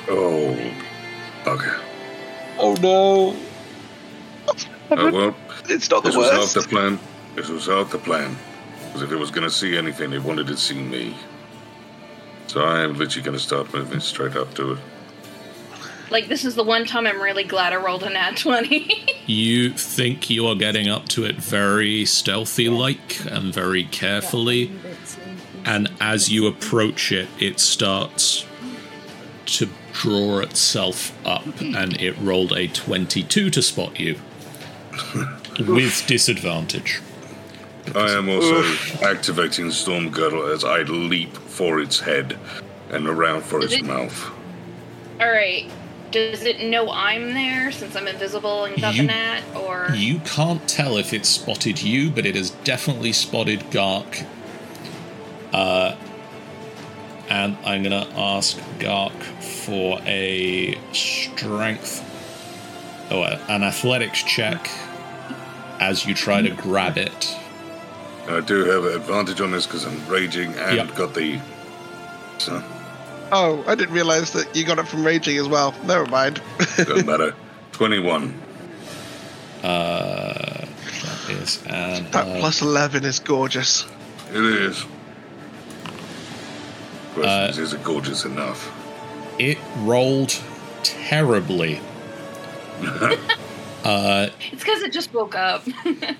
Oh. 0.06 0.50
Okay. 1.46 1.76
oh 2.58 2.74
no! 2.82 3.34
Oh, 4.90 5.10
well, 5.12 5.36
It's 5.70 5.88
not 5.88 6.02
the 6.02 6.10
this 6.10 6.16
was 6.16 6.30
half 6.30 6.40
worst. 6.40 6.54
the 6.56 6.62
plan. 6.62 6.98
This 7.36 7.48
was 7.48 7.68
half 7.68 7.90
the 7.90 7.96
plan. 7.98 8.36
Because 8.88 9.00
if 9.00 9.12
it 9.12 9.16
was 9.16 9.30
going 9.30 9.44
to 9.48 9.50
see 9.50 9.78
anything, 9.78 10.12
it 10.12 10.22
wanted 10.22 10.46
to 10.48 10.58
see 10.58 10.74
me. 10.74 11.16
So 12.48 12.60
I 12.60 12.82
am 12.82 12.98
literally 12.98 13.24
going 13.24 13.38
to 13.38 13.42
start 13.42 13.72
moving 13.72 14.00
straight 14.00 14.36
up 14.36 14.52
to 14.56 14.72
it. 14.72 14.78
Like 16.10 16.28
this 16.28 16.44
is 16.44 16.54
the 16.54 16.62
one 16.64 16.84
time 16.84 17.06
I'm 17.06 17.20
really 17.20 17.44
glad 17.44 17.72
I 17.72 17.76
rolled 17.76 18.02
a 18.02 18.10
nat 18.10 18.36
twenty. 18.36 19.10
You 19.26 19.70
think 19.70 20.28
you 20.28 20.46
are 20.48 20.54
getting 20.54 20.88
up 20.90 21.08
to 21.08 21.24
it 21.24 21.36
very 21.36 22.04
stealthy 22.04 22.68
like 22.68 23.24
and 23.24 23.54
very 23.54 23.84
carefully, 23.84 24.70
and 25.64 25.90
as 25.98 26.28
you 26.30 26.46
approach 26.46 27.10
it, 27.10 27.26
it 27.40 27.58
starts 27.58 28.44
to 29.46 29.70
draw 29.94 30.40
itself 30.40 31.16
up, 31.26 31.46
and 31.58 31.98
it 31.98 32.18
rolled 32.18 32.52
a 32.52 32.66
22 32.68 33.48
to 33.48 33.62
spot 33.62 33.98
you 33.98 34.20
with 35.60 36.04
disadvantage. 36.06 37.00
I 37.94 38.10
am 38.10 38.28
also 38.28 38.62
activating 39.02 39.70
Storm 39.70 40.10
Girdle 40.10 40.46
as 40.52 40.64
I 40.64 40.82
leap 40.82 41.34
for 41.34 41.80
its 41.80 42.00
head 42.00 42.38
and 42.90 43.06
around 43.06 43.42
for 43.42 43.60
its 43.62 43.72
it- 43.72 43.86
mouth. 43.86 44.30
All 45.18 45.30
right. 45.30 45.70
Does 46.14 46.44
it 46.44 46.60
know 46.62 46.92
I'm 46.92 47.34
there 47.34 47.72
since 47.72 47.96
I'm 47.96 48.06
invisible 48.06 48.66
and 48.66 48.80
got 48.80 48.94
You- 48.94 49.10
or 49.56 49.90
You 49.96 50.20
can't 50.20 50.66
tell 50.68 50.96
if 50.96 51.12
it's 51.12 51.28
spotted 51.28 51.82
you, 51.82 52.08
but 52.08 52.24
it 52.24 52.36
has 52.36 52.50
definitely 52.50 53.12
spotted 53.12 53.68
Gark. 53.72 54.20
Uh, 55.52 55.96
and 57.28 57.56
I'm 57.64 57.82
gonna 57.82 58.06
ask 58.16 58.56
Gark 58.78 59.20
for 59.40 60.00
a 60.06 60.78
strength, 60.92 62.04
oh, 63.10 63.22
a- 63.24 63.40
an 63.48 63.64
athletics 63.64 64.22
check 64.22 64.70
as 65.80 66.06
you 66.06 66.14
try 66.14 66.42
to 66.42 66.50
grab 66.50 66.96
it. 66.96 67.34
I 68.28 68.38
do 68.38 68.64
have 68.66 68.84
an 68.84 68.94
advantage 68.94 69.40
on 69.40 69.50
this 69.50 69.66
because 69.66 69.84
I'm 69.84 70.06
raging 70.06 70.54
and 70.54 70.76
Yep. 70.76 70.94
got 70.94 71.14
the. 71.14 71.40
So, 72.38 72.62
Oh, 73.32 73.64
I 73.66 73.74
didn't 73.74 73.94
realize 73.94 74.32
that 74.32 74.54
you 74.54 74.64
got 74.64 74.78
it 74.78 74.86
from 74.86 75.04
raging 75.04 75.38
as 75.38 75.48
well. 75.48 75.74
Never 75.84 76.06
mind. 76.06 76.40
doesn't 76.76 77.06
matter. 77.06 77.34
21. 77.72 78.40
Uh, 79.62 79.64
that 79.64 81.30
is 81.30 81.62
an 81.66 82.04
that 82.10 82.26
uh, 82.26 82.38
plus 82.38 82.60
eleven 82.60 83.04
is 83.04 83.18
gorgeous. 83.18 83.86
It 84.30 84.44
is. 84.44 84.84
Question 87.14 87.30
Uh, 87.30 87.46
is, 87.50 87.58
is 87.58 87.72
it 87.72 87.82
gorgeous 87.82 88.24
enough? 88.24 88.70
It 89.38 89.58
rolled 89.78 90.38
terribly. 90.82 91.80
uh, 93.84 94.28
it's 94.52 94.62
because 94.62 94.82
it 94.82 94.92
just 94.92 95.14
woke 95.14 95.34
up? 95.34 95.64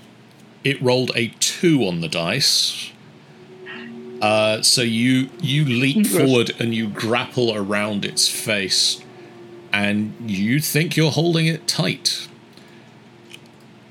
it 0.64 0.80
rolled 0.80 1.10
a 1.14 1.28
two 1.38 1.86
on 1.86 2.00
the 2.00 2.08
dice. 2.08 2.90
Uh, 4.24 4.62
so 4.62 4.80
you 4.80 5.28
you 5.42 5.64
leap 5.66 6.06
forward 6.06 6.50
and 6.58 6.74
you 6.74 6.88
grapple 6.88 7.54
around 7.54 8.04
its 8.06 8.26
face, 8.26 9.02
and 9.70 10.14
you 10.26 10.60
think 10.60 10.96
you're 10.96 11.10
holding 11.10 11.46
it 11.46 11.66
tight. 11.68 12.26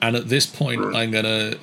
And 0.01 0.15
at 0.15 0.29
this 0.29 0.47
point, 0.47 0.83
I'm 0.95 1.11
gonna 1.11 1.53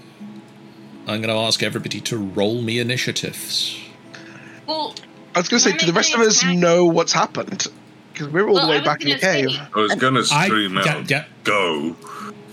I'm 1.08 1.20
gonna 1.20 1.36
ask 1.48 1.62
everybody 1.64 2.00
to 2.02 2.16
roll 2.16 2.62
me 2.62 2.78
initiatives. 2.78 3.76
well, 4.68 4.94
I 5.34 5.40
was 5.40 5.48
going 5.48 5.60
to 5.62 5.70
say, 5.70 5.76
do 5.76 5.86
the 5.86 5.92
rest 5.92 6.14
of 6.14 6.20
us 6.20 6.42
attack- 6.42 6.56
know 6.56 6.84
what's 6.86 7.12
happened? 7.12 7.66
Because 8.12 8.28
we're 8.28 8.46
all 8.48 8.54
Well, 8.54 8.66
the 8.66 8.72
way 8.72 8.80
back 8.80 9.00
in 9.02 9.08
the 9.10 9.18
gonna 9.18 9.32
say- 9.32 9.46
cave. 9.46 9.60
I 9.74 9.78
was 9.80 9.94
going 9.96 10.14
to 10.14 10.26
I- 10.32 10.46
scream 10.46 10.74
yeah, 10.76 10.88
out, 10.94 11.10
yeah. 11.10 11.24
go, 11.44 11.96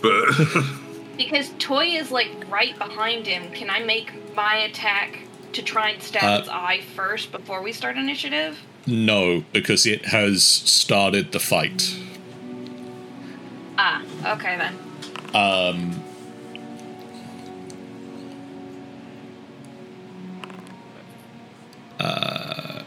but 0.02 0.26
because 1.18 1.52
Toy 1.60 1.86
is 2.02 2.10
like 2.12 2.32
right 2.50 2.76
behind 2.78 3.28
him. 3.28 3.52
Can 3.52 3.70
I 3.70 3.80
make 3.84 4.12
my 4.36 4.56
attack 4.70 5.20
to 5.58 5.64
try 5.64 5.90
and 5.90 6.04
stab 6.04 6.24
uh, 6.24 6.40
its 6.40 6.50
eye 6.50 6.82
first 6.96 7.32
before 7.32 7.64
we 7.64 7.72
start 7.72 7.98
initiative? 7.98 8.60
No, 8.86 9.44
because 9.54 9.88
it 9.88 10.06
has 10.06 10.44
started 10.44 11.32
the 11.32 11.40
fight. 11.40 11.98
Ah, 13.78 14.04
okay 14.36 14.56
then. 14.56 14.78
Um. 15.34 16.04
Uh, 22.00 22.84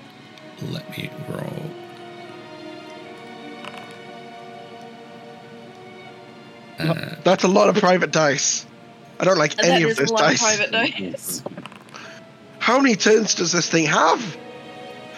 let 0.70 0.88
me 0.97 1.10
roll. 1.28 1.70
Uh, 6.78 7.16
That's 7.24 7.42
a 7.42 7.48
lot 7.48 7.68
of 7.68 7.74
private 7.74 8.12
dice. 8.12 8.64
I 9.18 9.24
don't 9.24 9.38
like 9.38 9.62
any 9.62 9.90
of 9.90 9.97
this 9.97 10.12
dice. 10.12 11.42
private 12.60 12.66
dice. 12.66 12.66
How 12.66 12.80
many 12.80 12.96
turns 12.96 13.34
does 13.34 13.52
this 13.52 13.68
thing 13.68 13.86
have? 13.86 14.36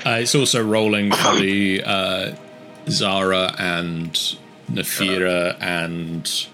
Uh, 0.05 0.19
it's 0.21 0.35
also 0.35 0.63
rolling 0.65 1.13
for 1.13 1.37
the 1.37 1.83
uh, 1.85 2.35
Zara 2.89 3.55
and 3.59 4.13
Nafira 4.71 5.57
and 5.61 6.47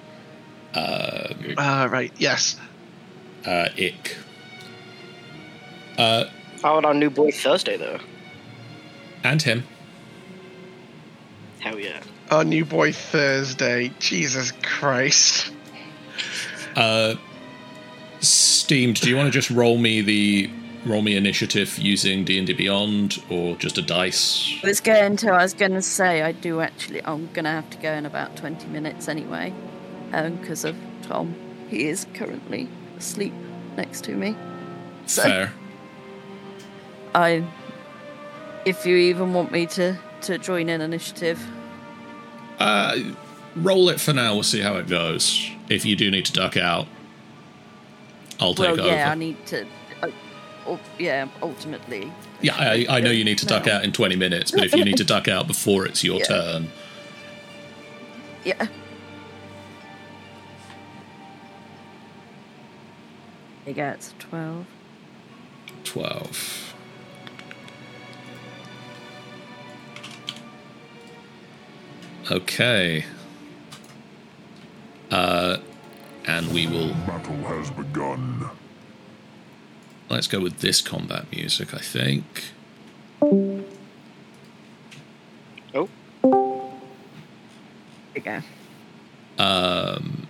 uh, 0.75 1.35
Ah, 1.57 1.89
right. 1.91 2.13
Yes. 2.19 2.57
uh, 3.47 3.69
Ick. 3.79 4.17
Uh, 5.97 6.25
How 6.63 6.77
about 6.79 6.85
our 6.85 6.95
new 6.95 7.11
boy 7.11 7.31
Thursday 7.31 7.77
though? 7.77 7.99
and 9.25 9.43
him. 9.43 9.65
Hell 11.61 11.79
yeah. 11.79 12.01
Our 12.31 12.45
new 12.45 12.65
boy 12.65 12.93
Thursday. 12.93 13.91
Jesus 13.99 14.53
Christ. 14.63 15.51
Uh, 16.77 17.17
Steamed, 18.21 19.01
do 19.01 19.09
you 19.11 19.17
want 19.17 19.27
to 19.27 19.33
just 19.33 19.51
roll 19.51 19.77
me 19.79 20.03
the 20.03 20.51
roll 20.87 21.03
me 21.03 21.17
initiative 21.17 21.79
using 21.79 22.25
D 22.25 22.39
and 22.39 22.47
D 22.47 22.53
Beyond 22.53 23.23
or 23.31 23.57
just 23.57 23.79
a 23.79 23.83
dice? 23.83 24.59
I 24.63 24.67
was 24.67 24.81
going 24.81 25.17
to. 25.19 25.31
I 25.33 25.43
was 25.43 25.55
going 25.55 25.73
to 25.73 25.83
say 25.83 26.23
I 26.23 26.33
do 26.33 26.61
actually. 26.61 27.05
I'm 27.05 27.27
going 27.33 27.45
to 27.45 27.51
have 27.51 27.69
to 27.71 27.79
go 27.79 27.93
in 27.93 28.07
about 28.07 28.37
20 28.37 28.67
minutes 28.69 29.09
anyway, 29.09 29.53
because 30.11 30.65
of 30.65 30.77
Tom. 31.03 31.35
He 31.69 31.87
is 31.89 32.07
currently 32.15 32.69
asleep 32.97 33.35
next 33.77 34.05
to 34.05 34.15
me. 34.15 34.37
Fair. 35.07 35.53
I, 37.15 37.45
if 38.65 38.85
you 38.87 38.97
even 38.97 39.33
want 39.33 39.51
me 39.53 39.67
to 39.67 39.99
to 40.23 40.39
join 40.39 40.69
in 40.69 40.81
initiative, 40.81 41.41
Uh, 42.59 42.99
roll 43.57 43.89
it 43.89 44.01
for 44.01 44.13
now. 44.13 44.35
We'll 44.35 44.43
see 44.43 44.61
how 44.61 44.77
it 44.77 44.89
goes. 44.89 45.51
If 45.69 45.85
you 45.85 45.95
do 45.97 46.11
need 46.11 46.25
to 46.27 46.33
duck 46.33 46.57
out, 46.57 46.87
I'll 48.41 48.55
take 48.55 48.77
well, 48.77 48.81
over. 48.81 48.89
yeah, 48.89 49.11
I 49.11 49.15
need 49.15 49.45
to. 49.47 49.67
Ul- 50.69 50.79
yeah, 50.99 51.27
ultimately, 51.43 52.13
Yeah, 52.43 52.55
I, 52.57 52.87
I 52.89 53.01
know 53.01 53.11
you 53.11 53.25
need 53.25 53.39
to 53.39 53.47
duck 53.47 53.67
out 53.67 53.85
in 53.85 53.93
20 53.93 54.17
minutes, 54.17 54.51
but 54.51 54.65
if 54.65 54.75
you 54.75 54.85
need 54.85 54.99
to 54.99 55.05
duck 55.05 55.27
out 55.27 55.47
before 55.47 55.87
it's 55.87 56.05
your 56.05 56.19
Yeah. 56.21 56.27
turn, 56.27 56.69
yeah. 58.45 58.67
He 63.65 63.73
gets 63.73 64.15
12. 64.19 64.67
12. 65.85 66.75
Okay. 72.31 73.05
Uh, 75.11 75.57
and 76.27 76.53
we 76.53 76.67
will. 76.67 76.93
Battle 77.07 77.37
has 77.45 77.71
begun. 77.71 78.51
Let's 80.11 80.27
go 80.27 80.41
with 80.41 80.61
this 80.61 80.81
combat 80.81 81.31
music, 81.31 81.75
I 81.75 81.79
think. 81.79 82.25
Oh, 85.75 85.89
There 88.15 88.15
you 88.15 88.23
go. 88.23 88.41
Um, 89.43 90.27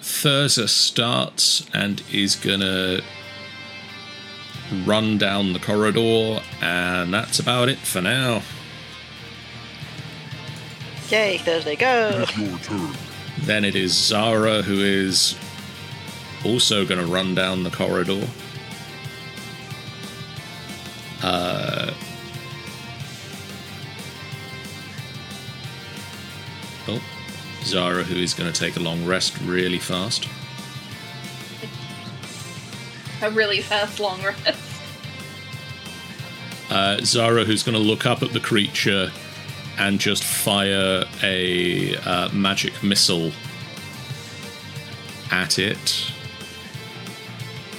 Thurza 0.00 0.68
starts 0.68 1.68
and 1.74 2.02
is 2.12 2.36
gonna 2.36 3.00
run 4.84 5.18
down 5.18 5.52
the 5.54 5.58
corridor, 5.58 6.40
and 6.60 7.12
that's 7.12 7.40
about 7.40 7.68
it 7.68 7.78
for 7.78 8.00
now. 8.00 8.42
yay, 11.10 11.38
Thursday, 11.38 11.74
go! 11.74 12.24
Then 13.40 13.64
it 13.64 13.74
is 13.74 13.92
Zara 13.92 14.62
who 14.62 14.80
is 14.80 15.36
also 16.44 16.84
going 16.84 17.00
to 17.00 17.06
run 17.06 17.34
down 17.34 17.62
the 17.64 17.70
corridor. 17.70 18.26
Uh, 21.22 21.92
oh, 26.88 27.02
Zara 27.62 28.04
who 28.04 28.16
is 28.16 28.34
going 28.34 28.52
to 28.52 28.58
take 28.58 28.76
a 28.76 28.80
long 28.80 29.04
rest 29.04 29.38
really 29.40 29.78
fast. 29.78 30.28
A 33.22 33.30
really 33.30 33.60
fast 33.60 33.98
long 33.98 34.22
rest. 34.22 34.64
Uh, 36.70 36.98
Zara 37.00 37.44
who's 37.44 37.62
going 37.62 37.76
to 37.76 37.82
look 37.82 38.06
up 38.06 38.22
at 38.22 38.32
the 38.32 38.40
creature 38.40 39.10
and 39.78 39.98
just 39.98 40.24
fire 40.24 41.04
a 41.22 41.96
uh, 41.96 42.28
magic 42.32 42.82
missile 42.82 43.32
at 45.30 45.58
it. 45.58 46.12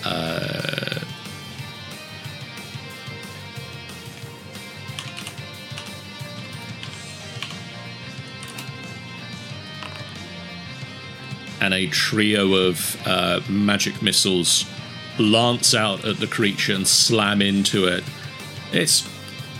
Uh, 0.05 0.78
and 11.61 11.73
a 11.73 11.87
trio 11.87 12.53
of 12.53 12.97
uh, 13.05 13.41
magic 13.49 14.01
missiles 14.01 14.65
lance 15.17 15.73
out 15.73 16.05
at 16.05 16.17
the 16.17 16.27
creature 16.27 16.73
and 16.73 16.87
slam 16.87 17.41
into 17.41 17.85
it. 17.85 18.03
It's 18.71 19.07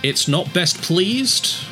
it's 0.02 0.28
not 0.28 0.52
best 0.54 0.80
pleased, 0.82 1.64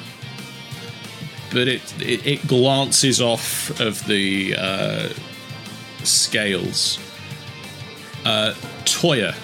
but 1.50 1.68
it 1.68 2.00
it, 2.00 2.26
it 2.26 2.46
glances 2.46 3.20
off 3.20 3.80
of 3.80 4.04
the 4.06 4.54
uh, 4.56 5.08
scales. 6.04 6.98
Uh, 8.24 8.52
Toya, 8.84 9.34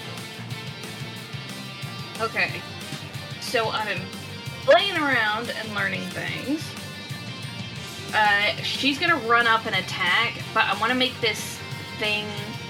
Okay. 2.21 2.61
So 3.41 3.71
I'm 3.71 4.01
playing 4.63 4.97
around 4.97 5.51
and 5.51 5.75
learning 5.75 6.03
things. 6.09 6.74
Uh, 8.15 8.55
she's 8.63 8.99
gonna 8.99 9.17
run 9.29 9.47
up 9.47 9.67
and 9.67 9.75
attack, 9.75 10.35
but 10.55 10.65
I 10.65 10.79
want 10.79 10.93
to 10.93 10.99
make 10.99 11.19
this 11.21 11.59
thing. 11.99 12.25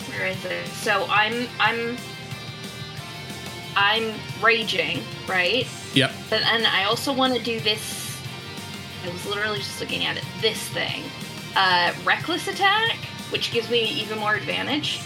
Where 0.09 0.27
is 0.27 0.45
it? 0.45 0.66
So 0.69 1.07
I'm 1.11 1.47
I'm 1.61 1.97
I'm 3.77 4.15
raging, 4.43 5.03
right? 5.29 5.66
yep, 5.95 6.12
But 6.31 6.41
then 6.41 6.65
I 6.65 6.85
also 6.85 7.12
want 7.12 7.35
to 7.37 7.43
do 7.43 7.59
this. 7.61 8.21
I 9.05 9.09
was 9.11 9.27
literally 9.27 9.59
just 9.59 9.81
looking 9.81 10.05
at 10.05 10.16
it. 10.16 10.25
This 10.41 10.69
thing, 10.69 11.03
uh, 11.57 11.93
reckless 12.05 12.49
attack, 12.49 12.97
which 13.31 13.53
gives 13.53 13.69
me 13.71 13.85
even 14.01 14.19
more 14.19 14.35
advantage. 14.35 15.01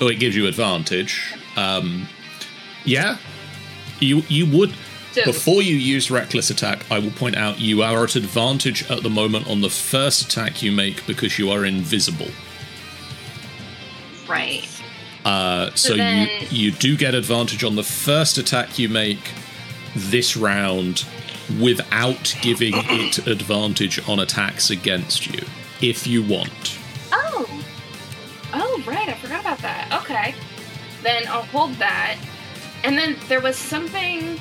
oh, 0.00 0.08
it 0.08 0.18
gives 0.18 0.34
you 0.34 0.46
advantage. 0.46 1.34
Um, 1.56 2.08
yeah, 2.84 3.18
you 4.00 4.22
you 4.28 4.46
would. 4.56 4.74
Before 5.24 5.62
you 5.62 5.74
use 5.76 6.10
reckless 6.10 6.50
attack, 6.50 6.84
I 6.90 6.98
will 6.98 7.10
point 7.12 7.36
out 7.36 7.58
you 7.60 7.82
are 7.82 8.04
at 8.04 8.16
advantage 8.16 8.88
at 8.90 9.02
the 9.02 9.10
moment 9.10 9.48
on 9.48 9.60
the 9.62 9.70
first 9.70 10.22
attack 10.22 10.62
you 10.62 10.70
make 10.72 11.06
because 11.06 11.38
you 11.38 11.50
are 11.50 11.64
invisible. 11.64 12.28
right. 14.28 14.66
Uh, 15.24 15.70
so 15.74 15.90
So 15.90 15.96
then- 15.96 16.28
you 16.50 16.66
you 16.66 16.70
do 16.72 16.96
get 16.96 17.14
advantage 17.14 17.64
on 17.64 17.74
the 17.76 17.82
first 17.82 18.38
attack 18.38 18.78
you 18.78 18.88
make 18.88 19.30
this 19.94 20.36
round 20.36 21.04
without 21.60 22.34
giving 22.42 22.74
it 22.76 23.26
advantage 23.26 24.00
on 24.08 24.20
attacks 24.20 24.70
against 24.70 25.26
you 25.26 25.40
if 25.80 26.06
you 26.06 26.22
want. 26.22 26.78
Oh. 27.12 27.46
Oh, 28.52 28.82
right. 28.86 29.08
I 29.08 29.14
forgot 29.14 29.40
about 29.40 29.58
that. 29.58 29.92
Okay. 30.02 30.34
Then 31.02 31.24
I'll 31.28 31.42
hold 31.44 31.74
that. 31.74 32.16
And 32.84 32.96
then 32.96 33.16
there 33.28 33.40
was 33.40 33.56
something. 33.56 34.38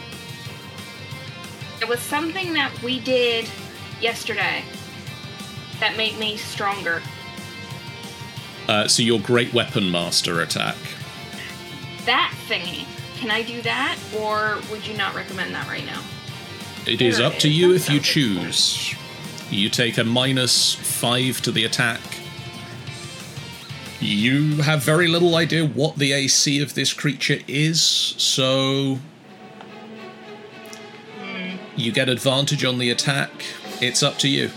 There 1.79 1.87
was 1.87 1.99
something 1.99 2.53
that 2.53 2.71
we 2.81 2.99
did 2.99 3.49
yesterday 4.01 4.63
that 5.79 5.97
made 5.97 6.17
me 6.17 6.37
stronger. 6.37 7.01
Uh, 8.67 8.87
so 8.87 9.03
your 9.03 9.19
great 9.19 9.53
weapon 9.53 9.91
master 9.91 10.41
attack. 10.41 10.77
That 12.05 12.33
thingy. 12.47 12.85
Can 13.17 13.31
I 13.31 13.43
do 13.43 13.61
that? 13.61 13.97
Or 14.17 14.57
would 14.71 14.85
you 14.85 14.97
not 14.97 15.15
recommend 15.15 15.53
that 15.53 15.67
right 15.67 15.85
now? 15.85 16.01
It 16.87 17.01
is 17.01 17.17
There 17.17 17.27
up 17.27 17.33
it 17.33 17.39
to 17.41 17.47
is. 17.47 17.57
you 17.57 17.69
That 17.69 17.75
if 17.75 17.89
you 17.89 17.99
choose. 17.99 18.95
You 19.49 19.69
take 19.69 19.97
a 19.97 20.03
minus 20.03 20.73
five 20.75 21.41
to 21.41 21.51
the 21.51 21.65
attack. 21.65 22.01
You 23.99 24.57
have 24.61 24.83
very 24.83 25.07
little 25.07 25.35
idea 25.35 25.65
what 25.65 25.95
the 25.97 26.13
AC 26.13 26.61
of 26.61 26.73
this 26.73 26.93
creature 26.93 27.39
is, 27.47 27.81
so 27.81 28.99
you 31.75 31.91
get 31.91 32.09
advantage 32.09 32.63
on 32.63 32.77
the 32.79 32.89
attack. 32.89 33.31
It's 33.81 34.01
up 34.03 34.17
to 34.19 34.29
you. 34.29 34.49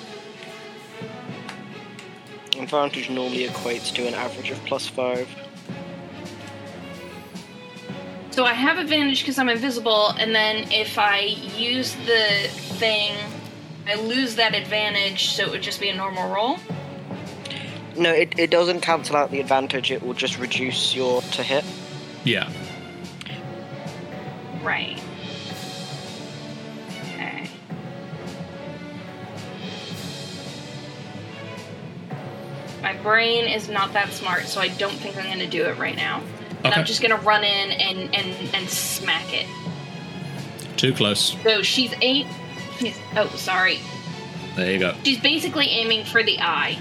Advantage 2.59 3.09
normally 3.11 3.47
equates 3.47 3.93
to 3.95 4.07
an 4.07 4.15
average 4.15 4.51
of 4.51 4.59
plus 4.65 4.86
five. 4.86 5.28
So 8.31 8.45
I 8.45 8.53
have 8.53 8.78
advantage 8.78 9.20
because 9.20 9.39
I'm 9.39 9.49
invisible, 9.49 10.11
and 10.11 10.35
then 10.35 10.70
if 10.70 10.99
I 10.99 11.20
use 11.20 11.95
the 12.07 12.49
thing, 12.78 13.16
I 13.86 13.97
lose 13.97 14.36
that 14.36 14.55
advantage, 14.55 15.31
so 15.31 15.45
it 15.45 15.51
would 15.51 15.62
just 15.62 15.81
be 15.81 15.89
a 15.89 15.97
normal 15.97 16.32
roll. 16.32 16.59
no, 17.97 18.12
it, 18.12 18.39
it 18.39 18.51
doesn't 18.51 18.81
cancel 18.81 19.16
out 19.16 19.31
the 19.32 19.40
advantage. 19.40 19.90
It 19.90 20.03
will 20.03 20.15
just 20.15 20.39
reduce 20.39 20.95
your 20.95 21.20
to 21.23 21.43
hit. 21.43 21.65
Yeah. 22.23 22.49
Right. 24.62 25.01
My 32.82 32.94
brain 32.94 33.44
is 33.46 33.68
not 33.68 33.92
that 33.94 34.12
smart, 34.12 34.44
so 34.44 34.60
I 34.60 34.68
don't 34.68 34.92
think 34.94 35.16
I'm 35.16 35.24
going 35.24 35.38
to 35.40 35.46
do 35.46 35.64
it 35.64 35.76
right 35.78 35.96
now. 35.96 36.22
And 36.59 36.66
Okay. 36.68 36.80
I'm 36.80 36.86
just 36.86 37.00
going 37.02 37.16
to 37.16 37.24
run 37.24 37.44
in 37.44 37.70
and, 37.72 38.14
and, 38.14 38.55
and 38.55 38.68
smack 38.68 39.32
it. 39.32 39.46
Too 40.76 40.92
close. 40.94 41.36
So 41.42 41.62
she's 41.62 41.92
eight. 42.02 42.26
She's, 42.78 42.96
oh, 43.16 43.28
sorry. 43.36 43.80
There 44.56 44.72
you 44.72 44.78
go. 44.78 44.94
She's 45.05 45.20
basically 45.20 45.66
aiming 45.66 46.05
for 46.05 46.22
the 46.22 46.38
eye. 46.40 46.78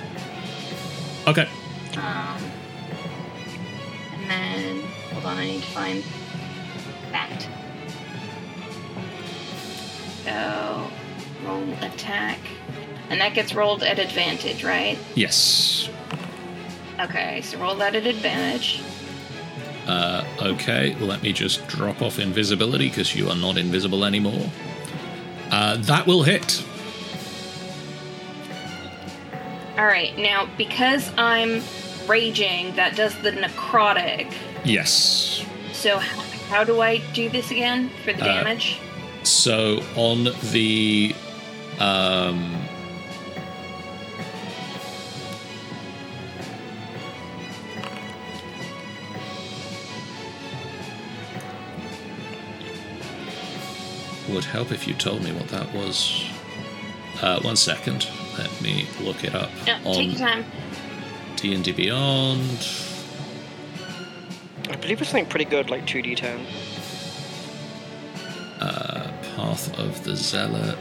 Okay. 1.27 1.47
Um, 1.95 2.41
and 4.13 4.29
then, 4.29 4.81
hold 5.11 5.25
on, 5.25 5.37
I 5.37 5.45
need 5.45 5.61
to 5.61 5.67
find 5.67 6.03
that. 7.11 7.47
So, 10.23 10.91
roll 11.47 11.63
attack. 11.81 12.39
And 13.09 13.21
that 13.21 13.34
gets 13.34 13.53
rolled 13.55 13.84
at 13.84 13.99
advantage, 13.99 14.63
right? 14.63 14.97
Yes. 15.15 15.89
Okay, 16.99 17.41
so 17.41 17.57
roll 17.59 17.75
that 17.75 17.95
at 17.95 18.05
advantage. 18.05 18.81
Uh, 19.88 20.25
okay, 20.41 20.93
let 20.95 21.21
me 21.23 21.31
just 21.31 21.65
drop 21.67 22.01
off 22.01 22.19
invisibility 22.19 22.89
because 22.89 23.15
you 23.15 23.29
are 23.29 23.35
not 23.35 23.57
invisible 23.57 24.03
anymore. 24.03 24.49
Uh, 25.51 25.77
that 25.77 26.05
will 26.05 26.23
hit. 26.23 26.61
Alright, 29.77 30.17
now 30.17 30.49
because 30.57 31.11
I'm 31.17 31.61
raging, 32.07 32.75
that 32.75 32.95
does 32.95 33.15
the 33.21 33.31
necrotic. 33.31 34.34
Yes. 34.65 35.45
So, 35.71 35.99
how 36.49 36.63
do 36.63 36.81
I 36.81 36.97
do 37.13 37.29
this 37.29 37.51
again 37.51 37.89
for 38.03 38.11
the 38.11 38.23
Uh, 38.23 38.34
damage? 38.43 38.79
So 39.23 39.84
on 39.95 40.29
the 40.51 41.13
um 41.79 42.66
would 54.38 54.45
help 54.45 54.72
if 54.72 54.88
you 54.88 54.93
told 54.93 55.23
me 55.23 55.31
what 55.31 55.47
that 55.47 55.73
was. 55.73 56.23
Uh, 57.23 57.39
one 57.41 57.55
second. 57.55 58.07
Let 58.38 58.61
me 58.61 58.85
look 59.01 59.23
it 59.23 59.34
up 59.34 59.49
Yeah, 59.65 59.80
take 59.80 59.88
on 59.88 60.03
your 60.11 60.19
time. 60.19 60.45
D 61.38 61.55
and 61.55 61.64
D 61.64 61.72
Beyond. 61.72 62.68
I 64.69 64.76
believe 64.76 65.01
it's 65.01 65.09
something 65.09 65.26
pretty 65.26 65.45
good, 65.45 65.72
like 65.72 65.88
2d10. 65.88 66.45
Uh, 68.61 69.11
Path 69.35 69.80
of 69.80 70.03
the 70.03 70.15
Zealot. 70.15 70.77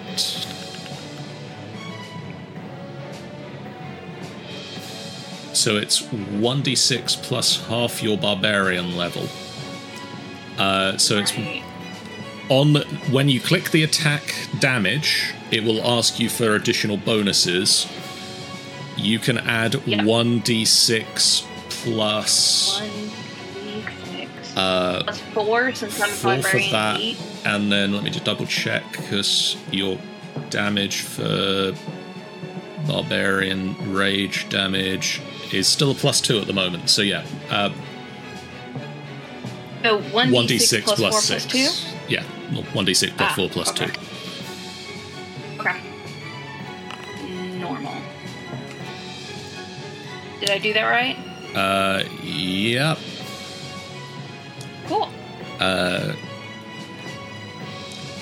So 5.55 5.77
it's 5.77 6.03
1d6 6.03 7.23
plus 7.23 7.67
half 7.69 8.03
your 8.03 8.19
barbarian 8.19 8.99
level. 8.99 9.27
Uh, 10.59 10.99
so 10.99 11.17
it's 11.17 11.35
Right. 11.39 11.63
On 12.49 12.77
when 13.11 13.29
you 13.29 13.41
click 13.41 13.71
the 13.71 13.83
attack 13.83 14.35
damage, 14.61 15.35
it 15.51 15.65
will 15.65 15.85
ask 15.87 16.19
you 16.21 16.29
for 16.29 16.55
additional 16.55 16.97
bonuses. 16.97 17.87
You 18.97 19.19
can 19.19 19.39
add 19.39 19.75
Yeah. 19.85 20.03
1d6 20.03 21.45
plus 21.69 22.81
One, 22.81 22.91
three, 22.91 23.85
six. 24.45 24.57
uh, 24.57 25.03
Plus 25.05 25.21
four, 25.35 25.75
since 25.75 26.01
I'm 26.01 26.09
four 26.11 26.43
for 26.43 26.59
that, 26.71 27.01
eight. 27.01 27.17
and 27.45 27.71
then 27.71 27.93
let 27.93 28.03
me 28.05 28.11
just 28.11 28.25
double 28.25 28.47
check 28.47 28.83
because 28.93 29.57
your 29.71 29.99
damage 30.51 31.01
for 31.03 31.75
barbarian 32.87 33.75
rage 33.93 34.49
damage 34.49 35.21
is 35.53 35.67
still 35.67 35.91
a 35.91 35.95
plus 35.95 36.21
two 36.21 36.39
at 36.39 36.47
the 36.47 36.53
moment. 36.53 36.89
So 36.89 37.03
yeah, 37.03 37.25
uh, 37.51 37.71
So 39.83 39.99
one 40.13 40.31
one 40.31 40.47
d 40.47 40.55
d 40.55 40.59
six 40.59 40.85
plus 40.87 40.99
plus 40.99 41.13
four 41.15 41.21
six. 41.39 41.47
plus 41.47 41.85
two. 41.85 41.97
Yeah, 42.09 42.23
one 42.73 42.85
d 42.85 42.95
six 42.95 43.13
plus 43.17 43.31
Ah, 43.33 43.35
four 43.35 43.49
plus 43.49 43.71
okay. 43.71 43.87
two. 43.87 43.93
Okay. 45.61 45.81
Normal. 47.59 47.95
Did 50.41 50.51
I 50.51 50.59
do 50.59 50.73
that 50.75 50.85
right? 50.85 51.17
Uh, 51.55 52.03
yep. 52.23 52.99
Cool. 54.87 55.09
Uh, 55.59 56.13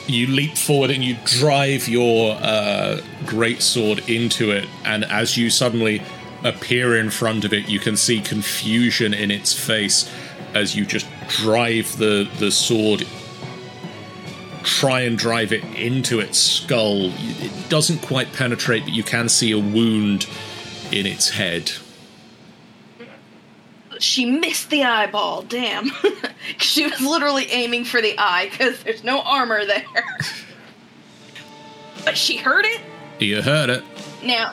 you 0.06 0.26
leap 0.28 0.56
forward 0.56 0.90
and 0.90 1.02
you 1.02 1.16
drive 1.24 1.88
your 1.88 2.36
uh, 2.40 3.00
great 3.26 3.60
sword 3.62 4.08
into 4.08 4.50
it, 4.50 4.68
and 4.84 5.04
as 5.04 5.36
you 5.36 5.50
suddenly 5.50 6.02
appear 6.44 6.96
in 6.98 7.10
front 7.10 7.44
of 7.44 7.52
it, 7.52 7.68
you 7.68 7.78
can 7.80 7.96
see 7.96 8.20
confusion 8.20 9.12
in 9.14 9.30
its 9.30 9.52
face 9.52 10.10
as 10.54 10.76
you 10.76 10.84
just 10.86 11.06
drive 11.28 11.96
the 11.98 12.28
the 12.38 12.50
sword. 12.50 13.04
Try 14.64 15.02
and 15.02 15.16
drive 15.18 15.52
it 15.52 15.62
into 15.76 16.20
its 16.20 16.38
skull. 16.38 17.12
It 17.14 17.68
doesn't 17.68 18.00
quite 18.02 18.32
penetrate, 18.32 18.84
but 18.84 18.92
you 18.92 19.02
can 19.02 19.28
see 19.28 19.52
a 19.52 19.58
wound 19.58 20.26
in 20.90 21.06
its 21.06 21.30
head. 21.30 21.70
She 23.98 24.24
missed 24.24 24.70
the 24.70 24.84
eyeball. 24.84 25.42
Damn. 25.42 25.90
she 26.58 26.86
was 26.86 27.00
literally 27.00 27.46
aiming 27.50 27.84
for 27.84 28.00
the 28.00 28.14
eye 28.18 28.48
because 28.50 28.82
there's 28.82 29.04
no 29.04 29.20
armor 29.20 29.64
there. 29.64 29.84
but 32.04 32.16
she 32.16 32.36
heard 32.36 32.64
it. 32.64 32.80
You 33.18 33.42
heard 33.42 33.70
it. 33.70 33.84
Now. 34.22 34.52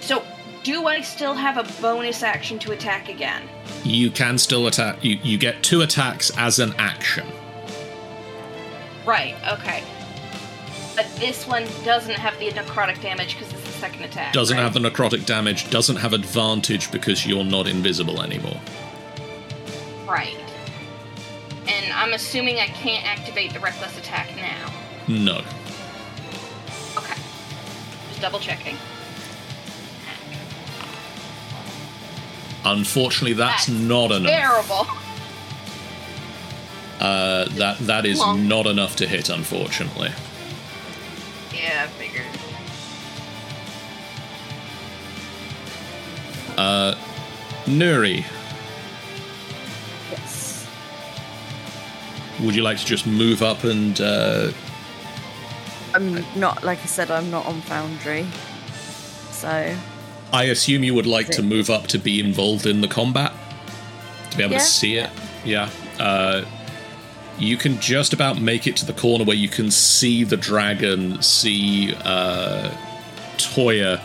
So, 0.00 0.22
do 0.64 0.86
I 0.86 1.00
still 1.00 1.34
have 1.34 1.56
a 1.56 1.82
bonus 1.82 2.22
action 2.22 2.58
to 2.60 2.72
attack 2.72 3.08
again? 3.08 3.42
You 3.84 4.10
can 4.10 4.38
still 4.38 4.66
attack. 4.66 5.02
You, 5.04 5.18
you 5.22 5.38
get 5.38 5.62
two 5.62 5.82
attacks 5.82 6.30
as 6.36 6.58
an 6.58 6.74
action. 6.78 7.26
Right. 9.04 9.34
Okay. 9.52 9.82
But 10.96 11.06
this 11.16 11.46
one 11.46 11.64
doesn't 11.84 12.14
have 12.14 12.38
the 12.38 12.50
necrotic 12.50 13.00
damage 13.02 13.34
because 13.36 13.52
it's 13.52 13.62
the 13.64 13.72
second 13.72 14.04
attack. 14.04 14.32
Doesn't 14.32 14.56
right? 14.56 14.62
have 14.62 14.74
the 14.74 14.80
necrotic 14.80 15.26
damage, 15.26 15.68
doesn't 15.70 15.96
have 15.96 16.12
advantage 16.12 16.90
because 16.92 17.26
you're 17.26 17.44
not 17.44 17.66
invisible 17.66 18.22
anymore. 18.22 18.60
Right. 20.06 20.36
And 21.66 21.92
I'm 21.92 22.12
assuming 22.12 22.58
I 22.58 22.66
can't 22.66 23.04
activate 23.06 23.52
the 23.52 23.60
reckless 23.60 23.98
attack 23.98 24.34
now. 24.36 24.72
No. 25.08 25.38
Okay. 26.96 27.20
Just 28.08 28.20
double 28.20 28.38
checking. 28.38 28.76
Unfortunately, 32.64 33.34
that's, 33.34 33.66
That's 33.66 33.78
not 33.78 34.10
enough. 34.10 34.30
Terrible. 34.30 34.86
Uh, 37.04 37.44
that 37.56 37.76
that 37.80 38.06
is 38.06 38.18
not 38.18 38.66
enough 38.66 38.96
to 38.96 39.06
hit, 39.06 39.28
unfortunately. 39.28 40.10
Yeah, 41.52 41.84
I 41.84 41.86
figured. 41.98 42.24
Uh, 46.56 46.94
Nuri, 47.66 48.24
Yes. 50.10 50.66
would 52.40 52.54
you 52.54 52.62
like 52.62 52.78
to 52.78 52.86
just 52.86 53.06
move 53.06 53.42
up 53.42 53.64
and 53.64 54.00
uh, 54.00 54.50
I'm 55.94 56.24
not, 56.40 56.64
like 56.64 56.78
I 56.82 56.86
said, 56.86 57.10
I'm 57.10 57.30
not 57.30 57.44
on 57.44 57.60
Foundry. 57.62 58.26
So, 59.30 59.76
I 60.32 60.44
assume 60.44 60.84
you 60.84 60.94
would 60.94 61.06
like 61.06 61.28
to 61.32 61.42
move 61.42 61.68
up 61.68 61.86
to 61.88 61.98
be 61.98 62.18
involved 62.18 62.64
in 62.64 62.80
the 62.80 62.88
combat? 62.88 63.32
To 64.30 64.36
be 64.38 64.42
able 64.44 64.52
Yeah. 64.54 64.58
to 64.60 64.64
see 64.64 64.94
it? 64.96 65.10
Yeah. 65.44 65.68
Uh, 66.00 66.44
you 67.38 67.56
can 67.56 67.80
just 67.80 68.12
about 68.12 68.40
make 68.40 68.66
it 68.66 68.76
to 68.76 68.86
the 68.86 68.92
corner 68.92 69.24
where 69.24 69.36
you 69.36 69.48
can 69.48 69.70
see 69.70 70.24
the 70.24 70.36
dragon, 70.36 71.20
see 71.22 71.94
uh, 72.04 72.70
Toya. 73.36 74.00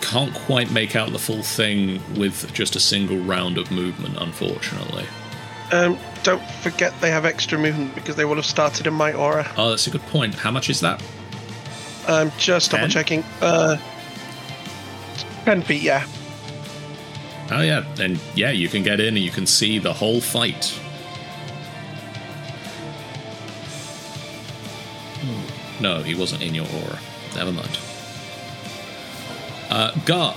Can't 0.00 0.34
quite 0.34 0.70
make 0.70 0.96
out 0.96 1.12
the 1.12 1.18
full 1.18 1.42
thing 1.42 2.00
with 2.18 2.52
just 2.52 2.74
a 2.74 2.80
single 2.80 3.18
round 3.18 3.58
of 3.58 3.70
movement, 3.70 4.16
unfortunately. 4.18 5.04
Um, 5.70 5.98
don't 6.22 6.44
forget 6.62 6.92
they 7.00 7.10
have 7.10 7.24
extra 7.24 7.58
movement 7.58 7.94
because 7.94 8.16
they 8.16 8.24
will 8.24 8.36
have 8.36 8.46
started 8.46 8.86
in 8.86 8.94
my 8.94 9.12
aura. 9.12 9.50
Oh, 9.56 9.70
that's 9.70 9.86
a 9.86 9.90
good 9.90 10.02
point. 10.02 10.34
How 10.34 10.50
much 10.50 10.68
is 10.70 10.80
that? 10.80 11.02
Um, 12.08 12.32
just 12.36 12.72
double-checking. 12.72 13.22
Uh, 13.40 13.76
ten 15.44 15.62
feet, 15.62 15.82
yeah. 15.82 16.06
Oh, 17.50 17.60
yeah. 17.60 17.84
Then, 17.94 18.18
yeah, 18.34 18.50
you 18.50 18.68
can 18.68 18.82
get 18.82 18.98
in 18.98 19.08
and 19.08 19.24
you 19.24 19.30
can 19.30 19.46
see 19.46 19.78
the 19.78 19.92
whole 19.92 20.20
fight. 20.20 20.78
No, 25.82 26.00
he 26.02 26.14
wasn't 26.14 26.42
in 26.42 26.54
your 26.54 26.66
aura. 26.66 26.98
Never 27.34 27.52
mind. 27.52 27.78
Uh, 29.68 29.90
Gark, 30.06 30.36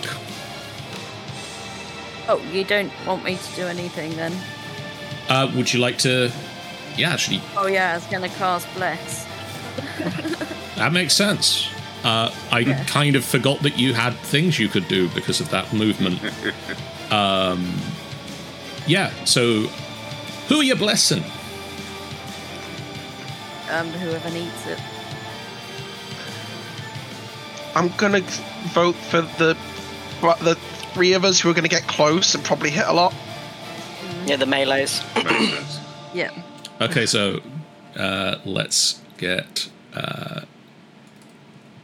Oh, 2.27 2.39
you 2.51 2.63
don't 2.63 2.91
want 3.05 3.23
me 3.23 3.35
to 3.37 3.55
do 3.55 3.67
anything 3.67 4.15
then? 4.15 4.33
Uh, 5.29 5.51
would 5.55 5.71
you 5.71 5.79
like 5.79 5.99
to? 5.99 6.31
Yeah, 6.97 7.11
actually, 7.13 7.39
Oh 7.55 7.67
yeah, 7.67 7.91
I 7.91 7.95
was 7.95 8.05
gonna 8.07 8.29
cast 8.29 8.67
bless. 8.73 9.25
that 10.75 10.91
makes 10.91 11.13
sense. 11.13 11.69
Uh, 12.03 12.31
I 12.51 12.59
Yeah. 12.59 12.83
kind 12.85 13.15
of 13.15 13.23
forgot 13.23 13.59
that 13.61 13.77
you 13.77 13.93
had 13.93 14.15
things 14.15 14.57
you 14.57 14.67
could 14.69 14.87
do 14.87 15.07
because 15.09 15.39
of 15.39 15.49
that 15.51 15.71
movement. 15.73 16.19
um, 17.11 17.71
yeah. 18.87 19.11
So, 19.25 19.67
who 20.47 20.59
are 20.61 20.63
you 20.63 20.75
blessing? 20.75 21.23
Um, 23.69 23.87
whoever 23.89 24.29
needs 24.31 24.65
it. 24.67 24.79
I'm 27.75 27.89
gonna 27.97 28.21
vote 28.73 28.95
for 28.95 29.21
the 29.21 29.55
the 30.41 30.55
three 30.93 31.13
of 31.13 31.25
us 31.25 31.39
who 31.39 31.49
are 31.49 31.53
gonna 31.53 31.67
get 31.67 31.87
close 31.87 32.33
and 32.35 32.43
probably 32.43 32.69
hit 32.69 32.85
a 32.87 32.93
lot. 32.93 33.13
Yeah, 34.25 34.37
the 34.37 34.45
melees. 34.45 35.01
Yeah. 36.13 36.31
Okay, 36.79 37.05
so 37.05 37.41
uh, 37.97 38.37
let's 38.45 39.01
get 39.17 39.69
uh, 39.93 40.41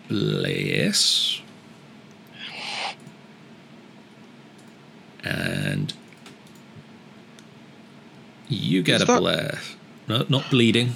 Bless. 0.07 1.41
And 5.25 5.93
you 8.47 8.81
get 8.83 8.95
Is 8.97 9.01
a 9.01 9.05
that- 9.05 9.19
bless. 9.19 9.75
No, 10.07 10.25
not 10.29 10.49
bleeding. 10.49 10.93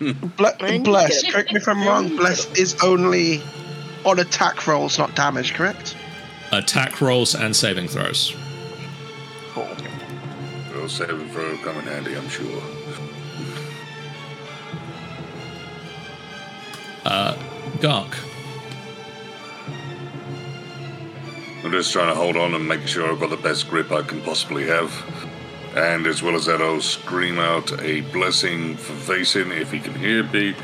Ble- 0.00 0.80
bless, 0.82 1.22
get- 1.22 1.32
correct 1.32 1.52
me 1.52 1.58
if 1.58 1.68
I'm 1.68 1.82
wrong. 1.86 2.16
Bless 2.16 2.46
is 2.58 2.76
only 2.82 3.42
on 4.04 4.18
attack 4.18 4.66
rolls, 4.66 4.98
not 4.98 5.14
damage, 5.14 5.54
correct? 5.54 5.96
Attack 6.52 7.00
rolls 7.00 7.34
and 7.34 7.54
saving 7.54 7.88
throws. 7.88 8.34
Cool. 9.52 9.68
Well, 10.74 10.88
saving 10.88 11.28
throw 11.30 11.56
come 11.58 11.76
in 11.78 11.84
handy, 11.84 12.16
I'm 12.16 12.28
sure. 12.28 12.62
Uh, 17.04 17.36
Gark. 17.80 18.16
I'm 21.64 21.72
just 21.72 21.92
trying 21.92 22.08
to 22.08 22.14
hold 22.14 22.36
on 22.36 22.54
and 22.54 22.66
make 22.66 22.86
sure 22.86 23.10
I've 23.10 23.18
got 23.18 23.30
the 23.30 23.36
best 23.36 23.68
grip 23.68 23.90
I 23.90 24.02
can 24.02 24.20
possibly 24.22 24.66
have. 24.66 24.92
And 25.74 26.06
as 26.06 26.22
well 26.22 26.34
as 26.34 26.46
that, 26.46 26.62
I'll 26.62 26.80
scream 26.80 27.38
out 27.38 27.82
a 27.82 28.00
blessing 28.00 28.76
for 28.76 28.92
Vason 28.92 29.50
if 29.50 29.70
he 29.70 29.80
can 29.80 29.94
hear 29.94 30.22
me. 30.24 30.54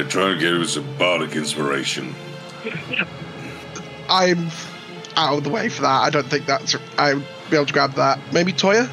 They're 0.00 0.08
trying 0.08 0.38
to 0.38 0.40
give 0.40 0.62
us 0.62 0.76
a 0.76 0.80
bardic 0.80 1.36
inspiration. 1.36 2.14
I'm 4.08 4.48
out 5.14 5.36
of 5.36 5.44
the 5.44 5.50
way 5.50 5.68
for 5.68 5.82
that. 5.82 6.04
I 6.04 6.08
don't 6.08 6.26
think 6.26 6.46
that's. 6.46 6.74
I'd 6.96 7.22
be 7.50 7.56
able 7.56 7.66
to 7.66 7.72
grab 7.74 7.92
that. 7.96 8.18
Maybe 8.32 8.50
Toya? 8.50 8.90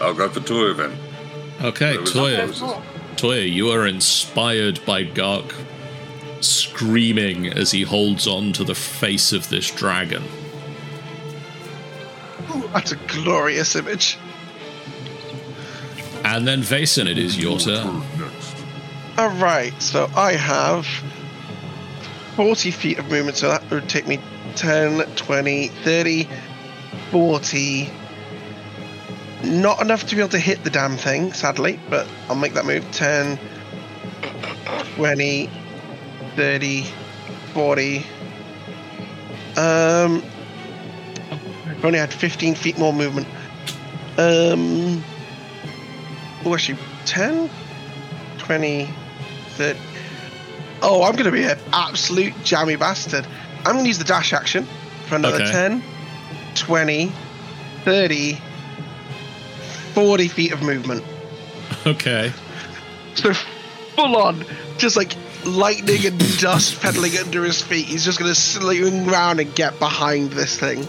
I'll 0.00 0.12
go 0.12 0.28
for 0.28 0.40
Toya 0.40 0.76
then. 0.76 0.98
Okay, 1.62 1.98
Toya. 1.98 2.48
Toya, 3.14 3.48
you 3.48 3.70
are 3.70 3.86
inspired 3.86 4.84
by 4.84 5.04
Gark 5.04 5.54
screaming 6.40 7.46
as 7.46 7.70
he 7.70 7.82
holds 7.82 8.26
on 8.26 8.52
to 8.54 8.64
the 8.64 8.74
face 8.74 9.32
of 9.32 9.48
this 9.50 9.70
dragon. 9.70 10.24
Ooh, 12.56 12.68
that's 12.74 12.90
a 12.90 12.96
glorious 13.06 13.76
image. 13.76 14.18
And 16.24 16.44
then 16.44 16.62
Vason, 16.62 17.08
it 17.08 17.18
is 17.18 17.38
your 17.38 17.60
turn. 17.60 18.02
Alright, 19.18 19.80
so 19.80 20.10
I 20.14 20.32
have 20.32 20.86
40 22.34 22.70
feet 22.70 22.98
of 22.98 23.10
movement, 23.10 23.38
so 23.38 23.48
that 23.48 23.70
would 23.70 23.88
take 23.88 24.06
me 24.06 24.20
10, 24.56 25.06
20, 25.16 25.68
30, 25.68 26.28
40. 27.10 27.90
Not 29.44 29.80
enough 29.80 30.06
to 30.08 30.16
be 30.16 30.20
able 30.20 30.28
to 30.32 30.38
hit 30.38 30.64
the 30.64 30.68
damn 30.68 30.98
thing, 30.98 31.32
sadly, 31.32 31.80
but 31.88 32.06
I'll 32.28 32.36
make 32.36 32.52
that 32.52 32.66
move. 32.66 32.84
10, 32.92 33.38
20, 34.96 35.50
30, 36.36 36.86
40. 37.54 37.96
Um, 39.56 40.22
I've 41.64 41.84
only 41.86 41.98
had 41.98 42.12
15 42.12 42.54
feet 42.54 42.76
more 42.76 42.92
movement. 42.92 43.28
Um, 44.18 45.02
oh, 46.44 46.52
actually, 46.52 46.78
10, 47.06 47.48
20, 48.36 48.90
30. 49.56 49.78
Oh, 50.82 51.02
I'm 51.02 51.12
going 51.12 51.24
to 51.24 51.32
be 51.32 51.44
an 51.44 51.58
absolute 51.72 52.34
jammy 52.44 52.76
bastard. 52.76 53.26
I'm 53.58 53.72
going 53.72 53.84
to 53.84 53.88
use 53.88 53.98
the 53.98 54.04
dash 54.04 54.32
action 54.32 54.66
for 55.08 55.16
another 55.16 55.42
Okay. 55.42 55.50
10, 55.50 55.82
20, 56.54 57.12
30, 57.84 58.38
40 59.94 60.28
feet 60.28 60.52
of 60.52 60.62
movement. 60.62 61.04
Okay. 61.86 62.32
So 63.14 63.32
full 63.32 64.16
on, 64.16 64.44
just 64.76 64.96
like 64.96 65.16
lightning 65.44 66.04
and 66.04 66.38
dust 66.38 66.80
pedaling 66.80 67.16
under 67.18 67.44
his 67.44 67.62
feet. 67.62 67.86
He's 67.86 68.04
just 68.04 68.18
going 68.18 68.32
to 68.32 68.38
swing 68.38 69.08
around 69.08 69.40
and 69.40 69.54
get 69.54 69.78
behind 69.78 70.32
this 70.32 70.58
thing. 70.58 70.86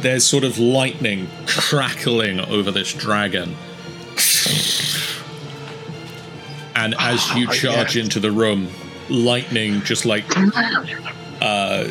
There's 0.00 0.24
sort 0.26 0.44
of 0.44 0.58
lightning 0.58 1.28
crackling 1.46 2.40
over 2.40 2.70
this 2.70 2.92
dragon. 2.92 3.54
And 6.82 6.94
as 6.98 7.34
you 7.34 7.46
Ah, 7.48 7.52
charge 7.52 7.94
yes. 7.96 8.04
into 8.04 8.20
the 8.20 8.30
room, 8.30 8.68
lightning 9.10 9.82
just 9.82 10.06
like 10.06 10.24
uh, 11.42 11.84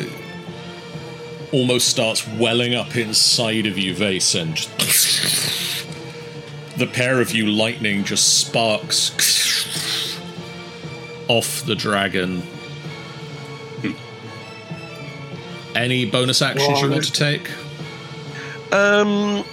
almost 1.52 1.88
starts 1.88 2.26
welling 2.26 2.74
up 2.74 2.96
inside 2.96 3.66
of 3.66 3.78
you, 3.78 3.94
Vason. 3.94 4.54
Just 4.54 5.86
the 6.76 6.86
pair 6.88 7.20
of 7.20 7.32
you, 7.32 7.46
lightning 7.46 8.02
just 8.04 8.38
sparks 8.40 9.10
off 11.28 11.64
the 11.66 11.76
dragon. 11.76 12.42
Any 15.76 16.04
bonus 16.10 16.42
actions 16.42 16.80
you 16.80 16.90
want 16.90 17.04
to 17.04 17.12
take? 17.12 17.48
Um, 18.72 19.44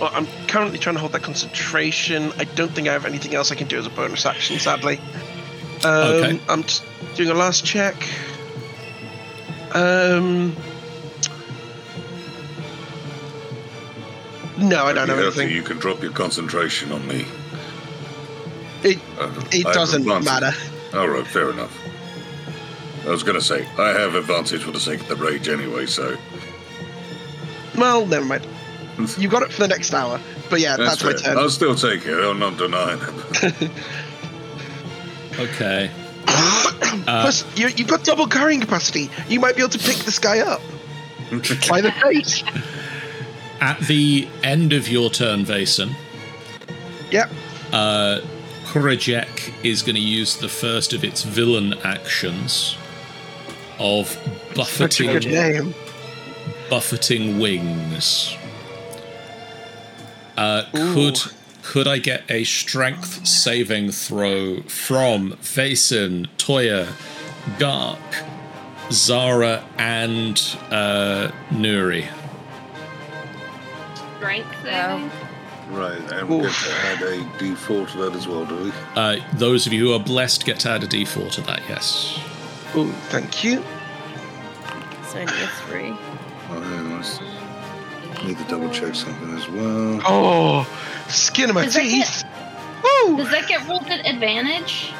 well, 0.00 0.10
I'm 0.12 0.26
currently 0.48 0.78
trying 0.78 0.96
to 0.96 1.00
hold 1.00 1.12
that 1.12 1.22
concentration. 1.22 2.32
I 2.38 2.44
don't 2.44 2.72
think 2.72 2.88
I 2.88 2.92
have 2.92 3.04
anything 3.06 3.34
else 3.34 3.50
I 3.52 3.54
can 3.54 3.68
do 3.68 3.78
as 3.78 3.86
a 3.86 3.90
bonus 3.90 4.26
action, 4.26 4.58
sadly. 4.58 4.98
Um, 5.84 5.90
Okay. 5.92 6.40
I'm 6.48 6.62
just 6.62 6.84
doing 7.14 7.30
a 7.30 7.34
last 7.34 7.64
check. 7.64 7.94
Um, 9.72 10.54
no, 14.58 14.84
I 14.84 14.92
don't 14.92 15.08
have 15.08 15.18
You, 15.18 15.24
anything. 15.24 15.50
you 15.50 15.62
can 15.62 15.78
drop 15.78 16.02
your 16.02 16.12
concentration 16.12 16.92
on 16.92 17.06
me. 17.06 17.26
It 18.82 18.98
Uh, 19.18 19.30
it 19.50 19.64
doesn't 19.74 20.04
matter. 20.24 20.52
All 20.94 21.08
right, 21.08 21.26
fair 21.26 21.50
enough. 21.50 21.76
I 23.06 23.10
was 23.10 23.22
going 23.22 23.38
to 23.38 23.44
say, 23.44 23.66
I 23.78 23.88
have 23.88 24.14
advantage 24.14 24.62
for 24.62 24.70
the 24.70 24.80
sake 24.80 25.00
of 25.00 25.08
the 25.08 25.16
rage 25.16 25.48
anyway, 25.48 25.86
so. 25.86 26.16
Well, 27.76 28.06
never 28.06 28.24
mind. 28.24 28.46
You 29.18 29.28
got 29.28 29.42
it 29.42 29.52
for 29.52 29.60
the 29.62 29.68
next 29.68 29.92
hour. 29.92 30.20
But 30.50 30.60
yeah, 30.60 30.76
that's, 30.76 31.02
my 31.02 31.12
turn. 31.14 31.36
I'll 31.36 31.50
still 31.50 31.74
take 31.74 32.06
it, 32.06 32.14
I'm 32.16 32.38
not 32.38 32.56
denying 32.56 33.00
it. 33.02 33.70
Okay. 35.38 35.90
Plus, 36.26 37.44
you, 37.58 37.66
you've 37.68 37.88
got 37.88 38.04
double 38.04 38.26
carrying 38.28 38.60
capacity. 38.60 39.10
You 39.28 39.40
might 39.40 39.56
be 39.56 39.62
able 39.62 39.70
to 39.70 39.78
pick 39.78 39.96
this 40.04 40.18
guy 40.20 40.38
up 40.40 40.60
by 41.68 41.80
the 41.80 41.92
face. 42.02 42.44
At 43.60 43.80
the 43.80 44.28
end 44.44 44.72
of 44.72 44.88
your 44.88 45.10
turn, 45.10 45.44
Vason, 45.44 45.92
Yep. 47.10 47.30
uh, 47.72 48.20
Kurajek 48.66 49.52
is 49.64 49.82
going 49.82 49.96
to 49.96 50.00
use 50.00 50.36
the 50.36 50.48
first 50.48 50.92
of 50.92 51.02
its 51.02 51.24
villain 51.24 51.74
actions 51.82 52.76
of 53.80 54.16
buffeting. 54.54 54.88
Such 54.88 55.00
a 55.00 55.12
good 55.12 55.26
name. 55.26 55.74
buffeting 56.70 57.38
wings. 57.40 58.36
Uh, 60.36 60.64
could 60.72 61.20
could 61.62 61.86
I 61.88 61.98
get 61.98 62.30
a 62.30 62.44
strength 62.44 63.26
saving 63.26 63.90
throw 63.90 64.60
from 64.62 65.32
Vason, 65.40 66.28
Toya, 66.36 66.92
Gark, 67.58 67.98
Zara, 68.90 69.64
and 69.78 70.38
uh, 70.70 71.30
Nuri? 71.50 72.08
Strength 74.18 74.62
saving. 74.62 75.10
right, 75.70 76.12
and 76.12 76.28
we 76.28 76.40
get 76.42 76.52
to 76.52 76.72
add 76.72 77.02
a 77.02 77.18
d4 77.38 77.90
to 77.92 77.98
that 77.98 78.14
as 78.14 78.28
well, 78.28 78.44
do 78.44 78.56
we? 78.64 78.72
Uh, 78.94 79.16
those 79.34 79.66
of 79.66 79.72
you 79.72 79.86
who 79.86 79.92
are 79.94 80.00
blessed 80.00 80.44
get 80.44 80.60
to 80.60 80.70
add 80.70 80.84
a 80.84 80.86
d4 80.86 81.30
to 81.32 81.40
that, 81.42 81.62
yes. 81.68 82.18
Oh, 82.74 82.90
thank 83.08 83.42
you. 83.44 83.62
It's 85.02 85.14
only 85.14 85.42
a 85.42 85.46
three. 85.46 85.96
Oh, 86.50 86.60
yeah, 86.60 86.82
nice. 86.82 87.18
Need 88.26 88.38
to 88.38 88.44
double 88.44 88.70
check 88.70 88.94
something 88.94 89.36
as 89.36 89.48
well. 89.48 90.00
Oh, 90.06 90.66
skin 91.08 91.50
of 91.50 91.54
my 91.54 91.64
Does 91.64 91.74
that 91.74 91.82
teeth. 91.82 92.24
Woo! 92.82 93.16
Does 93.18 93.30
that 93.30 93.46
get 93.48 93.66
rolled 93.68 93.86
at 93.88 94.06
advantage? 94.06 94.92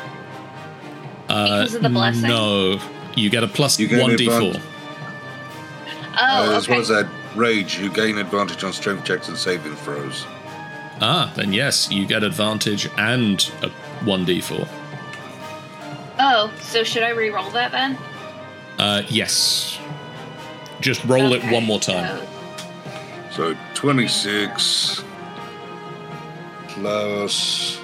Uh, 1.28 1.60
Because 1.62 1.74
of 1.74 1.82
the 1.82 1.88
blessing? 1.88 2.28
No. 2.28 2.78
You 3.16 3.30
get 3.30 3.42
a 3.44 3.48
plus 3.48 3.78
You 3.78 3.88
one 4.00 4.10
d4. 4.16 4.60
Oh, 6.16 6.52
Uh, 6.52 6.56
as 6.56 6.64
okay. 6.64 6.72
well 6.72 6.80
as 6.80 6.88
that, 6.88 7.08
rage, 7.34 7.78
you 7.78 7.90
gain 7.90 8.18
advantage 8.18 8.62
on 8.62 8.72
strength 8.72 9.04
checks 9.04 9.28
and 9.28 9.36
saving 9.36 9.74
throws. 9.76 10.26
Ah, 11.00 11.32
then 11.34 11.52
yes, 11.52 11.90
you 11.90 12.06
get 12.06 12.22
advantage 12.22 12.88
and 12.98 13.50
a 13.62 13.68
1d4. 14.04 14.68
Oh, 16.18 16.52
so 16.60 16.84
should 16.84 17.02
I 17.02 17.10
re-roll 17.10 17.50
that 17.50 17.72
then? 17.72 17.98
Uh, 18.78 19.02
yes. 19.08 19.78
Just 20.80 21.04
roll 21.04 21.32
it 21.32 21.42
one 21.50 21.64
more 21.64 21.80
time. 21.80 22.18
so- 22.18 22.28
So 23.34 23.56
26 23.74 25.02
plus. 26.68 27.80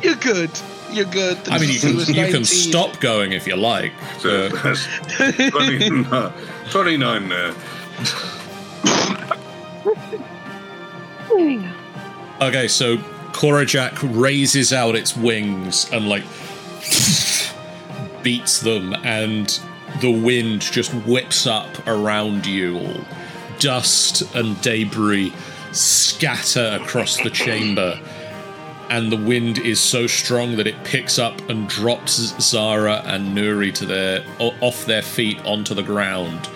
You're 0.00 0.14
good. 0.14 0.50
You're 0.92 1.06
good. 1.06 1.38
The 1.38 1.50
I 1.50 1.58
mean, 1.58 1.70
you 1.70 1.80
can 1.80 1.98
you 2.14 2.32
can 2.32 2.44
stop 2.44 3.00
going 3.00 3.32
if 3.32 3.48
you 3.48 3.56
like. 3.56 3.92
So 4.20 4.50
but- 4.50 4.62
that's 4.62 4.86
29, 5.50 6.06
uh, 6.06 6.32
29 6.70 7.28
there. 7.28 7.54
Okay, 12.40 12.68
so 12.68 12.96
Korajak 13.32 13.98
raises 14.20 14.72
out 14.72 14.94
its 14.94 15.16
wings 15.16 15.90
and 15.92 16.08
like 16.08 16.22
beats 18.22 18.60
them, 18.60 18.94
and 19.02 19.58
the 20.00 20.10
wind 20.10 20.60
just 20.60 20.92
whips 21.06 21.44
up 21.46 21.88
around 21.88 22.46
you. 22.46 22.78
All 22.78 23.04
dust 23.58 24.22
and 24.34 24.60
debris 24.60 25.32
scatter 25.72 26.78
across 26.80 27.16
the 27.22 27.30
chamber, 27.30 28.00
and 28.90 29.10
the 29.10 29.16
wind 29.16 29.58
is 29.58 29.80
so 29.80 30.06
strong 30.06 30.56
that 30.56 30.66
it 30.66 30.84
picks 30.84 31.18
up 31.18 31.40
and 31.48 31.68
drops 31.68 32.34
Zara 32.40 33.02
and 33.04 33.36
Nuri 33.36 33.72
to 33.74 33.86
their 33.86 34.24
off 34.38 34.84
their 34.86 35.02
feet 35.02 35.44
onto 35.44 35.74
the 35.74 35.82
ground. 35.82 36.48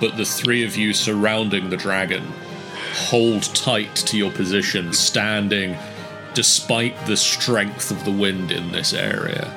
But 0.00 0.16
the 0.16 0.24
three 0.24 0.64
of 0.64 0.76
you 0.76 0.92
surrounding 0.92 1.70
the 1.70 1.76
dragon 1.76 2.24
hold 2.92 3.42
tight 3.54 3.94
to 3.94 4.18
your 4.18 4.30
position, 4.32 4.92
standing 4.92 5.76
despite 6.34 6.94
the 7.06 7.16
strength 7.16 7.90
of 7.90 8.04
the 8.04 8.10
wind 8.10 8.50
in 8.50 8.72
this 8.72 8.92
area. 8.92 9.50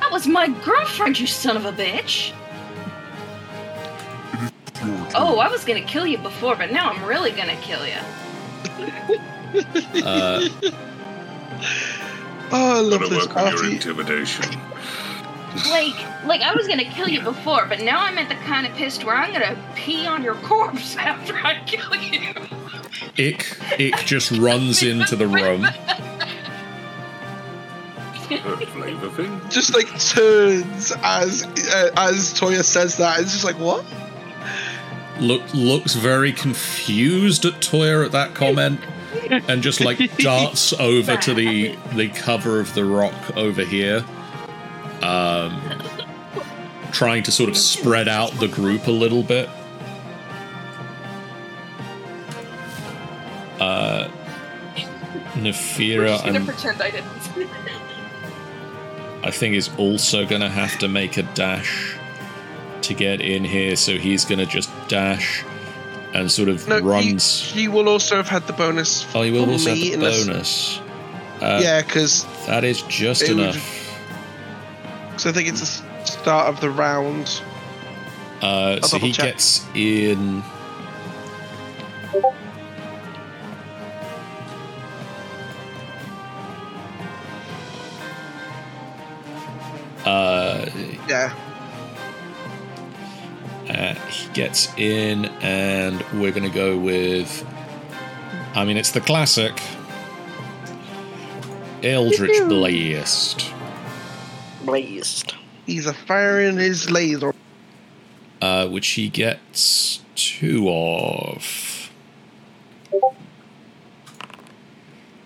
That 0.00 0.10
was 0.10 0.26
my 0.26 0.48
girlfriend, 0.48 1.18
you 1.20 1.26
son 1.26 1.56
of 1.56 1.64
a 1.64 1.72
bitch. 1.72 2.32
Oh, 5.14 5.38
I 5.40 5.48
was 5.48 5.64
gonna 5.64 5.80
kill 5.82 6.06
you 6.06 6.18
before, 6.18 6.54
but 6.56 6.70
now 6.70 6.90
I'm 6.90 7.04
really 7.04 7.30
gonna 7.32 7.56
kill 7.56 7.84
you. 7.86 7.98
Uh, 10.04 10.48
Oh, 12.50 12.78
I 12.78 12.80
love 12.80 13.00
Gotta 13.00 13.14
this 13.14 13.26
work 13.26 13.36
on 13.36 13.46
your 13.48 13.56
party. 13.58 13.72
intimidation. 13.74 14.44
Like, 15.70 16.24
like 16.24 16.40
I 16.40 16.54
was 16.54 16.66
gonna 16.66 16.84
kill 16.84 17.08
you 17.08 17.20
before, 17.20 17.66
but 17.66 17.80
now 17.80 18.00
I'm 18.00 18.16
at 18.16 18.28
the 18.30 18.36
kind 18.36 18.66
of 18.66 18.72
pissed 18.74 19.04
where 19.04 19.14
I'm 19.16 19.32
gonna 19.32 19.56
pee 19.74 20.06
on 20.06 20.22
your 20.22 20.34
corpse 20.36 20.96
after 20.98 21.34
I 21.36 21.62
kill 21.66 21.94
you. 21.96 22.34
Ick, 23.18 23.46
Ick 23.80 24.06
just 24.06 24.30
runs 24.30 24.82
into 24.82 25.14
the 25.16 25.26
room. 25.26 25.64
A 25.64 25.72
flavor 28.66 29.10
thing? 29.10 29.40
Just 29.50 29.74
like 29.74 29.88
turns 30.00 30.92
as 31.02 31.44
uh, 31.44 31.90
as 31.96 32.32
Toya 32.32 32.62
says 32.64 32.96
that. 32.98 33.20
It's 33.20 33.32
just 33.32 33.44
like 33.44 33.58
what? 33.58 33.84
Look, 35.20 35.42
looks 35.52 35.94
very 35.94 36.32
confused 36.32 37.44
at 37.44 37.54
Toya 37.54 38.04
at 38.04 38.12
that 38.12 38.34
comment, 38.34 38.80
and 39.30 39.62
just 39.62 39.80
like 39.80 40.16
darts 40.18 40.72
over 40.74 41.16
to 41.16 41.34
the 41.34 41.76
the 41.94 42.08
cover 42.08 42.60
of 42.60 42.74
the 42.74 42.84
rock 42.84 43.36
over 43.36 43.64
here, 43.64 44.04
um, 45.02 45.60
trying 46.92 47.24
to 47.24 47.32
sort 47.32 47.50
of 47.50 47.56
spread 47.56 48.08
out 48.08 48.30
the 48.38 48.48
group 48.48 48.86
a 48.86 48.92
little 48.92 49.22
bit. 49.22 49.48
Uh, 53.58 54.08
Nefira, 55.34 56.20
I'm 56.24 56.32
gonna 56.32 56.44
pretend 56.44 56.80
I 56.80 56.90
didn't. 56.90 57.48
I 59.22 59.30
think 59.30 59.56
is 59.56 59.68
also 59.76 60.24
going 60.24 60.40
to 60.40 60.48
have 60.48 60.78
to 60.78 60.88
make 60.88 61.16
a 61.16 61.22
dash 61.22 61.96
to 62.82 62.94
get 62.94 63.20
in 63.20 63.44
here, 63.44 63.76
so 63.76 63.98
he's 63.98 64.24
going 64.24 64.38
to 64.38 64.46
just 64.46 64.67
dash 64.88 65.44
and 66.14 66.30
sort 66.30 66.48
of 66.48 66.66
No, 66.68 66.80
runs. 66.80 67.42
He, 67.52 67.62
he 67.62 67.68
will 67.68 67.88
also 67.88 68.16
have 68.16 68.28
had 68.28 68.46
the 68.46 68.52
bonus. 68.52 69.06
oh, 69.14 69.22
he 69.22 69.30
will 69.30 69.48
also 69.50 69.70
have 69.70 69.78
the 69.78 69.96
bonus. 69.96 70.80
Uh, 71.40 71.60
yeah, 71.62 71.82
because 71.82 72.24
That 72.46 72.64
is 72.64 72.82
just 72.82 73.22
It 73.22 73.34
would- 73.36 73.54
I 75.14 75.32
think 75.32 75.48
it's 75.48 75.60
the 75.60 76.04
start 76.04 76.48
of 76.48 76.60
the 76.60 76.70
round. 76.70 77.40
Uh, 78.40 78.80
so 78.82 78.98
he 78.98 79.12
check. 79.12 79.26
gets 79.32 79.64
in. 79.74 80.42
Gets 94.38 94.72
in, 94.78 95.24
and 95.42 96.00
we're 96.14 96.30
going 96.30 96.48
to 96.48 96.54
go 96.54 96.78
with. 96.78 97.44
I 98.54 98.64
mean, 98.64 98.76
it's 98.76 98.92
the 98.92 99.00
classic 99.00 99.60
Eldritch 101.82 102.38
Blast, 102.48 103.52
Blazed. 104.64 105.34
He's 105.66 105.86
a 105.86 105.92
firing 105.92 106.56
his 106.56 106.88
laser. 106.88 107.34
uh, 108.40 108.68
which 108.68 108.86
he 108.90 109.08
gets 109.08 110.04
two 110.14 110.68
of. 110.70 111.90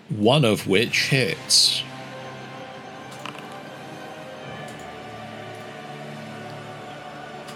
One 0.09 0.43
of 0.43 0.65
which 0.67 1.09
hits. 1.09 1.83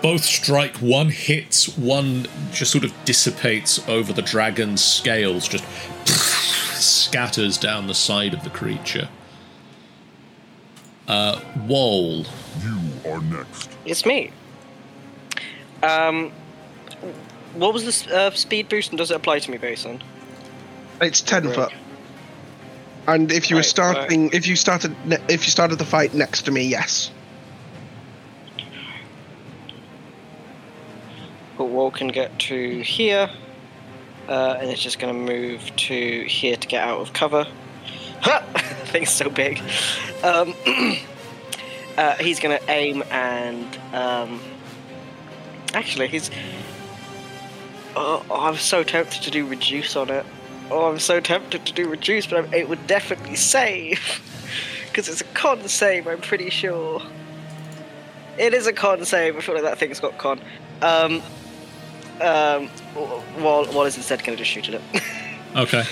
Both 0.08 0.24
strike, 0.24 0.78
one 0.78 1.10
hits, 1.10 1.78
one 1.78 2.28
just 2.54 2.72
sort 2.72 2.86
of 2.86 2.94
dissipates 3.04 3.86
over 3.90 4.14
the 4.14 4.22
dragon's 4.22 4.82
scales, 4.82 5.50
just 5.50 5.66
scatters 6.82 7.58
down 7.58 7.88
the 7.88 7.94
side 7.94 8.34
of 8.34 8.42
the 8.46 8.50
creature. 8.50 9.10
Uh, 11.10 11.42
Wall. 11.68 12.24
You 12.64 12.80
are 13.12 13.20
next. 13.20 13.70
It's 13.84 14.06
me. 14.06 14.32
Um, 15.84 16.32
what 17.56 17.74
was 17.74 17.84
the 17.84 18.16
uh, 18.18 18.32
speed 18.32 18.70
boost, 18.70 18.92
and 18.92 18.98
does 18.98 19.12
it 19.12 19.16
apply 19.16 19.40
to 19.40 19.52
me, 19.52 19.58
Vason? 19.58 20.00
It's 21.02 21.20
ten 21.20 21.48
Right. 21.48 21.56
foot. 21.56 21.74
And 23.08 23.30
if 23.30 23.50
you 23.50 23.58
were 23.58 23.60
Right, 23.60 23.66
starting, 23.66 24.30
if 24.32 24.48
you 24.48 24.56
started, 24.56 24.96
ne- 25.06 25.18
if 25.28 25.44
you 25.46 25.52
started 25.52 25.80
the 25.80 25.86
fight 25.86 26.14
next 26.14 26.44
to 26.44 26.52
me, 26.52 26.64
yes. 26.64 27.12
But 31.58 31.66
Wall 31.66 31.92
can 31.92 32.10
get 32.10 32.38
to 32.40 32.82
here, 32.82 33.30
uh, 34.28 34.58
and 34.60 34.70
it's 34.70 34.82
just 34.82 35.00
going 35.00 35.14
to 35.14 35.34
move 35.34 35.76
to 35.76 36.24
here 36.26 36.56
to 36.56 36.68
get 36.68 36.88
out 36.88 37.00
of 37.00 37.14
cover. 37.14 37.48
Thing's 38.86 39.10
so 39.10 39.30
big. 39.30 39.62
Um, 40.24 40.54
uh, 41.98 42.16
he's 42.16 42.40
going 42.40 42.58
to 42.58 42.70
aim 42.70 43.04
and 43.12 43.78
um, 43.94 44.40
actually 45.74 46.08
he's. 46.08 46.30
Oh, 47.96 48.24
I'm 48.32 48.58
so 48.58 48.84
tempted 48.84 49.24
to 49.24 49.32
do 49.32 49.48
reduce 49.48 49.96
on 49.96 50.12
it. 50.12 50.26
Oh, 50.70 50.92
I'm 50.92 51.00
so 51.00 51.20
tempted 51.20 51.66
to 51.66 51.74
do 51.74 51.90
reduce, 51.90 52.28
but 52.28 52.46
I'm, 52.46 52.54
it 52.54 52.70
would 52.70 52.86
definitely 52.86 53.36
save 53.36 54.22
because 54.88 55.10
it's 55.10 55.22
a 55.22 55.26
con 55.26 55.68
save. 55.68 56.08
I'm 56.08 56.22
pretty 56.22 56.50
sure. 56.50 57.02
It 58.38 58.54
is 58.54 58.68
a 58.68 58.74
con 58.74 59.04
save. 59.04 59.36
I 59.36 59.42
feel 59.42 59.56
like 59.56 59.64
that 59.64 59.80
thing's 59.80 60.00
got 60.00 60.18
con. 60.20 60.40
Um, 60.82 61.24
um, 62.22 62.70
Wall, 63.42 63.66
Wall 63.72 63.84
is 63.86 63.98
instead 63.98 64.24
going 64.24 64.38
to 64.38 64.44
just 64.44 64.52
shoot 64.52 64.68
at 64.70 64.76
it. 64.76 64.82
Okay. 65.56 65.84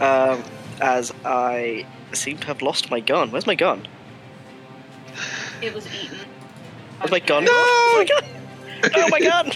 um, 0.00 0.42
as 0.80 1.12
I 1.26 1.84
seem 2.12 2.38
to 2.38 2.46
have 2.46 2.62
lost 2.62 2.90
my 2.90 3.00
gun. 3.00 3.30
Where's 3.30 3.46
my 3.46 3.54
gun? 3.54 3.86
It 5.60 5.74
was 5.74 5.86
eaten. 5.92 6.18
Where's 7.00 7.10
my 7.10 7.18
gun? 7.18 7.44
Where's 7.94 7.98
my 7.98 8.04
gun? 8.08 8.92
Oh 8.94 9.08
my 9.10 9.20
gun! 9.20 9.50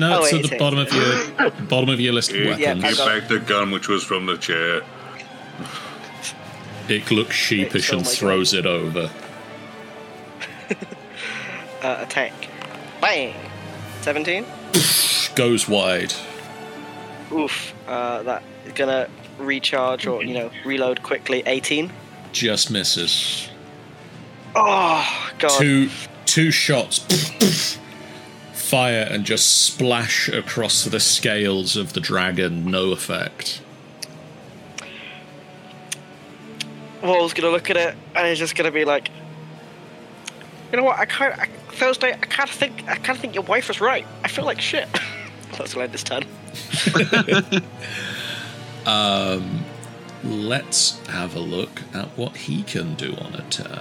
No, 0.00 0.20
Oh, 0.20 0.22
it's 0.24 0.32
wait, 0.32 0.44
at 0.44 0.50
the 0.50 0.56
it's- 0.56 0.58
bottom 0.58 0.78
of 0.78 0.92
your 0.92 1.50
bottom 1.68 1.88
of 1.90 2.00
your 2.00 2.12
list 2.14 2.32
of 2.32 2.38
weapons. 2.46 2.60
Yeah, 2.60 2.70
I 2.72 2.88
give 2.90 2.98
back 2.98 3.28
the 3.28 3.40
gun 3.40 3.70
which 3.70 3.88
was 3.88 4.02
from 4.04 4.24
the 4.26 4.36
chair. 4.38 4.82
It 6.88 7.10
looks 7.10 7.34
sheepish 7.36 7.90
Oh 7.92 7.96
and 7.96 8.04
my 8.06 8.10
God. 8.10 8.16
throws 8.18 8.54
it 8.54 8.64
over. 8.64 9.10
Uh, 11.82 11.98
attack. 12.00 12.32
Bang! 13.02 13.34
17? 14.00 14.46
Goes 15.34 15.68
wide. 15.68 16.12
Oof. 17.32 17.74
Uh, 17.86 18.22
that 18.22 18.42
is 18.66 18.72
gonna 18.72 19.08
recharge 19.38 20.06
or, 20.06 20.22
you 20.24 20.34
know, 20.34 20.50
reload 20.64 21.02
quickly. 21.02 21.42
18? 21.46 21.92
Just 22.32 22.70
misses. 22.70 23.48
Oh, 24.54 25.30
God. 25.38 25.58
Two 25.58 25.88
two 26.26 26.50
shots 26.50 26.98
fire 28.52 29.06
and 29.08 29.24
just 29.24 29.60
splash 29.60 30.28
across 30.28 30.84
the 30.84 30.98
scales 30.98 31.76
of 31.76 31.92
the 31.92 32.00
dragon, 32.00 32.68
no 32.68 32.90
effect. 32.90 33.60
Wall's 37.02 37.34
gonna 37.34 37.50
look 37.50 37.70
at 37.70 37.76
it 37.76 37.94
and 38.16 38.26
he's 38.26 38.38
just 38.38 38.56
gonna 38.56 38.70
be 38.70 38.84
like, 38.84 39.10
you 40.72 40.78
know 40.78 40.84
what? 40.84 40.98
I 40.98 41.04
can't. 41.04 41.38
I, 41.38 41.48
Thursday. 41.74 42.12
I 42.12 42.16
can't 42.16 42.50
think. 42.50 42.84
I 42.88 42.96
can't 42.96 43.18
think 43.18 43.34
your 43.34 43.44
wife 43.44 43.68
was 43.68 43.80
right. 43.80 44.06
I 44.22 44.28
feel 44.28 44.44
like 44.44 44.60
shit. 44.60 44.88
That's 45.58 45.74
gonna 45.74 45.84
end 45.84 45.92
this 45.92 46.02
turn. 46.02 46.24
Let's 50.24 50.98
have 51.08 51.36
a 51.36 51.40
look 51.40 51.82
at 51.92 52.08
what 52.16 52.36
he 52.36 52.62
can 52.62 52.94
do 52.94 53.14
on 53.16 53.34
a 53.34 53.42
turn. 53.50 53.80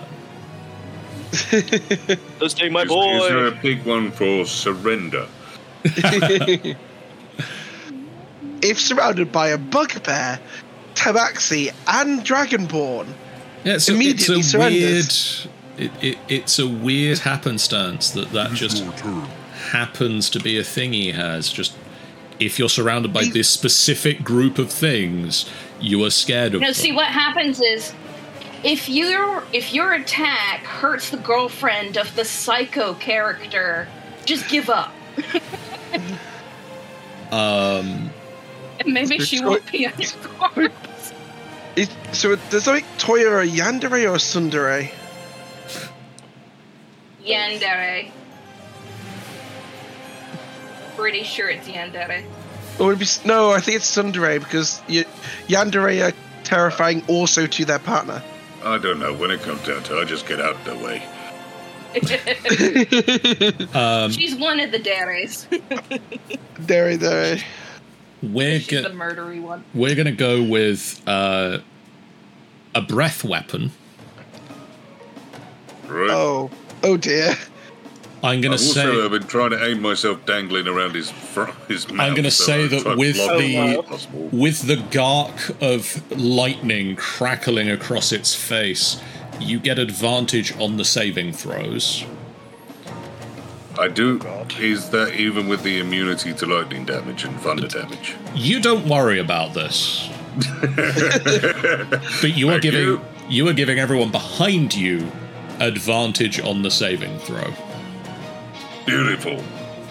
Thursday, 1.32 2.70
my 2.70 2.82
Is, 2.84 2.92
is 2.92 3.30
there 3.30 3.48
a 3.48 3.52
big 3.52 3.86
one 3.86 4.12
for 4.12 4.46
surrender? 4.46 5.28
if 5.86 6.78
surrounded 8.80 9.32
by 9.32 9.48
a 9.50 9.58
bugbear, 9.58 10.40
tabaxi, 10.96 11.74
and 11.88 12.22
dragonborn, 12.22 13.08
Yeah, 13.64 13.76
it's 13.76 13.90
a, 13.90 13.94
it's 13.94 14.00
Immediately 14.02 14.40
a 14.42 14.44
surrenders. 14.44 15.46
weird. 15.46 15.53
It, 15.78 15.92
it, 16.04 16.18
it's 16.28 16.60
a 16.60 16.68
weird 16.68 17.20
happenstance 17.20 18.12
that 18.12 18.32
that 18.32 18.52
just 18.54 18.84
happens 19.72 20.30
to 20.32 20.40
be 20.40 20.58
a 20.60 20.64
thing 20.64 20.94
he 20.94 21.12
has. 21.12 21.50
Just 21.52 21.76
if 22.40 22.60
you're 22.60 22.70
surrounded 22.70 23.12
by 23.14 23.24
He- 23.24 23.32
this 23.32 23.50
specific 23.50 24.24
group 24.24 24.58
of 24.60 24.72
things, 24.72 25.50
you 25.80 26.04
are 26.04 26.10
scared 26.12 26.54
of 26.56 26.62
No, 26.62 26.68
them. 26.68 26.74
see 26.76 26.92
what 26.92 27.08
happens 27.08 27.60
is 27.60 27.94
if 28.64 28.88
your 28.88 29.44
if 29.52 29.74
your 29.74 29.94
attack 29.94 30.60
hurts 30.64 31.10
the 31.10 31.18
girlfriend 31.18 31.98
of 31.98 32.16
the 32.16 32.24
psycho 32.26 32.94
character, 32.94 33.88
just 34.26 34.48
give 34.50 34.70
up. 34.70 34.94
um, 37.32 38.10
And 38.80 38.94
maybe 38.94 39.20
she 39.20 39.40
a 39.40 39.44
won't 39.44 39.72
be 39.72 39.88
on 39.88 39.94
your 39.98 40.12
corpse. 40.24 41.14
it, 41.76 41.90
so 42.12 42.36
does 42.50 42.66
that 42.66 42.74
make 42.74 42.86
Toya 43.00 43.44
a 43.44 43.48
Yandere 43.50 44.04
or 44.10 44.16
a 44.16 44.18
Tsundere? 44.18 44.92
Yandere. 47.26 48.12
Pretty 50.96 51.24
sure 51.24 51.50
it's 51.50 51.68
Yandere. 51.68 52.24
Or 52.80 52.88
would 52.88 53.00
be 53.00 53.06
no? 53.26 53.52
I 53.52 53.60
think 53.60 53.78
it's 53.78 53.96
Tsundere 53.96 54.40
because 54.40 54.82
y- 54.90 55.06
Yandere 55.48 56.10
are 56.12 56.14
terrifying 56.44 57.04
also 57.08 57.46
to 57.48 57.66
their 57.66 57.80
partner. 57.80 58.22
I 58.64 58.78
don't 58.78 59.00
know. 59.00 59.14
When 59.14 59.32
it 59.32 59.42
comes 59.42 59.62
down 59.66 59.84
to 59.84 60.00
it, 60.00 60.02
I 60.02 60.06
just 60.06 60.28
get 60.28 60.40
out 60.40 60.56
of 60.56 60.66
the 60.66 60.76
way. 60.76 61.04
um, 63.74 64.12
She's 64.12 64.36
one 64.36 64.60
of 64.60 64.72
the 64.72 64.80
Deres. 64.80 65.46
Dere, 66.66 66.98
dere. 66.98 67.38
we're 68.24 68.60
She's 68.60 68.68
the 68.84 68.90
go- 68.90 68.96
murdery 68.96 69.40
one. 69.42 69.64
we're 69.76 69.94
gonna 69.96 70.12
go 70.12 70.42
with 70.42 71.02
uh, 71.08 71.60
a 72.74 72.82
breath 72.82 73.24
weapon. 73.24 73.72
Right? 75.88 76.10
Oh, 76.10 76.50
oh 76.88 76.98
dear. 76.98 77.36
I'm 78.24 78.40
gonna 78.40 78.58
say 78.58 78.84
I've 78.84 78.88
also 78.88 79.02
say 79.02 79.06
uh, 79.06 79.10
been 79.10 79.28
trying 79.28 79.50
to 79.50 79.66
aim 79.66 79.82
myself 79.82 80.26
dangling 80.26 80.68
around 80.68 80.96
his 80.96 81.10
fr- 81.34 81.52
his 81.68 81.90
mouth. 81.92 82.00
I'm 82.08 82.16
gonna 82.16 82.32
so 82.32 82.44
say 82.46 82.64
I 82.66 82.68
that 82.68 82.98
with 82.98 83.16
the- 83.18 83.80
it 83.80 83.86
possible. 83.86 84.30
with 84.32 84.62
the 84.68 84.78
gark 84.92 85.62
of 85.62 86.02
lightning 86.18 86.96
crackling 86.96 87.70
across 87.70 88.12
its 88.14 88.34
face, 88.34 89.02
you 89.40 89.60
get 89.60 89.78
advantage 89.78 90.56
on 90.58 90.78
the 90.78 90.86
saving 90.86 91.34
throws. 91.34 92.06
I 93.78 93.88
do. 93.88 94.22
Is 94.60 94.92
that 94.92 95.16
even 95.16 95.48
with 95.50 95.64
the 95.64 95.80
immunity 95.80 96.32
to 96.36 96.46
lightning 96.46 96.86
damage 96.86 97.24
and 97.26 97.38
thunder 97.42 97.68
damage? 97.68 98.14
You 98.36 98.62
don't 98.62 98.88
worry 98.88 99.20
about 99.20 99.54
this. 99.56 100.08
but 100.62 102.36
you 102.36 102.48
are 102.50 102.52
Thank 102.54 102.62
giving 102.62 102.82
you. 102.82 103.02
you 103.30 103.48
are 103.48 103.54
giving 103.54 103.80
everyone 103.80 104.12
behind 104.12 104.74
you 104.76 105.12
advantage 105.68 106.40
on 106.40 106.62
the 106.62 106.72
saving 106.72 107.18
throw. 107.20 107.52
Beautiful. 108.86 109.42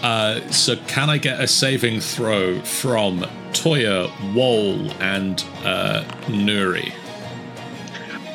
Uh, 0.03 0.41
so 0.51 0.77
can 0.89 1.09
I 1.11 1.19
get 1.19 1.41
a 1.41 1.47
saving 1.47 2.01
throw 2.01 2.61
from 2.63 3.21
Toya, 3.53 4.11
Wol, 4.35 4.91
and 5.01 5.45
uh, 5.65 6.05
Nuri? 6.27 6.93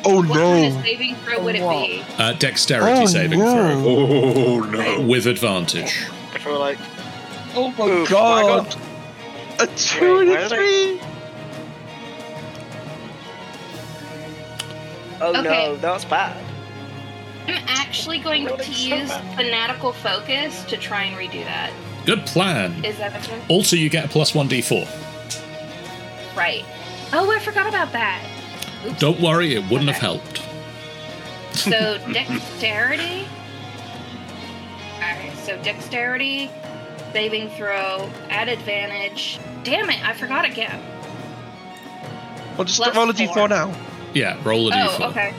Oh 0.04 0.22
What 0.22 0.38
kind 0.38 0.66
of 0.66 0.74
no. 0.74 0.82
saving 0.82 1.14
throw 1.16 1.42
would 1.44 1.54
it 1.56 1.60
be? 1.60 2.02
Uh, 2.18 2.32
dexterity 2.34 3.02
Oh, 3.02 3.06
saving 3.06 3.38
no. 3.40 3.80
throw 3.82 4.44
Oh 4.44 4.60
no! 4.60 5.00
with 5.02 5.26
advantage. 5.26 6.06
I 6.34 6.38
feel 6.38 6.58
like 6.58 6.78
Oh 7.54 7.70
my 7.78 7.84
Oof, 7.86 8.08
god. 8.08 8.76
A 9.60 9.66
two 9.66 10.18
Wait, 10.18 10.20
and 10.28 10.30
a 10.30 10.34
did 10.36 10.52
I- 10.52 10.56
three. 10.56 11.00
oh 15.20 15.30
Okay. 15.30 15.42
no, 15.42 15.76
that's 15.76 16.04
bad. 16.04 16.36
I'm 17.48 17.64
actually 17.66 18.18
going 18.18 18.46
to 18.46 18.72
use 18.72 19.10
fanatical 19.36 19.92
focus 19.92 20.64
to 20.64 20.76
try 20.76 21.04
and 21.04 21.16
redo 21.16 21.44
that. 21.44 21.72
Good 22.04 22.26
plan. 22.26 22.84
Is 22.84 22.98
that 22.98 23.14
okay? 23.24 23.40
Also, 23.48 23.76
you 23.76 23.88
get 23.88 24.04
a 24.04 24.08
plus 24.08 24.34
one 24.34 24.48
d4. 24.48 24.86
Right. 26.36 26.64
Oh, 27.12 27.30
I 27.30 27.38
forgot 27.38 27.66
about 27.66 27.92
that. 27.92 28.22
Oops. 28.86 28.98
Don't 29.00 29.20
worry, 29.20 29.54
it 29.54 29.68
wouldn't 29.70 29.88
have 29.90 30.00
helped. 30.00 30.42
So 31.52 31.98
dexterity. 32.12 33.26
Alright, 34.96 35.36
so 35.38 35.60
dexterity, 35.62 36.50
saving 37.12 37.48
throw, 37.50 38.10
at 38.28 38.48
advantage. 38.48 39.38
Damn 39.64 39.90
it, 39.90 40.06
I 40.06 40.12
forgot 40.12 40.44
again. 40.44 40.80
Well, 42.56 42.64
just 42.64 42.78
roll 42.94 43.08
a 43.08 43.14
four. 43.14 43.26
d4 43.36 43.48
now. 43.48 43.74
Yeah, 44.14 44.38
roll 44.44 44.68
a 44.68 44.72
d4. 44.72 44.96
Oh, 45.00 45.08
okay. 45.10 45.34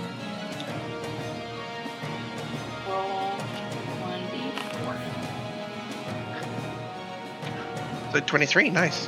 So 8.12 8.20
23, 8.20 8.70
nice. 8.72 9.08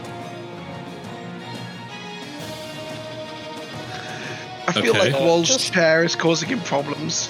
I 4.68 4.74
feel 4.74 4.92
Okay. 4.96 5.12
like 5.12 5.20
Wall's 5.22 5.48
Just- 5.48 5.74
chair 5.74 6.04
is 6.04 6.16
causing 6.16 6.50
him 6.50 6.62
problems. 6.62 7.30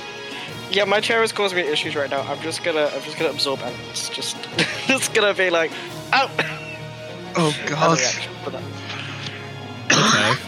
Yeah, 0.69 0.85
my 0.85 0.99
chair 1.02 1.23
is 1.23 1.31
causing 1.31 1.57
me 1.57 1.64
issues 1.68 1.95
right 1.95 2.10
now. 2.10 2.22
I'm 2.22 2.39
just 2.41 2.64
gonna, 2.64 2.89
I'm 2.93 3.02
just 3.02 3.18
gonna 3.18 3.30
absorb 3.31 3.60
it. 3.61 3.73
It's 3.89 4.10
just, 4.10 4.38
it's 4.89 5.10
gonna 5.10 5.34
be 5.34 5.49
like, 5.49 5.72
ow. 6.14 6.30
Oh 7.35 7.56
god. 7.65 7.98
reaction 7.99 8.34
for 8.43 8.49
that. 8.52 8.61
Okay. 9.91 10.41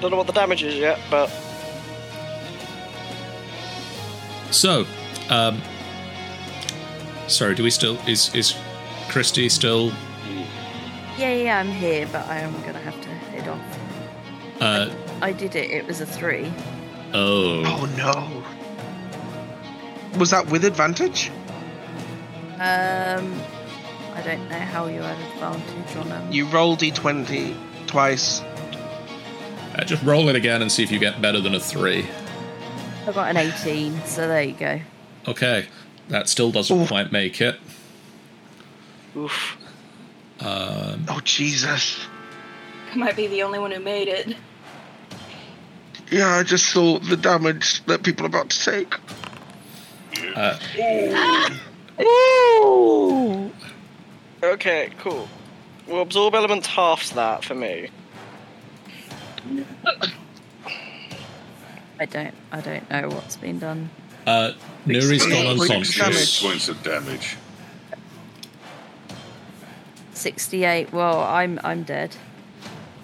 Don't 0.00 0.10
know 0.10 0.16
what 0.16 0.26
the 0.26 0.32
damage 0.32 0.62
is 0.62 0.74
yet, 0.76 0.98
but 1.10 1.28
So, 4.50 4.84
um, 5.28 5.60
sorry, 7.30 7.54
do 7.54 7.62
we 7.62 7.70
still 7.70 7.96
is 8.06 8.34
is 8.34 8.54
Christy 9.08 9.48
still? 9.48 9.92
Yeah, 11.16 11.34
yeah, 11.34 11.58
I'm 11.58 11.68
here, 11.68 12.08
but 12.10 12.26
I 12.28 12.38
am 12.38 12.52
gonna 12.62 12.78
have 12.80 13.00
to 13.00 13.08
head 13.08 13.48
off. 13.48 13.60
Uh, 14.60 14.90
I 15.20 15.32
did 15.32 15.54
it. 15.56 15.70
It 15.70 15.86
was 15.86 16.00
a 16.00 16.06
three. 16.06 16.52
oh, 17.12 17.62
Oh 17.64 17.86
no. 17.96 18.44
Was 20.18 20.30
that 20.30 20.46
with 20.46 20.64
advantage? 20.64 21.30
Um, 22.54 23.40
I 24.14 24.22
don't 24.24 24.48
know 24.50 24.58
how 24.58 24.86
you 24.86 25.00
had 25.00 25.18
advantage 25.34 25.96
on 25.96 26.08
them. 26.08 26.32
You 26.32 26.46
roll 26.46 26.76
d20 26.76 27.54
twice. 27.86 28.40
Uh, 28.40 29.84
just 29.84 30.02
roll 30.02 30.28
it 30.28 30.36
again 30.36 30.62
and 30.62 30.70
see 30.70 30.82
if 30.82 30.90
you 30.90 30.98
get 30.98 31.22
better 31.22 31.40
than 31.40 31.54
a 31.54 31.60
three. 31.60 32.06
I 33.06 33.12
got 33.12 33.30
an 33.30 33.36
18, 33.36 34.02
so 34.04 34.28
there 34.28 34.42
you 34.42 34.52
go. 34.52 34.80
Okay, 35.28 35.66
that 36.10 36.28
still 36.28 36.50
doesn't 36.52 36.78
Oof. 36.82 36.88
quite 36.88 37.10
make 37.12 37.40
it. 37.40 37.56
oof. 39.16 39.56
Um, 40.40 41.04
Oh 41.08 41.20
Jesus. 41.24 41.98
I 42.92 42.96
might 42.96 43.16
be 43.16 43.26
the 43.28 43.42
only 43.42 43.58
one 43.58 43.70
who 43.70 43.80
made 43.80 44.08
it. 44.08 44.36
Yeah, 46.10 46.28
I 46.28 46.42
just 46.42 46.66
saw 46.66 46.98
the 46.98 47.16
damage 47.16 47.84
that 47.86 48.02
people 48.02 48.26
are 48.26 48.28
about 48.28 48.50
to 48.50 48.64
take. 48.70 48.94
uh, 50.36 50.58
Ooh. 52.00 53.52
Okay, 54.42 54.90
cool. 54.98 55.28
Well, 55.86 56.02
absorb 56.02 56.34
elements 56.34 56.66
halves 56.66 57.10
that 57.12 57.44
for 57.44 57.54
me. 57.54 57.90
I 62.00 62.06
don't. 62.06 62.34
I 62.50 62.60
don't 62.60 62.90
know 62.90 63.08
what's 63.10 63.36
been 63.36 63.58
done. 63.58 63.90
uh, 64.26 64.52
Nuri's 64.90 65.26
gone 65.26 65.58
Sixty-eight 65.58 65.58
points 65.58 65.60
of 65.60 65.70
unconscious. 65.70 65.96
damage. 65.96 66.42
Points 66.42 66.68
of 66.68 66.82
damage. 66.82 67.36
68. 70.14 70.92
Well, 70.92 71.20
I'm 71.20 71.58
I'm 71.64 71.82
dead. 71.82 72.16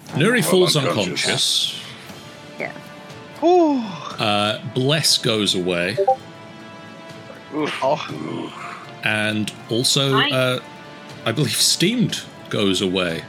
Nuri 0.09 0.41
Well, 0.41 0.49
falls 0.51 0.75
unconscious. 0.75 1.25
unconscious. 1.25 1.81
Yeah. 2.59 2.71
Ooh. 3.43 3.79
Uh, 4.23 4.61
Bless 4.73 5.17
goes 5.17 5.55
away. 5.55 5.97
Oof. 7.55 7.73
Oh, 7.81 8.53
And 9.03 9.51
also, 9.69 10.15
I- 10.15 10.29
uh, 10.31 10.59
I 11.25 11.31
believe 11.31 11.55
steamed 11.55 12.21
goes 12.49 12.81
away. 12.81 13.23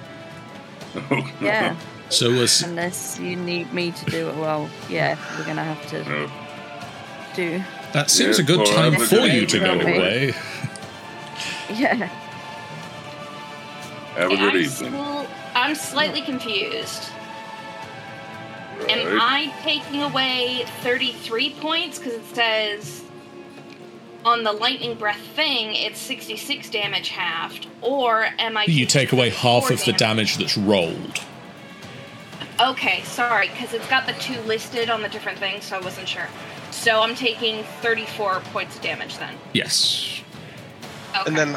Yeah. 1.41 1.77
So 2.11 2.31
was 2.33 2.63
Unless 2.63 3.19
you 3.21 3.37
need 3.37 3.73
me 3.75 3.91
to 3.93 4.05
do 4.07 4.29
it, 4.31 4.37
well, 4.37 4.69
yeah, 4.89 5.17
we're 5.39 5.45
gonna 5.45 5.63
have 5.63 5.87
to 5.91 6.03
No. 6.05 6.31
do. 7.37 7.63
That 7.93 8.11
seems 8.11 8.39
Yeah, 8.39 8.45
a 8.45 8.47
good 8.47 8.59
well, 8.59 8.67
time 8.67 8.95
I'm 8.95 9.01
for 9.07 9.17
gonna 9.17 9.33
you 9.35 9.47
to 9.47 9.59
go 9.59 9.79
go 9.79 9.87
away. 9.87 10.35
Yeah. 11.75 11.95
Have 14.17 14.31
a 14.33 14.37
good 14.37 14.39
I'm, 14.41 14.57
evening. 14.57 14.91
sl- 14.93 15.27
I'm 15.55 15.75
slightly 15.75 16.23
confused. 16.23 17.05
Am 18.89 19.21
I 19.21 19.53
taking 19.63 20.03
away 20.03 20.65
33 20.83 21.55
points? 21.61 21.99
Because 21.99 22.15
it 22.15 22.35
says 22.35 23.05
on 24.25 24.45
the 24.45 24.53
lightning 24.53 24.95
breath 24.95 25.21
thing, 25.37 25.75
it's 25.75 25.99
66 26.01 26.71
damage 26.71 27.11
halved. 27.11 27.67
Or 27.83 28.25
am 28.39 28.57
I. 28.57 28.65
You 28.65 28.87
take 28.87 29.13
away 29.13 29.29
half 29.31 29.65
34 29.65 29.73
of 29.75 29.85
the 29.85 29.93
damage 29.93 30.39
that's 30.39 30.57
rolled. 30.57 31.21
Okay, 32.61 33.03
sorry, 33.03 33.49
because 33.49 33.73
it's 33.75 33.87
got 33.89 34.07
the 34.07 34.15
two 34.15 34.41
listed 34.43 34.91
on 34.91 35.03
the 35.03 35.09
different 35.09 35.39
things, 35.39 35.65
so 35.67 35.77
I 35.77 35.81
wasn't 35.81 36.09
sure. 36.09 36.27
So 36.79 37.01
I'm 37.03 37.15
taking 37.17 37.65
34 37.83 38.41
points 38.53 38.77
of 38.77 38.83
damage 38.83 39.19
then. 39.19 39.35
Yes. 39.53 40.23
Okay. 41.11 41.23
and 41.27 41.37
then 41.37 41.55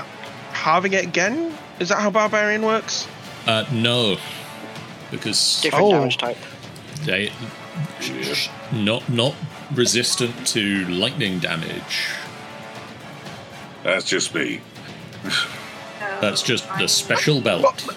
halving 0.51 0.93
it 0.93 1.03
again? 1.05 1.55
Is 1.79 1.89
that 1.89 1.99
how 1.99 2.09
Barbarian 2.09 2.63
works? 2.63 3.07
Uh, 3.45 3.65
no, 3.71 4.17
because 5.11 5.61
Different 5.61 5.85
Oh. 5.85 5.91
damage 5.91 6.17
type. 6.17 6.37
they 7.05 7.31
not 8.71 9.07
not 9.09 9.35
resistant 9.73 10.45
to 10.47 10.85
lightning 10.85 11.39
damage. 11.39 12.07
That's 13.83 14.05
just 14.05 14.33
me. 14.35 14.61
That's 16.19 16.41
just 16.41 16.65
the 16.77 16.87
special 16.87 17.41
belt. 17.41 17.87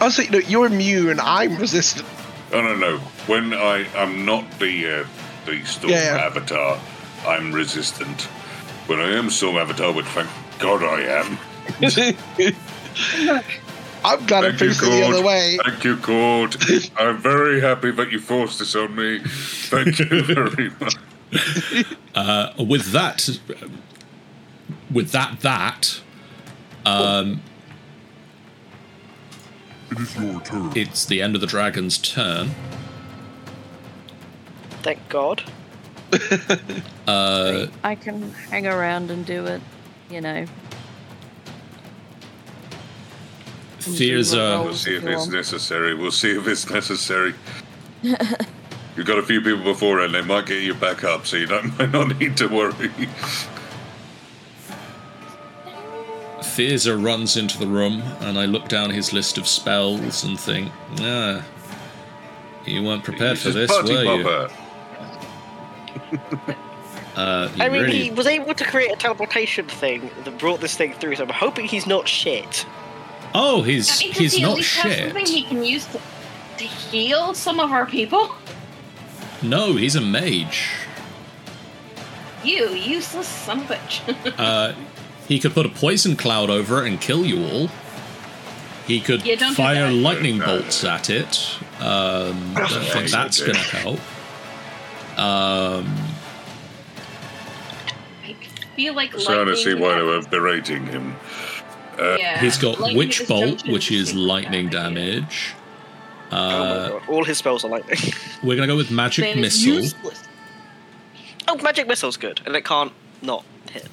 I 0.00 0.04
was 0.04 0.16
saying, 0.16 0.30
no, 0.32 0.38
you're 0.38 0.66
immune 0.66 1.08
and 1.10 1.20
I'm 1.20 1.56
resistant. 1.56 2.06
Oh 2.52 2.60
no 2.62 2.74
no. 2.76 2.98
When 3.26 3.52
I 3.54 3.86
I'm 3.96 4.24
not 4.24 4.58
the 4.58 5.00
uh, 5.00 5.04
the 5.46 5.64
storm 5.64 5.92
Yeah, 5.92 6.16
yeah. 6.16 6.24
avatar, 6.26 6.80
I'm 7.26 7.52
resistant. 7.52 8.28
But 8.86 9.00
I 9.00 9.10
am 9.16 9.30
storm 9.30 9.56
avatar, 9.56 9.92
which 9.92 10.06
thank 10.06 10.28
God 10.58 10.82
I 10.82 11.00
am. 11.02 11.38
I'm 14.04 14.26
glad 14.26 14.44
I 14.44 14.48
Thank 14.50 14.60
you, 14.60 14.68
faced 14.68 14.82
it 14.82 14.90
the 14.90 15.06
other 15.06 15.22
way. 15.22 15.58
Thank 15.64 15.82
you, 15.84 15.96
Cord. 15.96 16.56
I'm 16.98 17.16
very 17.18 17.60
happy 17.62 17.90
that 17.92 18.12
you 18.12 18.20
forced 18.20 18.58
this 18.58 18.74
on 18.76 18.94
me. 18.94 19.20
Thank 19.24 19.98
you 19.98 20.22
very 20.22 20.70
much. 20.78 20.96
Uh, 22.14 22.52
with 22.62 22.92
that, 22.92 23.28
with 24.92 25.10
that, 25.12 25.40
that, 25.40 26.00
um, 26.84 27.40
It 29.90 29.98
is 30.00 30.16
your 30.16 30.40
turn. 30.42 30.72
it's 30.76 31.06
the 31.06 31.22
end 31.22 31.34
of 31.34 31.40
the 31.40 31.46
dragon's 31.46 31.96
turn. 31.96 32.50
Thank 34.84 35.08
God. 35.08 35.42
Uh, 37.06 37.66
I 37.82 37.96
can 37.96 38.30
hang 38.48 38.66
around 38.66 39.10
and 39.10 39.26
do 39.26 39.44
it, 39.44 39.60
you 40.08 40.22
know. 40.22 40.46
Fears 43.78 44.30
Do 44.30 44.40
a 44.40 44.42
are. 44.42 44.56
roll. 44.56 44.64
We'll 44.64 44.74
see 44.74 44.96
if 44.96 45.04
it's 45.04 45.26
necessary. 45.26 45.94
We'll 45.94 46.10
see 46.10 46.30
if 46.30 46.48
it's 46.48 46.70
necessary. 46.70 47.34
You've 48.02 49.06
got 49.06 49.18
a 49.18 49.22
few 49.22 49.42
people 49.42 49.62
before, 49.64 50.00
and 50.00 50.14
they 50.14 50.22
might 50.22 50.46
get 50.46 50.62
you 50.62 50.72
back 50.72 51.04
up, 51.04 51.26
so 51.26 51.36
you 51.36 51.44
don't 51.44 51.78
might 51.78 51.92
not 51.92 52.18
need 52.18 52.38
to 52.38 52.46
worry. 52.46 52.90
Thurza 56.40 57.04
runs 57.04 57.36
into 57.36 57.58
the 57.58 57.66
room, 57.66 58.00
and 58.20 58.38
I 58.38 58.46
look 58.46 58.68
down 58.68 58.88
his 58.88 59.12
list 59.12 59.36
of 59.36 59.46
spells 59.46 60.24
and 60.24 60.40
think, 60.40 60.72
ah, 61.00 61.44
you 62.64 62.82
weren't 62.82 63.04
prepared 63.04 63.38
for 63.38 63.50
this, 63.50 63.70
were 63.70 63.92
you? 63.92 64.22
popper. 64.24 64.63
Uh, 67.16 67.48
I 67.60 67.68
mean, 67.68 67.82
really- 67.82 68.02
he 68.06 68.10
was 68.10 68.26
able 68.26 68.54
to 68.54 68.64
create 68.64 68.90
a 68.90 68.96
teleportation 68.96 69.66
thing 69.68 70.10
that 70.24 70.36
brought 70.36 70.60
this 70.60 70.76
thing 70.76 70.94
through, 70.94 71.14
so 71.14 71.22
I'm 71.22 71.28
hoping 71.28 71.66
he's 71.66 71.86
not 71.86 72.08
shit. 72.08 72.66
Oh, 73.34 73.62
he's 73.62 73.88
I 73.88 74.04
mean, 74.04 74.08
does 74.12 74.18
he's 74.18 74.32
he 74.32 74.42
at 74.42 74.48
not 74.48 74.56
least 74.56 74.76
have 74.78 74.92
shit. 74.92 75.04
something 75.12 75.26
he 75.26 75.42
can 75.44 75.62
use 75.62 75.86
to, 75.86 76.00
to 76.58 76.64
heal 76.64 77.32
some 77.34 77.60
of 77.60 77.70
our 77.70 77.86
people? 77.86 78.34
No, 79.42 79.74
he's 79.74 79.94
a 79.94 80.00
mage. 80.00 80.70
You 82.42 82.70
useless 82.70 83.28
son 83.28 83.60
of 83.60 83.70
a 83.70 83.74
bitch. 83.74 84.34
Uh, 84.38 84.74
he 85.28 85.38
could 85.38 85.52
put 85.54 85.66
a 85.66 85.70
poison 85.70 86.16
cloud 86.16 86.50
over 86.50 86.84
it 86.84 86.88
and 86.88 87.00
kill 87.00 87.24
you 87.24 87.44
all. 87.46 87.68
He 88.88 89.00
could 89.00 89.24
Yeah, 89.24 89.52
fire 89.52 89.90
lightning 89.90 90.40
bolts 90.40 90.82
at 90.82 91.08
it. 91.10 91.48
Um, 91.78 91.82
I 92.56 92.66
don't 92.68 92.68
think 92.82 93.10
That's 93.10 93.12
that's 93.12 93.40
going 93.40 93.54
to 93.54 93.60
help. 93.76 94.00
Um, 95.16 95.86
I 98.24 98.36
feel 98.76 98.94
like 98.94 99.14
I'm 99.14 99.20
trying 99.20 99.46
to 99.46 99.56
see 99.56 99.74
why 99.74 99.96
they 99.96 100.02
were 100.02 100.22
berating 100.22 100.86
him. 100.86 101.16
Yeah. 101.98 102.40
he's 102.40 102.58
got 102.58 102.80
Lightning 102.80 102.98
witch 102.98 103.22
bolt, 103.28 103.66
which 103.68 103.92
is 103.92 104.14
lightning 104.14 104.68
damage. 104.68 105.52
oh 106.32 106.36
Uh, 106.36 106.40
my 106.40 106.88
god, 106.98 107.08
all 107.08 107.24
his 107.24 107.38
spells 107.38 107.64
are 107.64 107.68
lightning. 107.68 107.98
we're 108.42 108.56
going 108.56 108.66
to 108.68 108.72
go 108.72 108.76
with 108.76 108.90
magic 108.90 109.24
Then 109.24 109.40
missile. 109.40 109.74
useless. 109.74 110.24
oh, 111.46 111.56
magic 111.58 111.86
missile's 111.86 112.16
good, 112.16 112.40
and 112.46 112.56
it 112.56 112.64
can't 112.64 112.92
not 113.22 113.44
hit. 113.70 113.86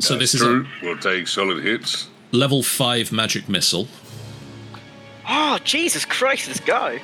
So 0.00 0.18
this 0.18 0.32
That's 0.32 0.34
is 0.34 0.40
true. 0.42 0.66
We'll 0.82 0.98
take 0.98 1.26
solid 1.26 1.64
hits. 1.64 2.08
level 2.32 2.62
five 2.62 3.10
magic 3.10 3.48
missile. 3.48 3.88
Oh, 5.26 5.58
Jesus 5.64 6.04
Christ, 6.04 6.48
this 6.48 6.60
guy. 6.60 7.00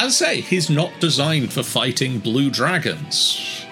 As 0.00 0.20
I 0.22 0.26
say, 0.26 0.40
he's 0.40 0.70
not 0.70 0.98
designed 1.00 1.52
for 1.52 1.62
fighting 1.62 2.18
blue 2.20 2.50
dragons. 2.50 3.64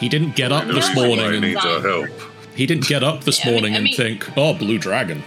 He 0.00 0.08
didn't 0.08 0.34
get 0.36 0.50
up 0.52 0.66
this 0.66 0.94
morning 0.94 1.18
he 1.18 1.24
and 1.24 1.40
needs 1.40 1.62
help. 1.62 2.08
he 2.54 2.66
didn't 2.66 2.86
get 2.86 3.02
up 3.02 3.24
this 3.24 3.38
Yeah, 3.44 3.50
I 3.50 3.52
mean- 3.52 3.60
morning 3.60 3.74
I 3.74 3.76
and 3.76 3.84
mean- 3.84 3.96
think, 3.96 4.36
"Oh, 4.36 4.54
blue 4.54 4.78
dragon." 4.78 5.22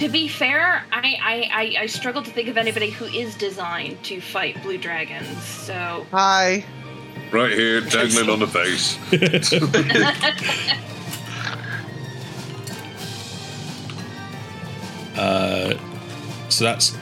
To 0.00 0.08
be 0.10 0.28
fair, 0.28 0.84
I, 0.92 1.16
I, 1.22 1.50
I, 1.78 1.82
I 1.82 1.86
struggle 1.86 2.22
to 2.22 2.30
think 2.30 2.48
of 2.48 2.58
anybody 2.58 2.90
who 2.90 3.06
is 3.06 3.34
designed 3.34 4.02
to 4.04 4.20
fight 4.20 4.62
blue 4.62 4.76
dragons. 4.76 5.42
So 5.42 6.06
Hi. 6.10 6.64
Right 7.32 7.52
here, 7.52 7.80
dangling 7.80 8.28
on 8.28 8.38
the 8.38 8.46
face. 8.46 8.98
Uh, 15.16 15.74
so 16.48 16.64
that's 16.64 16.96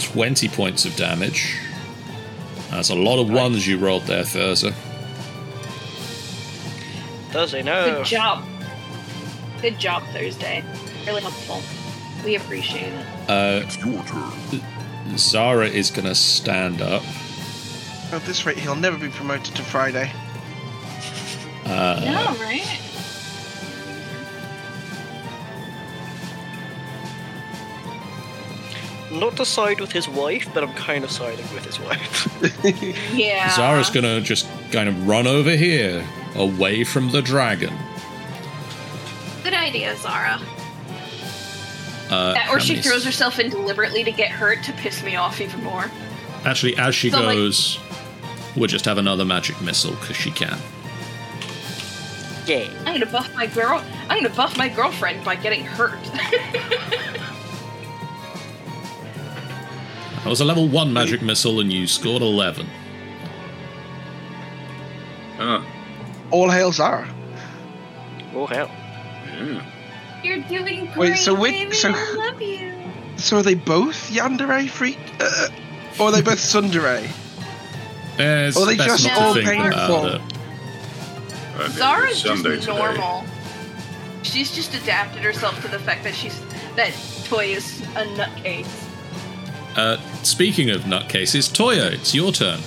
20 0.00 0.48
points 0.48 0.84
of 0.84 0.96
damage. 0.96 1.56
That's 2.70 2.90
a 2.90 2.94
lot 2.94 3.20
of 3.20 3.30
ones 3.30 3.66
you 3.66 3.78
rolled 3.78 4.04
there, 4.04 4.22
Thurza. 4.22 4.72
Does 7.32 7.52
he 7.52 7.62
know? 7.62 7.96
good 7.98 8.06
job, 8.06 8.44
good 9.62 9.78
job 9.78 10.02
Thursday. 10.12 10.64
Really 11.06 11.22
helpful. 11.22 11.62
We 12.24 12.34
appreciate 12.36 12.92
it. 12.92 13.06
Uh, 13.28 13.60
It's 13.64 13.78
your 13.78 14.02
turn. 14.04 15.16
Zara 15.16 15.66
is 15.66 15.90
going 15.90 16.06
to 16.06 16.14
stand 16.14 16.82
up. 16.82 17.02
At 18.12 18.22
this 18.24 18.44
rate, 18.44 18.58
he'll 18.58 18.74
never 18.76 18.98
be 18.98 19.08
promoted 19.08 19.54
to 19.56 19.62
Friday. 19.62 20.10
Uh, 21.64 22.00
Yeah, 22.02 22.42
right. 22.42 22.66
Not 29.10 29.36
to 29.38 29.44
side 29.44 29.80
with 29.80 29.90
his 29.92 30.08
wife, 30.08 30.48
but 30.54 30.62
I'm 30.62 30.72
kind 30.74 31.02
of 31.04 31.10
siding 31.10 31.44
with 31.54 31.64
his 31.64 31.80
wife. 31.80 32.26
Yeah. 33.14 33.54
Zara's 33.54 33.90
going 33.90 34.04
to 34.04 34.20
just 34.20 34.46
kind 34.70 34.88
of 34.88 35.06
run 35.08 35.26
over 35.26 35.50
here, 35.56 36.04
away 36.36 36.84
from 36.84 37.10
the 37.10 37.20
dragon. 37.20 37.72
Good 39.42 39.54
idea, 39.54 39.96
Zara. 39.96 40.40
Uh, 42.08 42.32
That- 42.34 42.48
or 42.50 42.60
she 42.60 42.74
many- 42.74 42.82
throws 42.82 43.04
herself 43.04 43.38
in 43.38 43.50
deliberately 43.50 44.04
to 44.04 44.12
get 44.12 44.30
hurt 44.30 44.62
to 44.64 44.72
piss 44.74 45.02
me 45.02 45.16
off 45.16 45.40
even 45.40 45.62
more. 45.64 45.90
Actually, 46.44 46.76
as 46.78 46.94
she 46.94 47.10
So, 47.10 47.20
like- 47.20 47.36
goes, 47.36 47.78
we'll 48.56 48.68
just 48.68 48.84
have 48.84 48.98
another 48.98 49.24
magic 49.24 49.60
missile 49.60 49.92
because 49.92 50.16
she 50.16 50.30
can. 50.30 50.56
yeah. 52.46 52.68
I'm 52.86 52.92
gonna 52.98 53.06
buff 53.06 53.32
my 53.34 53.46
girl. 53.46 53.82
I'm 54.08 54.22
gonna 54.22 54.34
buff 54.34 54.56
my 54.56 54.68
girlfriend 54.68 55.24
by 55.24 55.34
getting 55.36 55.64
hurt. 55.64 55.98
That 60.24 60.28
was 60.30 60.40
a 60.40 60.44
level 60.44 60.68
one 60.68 60.92
magic 60.92 61.22
missile, 61.22 61.60
and 61.60 61.72
you 61.72 61.86
scored 61.86 62.22
11. 62.22 62.66
Ah, 65.38 65.64
All 66.30 66.50
hail 66.50 66.72
Zara. 66.72 67.08
Oh, 68.34 68.46
hell. 68.46 68.70
yeah. 69.26 69.62
You're 70.22 70.40
doing 70.40 70.84
great, 70.86 70.96
Wait, 70.96 71.16
so 71.18 71.34
which- 71.34 71.52
baby. 71.52 71.74
so- 71.74 71.92
I 71.94 72.12
love 72.14 72.42
you. 72.42 72.74
So 73.16 73.38
are 73.38 73.42
they 73.42 73.54
both 73.54 74.10
Yandere 74.10 74.68
freak? 74.68 74.98
Uh, 75.18 75.48
or 75.98 76.08
are 76.08 76.12
they 76.12 76.20
both 76.22 76.38
Tsundere? 76.38 77.08
There's 78.16 78.56
Or 78.56 78.66
they 78.66 78.76
best 78.76 79.02
just 79.02 79.04
not 79.06 79.18
all 79.18 79.34
to 79.34 79.42
think 79.44 79.62
painful? 79.62 80.06
about 80.06 80.20
it. 80.20 81.70
Zara's 81.72 82.10
it's 82.12 82.20
Sunday 82.22 82.56
just 82.56 82.68
today. 82.68 82.78
normal. 82.78 83.24
She's 84.22 84.50
just 84.54 84.74
adapted 84.74 85.22
herself 85.22 85.60
to 85.62 85.68
the 85.68 85.78
fact 85.78 86.04
that 86.04 86.14
she's 86.14 86.38
that 86.76 86.92
Toy 87.24 87.46
is 87.46 87.80
a 87.96 88.04
nutcase. 88.16 88.66
Uh, 89.76 89.96
speaking 90.22 90.70
of 90.70 90.82
nutcases, 90.82 91.48
Toya, 91.50 91.92
it's 91.92 92.14
your 92.14 92.32
turn. 92.32 92.60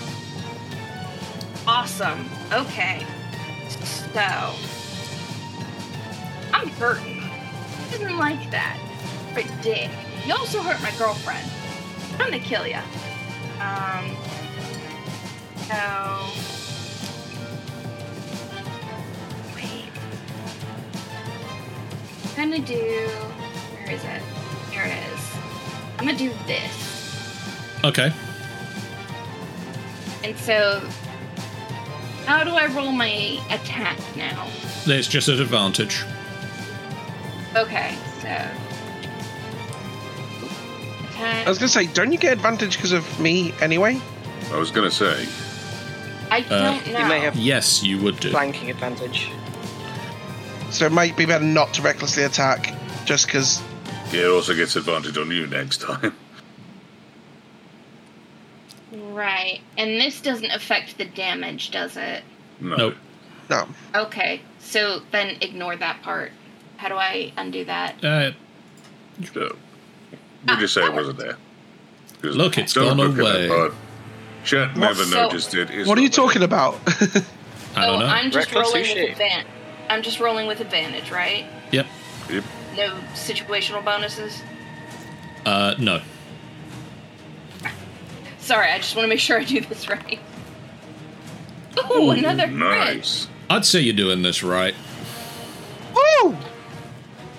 Awesome. 1.68 2.30
Okay. 2.52 3.06
So 4.14 4.22
I'm 6.54 6.70
hurting. 6.70 7.24
Didn't 7.92 8.18
like 8.18 8.50
that. 8.52 8.78
But 9.34 9.46
dick. 9.62 9.90
You 10.26 10.34
also 10.34 10.62
hurt 10.62 10.82
my 10.82 10.92
girlfriend. 10.98 11.50
I'm 12.14 12.20
gonna 12.20 12.40
kill 12.40 12.66
ya. 12.68 12.82
Um. 13.60 14.16
So. 15.68 15.76
Wait. 19.56 19.90
I'm 22.38 22.52
gonna 22.52 22.60
do. 22.60 23.10
Where 23.74 23.92
is 23.92 24.04
it? 24.04 24.22
Here 24.72 24.84
it 24.84 25.14
is. 25.14 25.22
I'm 25.98 26.06
gonna 26.06 26.18
do 26.18 26.32
this. 26.46 26.93
Okay. 27.84 28.12
And 30.24 30.38
so, 30.38 30.80
how 32.26 32.44
do 32.44 32.52
I 32.52 32.68
roll 32.68 32.92
my 32.92 33.40
attack 33.50 33.98
now? 34.16 34.48
There's 34.86 35.08
just 35.08 35.28
an 35.28 35.42
advantage. 35.42 36.04
Okay, 37.56 37.96
so. 38.22 38.28
Attack. 41.10 41.46
I 41.46 41.50
was 41.50 41.58
gonna 41.58 41.68
say, 41.68 41.88
don't 41.88 42.12
you 42.12 42.18
get 42.18 42.34
advantage 42.34 42.78
because 42.78 42.94
of 42.94 43.20
me 43.20 43.54
anyway? 43.62 44.02
I 44.52 44.58
was 44.58 44.72
gonna 44.72 44.90
say, 44.92 45.28
I 46.32 46.40
Uh, 46.50 46.64
don't 46.64 46.88
know. 46.94 47.00
You 47.00 47.06
may 47.06 47.20
have 47.20 47.36
Yes, 47.36 47.84
you 47.84 47.98
would 48.00 48.20
do. 48.20 48.32
flanking 48.32 48.70
advantage. 48.70 49.30
So 50.72 50.86
it 50.86 50.92
might 50.92 51.16
be 51.16 51.26
better 51.26 51.44
not 51.44 51.74
to 51.76 51.82
recklessly 51.82 52.24
attack, 52.24 52.74
just 53.06 53.28
because. 53.28 53.62
yeah, 54.12 54.22
it 54.22 54.28
also 54.30 54.56
gets 54.56 54.76
advantage 54.76 55.18
on 55.18 55.30
you 55.30 55.48
next 55.48 55.82
time. 55.82 56.16
Right, 58.94 59.62
and 59.78 60.00
this 60.00 60.22
doesn't 60.22 60.52
affect 60.52 60.98
the 60.98 61.06
damage, 61.06 61.72
does 61.72 61.98
it? 61.98 62.24
No. 62.60 62.76
Nope. 62.76 62.96
No. 63.50 63.68
Okay, 63.96 64.42
so 64.60 65.02
then 65.12 65.38
ignore 65.42 65.76
that 65.76 66.02
part. 66.04 66.32
How 66.78 66.90
do 66.90 66.96
I 66.96 67.34
undo 67.38 67.66
that? 67.66 68.04
Uh, 68.04 68.32
So, 69.34 69.56
we'll 70.48 70.58
just 70.58 70.74
say 70.74 70.84
it 70.86 70.94
wasn't 70.94 71.18
there. 71.18 71.38
'Cause 72.22 72.36
Look, 72.36 72.58
it's 72.58 72.74
don't 72.74 72.96
gone 72.96 72.98
look 72.98 73.12
at 73.12 73.16
that 73.18 73.36
away. 73.36 73.48
part. 73.48 73.74
Chat 74.46 74.76
never 74.78 75.04
So- 75.06 75.24
noticed 75.24 75.54
it. 75.56 75.70
It's 75.72 75.88
What 75.88 75.98
are 75.98 76.02
you 76.02 76.08
not 76.08 76.16
there. 76.16 76.26
talking 76.26 76.44
about? 76.44 76.80
I 77.76 77.86
don't 77.86 77.96
oh, 77.96 78.00
know. 78.00 78.06
I'm 78.06 78.32
just 78.32 78.48
Reckless 78.54 78.74
rolling 78.74 78.90
with 78.98 79.12
advantage. 79.12 79.48
I'm 79.90 80.02
just 80.04 80.20
rolling 80.20 80.48
with 80.48 80.60
advantage, 80.62 81.12
right? 81.12 81.46
Yep. 81.72 81.86
Yep. 82.30 82.44
No 82.78 82.92
situational 83.14 83.84
bonuses. 83.84 84.42
Uh, 85.46 85.76
no. 85.78 86.02
Sorry, 88.44 88.70
I 88.70 88.78
just 88.78 88.94
want 88.98 89.06
to 89.06 89.08
make 89.08 89.22
sure 89.22 89.40
I 89.40 89.46
do 89.46 89.62
this 89.62 89.88
right. 89.88 90.20
Ooh, 91.92 92.10
another 92.10 92.44
crit. 92.44 92.58
Nice. 92.58 93.30
I'd 93.50 93.64
say 93.64 93.80
you're 93.80 93.96
doing 93.96 94.22
this 94.22 94.44
right. 94.44 94.76
Woo! 95.96 96.36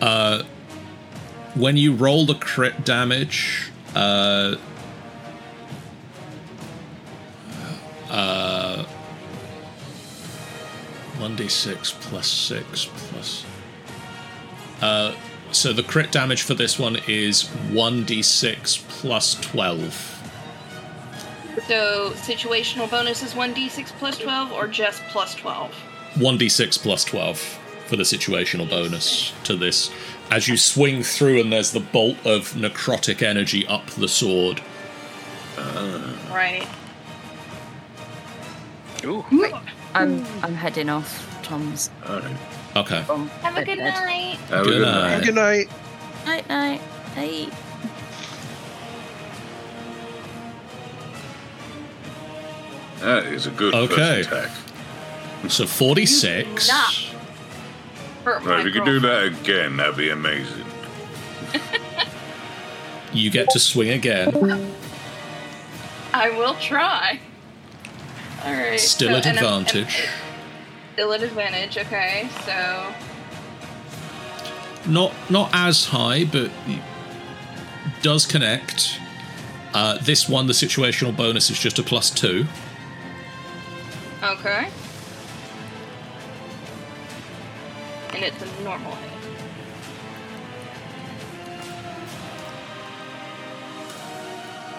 Uh, 0.01 0.45
when 1.55 1.77
you 1.77 1.95
roll 1.95 2.25
the 2.25 2.37
crit 2.37 2.87
damage, 2.87 3.71
uh, 3.95 4.57
uh, 8.09 8.87
1d6 11.19 12.01
plus 12.01 12.27
6 12.29 12.87
plus. 12.87 13.45
Uh, 14.81 15.15
so 15.53 15.75
the 15.75 15.83
crit 15.83 16.11
damage 16.11 16.41
for 16.41 16.55
this 16.55 16.79
one 16.79 16.97
is 17.07 17.45
1d6 17.45 18.89
plus 18.89 19.35
12. 19.35 20.14
So 21.67 22.11
situational 22.13 22.91
bonus 22.91 23.23
is 23.23 23.33
1d6 23.35 23.87
plus 23.99 24.19
12 24.19 24.53
or 24.53 24.67
just 24.67 25.03
plus 25.05 25.35
12? 25.35 25.73
1d6 26.15 26.79
plus 26.81 27.05
12 27.05 27.39
for 27.87 27.97
the 27.97 28.03
situational 28.03 28.69
bonus 28.69 29.33
to 29.45 29.57
this. 29.57 29.91
As 30.31 30.49
you 30.49 30.57
swing 30.57 31.03
through, 31.03 31.41
and 31.41 31.53
there's 31.53 31.73
the 31.73 31.81
bolt 31.81 32.17
of 32.27 32.53
necrotic 32.53 33.23
energy 33.23 33.67
up 33.67 33.87
the 33.91 34.09
sword. 34.09 34.63
Right. 36.31 36.67
Ooh. 39.05 39.25
I'm 39.95 40.25
I'm 40.43 40.55
heading 40.55 40.89
off. 40.89 41.31
Tom's 41.45 41.91
All 42.09 42.19
right. 42.21 42.37
Okay. 42.75 43.03
Have 43.03 43.57
a 43.57 43.65
good 43.65 43.79
night. 43.79 44.37
Have 44.49 44.63
a 44.63 44.65
Good 44.65 44.71
good 44.79 44.83
night. 44.83 45.17
night. 45.19 45.25
Good 45.25 45.35
night. 45.35 45.69
Night 46.27 46.49
night. 46.49 46.81
Hey. 47.15 47.49
That 53.05 53.27
is 53.27 53.47
a 53.47 53.51
good 53.51 53.75
Okay. 53.75 54.23
first 54.23 54.33
attack. 54.33 54.51
So 55.51 55.67
46. 55.67 56.69
Not 56.69 56.95
hurt 58.25 58.43
my 58.45 58.51
Right, 58.51 58.61
if 58.61 58.67
you 58.67 58.73
could 58.81 58.87
do 58.87 58.99
that 59.01 59.25
again, 59.25 59.77
that'd 59.77 59.97
be 59.97 60.11
amazing. 60.11 60.65
You 63.13 63.31
get 63.31 63.49
to 63.51 63.61
swing 63.61 63.91
again. 63.91 64.33
I 66.13 66.31
will 66.31 66.55
try. 66.55 67.21
All 68.45 68.53
right. 68.53 68.81
Still 68.81 69.11
so- 69.11 69.17
at 69.19 69.27
and 69.27 69.39
I'm- 69.39 69.47
I'm- 69.47 69.61
advantage. 69.63 70.09
Still 70.95 71.13
at 71.13 71.23
advantage. 71.23 71.79
Okay, 71.79 72.29
so 72.45 72.93
Not 74.87 75.13
not 75.31 75.51
as 75.55 75.85
high, 75.87 76.25
but 76.25 76.51
does 78.03 78.27
connect. 78.27 78.99
Uh, 79.73 79.99
this 79.99 80.29
one, 80.29 80.49
the 80.49 80.53
situational 80.53 81.15
bonus 81.17 81.51
is 81.51 81.59
just 81.61 81.79
a 81.79 81.83
plus 81.85 82.11
two. 82.11 82.47
Okay. 84.25 84.71
And 88.15 88.25
it's 88.25 88.43
a 88.43 88.63
normal 88.63 88.95
hit. 88.95 89.11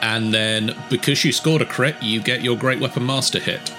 And 0.01 0.33
then, 0.33 0.75
because 0.89 1.25
you 1.25 1.31
scored 1.31 1.61
a 1.61 1.65
crit, 1.65 2.01
you 2.01 2.21
get 2.21 2.41
your 2.43 2.57
Great 2.57 2.79
Weapon 2.79 3.05
Master 3.05 3.39
hit. 3.39 3.73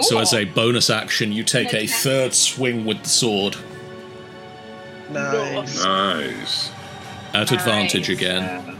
So, 0.00 0.18
as 0.18 0.32
a 0.32 0.46
bonus 0.46 0.90
action, 0.90 1.32
you 1.32 1.44
take 1.44 1.74
a 1.74 1.86
third 1.86 2.34
swing 2.34 2.84
with 2.84 3.02
the 3.02 3.08
sword 3.08 3.56
Nice. 5.10 5.84
Nice. 5.84 6.70
at 7.34 7.52
advantage 7.52 8.08
Alright, 8.08 8.22
again. 8.22 8.42
Uh, 8.42 8.74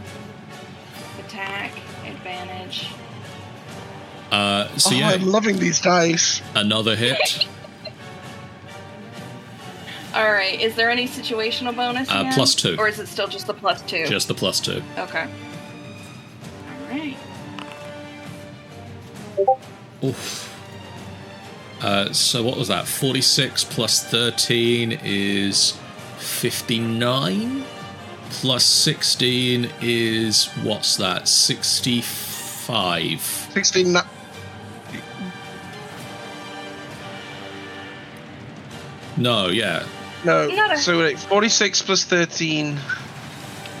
Uh, 4.33 4.67
so, 4.77 4.95
oh, 4.95 4.97
yeah, 4.97 5.09
I'm 5.09 5.27
loving 5.27 5.59
these 5.59 5.79
dice. 5.79 6.41
another 6.55 6.95
hit. 6.95 7.45
All 10.15 10.31
right. 10.31 10.59
Is 10.59 10.73
there 10.75 10.89
any 10.89 11.07
situational 11.07 11.75
bonus? 11.75 12.09
Uh, 12.09 12.31
plus 12.33 12.55
two. 12.55 12.75
Or 12.79 12.87
is 12.87 12.97
it 12.97 13.07
still 13.07 13.27
just 13.27 13.45
the 13.45 13.53
plus 13.53 13.83
two? 13.83 14.07
Just 14.07 14.27
the 14.27 14.33
plus 14.33 14.59
two. 14.59 14.81
Okay. 14.97 15.27
All 16.67 16.87
right. 16.89 17.15
Oof. 20.03 20.49
Uh, 21.81 22.11
so 22.11 22.41
what 22.41 22.57
was 22.57 22.69
that? 22.69 22.87
46 22.87 23.65
plus 23.65 24.03
13 24.03 24.99
is 25.03 25.77
59. 26.17 27.65
Plus 28.31 28.65
16 28.65 29.69
is 29.81 30.47
what's 30.63 30.97
that? 30.97 31.27
65. 31.27 33.21
16. 33.21 33.97
No, 39.17 39.47
yeah. 39.47 39.85
No. 40.25 40.47
Not 40.47 40.73
a- 40.73 40.77
So 40.77 40.99
wait, 40.99 41.19
46 41.19 41.81
plus 41.81 42.03
13 42.03 42.77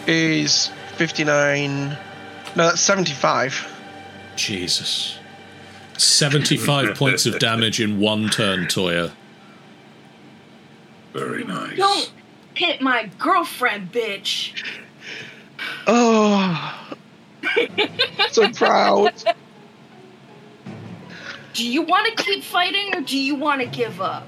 is 0.07 0.69
59. 0.97 1.89
No, 2.55 2.67
that's 2.67 2.81
75. 2.81 3.67
Jesus. 4.35 5.17
75 5.97 6.95
points 6.97 7.25
of 7.25 7.39
damage 7.39 7.79
in 7.79 7.99
one 7.99 8.29
turn, 8.29 8.65
Toya. 8.65 9.11
Very 11.13 11.43
nice. 11.43 11.77
Don't 11.77 12.11
hit 12.55 12.81
my 12.81 13.09
girlfriend, 13.19 13.91
bitch. 13.91 14.51
Oh. 15.87 16.79
so 18.31 18.49
proud. 18.53 19.13
Do 21.53 21.67
you 21.67 21.83
want 21.83 22.17
to 22.17 22.23
keep 22.23 22.43
fighting 22.43 22.95
or 22.95 23.01
do 23.01 23.17
you 23.17 23.35
want 23.35 23.61
to 23.61 23.67
give 23.67 24.01
up? 24.01 24.27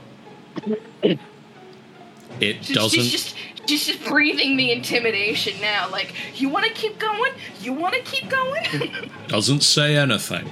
It 2.42 2.62
doesn't. 2.68 2.90
She's 2.90 3.12
just 3.12 3.36
she's 3.68 3.86
just 3.86 4.06
breathing 4.06 4.58
the 4.58 4.72
intimidation 4.72 5.60
now. 5.62 5.90
Like, 5.90 6.14
you 6.40 6.50
want 6.50 6.66
to 6.66 6.74
keep 6.74 7.00
going? 7.00 7.34
You 7.62 7.74
want 7.74 7.96
to 7.96 8.02
keep 8.02 8.30
going? 8.30 9.10
doesn't 9.28 9.64
say 9.64 9.96
anything. 9.96 10.52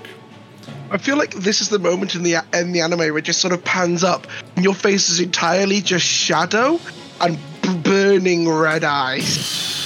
I 0.92 0.98
feel 0.98 1.18
like 1.18 1.34
this 1.34 1.60
is 1.60 1.70
the 1.70 1.80
moment 1.80 2.16
in 2.16 2.24
the 2.24 2.38
in 2.54 2.72
the 2.72 2.82
anime 2.82 3.00
where 3.00 3.18
it 3.18 3.26
just 3.26 3.42
sort 3.42 3.54
of 3.54 3.64
pans 3.64 4.04
up, 4.04 4.28
and 4.56 4.64
your 4.64 4.76
face 4.76 5.10
is 5.10 5.20
entirely 5.20 5.82
just 5.82 6.06
shadow 6.06 6.80
and 7.20 7.38
b- 7.62 7.78
burning 7.84 8.48
red 8.48 8.84
eyes. 8.84 9.82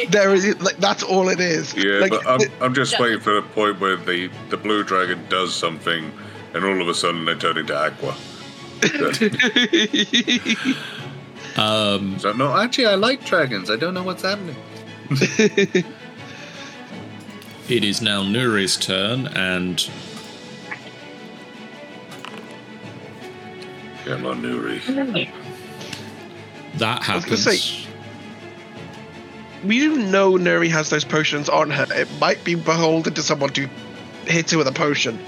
there 0.10 0.34
is 0.34 0.60
like 0.60 0.76
that's 0.78 1.02
all 1.02 1.28
it 1.28 1.40
is. 1.40 1.74
Yeah, 1.74 2.00
like, 2.00 2.10
but 2.10 2.26
I'm, 2.26 2.40
I'm 2.60 2.74
just 2.74 2.98
waiting 2.98 3.20
for 3.20 3.34
the 3.34 3.42
point 3.42 3.80
where 3.80 3.96
the, 3.96 4.30
the 4.48 4.56
blue 4.56 4.82
dragon 4.84 5.24
does 5.28 5.54
something 5.54 6.12
and 6.54 6.64
all 6.64 6.80
of 6.80 6.88
a 6.88 6.94
sudden 6.94 7.24
they 7.24 7.34
turn 7.34 7.58
into 7.58 7.76
aqua. 7.76 8.16
Um, 11.56 12.18
So, 12.18 12.32
no, 12.32 12.56
actually, 12.56 12.86
I 12.86 12.94
like 12.94 13.24
dragons. 13.24 13.70
I 13.70 13.76
don't 13.76 13.92
know 13.94 14.02
what's 14.04 14.22
happening. 14.22 14.56
it 15.10 15.84
is 17.84 18.00
now 18.00 18.22
Nuri's 18.22 18.76
turn, 18.76 19.26
and 19.28 19.84
Come 24.04 24.26
on, 24.26 24.42
Nuri. 24.42 24.80
that 26.78 27.02
happens. 27.02 27.24
gonna 27.26 27.36
say- 27.56 27.86
we 29.64 29.78
do 29.78 29.98
know 29.98 30.32
Nuri 30.32 30.70
has 30.70 30.88
those 30.88 31.04
potions 31.04 31.48
on 31.50 31.70
her. 31.70 31.86
It 31.94 32.08
might 32.18 32.42
be 32.44 32.54
beholden 32.54 33.12
to 33.14 33.22
someone 33.22 33.50
to 33.50 33.68
hit 34.26 34.50
her 34.52 34.58
with 34.58 34.66
a 34.68 34.72
potion. 34.72 35.18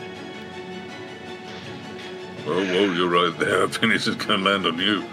Whoa, 2.45 2.65
whoa, 2.65 2.93
you're 2.93 3.09
right 3.09 3.39
there. 3.39 3.67
This 3.89 4.07
is 4.07 4.17
going 4.17 4.43
to 4.43 4.51
land 4.51 4.67
on 4.67 4.79
you. 4.79 5.05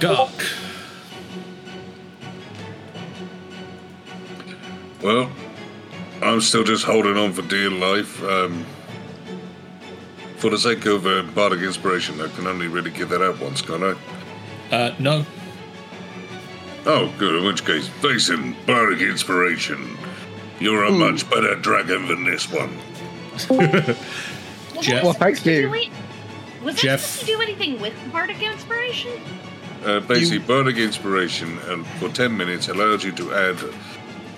Guk. 0.00 0.30
Well, 5.02 5.30
I'm 6.20 6.40
still 6.40 6.64
just 6.64 6.84
holding 6.84 7.16
on 7.16 7.32
for 7.32 7.42
dear 7.42 7.70
life. 7.70 8.22
Um, 8.22 8.66
for 10.36 10.50
the 10.50 10.58
sake 10.58 10.86
of 10.86 11.06
uh, 11.06 11.22
bardic 11.34 11.60
inspiration, 11.60 12.20
I 12.20 12.28
can 12.28 12.46
only 12.46 12.66
really 12.66 12.90
give 12.90 13.08
that 13.10 13.22
out 13.22 13.40
once, 13.40 13.62
can't 13.62 13.82
I? 13.82 14.74
Uh, 14.74 14.94
no. 14.98 15.24
Oh, 16.84 17.12
good. 17.18 17.36
In 17.36 17.44
which 17.44 17.64
case, 17.64 17.88
face 17.88 18.28
him, 18.28 18.56
bardic 18.66 19.00
inspiration. 19.00 19.96
You're 20.60 20.84
a 20.84 20.90
much 20.90 21.28
better 21.30 21.54
dragon 21.54 22.08
than 22.08 22.24
this 22.24 22.50
one. 22.50 22.76
Jeff. 24.80 25.04
Well, 25.04 25.12
thank 25.12 25.44
you. 25.46 25.62
Do 25.68 25.74
it- 25.74 25.90
Was 26.62 26.74
that 26.76 26.82
Jeff. 26.82 27.00
supposed 27.00 27.20
to 27.20 27.26
do 27.36 27.40
anything 27.42 27.80
with 27.80 27.94
bardic 28.12 28.42
inspiration? 28.42 29.12
Uh, 29.84 30.00
basically, 30.00 30.38
bardic 30.38 30.76
inspiration, 30.76 31.58
and 31.68 31.84
for 31.98 32.08
10 32.08 32.36
minutes, 32.36 32.68
allows 32.68 33.02
you 33.04 33.10
to 33.12 33.34
add 33.34 33.56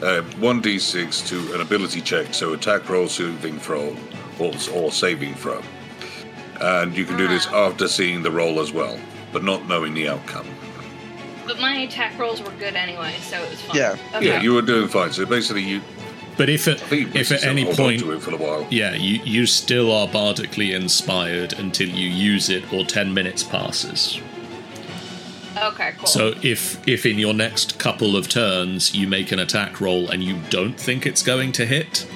uh, 0.02 0.22
1d6 0.40 1.26
to 1.28 1.54
an 1.54 1.60
ability 1.60 2.00
check, 2.00 2.32
so 2.32 2.54
attack 2.54 2.88
roll, 2.88 3.08
saving 3.08 3.58
throw, 3.58 3.94
or, 4.38 4.52
or 4.72 4.90
saving 4.90 5.34
throw. 5.34 5.62
And 6.60 6.96
you 6.96 7.04
can 7.04 7.18
do 7.18 7.28
this 7.28 7.46
after 7.48 7.88
seeing 7.88 8.22
the 8.22 8.30
roll 8.30 8.58
as 8.60 8.72
well, 8.72 8.98
but 9.32 9.42
not 9.44 9.68
knowing 9.68 9.92
the 9.92 10.08
outcome. 10.08 10.46
But 11.46 11.60
my 11.60 11.74
attack 11.80 12.18
rolls 12.18 12.40
were 12.40 12.52
good 12.52 12.74
anyway, 12.74 13.16
so 13.20 13.36
it 13.42 13.50
was 13.50 13.60
fine. 13.60 13.76
Yeah. 13.76 13.96
Okay. 14.14 14.26
Yeah, 14.26 14.40
you 14.40 14.54
were 14.54 14.62
doing 14.62 14.88
fine. 14.88 15.12
So 15.12 15.26
basically, 15.26 15.62
you 15.62 15.82
But 16.36 16.48
if 16.48 16.66
at, 16.66 16.82
I 16.82 16.86
think 16.86 17.14
you 17.14 17.20
if 17.20 17.30
at 17.30 17.44
any 17.44 17.64
point, 17.64 18.00
to 18.00 18.12
it 18.12 18.22
for 18.22 18.32
a 18.32 18.36
while. 18.36 18.66
yeah, 18.70 18.94
you, 18.94 19.22
you 19.22 19.46
still 19.46 19.92
are 19.92 20.08
bardically 20.08 20.72
inspired 20.72 21.52
until 21.52 21.88
you 21.88 22.08
use 22.08 22.48
it 22.48 22.72
or 22.72 22.84
10 22.84 23.14
minutes 23.14 23.42
passes. 23.42 24.20
Okay, 25.56 25.94
cool. 25.98 26.06
So 26.06 26.34
if 26.42 26.86
if 26.88 27.06
in 27.06 27.18
your 27.18 27.32
next 27.32 27.78
couple 27.78 28.16
of 28.16 28.28
turns 28.28 28.94
you 28.94 29.06
make 29.06 29.30
an 29.30 29.38
attack 29.38 29.80
roll 29.80 30.10
and 30.10 30.22
you 30.22 30.40
don't 30.50 30.78
think 30.78 31.06
it's 31.06 31.22
going 31.22 31.52
to 31.52 31.64
hit, 31.64 32.06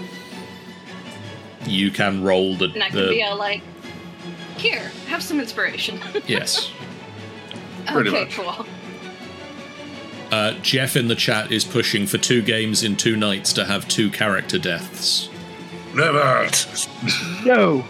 you 1.64 1.92
can 1.92 2.22
roll 2.24 2.56
the, 2.56 2.66
and 2.66 2.82
I 2.82 2.88
can 2.88 2.98
the 2.98 3.08
be 3.08 3.22
all 3.22 3.36
like, 3.36 3.62
here, 4.56 4.90
have 5.06 5.22
some 5.22 5.38
inspiration. 5.38 6.00
yes. 6.26 6.72
Pretty 7.86 8.10
okay, 8.10 8.24
much. 8.24 8.34
cool. 8.34 8.66
Uh, 10.30 10.52
Jeff 10.62 10.96
in 10.96 11.08
the 11.08 11.14
chat 11.14 11.50
is 11.50 11.64
pushing 11.64 12.06
for 12.06 12.18
two 12.18 12.42
games 12.42 12.82
in 12.82 12.96
two 12.96 13.16
nights 13.16 13.52
to 13.54 13.64
have 13.64 13.88
two 13.88 14.10
character 14.10 14.58
deaths. 14.58 15.30
Never! 15.94 16.48
No. 17.44 17.84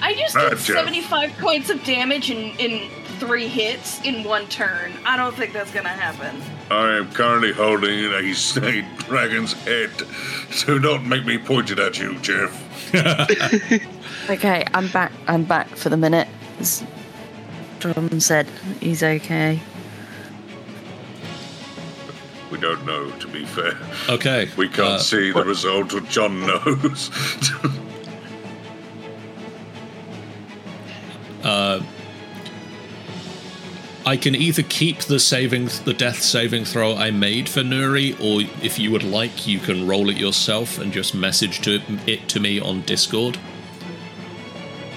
I 0.00 0.14
just 0.14 0.34
did 0.34 0.50
Jeff. 0.50 0.60
75 0.60 1.32
points 1.38 1.70
of 1.70 1.82
damage 1.84 2.30
in, 2.30 2.56
in 2.58 2.90
three 3.18 3.48
hits 3.48 4.00
in 4.02 4.24
one 4.24 4.46
turn. 4.48 4.92
I 5.04 5.16
don't 5.16 5.34
think 5.34 5.52
that's 5.52 5.72
gonna 5.72 5.88
happen. 5.88 6.40
I 6.70 6.96
am 6.96 7.10
currently 7.12 7.52
holding 7.52 8.12
a 8.12 8.34
snake 8.34 8.84
dragon's 8.98 9.52
head. 9.52 9.90
So 10.50 10.78
Do 10.78 10.80
not 10.80 11.04
make 11.04 11.24
me 11.24 11.38
point 11.38 11.70
it 11.70 11.78
at 11.78 11.98
you, 11.98 12.18
Jeff. 12.18 12.64
Okay, 14.30 14.62
I'm 14.74 14.88
back. 14.88 15.10
I'm 15.26 15.44
back 15.44 15.68
for 15.68 15.88
the 15.88 15.96
minute. 15.96 16.28
As 16.58 16.84
Tom 17.80 18.20
said 18.20 18.46
he's 18.80 19.02
okay. 19.02 19.60
We 22.50 22.58
don't 22.58 22.84
know, 22.86 23.10
to 23.10 23.28
be 23.28 23.44
fair. 23.44 23.78
Okay. 24.08 24.48
We 24.56 24.68
can't 24.68 24.94
uh, 24.94 24.98
see 24.98 25.30
the 25.30 25.44
result, 25.44 25.90
but 25.92 26.08
John 26.08 26.40
knows. 26.46 27.10
I 34.08 34.16
can 34.16 34.34
either 34.34 34.62
keep 34.62 35.00
the 35.00 35.20
saving, 35.20 35.66
the 35.84 35.92
death 35.92 36.22
saving 36.22 36.64
throw 36.64 36.96
I 36.96 37.10
made 37.10 37.46
for 37.46 37.60
Nuri, 37.60 38.18
or 38.18 38.40
if 38.64 38.78
you 38.78 38.90
would 38.90 39.02
like, 39.02 39.46
you 39.46 39.58
can 39.58 39.86
roll 39.86 40.08
it 40.08 40.16
yourself 40.16 40.78
and 40.78 40.90
just 40.90 41.14
message 41.14 41.60
to 41.60 41.82
it 42.06 42.26
to 42.30 42.40
me 42.40 42.58
on 42.58 42.80
Discord. 42.82 43.36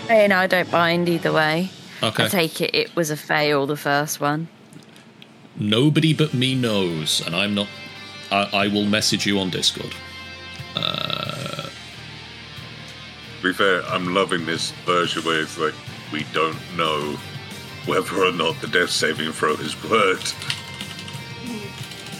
Hey, 0.07 0.29
no, 0.29 0.37
I 0.37 0.47
don't 0.47 0.71
mind 0.71 1.09
either 1.09 1.33
way. 1.33 1.69
Okay. 2.01 2.23
I 2.23 2.27
take 2.29 2.61
it 2.61 2.73
it 2.73 2.95
was 2.95 3.11
a 3.11 3.17
fail, 3.17 3.67
the 3.67 3.75
first 3.75 4.21
one. 4.21 4.47
Nobody 5.71 6.11
but 6.13 6.33
me 6.33 6.55
knows, 6.55 7.21
and 7.25 7.35
I'm 7.35 7.53
not. 7.53 7.67
I, 8.31 8.49
I 8.51 8.67
will 8.67 8.85
message 8.85 9.27
you 9.27 9.37
on 9.39 9.51
Discord. 9.51 9.93
to 10.73 11.69
be 13.43 13.53
fair, 13.53 13.83
I'm 13.85 14.13
loving 14.15 14.45
this 14.45 14.71
version 14.85 15.23
where 15.23 15.41
it's 15.41 15.57
like, 15.59 15.73
we 16.11 16.25
don't 16.33 16.57
know 16.75 17.15
whether 17.85 18.23
or 18.23 18.31
not 18.31 18.59
the 18.61 18.67
death 18.67 18.89
saving 18.89 19.31
throw 19.33 19.55
has 19.57 19.75
worked. 19.89 20.35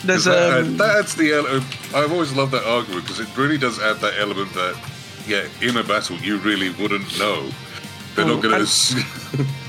There's 0.05 0.26
That- 0.26 0.59
um. 0.63 0.77
that's 0.77 1.15
the 1.15 1.31
ele- 1.34 1.63
I've 1.95 2.11
always 2.11 2.34
loved 2.34 2.51
that 2.53 2.63
argument 2.65 3.03
because 3.05 3.19
it 3.19 3.27
really 3.38 3.57
does 3.57 3.80
add 3.80 3.97
that 4.01 4.19
element 4.19 4.53
that, 4.53 4.76
yeah, 5.27 5.47
in 5.61 5.77
a 5.77 5.84
battle 5.84 6.18
you 6.18 6.38
really 6.38 6.69
wouldn't 6.72 7.18
know. 7.18 7.49
They're 8.15 8.26
not 8.26 8.38
Oh, 8.38 8.41
going 8.41 8.55
and- 8.55 8.68
to. 8.68 9.45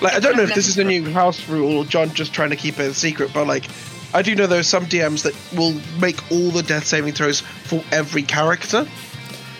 Like, 0.00 0.14
I 0.14 0.20
don't 0.20 0.36
know 0.36 0.42
if 0.44 0.54
this 0.54 0.66
is 0.68 0.78
a 0.78 0.84
new 0.84 1.10
house 1.12 1.46
rule 1.48 1.78
or 1.78 1.84
John 1.84 2.12
just 2.14 2.32
trying 2.32 2.50
to 2.50 2.56
keep 2.56 2.78
it 2.78 2.90
a 2.90 2.94
secret, 2.94 3.32
but 3.34 3.46
like, 3.46 3.66
I 4.14 4.22
do 4.22 4.34
know 4.34 4.46
there 4.46 4.60
are 4.60 4.64
some 4.64 4.86
DMs 4.86 5.22
that 5.22 5.34
will 5.56 5.74
make 6.00 6.30
all 6.32 6.50
the 6.50 6.62
death 6.62 6.86
saving 6.86 7.12
throws 7.12 7.40
for 7.40 7.84
every 7.92 8.22
character 8.22 8.86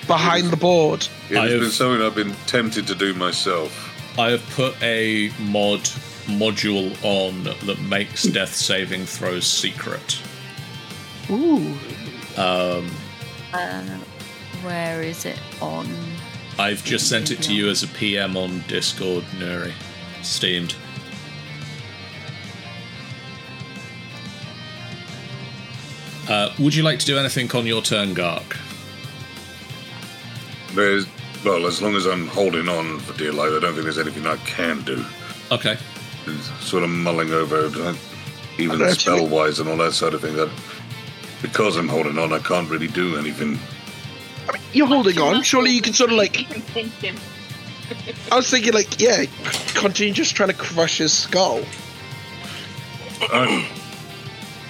behind 0.07 0.49
the 0.51 0.57
board. 0.57 1.07
It 1.29 1.37
I 1.37 1.43
has 1.43 1.53
have- 1.53 1.61
been 1.61 1.71
something 1.71 2.05
I've 2.05 2.15
been 2.15 2.35
tempted 2.47 2.87
to 2.89 2.95
do 2.95 3.13
myself. 3.15 3.87
I 4.19 4.31
have 4.31 4.43
put 4.51 4.75
a 4.83 5.31
mod 5.39 5.81
module 6.27 6.97
on 7.05 7.45
that 7.45 7.81
makes 7.83 8.25
death 8.25 8.55
saving 8.55 9.07
throws 9.07 9.47
secret. 9.47 10.19
Ooh. 11.31 11.75
Uh, 12.37 12.83
where 14.63 15.03
is 15.03 15.25
it 15.27 15.39
on? 15.61 15.89
I've 16.59 16.85
just 16.85 17.09
sent 17.09 17.31
it 17.31 17.41
to 17.43 17.55
you 17.55 17.69
as 17.69 17.83
a 17.83 17.89
PM 17.89 18.37
on 18.37 18.65
Discord, 18.69 19.25
Nuri. 19.39 19.73
Steamed. 20.23 20.75
Uh, 26.29 26.53
would 26.61 26.75
you 26.75 26.83
like 26.83 26.99
to 27.01 27.07
do 27.07 27.19
anything 27.19 27.51
on 27.53 27.67
your 27.67 27.83
turn, 27.83 28.15
Gark? 28.15 28.57
There's, 30.75 31.07
well, 31.45 31.67
as 31.67 31.83
long 31.83 31.97
as 31.97 32.07
I'm 32.07 32.29
holding 32.29 32.69
on 32.69 33.01
for 33.01 33.19
dear 33.19 33.33
life, 33.33 33.51
I 33.53 33.59
don't 33.59 33.73
think 33.73 33.83
there's 33.83 33.99
anything 33.99 34.27
I 34.27 34.37
can 34.37 34.83
do. 34.83 35.05
Okay. 35.51 35.77
sort 36.61 36.85
of 36.85 36.91
mulling 36.91 37.33
over 37.33 37.67
uh, 37.83 37.95
even 38.59 38.89
spell 38.93 39.27
wise 39.27 39.59
and 39.59 39.69
all 39.69 39.77
that 39.79 39.93
sort 39.93 40.15
of 40.15 40.21
thing. 40.21 40.37
That 40.37 40.51
because 41.43 41.77
I'm 41.77 41.89
holding 41.89 42.19
on, 42.19 42.33
I 42.33 42.39
can't 42.39 42.71
really 42.71 42.87
do 42.87 43.17
anything. 43.17 43.59
I 44.49 44.53
mean, 44.53 44.63
you're 44.73 44.87
holding 44.87 45.19
on. 45.19 45.43
Surely 45.43 45.71
you 45.71 45.83
can 45.83 45.95
sort 45.95 46.11
of 46.11 46.17
like. 46.17 46.47
I 48.31 48.37
was 48.37 48.51
thinking, 48.51 48.73
like, 48.73 49.01
yeah, 49.01 49.25
continue 49.75 50.15
just 50.15 50.35
trying 50.35 50.51
to 50.51 50.55
crush 50.55 50.99
his 50.99 51.13
skull. 51.13 51.63
I'm, 53.33 53.67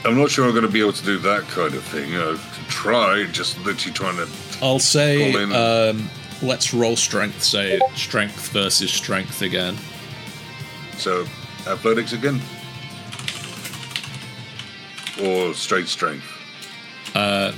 I'm 0.04 0.16
not 0.16 0.30
sure 0.30 0.46
I'm 0.46 0.52
going 0.52 0.64
to 0.64 0.70
be 0.70 0.80
able 0.80 0.92
to 0.94 1.04
do 1.04 1.18
that 1.18 1.42
kind 1.48 1.74
of 1.74 1.84
thing. 1.84 2.14
Uh, 2.16 2.38
try, 2.68 3.26
just 3.32 3.58
literally 3.64 3.94
trying 3.94 4.16
to. 4.16 4.28
I'll 4.62 4.78
say, 4.78 5.32
Call 5.32 5.54
um, 5.54 6.10
let's 6.42 6.72
roll 6.72 6.96
strength, 6.96 7.42
say 7.42 7.80
strength 7.94 8.48
versus 8.52 8.90
strength 8.90 9.42
again. 9.42 9.76
So, 10.96 11.26
athletics 11.66 12.12
again, 12.12 12.40
or 15.22 15.54
straight 15.54 15.88
strength. 15.88 16.26
Uh, 17.14 17.52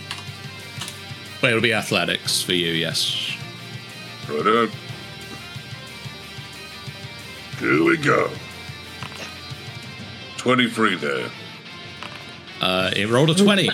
well, 1.42 1.50
it'll 1.50 1.62
be 1.62 1.72
athletics 1.72 2.42
for 2.42 2.52
you, 2.54 2.72
yes. 2.72 3.36
Right 4.28 4.46
on. 4.46 4.70
Here 7.62 7.84
we 7.84 7.96
go. 7.96 8.28
23 10.38 10.96
there. 10.96 11.30
Uh, 12.60 12.90
it 12.96 13.08
rolled 13.08 13.30
a 13.30 13.34
20. 13.36 13.70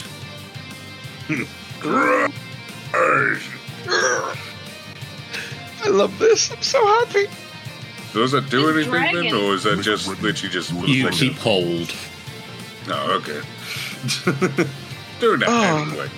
I 5.84 5.88
love 5.88 6.18
this. 6.18 6.50
I'm 6.50 6.62
so 6.62 6.84
happy. 6.86 7.26
Does 8.12 8.32
that 8.32 8.50
do 8.50 8.72
This 8.72 8.86
anything 8.88 9.30
then, 9.30 9.34
or 9.34 9.54
is 9.54 9.62
that 9.64 9.80
just 9.82 10.08
literally 10.22 10.52
just. 10.52 10.70
You 10.72 11.08
keep 11.10 11.34
hold. 11.34 11.94
Oh, 12.88 13.16
okay. 13.22 13.40
Doing 15.20 15.40
that 15.40 15.48
Oh. 15.48 15.84
anyway. 15.88 16.08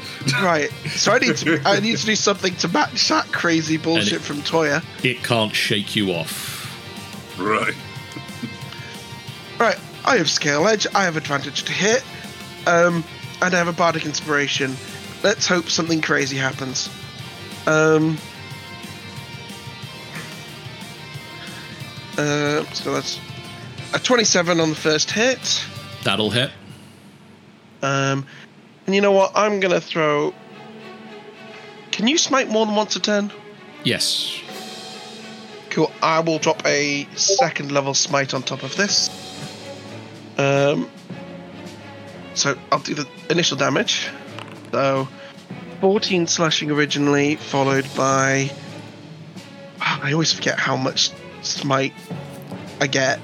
Right. 0.42 0.70
So 0.90 1.12
I 1.12 1.18
need 1.18 1.36
to 1.38 1.60
I 1.64 1.80
need 1.80 1.96
to 1.98 2.06
do 2.06 2.14
something 2.16 2.54
to 2.56 2.68
match 2.68 3.08
that 3.08 3.26
crazy 3.32 3.76
bullshit 3.76 4.14
it- 4.14 4.20
from 4.22 4.38
Toya. 4.42 4.84
It 5.04 5.22
can't 5.24 5.54
shake 5.54 5.96
you 5.96 6.12
off. 6.12 6.49
Right. 7.40 7.74
Right. 9.58 9.78
I 10.04 10.16
have 10.16 10.30
scale 10.30 10.66
edge. 10.68 10.86
I 10.94 11.04
have 11.04 11.16
advantage 11.16 11.64
to 11.64 11.72
hit. 11.72 12.04
Um, 12.66 13.04
and 13.42 13.54
I 13.54 13.58
have 13.58 13.68
a 13.68 13.72
bardic 13.72 14.04
inspiration. 14.04 14.76
Let's 15.22 15.46
hope 15.46 15.68
something 15.68 16.00
crazy 16.00 16.36
happens. 16.36 16.88
Um. 17.66 18.18
Uh, 22.18 22.64
so 22.74 22.92
that's 22.92 23.18
a 23.94 23.98
27 23.98 24.60
on 24.60 24.70
the 24.70 24.74
first 24.74 25.10
hit. 25.10 25.64
That'll 26.04 26.30
hit. 26.30 26.50
Um, 27.82 28.26
and 28.86 28.94
you 28.94 29.00
know 29.00 29.12
what? 29.12 29.32
I'm 29.34 29.60
gonna 29.60 29.80
throw. 29.80 30.34
Can 31.92 32.06
you 32.06 32.18
smite 32.18 32.48
more 32.48 32.66
than 32.66 32.74
once 32.74 32.96
a 32.96 33.00
turn? 33.00 33.32
Yes. 33.84 34.40
Cool. 35.70 35.90
I 36.02 36.20
will 36.20 36.38
drop 36.38 36.64
a 36.66 37.06
second 37.14 37.72
level 37.72 37.94
smite 37.94 38.34
on 38.34 38.42
top 38.42 38.62
of 38.62 38.76
this. 38.76 39.08
Um. 40.36 40.90
So 42.34 42.56
I'll 42.70 42.78
do 42.80 42.94
the 42.94 43.08
initial 43.28 43.56
damage. 43.56 44.08
So, 44.72 45.08
14 45.80 46.26
slashing 46.26 46.70
originally, 46.70 47.36
followed 47.36 47.86
by. 47.96 48.50
I 49.80 50.12
always 50.12 50.32
forget 50.32 50.58
how 50.58 50.76
much 50.76 51.10
smite 51.42 51.92
I 52.80 52.86
get. 52.86 53.20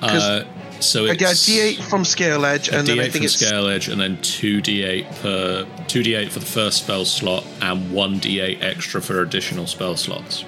Uh, 0.00 0.44
so 0.80 1.04
it's 1.04 1.12
I 1.12 1.16
get 1.16 1.32
a 1.32 1.34
D8 1.34 1.82
from 1.88 2.04
scale 2.04 2.44
edge, 2.44 2.68
and 2.68 2.86
then 2.86 2.98
I 2.98 3.04
D8 3.04 3.12
think 3.12 3.14
from 3.14 3.24
it's 3.24 3.34
scale 3.34 3.68
edge, 3.68 3.88
and 3.88 4.00
then 4.00 4.20
two 4.22 4.60
D8 4.60 5.22
per 5.22 5.66
two 5.86 6.02
D8 6.02 6.30
for 6.30 6.38
the 6.38 6.46
first 6.46 6.78
spell 6.82 7.04
slot, 7.04 7.44
and 7.62 7.92
one 7.92 8.20
D8 8.20 8.62
extra 8.62 9.00
for 9.00 9.22
additional 9.22 9.66
spell 9.66 9.96
slots. 9.96 10.44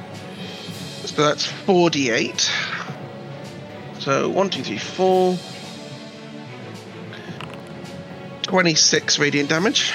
So 1.17 1.25
that's 1.25 1.47
4d8. 1.47 2.51
So 4.01 4.29
1, 4.29 4.51
2, 4.51 4.63
3, 4.63 4.77
4. 4.77 5.39
26 8.43 9.19
radiant 9.19 9.49
damage. 9.49 9.95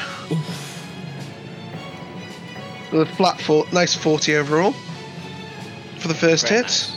With 2.91 3.01
a 3.01 3.05
flat 3.05 3.39
four, 3.39 3.67
nice 3.71 3.93
40 3.93 4.35
overall 4.35 4.73
for 5.99 6.07
the 6.07 6.15
first 6.15 6.49
Very 6.49 6.63
hit. 6.63 6.91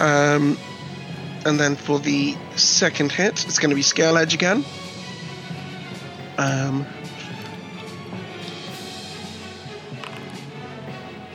Um, 0.00 0.58
and 1.46 1.60
then 1.60 1.76
for 1.76 2.00
the 2.00 2.34
second 2.56 3.12
hit, 3.12 3.44
it's 3.46 3.60
going 3.60 3.70
to 3.70 3.76
be 3.76 3.82
scale 3.82 4.18
edge 4.18 4.34
again. 4.34 4.64
Um, 6.38 6.84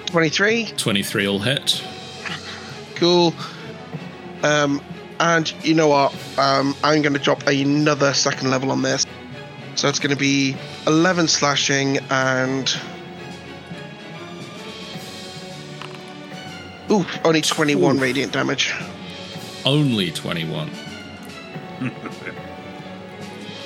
23. 0.10 0.65
Twenty-three 0.77 1.27
will 1.27 1.40
hit. 1.40 1.84
Cool. 2.95 3.34
Um, 4.44 4.81
and 5.19 5.53
you 5.64 5.73
know 5.73 5.88
what? 5.88 6.14
Um, 6.38 6.76
I'm 6.84 7.02
going 7.02 7.14
to 7.14 7.19
drop 7.19 7.45
another 7.48 8.14
second 8.14 8.49
level 8.49 8.72
on 8.72 8.81
this. 8.81 9.06
So 9.76 9.88
it's 9.88 9.99
going 9.99 10.11
to 10.11 10.19
be 10.19 10.56
11 10.88 11.27
slashing 11.27 11.99
and. 12.10 12.69
Ooh, 16.91 17.06
only 17.23 17.41
21 17.41 17.98
Ooh. 17.98 17.99
radiant 18.02 18.34
damage. 18.34 18.73
Only 19.64 20.11
21. 20.11 20.72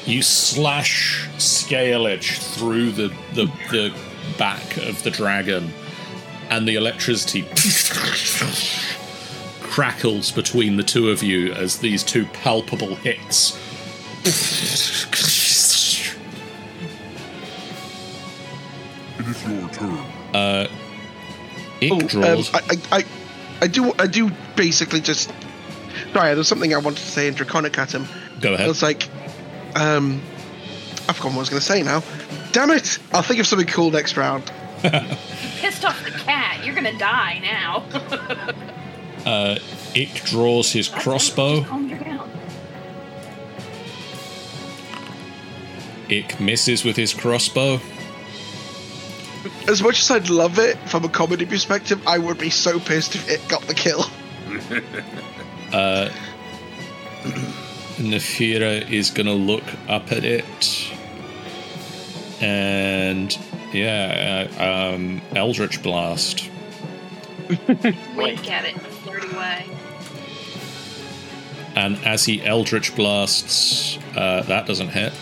you 0.06 0.22
slash 0.22 1.30
scale 1.38 2.06
edge 2.06 2.40
through 2.40 2.91
the, 2.91 3.07
the, 3.34 3.45
the 3.72 3.94
back 4.38 4.78
of 4.78 5.02
the 5.03 5.10
dragon, 5.11 5.72
and 6.53 6.67
the 6.67 6.75
electricity 6.75 7.43
crackles 9.61 10.31
between 10.31 10.77
the 10.77 10.84
two 10.84 11.09
of 11.09 11.23
you 11.23 11.51
as 11.53 11.80
these 11.80 12.03
two 12.03 12.25
palpable 12.27 12.93
hits. 12.95 13.57
It 14.21 14.27
is 19.27 19.43
your 19.47 19.69
turn. 19.69 19.97
Uh, 20.34 20.67
it 21.81 21.91
Oh, 21.91 21.99
um, 21.99 22.07
draws. 22.07 22.53
I, 22.53 22.57
I, 22.59 22.77
I, 22.91 23.03
I 23.61 23.67
do, 23.67 23.91
I 23.97 24.05
do 24.05 24.30
basically 24.55 25.01
just. 25.01 25.34
Sorry, 26.13 26.35
there's 26.35 26.47
something 26.47 26.73
I 26.73 26.77
wanted 26.77 26.99
to 26.99 27.07
say 27.07 27.27
in 27.27 27.34
Draconic 27.34 27.77
at 27.80 27.91
him. 27.91 28.07
Go 28.41 28.53
ahead. 28.53 28.69
It's 28.69 28.84
like, 28.84 29.09
um, 29.75 30.21
I've 31.09 31.15
forgotten 31.15 31.35
what 31.35 31.38
I 31.38 31.39
was 31.39 31.49
going 31.49 31.59
to 31.61 31.65
say 31.65 31.81
now. 31.81 32.03
Damn 32.51 32.69
it! 32.69 32.99
I'll 33.11 33.23
think 33.23 33.39
of 33.39 33.47
something 33.47 33.67
cool 33.67 33.89
next 33.89 34.17
round. 34.17 34.51
Pissed 35.61 35.85
off 35.85 36.03
the 36.03 36.11
cat. 36.11 36.65
You're 36.65 36.76
gonna 36.76 36.97
die 36.97 37.39
now. 37.39 37.85
Uh, 39.26 39.57
it 39.95 40.14
draws 40.26 40.73
his 40.73 40.89
crossbow. 40.89 41.60
Just 41.60 41.69
calm 41.69 41.88
down. 41.88 42.30
It 46.10 46.39
misses 46.41 46.84
with 46.84 46.97
his 46.97 47.14
crossbow. 47.14 47.80
As 49.69 49.81
much 49.81 50.01
as 50.01 50.11
I'd 50.11 50.30
love 50.30 50.60
it 50.60 50.77
from 50.89 51.05
a 51.05 51.10
comedy 51.10 51.45
perspective, 51.45 52.05
I 52.05 52.18
would 52.18 52.38
be 52.38 52.49
so 52.49 52.81
pissed 52.81 53.15
if 53.15 53.30
it 53.30 53.47
got 53.47 53.61
the 53.61 53.73
kill. 53.73 54.03
Uh, 55.72 56.07
Nefira 57.97 58.88
is 58.91 59.10
gonna 59.10 59.34
look 59.34 59.64
up 59.88 60.11
at 60.11 60.23
it, 60.23 60.88
and 62.39 63.35
yeah, 63.74 64.48
uh, 64.60 64.94
um, 64.95 65.22
Eldritch 65.36 65.82
Blast. 65.84 66.50
Wink 68.16 68.50
at 68.52 68.66
it 68.66 68.76
in 68.76 68.80
a 68.80 68.84
flirty 68.84 69.36
way. 69.36 69.66
And 71.76 71.98
as 72.06 72.26
he 72.26 72.44
Eldritch 72.44 72.95
blasts, 72.95 73.98
uh, 74.16 74.44
that 74.44 74.68
doesn't 74.68 74.90
hit. 74.90 75.14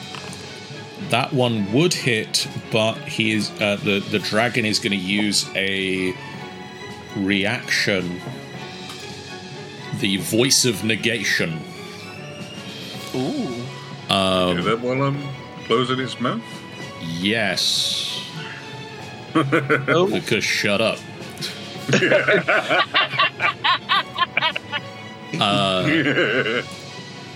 That 1.10 1.34
one 1.34 1.72
would 1.72 1.94
hit, 1.94 2.48
but 2.72 2.96
he 3.08 3.32
is 3.32 3.50
uh, 3.62 3.78
the 3.78 4.00
the 4.00 4.20
dragon 4.20 4.66
is 4.66 4.80
going 4.80 4.92
to 4.92 4.98
use 4.98 5.50
a 5.56 6.14
reaction. 7.16 8.22
The 10.00 10.18
voice 10.18 10.66
of 10.66 10.84
negation. 10.84 11.60
Ooh. 13.16 13.66
Um, 14.10 14.58
Hear 14.58 14.76
that 14.76 14.80
while 14.82 15.04
I'm 15.04 15.22
closing 15.66 16.00
his 16.00 16.20
mouth? 16.20 16.42
Yes, 17.02 18.11
Oh, 19.36 20.08
because 20.12 20.44
shut 20.44 20.82
up. 20.82 20.98
uh, 25.40 25.84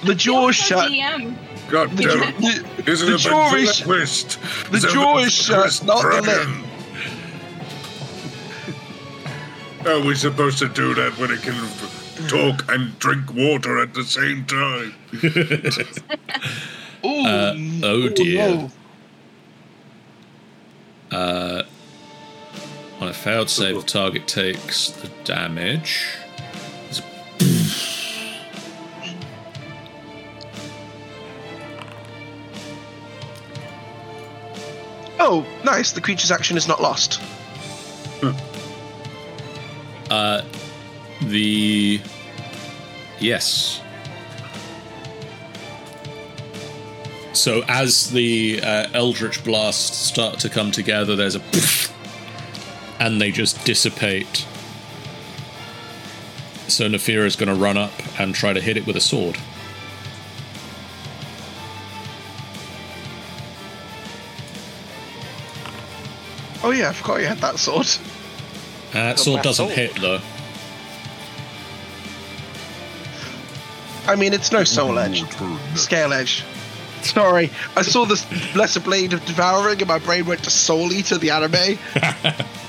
the 0.03 0.15
jaw 0.15 0.49
is 0.49 0.55
shut. 0.55 0.91
DM. 0.91 1.35
God 1.69 1.91
The, 1.91 2.03
damn 2.03 2.11
jaw, 2.19 2.27
it. 2.49 2.85
the, 2.85 2.91
Is 2.91 3.01
it 3.01 3.05
the 3.07 3.15
a 3.15 3.17
jaw 3.17 3.55
is 3.55 3.79
ventriloquist? 3.79 4.39
the 4.71 4.77
Is 4.77 4.83
jaw 4.83 5.17
is 5.19 5.33
shut, 5.33 5.83
not 5.85 6.01
the 6.03 6.21
dragon? 6.21 6.63
Are 9.87 9.99
we 10.05 10.15
supposed 10.15 10.57
to 10.59 10.67
do 10.69 10.93
that 10.95 11.17
when 11.17 11.31
it 11.31 11.41
can 11.41 11.55
talk 12.27 12.65
and 12.71 12.97
drink 12.99 13.33
water 13.33 13.79
at 13.79 13.93
the 13.93 14.03
same 14.03 14.45
time? 14.45 14.93
Ooh. 17.05 17.25
Uh, 17.25 17.55
oh 17.83 18.09
dear. 18.09 18.47
no. 18.49 18.71
Uh, 21.11 21.63
on 23.05 23.11
a 23.11 23.13
failed 23.13 23.49
save, 23.49 23.75
the 23.75 23.83
target 23.83 24.27
takes 24.27 24.89
the 24.89 25.07
damage. 25.23 26.17
Oh, 35.19 35.45
nice. 35.63 35.91
The 35.91 36.01
creature's 36.01 36.31
action 36.31 36.57
is 36.57 36.67
not 36.67 36.81
lost. 36.81 37.21
Uh, 40.09 40.41
the 41.21 42.01
yes. 43.19 43.81
So 47.33 47.63
as 47.67 48.09
the 48.09 48.61
uh, 48.63 48.87
Eldritch 48.93 49.43
blasts 49.43 49.97
start 49.97 50.39
to 50.39 50.49
come 50.49 50.71
together, 50.71 51.15
there's 51.15 51.35
a 51.35 51.39
poof, 51.39 51.94
and 52.99 53.21
they 53.21 53.31
just 53.31 53.63
dissipate. 53.65 54.45
So 56.67 56.87
Nafira 56.87 57.25
is 57.25 57.35
going 57.35 57.49
to 57.49 57.55
run 57.55 57.77
up 57.77 57.91
and 58.19 58.33
try 58.33 58.53
to 58.53 58.61
hit 58.61 58.77
it 58.77 58.87
with 58.87 58.95
a 58.95 59.01
sword. 59.01 59.37
Oh 66.63 66.71
yeah, 66.71 66.89
I 66.89 66.93
forgot 66.93 67.21
you 67.21 67.27
had 67.27 67.37
that 67.39 67.59
sword. 67.59 67.87
Uh, 68.93 69.15
sword 69.15 69.43
doesn't 69.43 69.67
sword. 69.67 69.77
hit 69.77 69.95
though. 70.01 70.19
I 74.07 74.15
mean, 74.15 74.33
it's 74.33 74.51
no 74.51 74.63
soul 74.63 74.97
edge, 74.97 75.23
scale 75.75 76.13
edge. 76.13 76.43
Sorry, 77.01 77.51
I 77.75 77.83
saw 77.83 78.05
this 78.05 78.25
lesser 78.55 78.79
blade 78.79 79.13
of 79.13 79.23
devouring, 79.25 79.79
and 79.79 79.87
my 79.87 79.99
brain 79.99 80.25
went 80.25 80.43
to 80.45 80.49
Soul 80.49 80.91
Eater, 80.91 81.19
the 81.19 81.29
anime. 81.29 81.77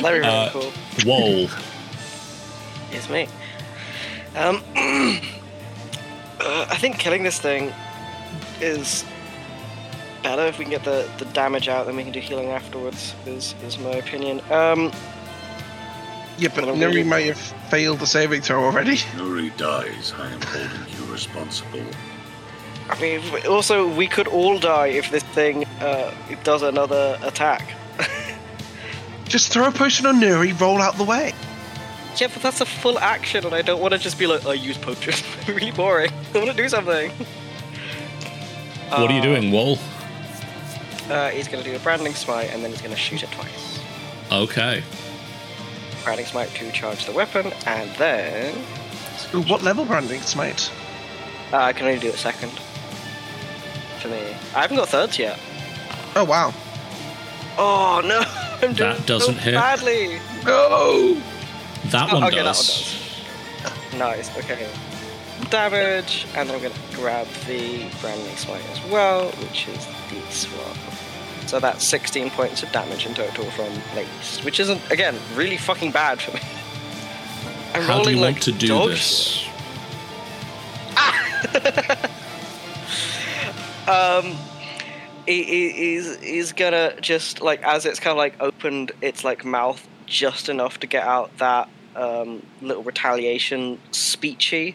That'd 0.00 0.22
be 0.22 0.26
really 0.26 0.26
Uh, 0.26 0.50
cool. 0.50 0.72
Whoa. 1.04 1.48
It's 2.90 3.08
me. 3.08 3.28
Um, 4.36 4.62
uh, 4.76 6.66
I 6.70 6.76
think 6.76 6.98
killing 6.98 7.22
this 7.22 7.38
thing 7.38 7.72
is 8.60 9.04
better 10.22 10.46
if 10.46 10.58
we 10.58 10.64
can 10.64 10.70
get 10.70 10.84
the, 10.84 11.08
the 11.18 11.24
damage 11.26 11.68
out, 11.68 11.86
then 11.86 11.96
we 11.96 12.02
can 12.04 12.12
do 12.12 12.20
healing 12.20 12.48
afterwards. 12.50 13.14
Is 13.26 13.54
is 13.64 13.78
my 13.78 13.90
opinion. 13.90 14.40
Um, 14.50 14.92
Yeah, 16.38 16.48
but 16.54 16.64
Well, 16.64 16.74
Nuri 16.76 16.86
really- 16.86 17.02
may 17.04 17.26
have 17.26 17.38
failed 17.70 17.98
the 17.98 18.06
saving 18.06 18.40
throw 18.42 18.64
already. 18.64 18.96
Nuri 19.16 19.54
dies. 19.56 20.12
I 20.18 20.30
am 20.30 20.40
holding 20.42 20.86
you 20.96 21.12
responsible. 21.12 21.84
I 22.88 23.00
mean, 23.00 23.20
also 23.46 23.86
we 23.86 24.06
could 24.08 24.28
all 24.28 24.58
die 24.58 24.88
if 24.88 25.10
this 25.10 25.22
thing 25.34 25.64
uh, 25.80 26.10
does 26.44 26.62
another 26.62 27.18
attack. 27.22 27.62
Just 29.28 29.52
throw 29.52 29.66
a 29.66 29.72
potion 29.72 30.06
on 30.06 30.20
Nuri, 30.20 30.58
roll 30.60 30.80
out 30.80 30.96
the 30.96 31.04
way. 31.04 31.32
yeah, 32.16 32.28
but 32.32 32.42
that's 32.42 32.60
a 32.60 32.66
full 32.66 32.98
action, 32.98 33.44
and 33.46 33.54
I 33.54 33.62
don't 33.62 33.80
want 33.80 33.92
to 33.92 33.98
just 33.98 34.18
be 34.18 34.26
like, 34.26 34.44
I 34.46 34.54
use 34.54 34.76
potion. 34.78 35.14
really 35.54 35.70
boring. 35.70 36.10
I 36.34 36.38
want 36.38 36.50
to 36.50 36.56
do 36.56 36.68
something. 36.68 37.10
What 38.90 39.10
are 39.10 39.14
you 39.14 39.22
doing, 39.22 39.50
Wall? 39.52 39.78
Uh, 41.08 41.30
he's 41.30 41.48
gonna 41.48 41.64
do 41.64 41.74
a 41.74 41.78
branding 41.78 42.14
smite, 42.14 42.50
and 42.52 42.62
then 42.62 42.70
he's 42.70 42.82
gonna 42.82 42.94
shoot 42.96 43.22
it 43.22 43.30
twice. 43.32 43.80
Okay. 44.30 44.82
Branding 46.04 46.26
smite 46.26 46.50
to 46.50 46.70
charge 46.72 47.06
the 47.06 47.12
weapon, 47.12 47.52
and 47.66 47.90
then 47.96 48.54
Ooh, 49.34 49.42
what 49.42 49.62
level 49.62 49.84
branding 49.86 50.20
smite? 50.20 50.70
uh, 51.52 51.56
I 51.56 51.72
can 51.72 51.86
only 51.86 51.98
do 52.00 52.08
it 52.08 52.16
second. 52.16 52.50
For 54.00 54.08
me, 54.08 54.20
I 54.54 54.60
haven't 54.62 54.76
got 54.76 54.88
thirds 54.90 55.18
yet. 55.18 55.38
Oh 56.16 56.24
wow. 56.24 56.52
Oh 57.58 58.00
no, 58.04 58.20
I'm 58.66 58.74
doing 58.74 58.96
That 58.96 59.06
doesn't 59.06 59.34
so 59.34 59.40
hit. 59.40 59.54
badly. 59.54 60.18
No! 60.44 61.14
That 61.86 62.08
Oh, 62.10 62.14
one 62.14 62.24
okay, 62.24 62.36
that 62.36 62.44
one 62.44 62.46
does. 62.54 62.98
Nice. 63.98 64.36
Okay. 64.38 64.66
Damage, 65.50 66.26
and 66.36 66.50
I'm 66.50 66.62
gonna 66.62 66.74
grab 66.92 67.26
the 67.46 67.84
branding 68.00 68.36
smite 68.36 68.62
as 68.70 68.80
well, 68.90 69.26
which 69.42 69.68
is 69.68 69.86
this 70.10 70.44
one. 70.46 70.78
So 71.48 71.58
that's 71.60 71.84
16 71.84 72.30
points 72.30 72.62
of 72.62 72.72
damage 72.72 73.04
in 73.06 73.14
total 73.14 73.44
from 73.50 73.68
Lace, 73.94 74.42
which 74.44 74.60
isn't 74.60 74.80
again 74.90 75.16
really 75.34 75.58
fucking 75.58 75.90
bad 75.90 76.20
for 76.20 76.30
me. 76.32 76.40
I'm 77.74 77.82
How 77.82 78.02
do 78.02 78.10
you 78.10 78.16
like 78.16 78.34
want 78.36 78.42
to 78.44 78.52
do 78.52 78.68
dog 78.68 78.90
this? 78.90 79.44
um 83.88 84.36
he, 85.26 85.42
he, 85.44 85.70
he's 85.70 86.16
he's 86.20 86.52
gonna 86.52 87.00
just 87.00 87.40
like 87.40 87.62
as 87.62 87.86
it's 87.86 88.00
kind 88.00 88.12
of 88.12 88.16
like 88.18 88.34
opened 88.40 88.92
its 89.00 89.22
like 89.24 89.44
mouth 89.44 89.86
just 90.06 90.48
enough 90.48 90.80
to 90.80 90.86
get 90.86 91.04
out 91.04 91.36
that 91.38 91.68
um, 91.96 92.44
little 92.60 92.82
retaliation 92.82 93.78
speechy 93.92 94.74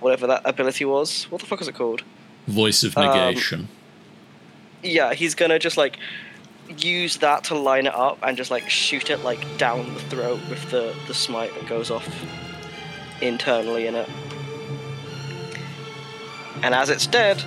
whatever 0.00 0.26
that 0.26 0.42
ability 0.44 0.84
was 0.84 1.24
what 1.30 1.40
the 1.40 1.46
fuck 1.46 1.60
is 1.60 1.68
it 1.68 1.74
called 1.74 2.02
Voice 2.48 2.82
of 2.82 2.96
Um, 2.98 3.06
negation. 3.06 3.68
yeah 4.82 5.14
he's 5.14 5.34
gonna 5.34 5.58
just 5.58 5.76
like 5.76 5.98
use 6.78 7.18
that 7.18 7.44
to 7.44 7.54
line 7.56 7.86
it 7.86 7.94
up 7.94 8.18
and 8.22 8.36
just 8.36 8.50
like 8.50 8.68
shoot 8.68 9.10
it 9.10 9.18
like 9.20 9.44
down 9.58 9.92
the 9.94 10.00
throat 10.00 10.40
with 10.48 10.70
the 10.70 10.94
the 11.06 11.14
smite 11.14 11.52
that 11.54 11.66
goes 11.68 11.90
off 11.90 12.08
internally 13.20 13.86
in 13.86 13.94
it 13.94 14.08
and 16.62 16.74
as 16.74 16.88
it's 16.90 17.06
dead 17.06 17.42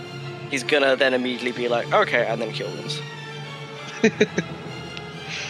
he's 0.51 0.63
gonna 0.63 0.95
then 0.95 1.13
immediately 1.13 1.51
be 1.51 1.67
like 1.67 1.91
okay 1.93 2.25
and 2.25 2.41
then 2.41 2.51
cure 2.51 2.69
wounds 2.69 2.99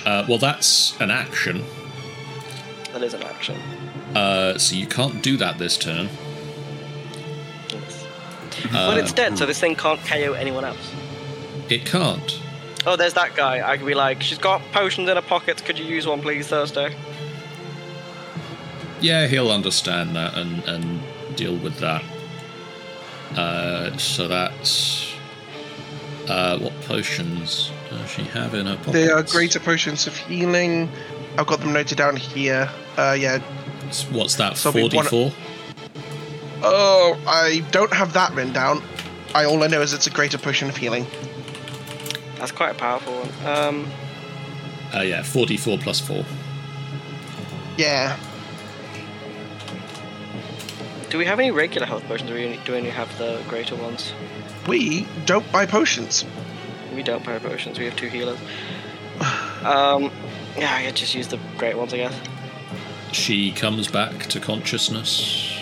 Uh, 0.05 0.23
well, 0.29 0.37
that's 0.37 0.95
an 1.01 1.09
action. 1.09 1.63
that 2.93 3.01
is 3.01 3.15
an 3.15 3.23
action 3.23 3.55
Uh, 4.15 4.55
so 4.57 4.75
you 4.75 4.85
can't 4.85 5.23
do 5.23 5.35
that 5.37 5.57
this 5.57 5.77
turn. 5.79 6.07
Yes. 7.69 8.05
Uh, 8.71 8.87
but 8.91 8.97
it's 8.99 9.11
dead 9.11 9.35
so 9.37 9.45
this 9.47 9.59
thing 9.59 9.75
can't 9.75 9.99
KO 10.05 10.33
anyone 10.33 10.63
else 10.63 10.91
It 11.69 11.85
can't. 11.85 12.39
oh 12.85 12.95
there's 12.95 13.13
that 13.15 13.35
guy 13.35 13.67
I 13.67 13.77
could 13.77 13.87
be 13.87 13.95
like 13.95 14.21
she's 14.21 14.37
got 14.37 14.61
potions 14.71 15.09
in 15.09 15.15
her 15.15 15.23
pockets 15.23 15.61
could 15.63 15.79
you 15.79 15.85
use 15.85 16.05
one 16.05 16.21
please 16.21 16.47
Thurza 16.49 16.93
Yeah, 19.01 19.25
he'll 19.27 19.51
understand 19.51 20.15
that 20.15 20.37
and, 20.37 20.63
and 20.65 21.01
deal 21.35 21.55
with 21.57 21.79
that. 21.79 22.03
Uh, 23.35 23.95
so 23.97 24.27
that's. 24.27 25.13
Uh, 26.27 26.57
what 26.57 26.73
potions 26.81 27.71
does 27.89 28.09
she 28.09 28.23
have 28.23 28.53
in 28.55 28.65
her 28.65 28.75
pockets? 28.77 28.93
They 28.93 29.09
are 29.11 29.21
greater 29.23 29.59
potions 29.59 30.07
of 30.07 30.17
healing. 30.17 30.89
I've 31.37 31.45
got 31.45 31.59
them 31.59 31.71
noted 31.73 31.97
down 31.97 32.15
here. 32.15 32.69
Uh, 32.97 33.15
yeah. 33.19 33.39
What's 34.11 34.35
that, 34.35 34.57
So 34.57 34.69
it'll 34.69 34.89
be 34.89 34.95
one- 34.97 35.05
44? 35.05 35.31
Oh, 36.63 37.17
I 37.27 37.59
don't 37.71 37.93
have 37.93 38.13
that 38.13 38.33
written 38.33 38.53
down. 38.53 38.81
I 39.35 39.45
all 39.45 39.61
I 39.63 39.67
know 39.67 39.81
is 39.81 39.93
it's 39.93 40.07
a 40.07 40.09
greater 40.09 40.37
potion 40.39 40.67
of 40.69 40.77
healing. 40.77 41.05
that's 42.39 42.51
quite 42.51 42.71
a 42.71 42.73
powerful 42.75 43.13
one 43.13 43.55
um 43.55 43.87
Uh, 44.93 45.01
yeah, 45.01 45.21
44 45.23 45.77
plus 45.77 45.99
4. 45.99 46.25
Yeah. 47.77 48.17
Do 51.15 51.19
we 51.19 51.25
have 51.25 51.39
any 51.39 51.49
regular 51.49 51.87
health 51.87 52.03
potions 52.09 52.29
or 52.29 52.33
do 52.33 52.39
we 52.41 52.45
only, 52.45 52.59
do 52.65 52.73
we 52.73 52.77
only 52.77 52.89
have 52.89 53.17
the 53.17 53.41
greater 53.47 53.73
ones 53.73 54.13
We 54.67 55.07
don't 55.25 55.49
buy 55.49 55.65
potions. 55.65 56.25
We 56.93 57.03
don't 57.03 57.23
buy 57.23 57.39
potions. 57.39 57.79
We 57.79 57.85
have 57.85 57.95
two 57.95 58.09
healers. 58.09 58.37
Um, 59.63 60.11
yeah, 60.57 60.75
I 60.75 60.83
could 60.85 60.97
just 60.97 61.15
use 61.15 61.29
the 61.29 61.39
great 61.57 61.77
ones, 61.77 61.93
I 61.93 61.97
guess. 61.97 62.19
She 63.13 63.53
comes 63.53 63.87
back 63.87 64.25
to 64.27 64.41
consciousness. 64.41 65.57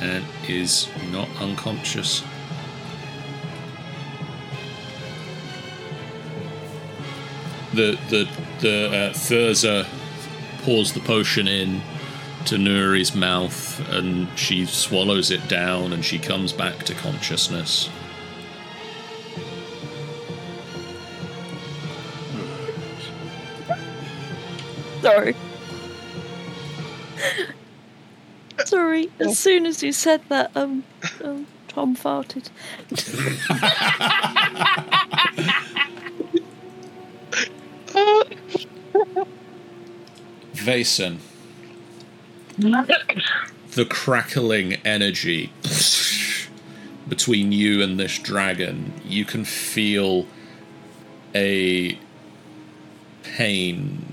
And 0.00 0.24
is 0.48 0.88
not 1.12 1.28
unconscious. 1.40 2.24
The 7.72 7.96
the 8.10 8.28
the 8.60 8.86
uh, 8.88 9.12
Thurza 9.12 9.86
pours 10.68 10.92
the 10.92 11.00
potion 11.00 11.48
in 11.48 11.80
to 12.44 12.56
Nuri's 12.56 13.14
mouth, 13.14 13.80
and 13.88 14.28
she 14.38 14.66
swallows 14.66 15.30
it 15.30 15.48
down, 15.48 15.94
and 15.94 16.04
she 16.04 16.18
comes 16.18 16.52
back 16.52 16.84
to 16.84 16.92
consciousness. 16.92 17.88
Sorry. 25.00 25.34
Sorry. 28.66 29.10
As 29.20 29.38
soon 29.38 29.64
as 29.64 29.82
you 29.82 29.92
said 29.92 30.20
that, 30.28 30.54
um, 30.54 30.84
um 31.24 31.46
Tom 31.68 31.96
farted. 31.96 32.50
Vason. 40.68 41.16
the 43.72 43.86
crackling 43.86 44.74
energy 44.84 45.50
between 47.08 47.52
you 47.52 47.82
and 47.82 47.98
this 47.98 48.18
dragon, 48.18 48.92
you 49.02 49.24
can 49.24 49.46
feel 49.46 50.26
a 51.34 51.98
pain 53.22 54.04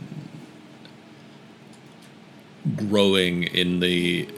growing 2.77 3.43
in 3.43 3.82
the 3.82 4.30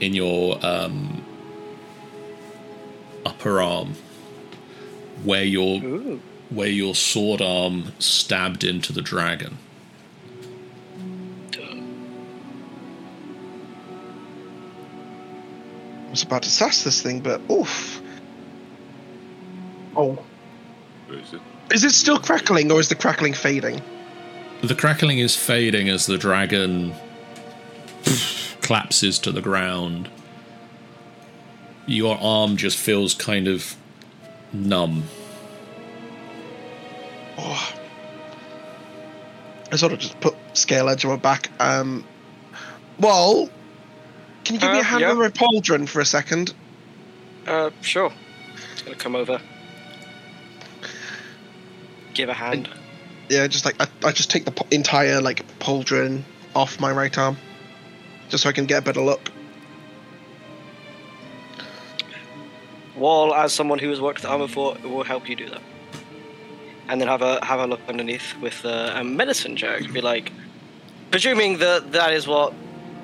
in 0.00 0.12
your 0.12 0.58
um, 0.66 1.24
upper 3.24 3.62
arm 3.62 3.94
where 5.22 5.44
your 5.44 5.80
Ooh. 5.84 6.20
where 6.50 6.68
your 6.68 6.96
sword 6.96 7.40
arm 7.40 7.92
stabbed 8.00 8.64
into 8.64 8.92
the 8.92 9.02
dragon. 9.02 9.58
Was 16.14 16.22
about 16.22 16.44
to 16.44 16.48
sass 16.48 16.84
this 16.84 17.02
thing, 17.02 17.18
but 17.18 17.40
oof. 17.50 18.00
Oh. 19.96 20.16
Where 21.08 21.18
is 21.18 21.32
it? 21.32 21.40
Is 21.72 21.82
it 21.82 21.90
still 21.90 22.20
crackling 22.20 22.70
or 22.70 22.78
is 22.78 22.88
the 22.88 22.94
crackling 22.94 23.32
fading? 23.32 23.82
The 24.62 24.76
crackling 24.76 25.18
is 25.18 25.34
fading 25.34 25.88
as 25.88 26.06
the 26.06 26.16
dragon 26.16 26.94
collapses 28.60 29.18
to 29.20 29.32
the 29.32 29.40
ground. 29.40 30.08
Your 31.86 32.16
arm 32.20 32.56
just 32.56 32.78
feels 32.78 33.12
kind 33.12 33.48
of 33.48 33.74
numb. 34.52 35.02
Oh. 37.36 37.74
I 39.72 39.76
sort 39.76 39.92
of 39.92 39.98
just 39.98 40.20
put 40.20 40.36
scale 40.52 40.88
edge 40.88 41.04
on 41.04 41.10
my 41.10 41.16
back. 41.16 41.50
Um, 41.58 42.04
well, 43.00 43.50
can 44.44 44.54
you 44.54 44.60
give 44.60 44.70
me 44.70 44.78
Uh, 44.78 44.80
a 44.80 44.84
hand 44.84 45.00
yeah. 45.00 45.10
on 45.10 45.18
my 45.18 45.28
pauldron 45.28 45.88
for 45.88 46.00
a 46.00 46.04
second? 46.04 46.54
Uh, 47.46 47.70
sure. 47.82 48.12
Just 48.72 48.84
gonna 48.84 48.96
come 48.96 49.16
over. 49.16 49.40
Give 52.14 52.28
a 52.28 52.34
hand. 52.34 52.68
Yeah, 53.28 53.46
just 53.46 53.64
like 53.64 53.80
I, 53.80 53.86
I 54.06 54.12
just 54.12 54.30
take 54.30 54.44
the 54.44 54.50
po- 54.50 54.66
entire 54.70 55.20
like 55.20 55.44
pauldron 55.58 56.22
off 56.54 56.78
my 56.78 56.92
right 56.92 57.16
arm, 57.18 57.36
just 58.28 58.42
so 58.44 58.48
I 58.48 58.52
can 58.52 58.66
get 58.66 58.78
a 58.78 58.82
better 58.82 59.00
look. 59.00 59.30
Wall, 62.96 63.34
as 63.34 63.52
someone 63.52 63.78
who 63.80 63.88
has 63.90 64.00
worked 64.00 64.22
with 64.22 64.30
armor 64.30 64.46
for, 64.46 64.76
will 64.84 65.02
help 65.02 65.28
you 65.28 65.34
do 65.34 65.48
that. 65.50 65.62
And 66.88 67.00
then 67.00 67.08
have 67.08 67.22
a 67.22 67.44
have 67.44 67.58
a 67.60 67.66
look 67.66 67.80
underneath 67.88 68.36
with 68.40 68.64
uh, 68.64 68.92
a 68.94 69.02
medicine 69.02 69.56
check. 69.56 69.90
Be 69.92 70.00
like, 70.00 70.30
presuming 71.10 71.58
that 71.58 71.92
that 71.92 72.12
is 72.12 72.26
what 72.28 72.52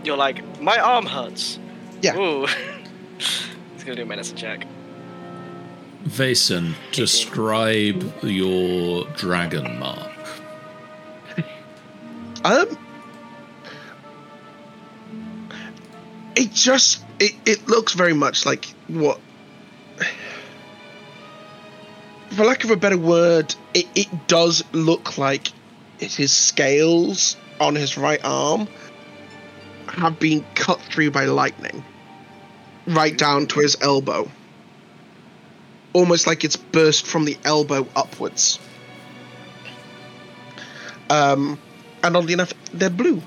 you're 0.04 0.16
like. 0.16 0.60
My 0.60 0.78
arm 0.78 1.06
hurts. 1.06 1.58
Yeah. 2.02 2.16
Ooh. 2.16 2.46
He's 3.18 3.84
gonna 3.84 3.96
do 3.96 4.02
a 4.02 4.06
medicine 4.06 4.36
check. 4.36 4.66
Vason, 6.04 6.74
describe 6.92 8.02
your 8.22 9.04
dragon 9.16 9.78
mark. 9.78 10.10
Um, 12.42 12.78
it 16.34 16.52
just 16.52 17.04
it, 17.18 17.34
it 17.44 17.68
looks 17.68 17.92
very 17.92 18.14
much 18.14 18.46
like 18.46 18.64
what, 18.88 19.20
for 22.30 22.44
lack 22.44 22.64
of 22.64 22.70
a 22.70 22.76
better 22.76 22.96
word, 22.96 23.54
it, 23.74 23.86
it 23.94 24.08
does 24.26 24.64
look 24.72 25.18
like 25.18 25.48
it 25.98 26.06
is 26.06 26.16
his 26.16 26.32
scales 26.32 27.36
on 27.60 27.74
his 27.74 27.98
right 27.98 28.20
arm 28.24 28.68
have 29.92 30.18
been 30.18 30.44
cut 30.54 30.80
through 30.80 31.10
by 31.10 31.24
lightning, 31.24 31.84
right 32.86 33.16
down 33.16 33.46
to 33.48 33.60
his 33.60 33.76
elbow. 33.80 34.30
Almost 35.92 36.26
like 36.26 36.44
it's 36.44 36.56
burst 36.56 37.06
from 37.06 37.24
the 37.24 37.36
elbow 37.44 37.86
upwards. 37.96 38.58
Um, 41.08 41.58
and 42.04 42.16
oddly 42.16 42.32
enough, 42.32 42.52
they're 42.72 42.90
blue. 42.90 43.20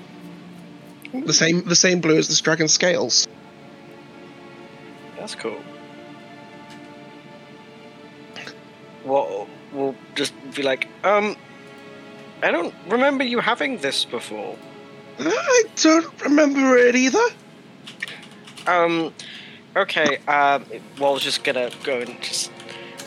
The 1.12 1.34
same, 1.34 1.62
the 1.64 1.76
same 1.76 2.00
blue 2.00 2.16
as 2.16 2.28
this 2.28 2.40
dragon's 2.40 2.72
scales. 2.72 3.28
That's 5.16 5.34
cool. 5.34 5.60
Well, 9.04 9.46
we'll 9.72 9.94
just 10.14 10.32
be 10.54 10.62
like, 10.62 10.88
um, 11.04 11.36
I 12.42 12.50
don't 12.50 12.74
remember 12.88 13.22
you 13.22 13.40
having 13.40 13.78
this 13.78 14.04
before. 14.04 14.56
I 15.18 15.62
don't 15.76 16.22
remember 16.22 16.76
it 16.76 16.94
either. 16.96 17.24
Um, 18.66 19.12
okay. 19.76 20.18
Um, 20.26 20.64
Wall's 20.98 21.22
just 21.22 21.44
gonna 21.44 21.70
go 21.82 22.00
and 22.00 22.20
just, 22.22 22.50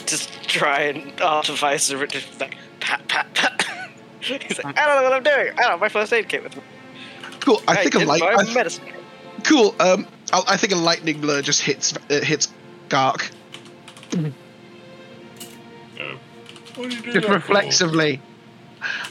just 0.05 0.31
try 0.43 0.81
and 0.83 1.19
artifice 1.21 1.89
it, 1.89 2.09
just 2.11 2.39
like 2.39 2.55
pat, 2.79 3.07
pat, 3.07 3.33
pat. 3.33 3.65
He's 4.21 4.63
like, 4.63 4.77
I 4.77 4.85
don't 4.87 4.95
know 4.97 5.03
what 5.03 5.13
I'm 5.13 5.23
doing. 5.23 5.53
I 5.57 5.61
don't 5.61 5.71
have 5.71 5.79
my 5.79 5.89
first 5.89 6.11
aid 6.13 6.27
kit 6.29 6.43
with 6.43 6.55
me. 6.55 6.61
Cool. 7.39 7.61
I 7.67 7.75
think 7.77 7.95
a 7.95 7.99
did 7.99 8.07
light. 8.07 8.21
my 8.21 8.33
I- 8.47 8.53
medicine. 8.53 8.85
cool. 9.43 9.75
Um, 9.79 10.05
I, 10.33 10.43
I 10.49 10.57
think 10.57 10.73
a 10.73 10.77
lightning 10.77 11.21
blur 11.21 11.41
just 11.41 11.61
hits 11.61 11.93
uh, 12.09 12.21
hits 12.21 12.53
Gark 12.89 13.29
Oh. 15.99 16.17
What 16.75 16.89
did 16.89 16.93
you 16.93 17.01
do 17.01 17.11
just 17.13 17.13
that 17.15 17.23
for? 17.27 17.33
reflexively. 17.33 18.21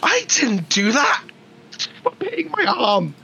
I 0.03 0.25
didn't 0.29 0.69
do 0.69 0.93
that. 0.93 1.23
Stop 1.79 2.23
hitting 2.23 2.51
my 2.51 2.65
arm. 2.65 3.15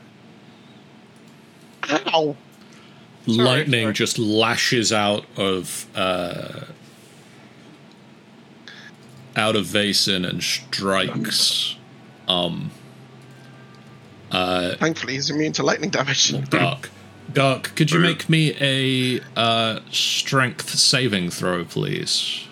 Ow. 1.91 2.37
Lightning 3.27 3.85
sorry. 3.85 3.95
just 3.95 4.19
lashes 4.19 4.93
out 4.93 5.25
of 5.37 5.87
uh, 5.95 6.65
out 9.37 9.57
of 9.57 9.67
Vason 9.67 10.29
and 10.29 10.43
strikes 10.43 11.77
um 12.29 12.71
uh 14.31 14.75
Thankfully, 14.77 15.15
he's 15.15 15.31
immune 15.31 15.53
to 15.55 15.63
lightning 15.63 15.91
damage. 15.91 16.33
Gark, 16.51 16.91
dark. 17.33 17.75
could 17.77 17.91
you 17.91 18.01
make 18.01 18.29
me 18.29 18.57
a 18.61 19.21
uh, 19.39 19.81
strength 19.91 20.71
saving 20.71 21.31
throw, 21.31 21.65
please? 21.65 22.47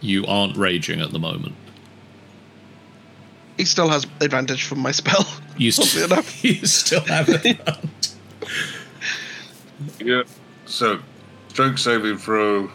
You 0.00 0.26
aren't 0.26 0.56
raging 0.56 1.00
at 1.00 1.12
the 1.12 1.18
moment. 1.20 1.54
He 3.56 3.64
still 3.64 3.88
has 3.88 4.06
advantage 4.20 4.64
from 4.64 4.80
my 4.80 4.90
spell. 4.92 5.26
You, 5.56 5.68
Oddly 5.78 5.84
st- 5.86 6.10
enough. 6.12 6.44
you 6.44 6.66
still 6.66 7.00
have 7.02 7.28
it. 7.28 7.58
Yeah. 9.98 10.22
So, 10.66 11.00
stroke 11.48 11.76
saving 11.78 12.18
throw 12.18 12.70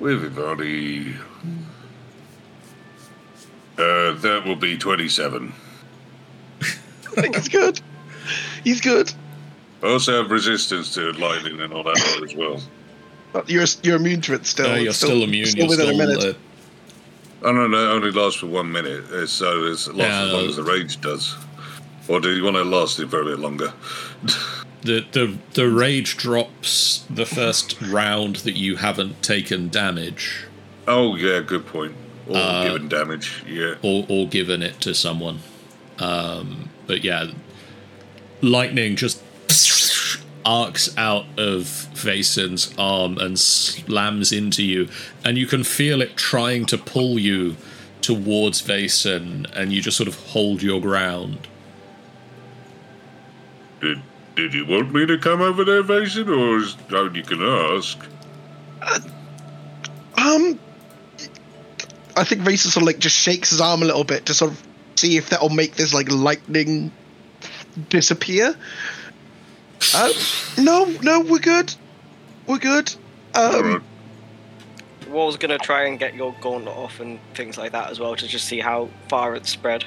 with 0.00 0.34
Ivani. 0.34 1.14
Uh, 3.78 4.12
that 4.14 4.42
will 4.46 4.56
be 4.56 4.78
27. 4.78 5.52
I 6.62 6.64
think 7.20 7.34
he's 7.36 7.48
good. 7.48 7.80
He's 8.64 8.80
good. 8.80 9.12
I 9.82 9.88
also 9.88 10.22
have 10.22 10.30
resistance 10.30 10.94
to 10.94 11.12
lightning 11.12 11.60
and 11.60 11.72
all 11.74 11.82
that 11.82 12.20
as 12.24 12.34
well. 12.34 12.62
But 13.34 13.50
you're 13.50 13.66
you're 13.82 13.96
immune 13.96 14.22
to 14.22 14.34
it 14.34 14.46
still. 14.46 14.68
No, 14.68 14.74
you're 14.76 14.88
It's 14.88 14.96
still, 14.98 15.22
immune. 15.22 15.48
you're 15.54 15.68
within 15.68 15.86
still 15.88 16.00
a 16.00 16.06
minute. 16.06 16.24
uh, 16.24 16.38
Oh 17.42 17.52
no, 17.52 17.66
no, 17.66 17.76
it 17.76 17.94
only 17.94 18.10
lasts 18.10 18.40
for 18.40 18.46
one 18.46 18.70
minute, 18.72 19.04
uh, 19.10 19.26
so 19.26 19.64
it's 19.64 19.86
lasts 19.88 19.98
Yeah, 19.98 20.24
as 20.26 20.32
long 20.32 20.42
no. 20.44 20.48
as 20.48 20.56
the 20.56 20.62
rage 20.62 21.00
does. 21.00 21.34
Or 22.08 22.20
do 22.20 22.34
you 22.34 22.42
want 22.44 22.56
to 22.56 22.64
last 22.64 22.98
it 23.00 23.10
for 23.10 23.20
a 23.20 23.24
bit 23.24 23.38
longer? 23.38 23.72
the 24.82 25.04
the 25.12 25.36
the 25.54 25.68
rage 25.68 26.16
drops 26.16 27.04
the 27.10 27.26
first 27.26 27.80
round 27.82 28.36
that 28.36 28.56
you 28.56 28.76
haven't 28.76 29.22
taken 29.22 29.68
damage 29.68 30.44
oh 30.88 31.16
yeah, 31.16 31.40
good 31.40 31.66
point. 31.66 31.94
Or 32.28 32.36
Uh, 32.36 32.64
given 32.64 32.88
damage, 32.88 33.42
yeah. 33.46 33.74
or 33.82 34.06
or 34.08 34.26
given 34.28 34.62
it 34.62 34.80
to 34.80 34.94
someone. 34.94 35.40
Um, 35.98 36.70
but 36.86 37.02
yeah, 37.04 37.26
lightning 38.40 38.96
just 38.96 39.20
arcs 40.46 40.96
out 40.96 41.26
of 41.36 41.64
Vason's 41.92 42.72
arm 42.78 43.18
and 43.18 43.38
slams 43.38 44.32
into 44.32 44.62
you, 44.62 44.88
and 45.24 45.36
you 45.36 45.46
can 45.46 45.64
feel 45.64 46.00
it 46.00 46.16
trying 46.16 46.64
to 46.66 46.78
pull 46.78 47.18
you 47.18 47.56
towards 48.00 48.62
Vason, 48.62 49.50
and 49.52 49.72
you 49.72 49.82
just 49.82 49.96
sort 49.96 50.08
of 50.08 50.14
hold 50.28 50.62
your 50.62 50.80
ground. 50.80 51.48
Did 53.80 54.00
Did 54.36 54.54
you 54.54 54.64
want 54.64 54.94
me 54.94 55.04
to 55.06 55.18
come 55.18 55.42
over 55.42 55.64
there, 55.64 55.82
Vason, 55.82 56.28
or 56.28 56.58
is, 56.58 56.76
oh, 56.92 57.10
you 57.12 57.22
can 57.22 57.42
ask? 57.42 57.98
Um, 60.16 60.58
I 62.16 62.24
think 62.24 62.42
Racist 62.42 62.72
sort 62.72 62.82
of 62.82 62.82
like 62.84 62.98
just 62.98 63.16
shakes 63.16 63.50
his 63.50 63.60
arm 63.60 63.82
a 63.82 63.84
little 63.84 64.04
bit 64.04 64.26
to 64.26 64.34
sort 64.34 64.52
of 64.52 64.62
see 64.94 65.16
if 65.16 65.30
that'll 65.30 65.48
make 65.48 65.74
this 65.74 65.92
like 65.92 66.10
lightning 66.10 66.92
disappear. 67.88 68.54
Uh, 69.94 70.12
no, 70.58 70.84
no, 71.02 71.20
we're 71.20 71.38
good. 71.38 71.74
We're 72.46 72.58
good. 72.58 72.92
Um, 73.34 73.54
Alright. 73.54 73.82
Wall's 75.08 75.36
gonna 75.36 75.58
try 75.58 75.84
and 75.84 75.98
get 75.98 76.14
your 76.14 76.34
gauntlet 76.40 76.76
off 76.76 77.00
and 77.00 77.18
things 77.34 77.56
like 77.56 77.72
that 77.72 77.90
as 77.90 78.00
well 78.00 78.16
to 78.16 78.26
just 78.26 78.46
see 78.46 78.58
how 78.60 78.88
far 79.08 79.34
it's 79.36 79.50
spread. 79.50 79.84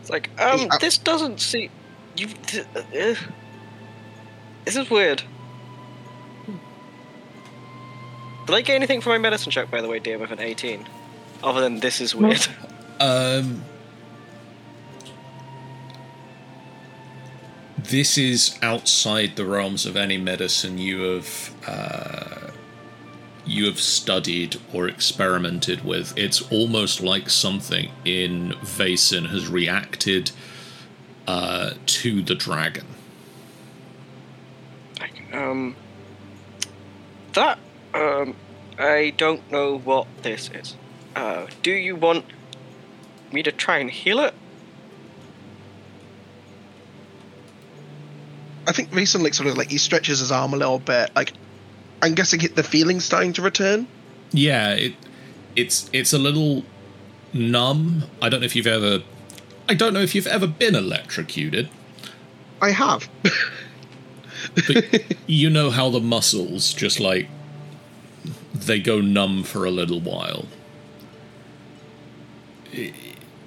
It's 0.00 0.10
like, 0.10 0.30
um, 0.40 0.58
Hey, 0.58 0.68
uh- 0.68 0.78
this 0.78 0.98
doesn't 0.98 1.40
seem. 1.40 1.70
You. 2.16 2.26
th- 2.26 2.66
uh, 2.76 3.14
this 4.64 4.76
is 4.76 4.90
weird. 4.90 5.22
Did 8.46 8.54
I 8.56 8.60
get 8.60 8.74
anything 8.74 9.00
from 9.00 9.12
my 9.12 9.18
medicine 9.18 9.50
check, 9.52 9.70
by 9.70 9.80
the 9.80 9.88
way, 9.88 9.98
dear, 9.98 10.18
with 10.18 10.30
an 10.32 10.40
18? 10.40 10.86
Other 11.42 11.60
than 11.60 11.80
this 11.80 12.00
is 12.00 12.14
weird. 12.14 12.46
Um, 13.00 13.64
this 17.84 18.16
is 18.16 18.58
outside 18.62 19.36
the 19.36 19.44
realms 19.44 19.86
of 19.86 19.96
any 19.96 20.18
medicine 20.18 20.78
you 20.78 21.00
have 21.02 21.54
uh, 21.66 22.50
you 23.44 23.66
have 23.66 23.80
studied 23.80 24.56
or 24.72 24.88
experimented 24.88 25.84
with. 25.84 26.16
It's 26.16 26.40
almost 26.52 27.00
like 27.00 27.28
something 27.28 27.90
in 28.04 28.52
Vason 28.62 29.30
has 29.30 29.48
reacted 29.48 30.30
uh, 31.26 31.72
to 31.86 32.22
the 32.22 32.34
dragon. 32.34 32.86
Um, 35.32 35.76
that 37.32 37.58
um, 37.94 38.36
I 38.78 39.14
don't 39.16 39.50
know 39.50 39.78
what 39.78 40.06
this 40.22 40.50
is. 40.52 40.76
Uh, 41.16 41.46
do 41.62 41.72
you 41.72 41.96
want 41.96 42.24
me 43.32 43.42
to 43.42 43.50
try 43.50 43.78
and 43.78 43.90
heal 43.90 44.20
it? 44.20 44.34
I 48.66 48.72
think 48.72 48.90
Vason 48.90 49.22
like 49.22 49.34
sort 49.34 49.48
of 49.48 49.56
like 49.56 49.70
he 49.70 49.78
stretches 49.78 50.20
his 50.20 50.32
arm 50.32 50.54
a 50.54 50.56
little 50.56 50.78
bit. 50.78 51.10
Like 51.14 51.32
I'm 52.00 52.14
guessing 52.14 52.40
the 52.54 52.62
feeling's 52.62 53.04
starting 53.04 53.32
to 53.34 53.42
return. 53.42 53.86
Yeah, 54.32 54.70
it 54.70 54.94
it's 55.56 55.90
it's 55.92 56.12
a 56.12 56.18
little 56.18 56.64
numb. 57.32 58.04
I 58.20 58.28
don't 58.28 58.40
know 58.40 58.46
if 58.46 58.56
you've 58.56 58.66
ever 58.66 59.02
I 59.68 59.74
don't 59.74 59.94
know 59.94 60.00
if 60.00 60.14
you've 60.14 60.26
ever 60.26 60.46
been 60.46 60.74
electrocuted, 60.74 61.68
I 62.60 62.70
have. 62.70 63.08
but 64.54 65.04
you 65.26 65.50
know 65.50 65.70
how 65.70 65.90
the 65.90 66.00
muscles 66.00 66.72
just 66.72 67.00
like 67.00 67.28
they 68.54 68.80
go 68.80 69.00
numb 69.00 69.42
for 69.44 69.64
a 69.64 69.70
little 69.70 70.00
while. 70.00 70.46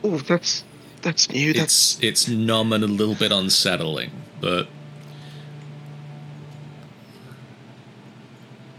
oh, 0.03 0.17
that's 0.17 0.63
that's 1.01 1.29
new. 1.29 1.53
That's 1.53 1.95
It's 1.95 2.03
it's 2.03 2.27
numb 2.27 2.73
and 2.73 2.83
a 2.83 2.87
little 2.87 3.15
bit 3.15 3.31
unsettling, 3.31 4.11
but 4.41 4.67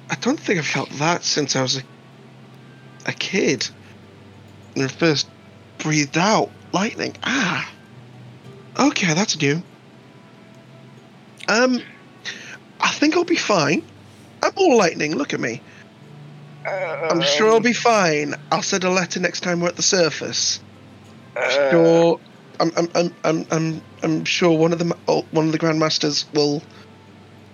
I 0.09 0.15
don't 0.17 0.39
think 0.39 0.59
I've 0.59 0.67
felt 0.67 0.91
that 0.91 1.25
since 1.25 1.57
I 1.57 1.63
was 1.63 1.79
a, 1.79 1.83
a 3.07 3.13
kid. 3.13 3.69
When 4.75 4.85
I 4.85 4.89
first 4.89 5.27
breathed 5.79 6.19
out 6.19 6.51
lightning. 6.73 7.17
Ah. 7.23 7.71
Okay, 8.79 9.15
that's 9.15 9.41
new. 9.41 9.63
Um, 11.49 11.81
I 12.81 12.91
think 12.91 13.17
I'll 13.17 13.25
be 13.25 13.37
fine. 13.37 13.83
I'm 14.43 14.53
all 14.57 14.77
lightning. 14.77 15.17
Look 15.17 15.33
at 15.33 15.41
me. 15.41 15.63
I'm 16.67 17.23
sure 17.23 17.51
I'll 17.51 17.61
be 17.61 17.73
fine. 17.73 18.35
I'll 18.51 18.63
send 18.63 18.85
a 18.85 18.91
letter 18.91 19.21
next 19.21 19.41
time 19.41 19.61
we're 19.61 19.69
at 19.69 19.77
the 19.77 19.83
surface. 19.83 20.61
Uh, 21.37 21.71
Sure. 21.71 22.21
I'm, 22.59 22.73
I'm, 22.77 22.89
I'm, 22.95 23.15
I'm, 23.23 23.47
I'm, 23.51 23.83
I'm 24.03 24.25
sure 24.25 24.57
one 24.57 24.73
of 24.73 24.79
the 24.79 24.97
oh, 25.09 25.25
one 25.31 25.47
of 25.47 25.53
the 25.53 25.59
grandmasters 25.59 26.25
will 26.35 26.63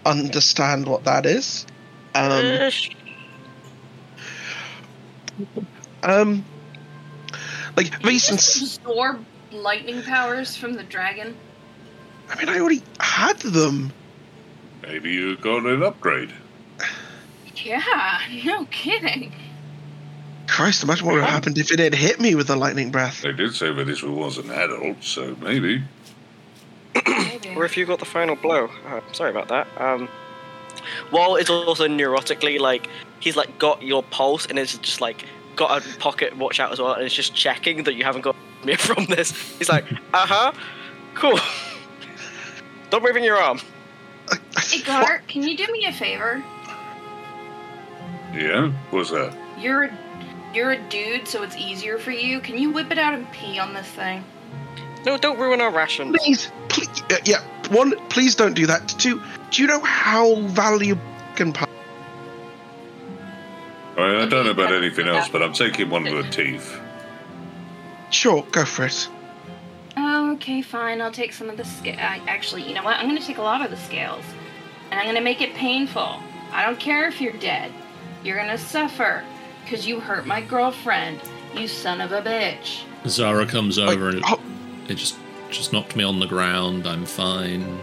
understand 0.07 0.87
what 0.87 1.05
that 1.05 1.27
is. 1.27 1.67
Um, 2.15 2.71
sh- 2.71 2.91
um, 6.03 6.45
like 7.77 8.01
Vason's. 8.03 8.77
absorb 8.79 9.25
lightning 9.51 10.03
powers 10.03 10.57
from 10.57 10.75
the 10.75 10.83
dragon. 10.83 11.37
I 12.31 12.37
mean, 12.37 12.49
I 12.49 12.59
already 12.59 12.83
had 13.01 13.39
them. 13.41 13.93
Maybe 14.83 15.13
you 15.13 15.37
got 15.37 15.65
an 15.65 15.83
upgrade. 15.83 16.33
Yeah, 17.57 18.19
no 18.45 18.65
kidding. 18.67 19.33
Christ, 20.49 20.83
imagine 20.83 21.07
what 21.07 21.15
would 21.15 21.23
have 21.23 21.31
happened 21.33 21.59
if 21.59 21.71
it 21.71 21.79
had 21.79 21.95
hit 21.95 22.21
me 22.21 22.35
with 22.35 22.49
the 22.49 22.57
lightning 22.57 22.91
breath. 22.91 23.23
They 23.23 23.33
did 23.33 23.55
say 23.55 23.73
that 23.73 23.85
this 23.85 24.03
was 24.03 24.39
an 24.39 24.51
adult, 24.51 25.03
so 25.03 25.37
maybe. 25.41 25.83
Maybe. 27.07 27.55
or 27.57 27.65
if 27.65 27.77
you 27.77 27.87
got 27.87 28.01
the 28.01 28.05
final 28.05 28.37
blow. 28.37 28.69
Uh, 28.87 29.01
sorry 29.13 29.31
about 29.31 29.49
that. 29.49 29.67
Um, 29.81 30.09
Wall 31.11 31.37
is 31.37 31.51
also 31.51 31.87
neurotically 31.87 32.59
like 32.59 32.89
he's 33.21 33.37
like 33.37 33.59
got 33.59 33.83
your 33.83 34.03
pulse 34.03 34.47
and 34.47 34.59
it's 34.59 34.77
just 34.79 35.01
like 35.01 35.25
got 35.57 35.85
a 35.85 35.99
pocket 35.99 36.37
watch 36.37 36.61
out 36.61 36.73
as 36.73 36.81
well 36.81 36.95
and 36.95 37.05
it's 37.05 37.15
just 37.15 37.35
checking 37.35 37.85
that 37.85 37.95
you 37.95 38.05
haven't 38.05 38.23
got 38.23 38.37
me 38.65 38.77
from 38.77 39.05
this. 39.07 39.31
He's 39.59 39.69
like, 39.69 39.85
uh 40.15 40.27
huh, 40.27 40.53
cool. 41.15 41.39
Stop 42.89 43.03
moving 43.03 43.25
your 43.25 43.39
arm. 43.39 43.59
Hey, 44.71 44.83
Gar, 44.87 45.23
can 45.27 45.43
you 45.43 45.57
do 45.57 45.67
me 45.73 45.87
a 45.87 45.93
favor? 45.93 46.43
Yeah? 48.35 48.73
What's 48.91 49.11
that? 49.11 49.37
You're 49.59 49.85
a, 49.85 49.99
you're 50.55 50.73
a 50.73 50.89
dude, 50.89 51.27
so 51.27 51.43
it's 51.43 51.57
easier 51.57 51.99
for 51.99 52.11
you. 52.11 52.41
Can 52.41 52.59
you 52.59 52.71
whip 52.71 52.91
it 52.91 52.99
out 52.99 53.15
and 53.15 53.31
pee 53.33 53.59
on 53.59 53.75
this 53.75 53.87
thing? 53.89 54.25
No, 55.05 55.17
don't 55.19 55.39
ruin 55.39 55.61
our 55.61 55.71
rations. 55.71 56.17
Please, 56.17 56.51
please, 56.69 56.89
uh, 57.11 57.17
yeah. 57.25 57.43
One, 57.71 57.95
please 58.09 58.35
don't 58.35 58.55
do 58.55 58.67
that. 58.67 58.89
Two, 58.89 59.21
do 59.51 59.63
you 59.63 59.69
know 59.69 59.81
how 59.81 60.37
valuable 60.37 61.03
can 61.37 61.53
pa- 61.53 61.69
I, 63.97 64.23
I 64.23 64.27
don't 64.27 64.45
know 64.45 64.51
about 64.51 64.73
anything 64.73 65.09
else, 65.09 65.29
but 65.29 65.43
I'm 65.43 65.53
taking 65.53 65.91
one 65.91 66.07
of 66.07 66.15
the 66.15 66.31
teeth. 66.31 66.79
Sure, 68.11 68.47
go 68.53 68.65
for 68.65 68.85
it. 68.87 69.09
Oh, 69.97 70.33
okay, 70.33 70.63
fine. 70.63 71.01
I'll 71.01 71.11
take 71.13 71.33
some 71.33 71.51
of 71.51 71.57
the 71.57 71.65
scale. 71.65 71.97
Actually, 71.99 72.63
you 72.63 72.75
know 72.75 72.83
what? 72.83 72.97
I'm 72.99 73.07
gonna 73.07 73.21
take 73.21 73.39
a 73.39 73.43
lot 73.43 73.63
of 73.65 73.71
the 73.71 73.77
scales, 73.77 74.25
and 74.91 74.99
I'm 75.01 75.07
gonna 75.07 75.21
make 75.21 75.41
it 75.41 75.55
painful. 75.55 76.21
I 76.53 76.65
don't 76.65 76.79
care 76.79 77.09
if 77.09 77.21
you're 77.21 77.33
dead. 77.35 77.73
You're 78.23 78.37
gonna 78.37 78.59
suffer, 78.59 79.25
cause 79.69 79.87
you 79.87 80.01
hurt 80.01 80.27
my 80.27 80.41
girlfriend. 80.41 81.21
You 81.57 81.69
son 81.69 82.01
of 82.01 82.13
a 82.13 82.23
bitch. 82.23 82.83
Zara 83.07 83.47
comes 83.47 83.79
Like, 83.79 83.97
over 83.97 84.09
and 84.11 84.23
it, 84.89 84.95
just 84.95 85.17
just 85.51 85.73
knocked 85.73 85.97
me 85.97 86.05
on 86.05 86.19
the 86.21 86.27
ground. 86.27 86.87
I'm 86.87 87.05
fine. 87.07 87.79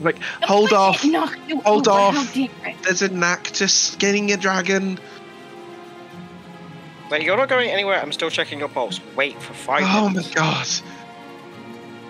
like, 0.00 0.18
hold 0.42 0.72
off. 0.72 1.04
it 1.04 1.08
knocked 1.12 1.38
you 1.48 1.60
Hold 1.60 1.86
over, 1.88 1.98
off. 1.98 2.14
how 2.14 2.24
dare 2.34 2.48
it. 2.70 2.76
There's 2.82 3.02
a 3.02 3.08
knack 3.08 3.44
to 3.44 3.68
skinning 3.68 4.32
a 4.32 4.36
dragon. 4.36 4.98
Wait, 7.10 7.22
you're 7.22 7.36
not 7.36 7.48
going 7.48 7.70
anywhere. 7.70 8.00
I'm 8.00 8.12
still 8.12 8.30
checking 8.30 8.58
your 8.60 8.68
pulse. 8.68 9.00
Wait 9.16 9.40
for 9.42 9.52
five 9.52 9.82
Oh 9.84 10.08
my 10.08 10.14
minutes. 10.14 10.30
god. 10.34 10.66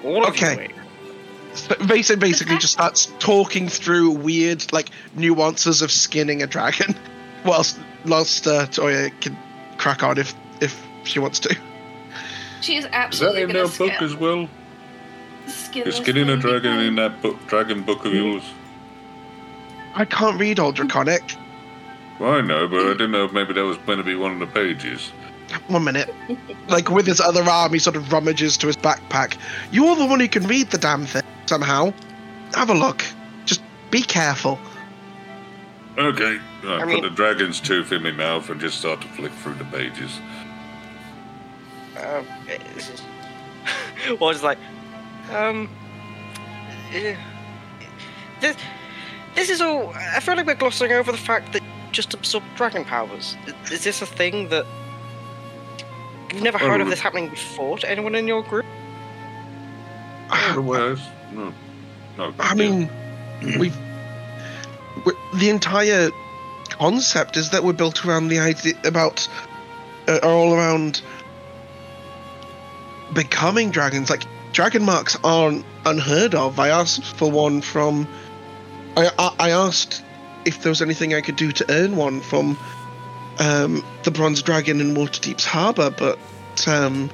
All 0.04 0.24
of 0.24 0.30
Okay. 0.30 0.52
you 0.52 0.58
wait. 0.58 0.70
So 1.54 1.74
Vason 1.76 2.20
basically 2.20 2.58
just 2.58 2.72
starts 2.74 3.06
talking 3.18 3.68
through 3.68 4.10
weird, 4.10 4.72
like, 4.72 4.88
nuances 5.16 5.82
of 5.82 5.90
skinning 5.90 6.42
a 6.42 6.46
dragon, 6.46 6.94
whilst 7.44 7.78
whilst 8.06 8.46
uh, 8.46 8.66
Toya 8.66 9.10
can 9.20 9.36
crack 9.76 10.02
on 10.04 10.16
if 10.18 10.34
if 10.60 10.80
she 11.04 11.18
wants 11.18 11.40
to. 11.40 11.56
She 12.60 12.76
is 12.76 12.84
Is 12.84 12.90
that 13.20 13.34
in 13.36 13.48
gonna 13.48 13.66
that 13.66 13.78
book 13.78 14.02
as 14.02 14.14
well? 14.14 14.48
skin 15.46 15.86
Is 15.86 15.94
this 15.96 16.02
skinning 16.02 16.28
a 16.28 16.36
dragon 16.36 16.78
in 16.80 16.96
that 16.96 17.22
book, 17.22 17.36
dragon 17.46 17.82
book 17.82 18.04
of 18.04 18.14
yours? 18.14 18.42
I 19.94 20.04
can't 20.04 20.38
read 20.38 20.60
Old 20.60 20.76
Draconic. 20.76 21.22
Well, 22.18 22.32
I 22.34 22.40
know, 22.42 22.68
but 22.68 22.80
I 22.80 22.90
didn't 22.92 23.12
know 23.12 23.24
if 23.24 23.32
maybe 23.32 23.54
that 23.54 23.64
was 23.64 23.78
going 23.78 23.98
to 23.98 24.04
be 24.04 24.14
one 24.14 24.32
of 24.32 24.38
the 24.38 24.46
pages. 24.46 25.10
One 25.66 25.84
minute. 25.84 26.14
Like 26.68 26.90
with 26.90 27.06
his 27.06 27.20
other 27.20 27.42
arm, 27.42 27.72
he 27.72 27.78
sort 27.78 27.96
of 27.96 28.12
rummages 28.12 28.56
to 28.58 28.66
his 28.66 28.76
backpack. 28.76 29.36
You're 29.72 29.96
the 29.96 30.06
one 30.06 30.20
who 30.20 30.28
can 30.28 30.46
read 30.46 30.70
the 30.70 30.78
damn 30.78 31.06
thing 31.06 31.22
somehow. 31.46 31.92
Have 32.54 32.70
a 32.70 32.74
look. 32.74 33.02
Just 33.46 33.62
be 33.90 34.02
careful. 34.02 34.58
Okay, 35.98 36.38
I, 36.64 36.78
put 36.78 36.86
mean- 36.88 37.02
the 37.02 37.10
dragon's 37.10 37.58
tooth 37.60 37.90
in 37.90 38.02
my 38.02 38.12
mouth 38.12 38.48
and 38.48 38.60
just 38.60 38.78
start 38.78 39.00
to 39.00 39.08
flick 39.08 39.32
through 39.32 39.54
the 39.54 39.64
pages. 39.64 40.20
Uh, 42.00 42.22
this 42.74 42.90
is. 42.90 43.02
well, 44.20 44.34
like, 44.42 44.58
um, 45.32 45.68
eh, 46.92 47.14
this, 48.40 48.56
this 49.34 49.50
is 49.50 49.60
all. 49.60 49.90
I 49.94 50.20
feel 50.20 50.36
like 50.36 50.46
we're 50.46 50.54
glossing 50.54 50.92
over 50.92 51.12
the 51.12 51.18
fact 51.18 51.52
that 51.52 51.62
just 51.92 52.14
absorb 52.14 52.44
dragon 52.56 52.84
powers. 52.84 53.36
Is 53.70 53.84
this 53.84 54.00
a 54.02 54.06
thing 54.06 54.48
that 54.48 54.64
you've 56.32 56.42
never 56.42 56.58
heard 56.58 56.80
of 56.80 56.86
Oh. 56.86 56.90
this 56.90 57.00
happening 57.00 57.28
before 57.28 57.78
to 57.78 57.90
anyone 57.90 58.14
in 58.14 58.26
your 58.26 58.42
group? 58.42 58.64
Otherwise, 60.30 61.00
no. 61.32 61.52
No. 62.16 62.32
I 62.38 62.54
mean, 62.54 62.88
we've 63.58 63.76
the 65.34 65.48
entire 65.48 66.10
concept 66.70 67.36
is 67.36 67.50
that 67.50 67.62
we're 67.64 67.72
built 67.72 68.04
around 68.04 68.28
the 68.28 68.38
idea 68.38 68.74
about 68.84 69.28
uh, 70.08 70.18
are 70.22 70.28
all 70.30 70.54
around 70.54 71.02
becoming 73.14 73.70
dragons. 73.70 74.10
Like 74.10 74.24
dragon 74.52 74.84
marks 74.84 75.16
aren't 75.24 75.64
unheard 75.84 76.34
of. 76.34 76.58
I 76.58 76.68
asked 76.68 77.04
for 77.04 77.30
one 77.30 77.60
from. 77.60 78.08
I 78.96 79.10
I, 79.38 79.50
asked 79.50 80.02
if 80.44 80.62
there 80.62 80.70
was 80.70 80.82
anything 80.82 81.14
I 81.14 81.20
could 81.20 81.36
do 81.36 81.52
to 81.52 81.66
earn 81.70 81.96
one 81.96 82.20
from 82.20 82.58
um, 83.38 83.84
the 84.02 84.10
bronze 84.10 84.42
dragon 84.42 84.80
in 84.80 84.94
Waterdeep's 84.94 85.44
harbor, 85.44 85.90
but 85.90 86.18
um, 86.66 87.10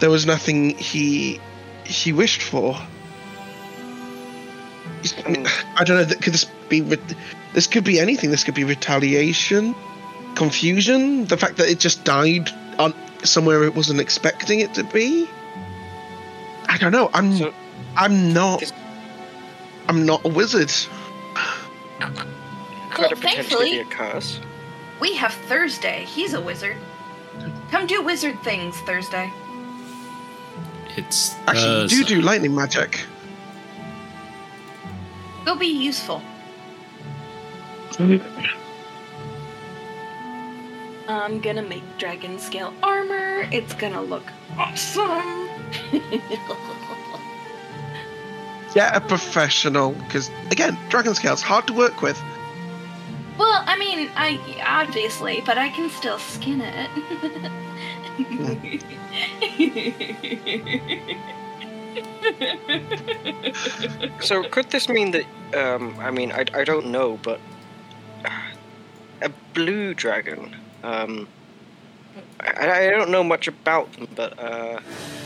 there 0.00 0.10
was 0.10 0.26
nothing 0.26 0.70
he 0.70 1.40
he 1.84 2.12
wished 2.12 2.42
for. 2.42 2.76
I, 5.24 5.30
mean, 5.30 5.46
I 5.76 5.84
don't 5.84 6.08
know. 6.08 6.16
Could 6.16 6.32
this 6.32 6.46
be? 6.68 6.80
This 7.52 7.66
could 7.66 7.84
be 7.84 8.00
anything. 8.00 8.30
This 8.30 8.44
could 8.44 8.54
be 8.54 8.64
retaliation, 8.64 9.74
confusion. 10.34 11.26
The 11.26 11.36
fact 11.36 11.58
that 11.58 11.68
it 11.68 11.78
just 11.78 12.04
died 12.04 12.50
somewhere 13.24 13.64
it 13.64 13.74
wasn't 13.74 14.00
expecting 14.00 14.60
it 14.60 14.74
to 14.74 14.84
be. 14.84 15.28
I 16.68 16.78
don't 16.78 16.92
know. 16.92 17.10
I'm. 17.14 17.36
So- 17.36 17.54
I'm 17.96 18.32
not. 18.32 18.60
This- 18.60 18.72
I'm 19.88 20.06
not 20.06 20.24
a 20.24 20.28
wizard. 20.28 20.72
Could 22.90 23.12
it 23.12 23.16
potentially 23.20 23.20
thankfully- 23.20 23.70
be 23.72 23.78
a 23.80 23.84
curse? 23.84 24.40
We 25.00 25.14
have 25.16 25.32
Thurza. 25.48 26.04
He's 26.04 26.34
a 26.34 26.40
wizard. 26.40 26.76
Come 27.70 27.86
do 27.86 28.00
wizard 28.02 28.40
things 28.44 28.76
Thurza. 28.86 29.30
It's 30.96 31.34
Actually, 31.46 31.82
you 31.82 31.88
do 31.88 32.04
do 32.04 32.20
lightning 32.20 32.54
magic. 32.54 33.00
Go 35.44 35.56
be 35.56 35.66
useful. 35.66 36.22
Mm-hmm. 37.92 38.61
I'm 41.08 41.40
gonna 41.40 41.62
make 41.62 41.82
dragon 41.98 42.38
scale 42.38 42.72
armor. 42.82 43.48
It's 43.50 43.74
gonna 43.74 44.02
look 44.02 44.24
awesome. 44.58 45.48
Get 48.74 48.96
a 48.96 49.00
professional, 49.00 49.92
because 49.92 50.30
again, 50.50 50.78
dragon 50.88 51.14
scale's 51.14 51.42
hard 51.42 51.66
to 51.66 51.74
work 51.74 52.00
with. 52.02 52.20
well, 53.38 53.62
I 53.66 53.76
mean, 53.78 54.10
I 54.16 54.38
obviously, 54.64 55.42
but 55.44 55.58
I 55.58 55.68
can 55.68 55.90
still 55.90 56.18
skin 56.18 56.62
it. 56.62 56.90
So 64.20 64.44
could 64.44 64.70
this 64.70 64.88
mean 64.88 65.10
that? 65.12 65.26
Um, 65.54 65.96
I 66.00 66.10
mean, 66.10 66.32
I, 66.32 66.44
I 66.54 66.64
don't 66.64 66.86
know, 66.86 67.18
but 67.22 67.40
a 69.20 69.30
blue 69.54 69.94
dragon. 69.94 70.56
Um, 70.82 71.28
I, 72.40 72.86
I 72.86 72.90
don't 72.90 73.10
know 73.10 73.24
much 73.24 73.48
about 73.48 73.92
them, 73.92 74.08
but 74.14 74.38
uh, 74.38 74.80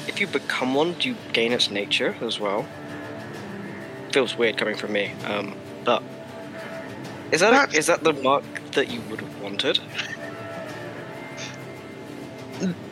if 0.07 0.20
you 0.20 0.26
become 0.26 0.75
one, 0.75 0.93
do 0.94 1.09
you 1.09 1.17
gain 1.33 1.52
its 1.52 1.70
nature 1.70 2.15
as 2.20 2.39
well? 2.39 2.67
Feels 4.12 4.36
weird 4.36 4.57
coming 4.57 4.76
from 4.76 4.93
me, 4.93 5.12
um, 5.25 5.55
but 5.85 6.02
is 7.33 7.41
that 7.41 7.75
is 7.75 7.86
that 7.86 8.05
the 8.05 8.12
mark 8.12 8.44
that 8.73 8.89
you 8.89 9.01
would 9.10 9.20
have 9.20 9.43
wanted? 9.43 9.81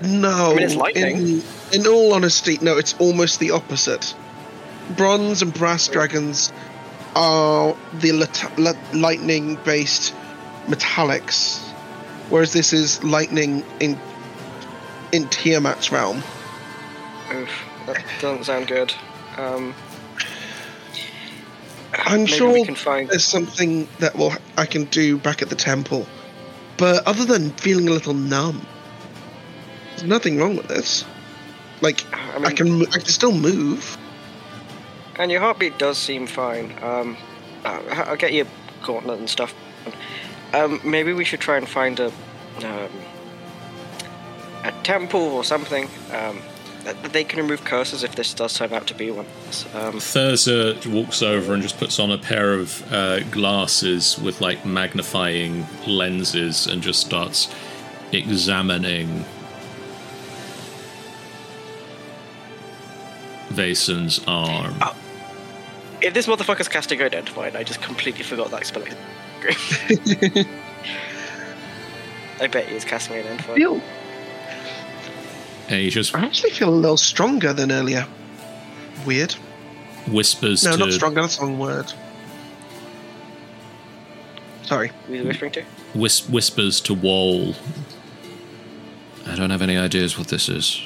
No. 0.02 0.52
I 0.52 0.54
mean, 0.54 0.62
it's 0.62 0.74
lightning. 0.74 1.16
In, 1.16 1.42
in 1.72 1.86
all 1.86 2.12
honesty, 2.12 2.58
no, 2.60 2.76
it's 2.76 2.94
almost 2.98 3.40
the 3.40 3.52
opposite. 3.52 4.14
Bronze 4.96 5.40
and 5.40 5.54
brass 5.54 5.88
dragons 5.88 6.52
are 7.16 7.74
the 7.94 8.12
lit- 8.12 8.58
li- 8.58 8.72
lightning 8.92 9.56
based 9.64 10.14
metallics, 10.66 11.63
whereas 12.30 12.52
this 12.52 12.72
is 12.72 13.02
lightning 13.04 13.64
in 13.80 13.98
in 15.12 15.24
Tiamat's 15.26 15.92
realm. 15.92 16.18
Oof, 17.32 17.50
that 17.86 18.04
doesn't 18.20 18.44
sound 18.44 18.68
good. 18.68 18.92
Um, 19.36 19.74
I'm 21.94 22.26
sure 22.26 22.52
we 22.52 22.64
can 22.64 22.74
find. 22.74 23.08
there's 23.08 23.24
something 23.24 23.88
that 24.00 24.16
will 24.16 24.32
I 24.56 24.66
can 24.66 24.84
do 24.84 25.18
back 25.18 25.42
at 25.42 25.48
the 25.48 25.56
temple, 25.56 26.06
but 26.76 27.06
other 27.06 27.24
than 27.24 27.50
feeling 27.50 27.88
a 27.88 27.92
little 27.92 28.14
numb, 28.14 28.66
there's 29.90 30.04
nothing 30.04 30.38
wrong 30.38 30.56
with 30.56 30.68
this. 30.68 31.04
Like 31.80 32.04
I 32.12 32.38
mean, 32.38 32.46
I, 32.46 32.52
can 32.52 32.86
I 32.86 32.98
can 32.98 33.06
still 33.06 33.32
move. 33.32 33.96
And 35.16 35.30
your 35.30 35.40
heartbeat 35.40 35.78
does 35.78 35.96
seem 35.96 36.26
fine. 36.26 36.74
Um, 36.82 37.16
uh, 37.64 37.80
I'll 38.06 38.16
get 38.16 38.32
you 38.32 38.46
gauntlet 38.82 39.18
and 39.20 39.30
stuff. 39.30 39.54
Um, 40.54 40.80
maybe 40.84 41.12
we 41.12 41.24
should 41.24 41.40
try 41.40 41.56
and 41.56 41.68
find 41.68 41.98
a 41.98 42.12
um, 42.62 42.90
a 44.62 44.72
temple 44.82 45.20
or 45.20 45.44
something. 45.44 45.88
Um, 46.12 46.40
that 46.84 47.12
they 47.14 47.24
can 47.24 47.40
remove 47.40 47.64
curses 47.64 48.02
if 48.02 48.14
this 48.14 48.34
does 48.34 48.52
turn 48.54 48.72
out 48.72 48.86
to 48.86 48.94
be 48.94 49.10
one. 49.10 49.26
Um, 49.74 49.94
Thurza 49.94 50.86
walks 50.86 51.22
over 51.22 51.54
and 51.54 51.62
just 51.62 51.78
puts 51.78 51.98
on 51.98 52.10
a 52.10 52.18
pair 52.18 52.52
of 52.52 52.92
uh, 52.92 53.20
glasses 53.30 54.18
with 54.18 54.40
like 54.40 54.64
magnifying 54.66 55.66
lenses 55.86 56.66
and 56.66 56.82
just 56.82 57.00
starts 57.00 57.52
examining 58.12 59.24
Vason's 63.48 64.20
arm. 64.26 64.74
if 66.02 66.12
this 66.12 66.26
motherfucker's 66.26 66.68
casting 66.68 67.00
identify, 67.00 67.46
and 67.46 67.56
I 67.56 67.62
just 67.62 67.80
completely 67.80 68.24
forgot 68.24 68.50
that 68.50 68.60
spell. 69.52 70.44
I 72.40 72.46
bet 72.48 72.66
he 72.66 72.74
is 72.76 72.84
casting 72.84 73.16
identify. 73.16 73.54
feel 73.54 73.80
And 75.68 75.80
he 75.80 75.90
just 75.90 76.14
I 76.14 76.24
actually 76.24 76.50
feel 76.50 76.68
a 76.68 76.74
little 76.74 76.96
stronger 76.96 77.52
than 77.52 77.70
earlier. 77.72 78.06
Weird. 79.06 79.32
whispers 80.06 80.64
No, 80.64 80.72
to 80.72 80.78
not 80.78 80.92
stronger. 80.92 81.20
That's 81.22 81.36
the 81.36 81.44
wrong 81.46 81.58
word. 81.58 81.92
Sorry. 84.62 84.90
Who 85.06 85.12
are 85.12 85.16
you 85.16 85.24
whispering 85.24 85.52
to? 85.52 85.62
whis- 85.94 86.28
whispers 86.28 86.80
to 86.82 86.94
Wall. 86.94 87.54
I 89.26 89.36
don't 89.36 89.50
have 89.50 89.62
any 89.62 89.76
ideas 89.76 90.18
what 90.18 90.28
this 90.28 90.48
is. 90.48 90.82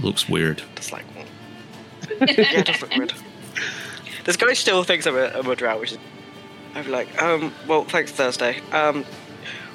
Looks 0.00 0.28
weird. 0.28 0.62
Just 0.76 0.92
like, 0.92 1.04
yeah, 2.20 2.26
it 2.28 2.66
does 2.66 2.80
look 2.80 2.94
weird. 2.96 3.12
This 4.24 4.36
guy 4.36 4.52
still 4.54 4.84
thinks 4.84 5.06
I'm 5.06 5.16
a, 5.16 5.26
I'm 5.38 5.46
a 5.48 5.56
drow, 5.56 5.78
which 5.80 5.92
is. 5.92 5.98
I'm 6.74 6.90
like, 6.90 7.20
um, 7.22 7.52
well, 7.66 7.84
thanks, 7.84 8.12
Thursday. 8.12 8.60
Um, 8.72 9.04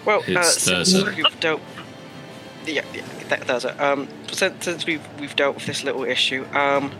well, 0.05 0.19
uh, 0.21 0.43
since 0.43 0.91
Thursday. 0.93 1.15
we've 1.15 1.39
dealt. 1.39 1.61
Yeah, 2.65 2.83
yeah, 2.93 3.01
th- 3.29 3.41
Thursday. 3.41 3.69
Um, 3.77 4.07
since, 4.31 4.63
since 4.65 4.85
we've 4.85 5.01
we've 5.19 5.35
dealt 5.35 5.55
with 5.55 5.65
this 5.65 5.83
little 5.83 6.03
issue, 6.03 6.45
um, 6.53 6.91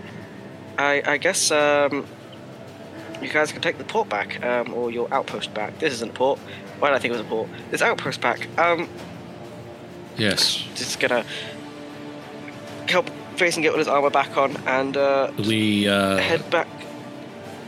I 0.77 1.01
I 1.05 1.17
guess 1.17 1.49
um, 1.51 2.05
you 3.21 3.29
guys 3.29 3.51
can 3.51 3.61
take 3.61 3.77
the 3.77 3.83
port 3.83 4.09
back, 4.09 4.43
um, 4.43 4.73
or 4.73 4.91
your 4.91 5.11
outpost 5.13 5.53
back. 5.53 5.79
This 5.79 5.93
isn't 5.93 6.11
a 6.11 6.13
port. 6.13 6.39
Why 6.79 6.89
did 6.89 6.95
I 6.97 6.99
think 6.99 7.13
it 7.13 7.17
was 7.17 7.25
a 7.25 7.29
port? 7.29 7.49
This 7.71 7.81
outpost 7.81 8.21
back. 8.21 8.47
Um, 8.59 8.89
Yes. 10.17 10.63
just 10.75 10.99
gonna 11.01 11.25
help 12.87 13.09
Vason 13.35 13.61
get 13.61 13.73
all 13.73 13.79
his 13.79 13.87
armor 13.89 14.09
back 14.09 14.37
on 14.37 14.55
and 14.65 14.95
uh, 14.95 15.29
We, 15.45 15.87
uh, 15.89 16.17
head 16.17 16.49
back. 16.49 16.67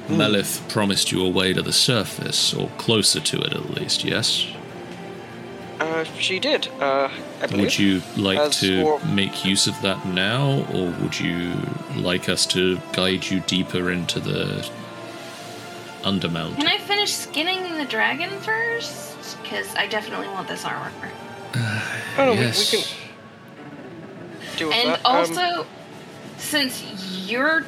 Melith 0.10 0.64
promised 0.70 1.12
you 1.12 1.26
a 1.26 1.30
way 1.30 1.54
to 1.54 1.62
the 1.62 1.74
surface, 1.74 2.54
or 2.54 2.70
closer 2.78 3.20
to 3.20 3.40
it 3.42 3.54
at 3.54 3.72
least, 3.72 4.04
yes? 4.04 4.48
Uh, 5.80 6.04
she 6.20 6.40
did. 6.40 6.68
Uh, 6.80 7.10
I 7.42 7.46
believe. 7.48 7.62
Would 7.66 7.78
you 7.80 8.02
like 8.16 8.40
As 8.40 8.60
to 8.62 8.82
for- 8.84 9.06
make 9.06 9.46
use 9.46 9.68
of 9.68 9.80
that 9.82 10.06
now, 10.08 10.66
or 10.74 10.92
would 11.02 11.20
you 11.20 11.54
like 11.96 12.30
us 12.30 12.46
to 12.48 12.80
guide 12.94 13.26
you 13.28 13.42
deeper 13.42 13.92
into 13.92 14.20
the 14.20 14.68
Undermount? 16.04 16.56
Can 16.56 16.68
I 16.68 16.78
finish 16.80 17.14
skinning 17.14 17.78
the 17.78 17.86
dragon 17.86 18.30
first? 18.40 19.38
Because 19.44 19.74
I 19.76 19.88
definitely 19.88 20.30
want 20.30 20.48
this 20.48 20.64
armor. 20.66 20.92
Oh, 21.56 22.26
no, 22.26 22.32
we- 22.32 22.40
yes. 22.40 22.72
we, 22.74 22.84
can 24.58 24.72
And 24.74 24.90
that. 24.90 25.06
Um, 25.06 25.16
also, 25.16 25.66
since 26.38 26.82
your 27.30 27.66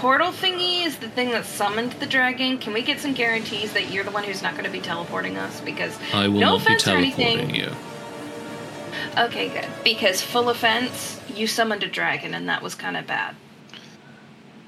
portal 0.00 0.32
thingy 0.32 0.86
is 0.86 0.96
the 0.96 1.10
thing 1.10 1.30
that 1.30 1.44
summoned 1.44 1.92
the 1.92 2.06
dragon, 2.06 2.56
can 2.56 2.72
we 2.72 2.80
get 2.80 2.98
some 2.98 3.12
guarantees 3.12 3.74
that 3.74 3.90
you're 3.92 4.02
the 4.02 4.10
one 4.10 4.24
who's 4.24 4.42
not 4.42 4.52
going 4.54 4.64
to 4.64 4.70
be 4.70 4.80
teleporting 4.80 5.36
us? 5.36 5.60
Because 5.60 5.96
I 6.14 6.26
will 6.26 6.40
no 6.40 6.56
not 6.56 6.66
be 6.66 6.74
offense 6.74 6.88
or 6.88 6.96
anything. 6.96 7.54
you. 7.54 7.70
Okay, 9.18 9.48
good. 9.50 9.68
Because 9.84 10.22
full 10.22 10.48
offense, 10.48 11.20
you 11.34 11.46
summoned 11.46 11.82
a 11.82 11.86
dragon, 11.86 12.32
and 12.32 12.48
that 12.48 12.62
was 12.62 12.74
kind 12.74 12.96
of 12.96 13.06
bad. 13.06 13.36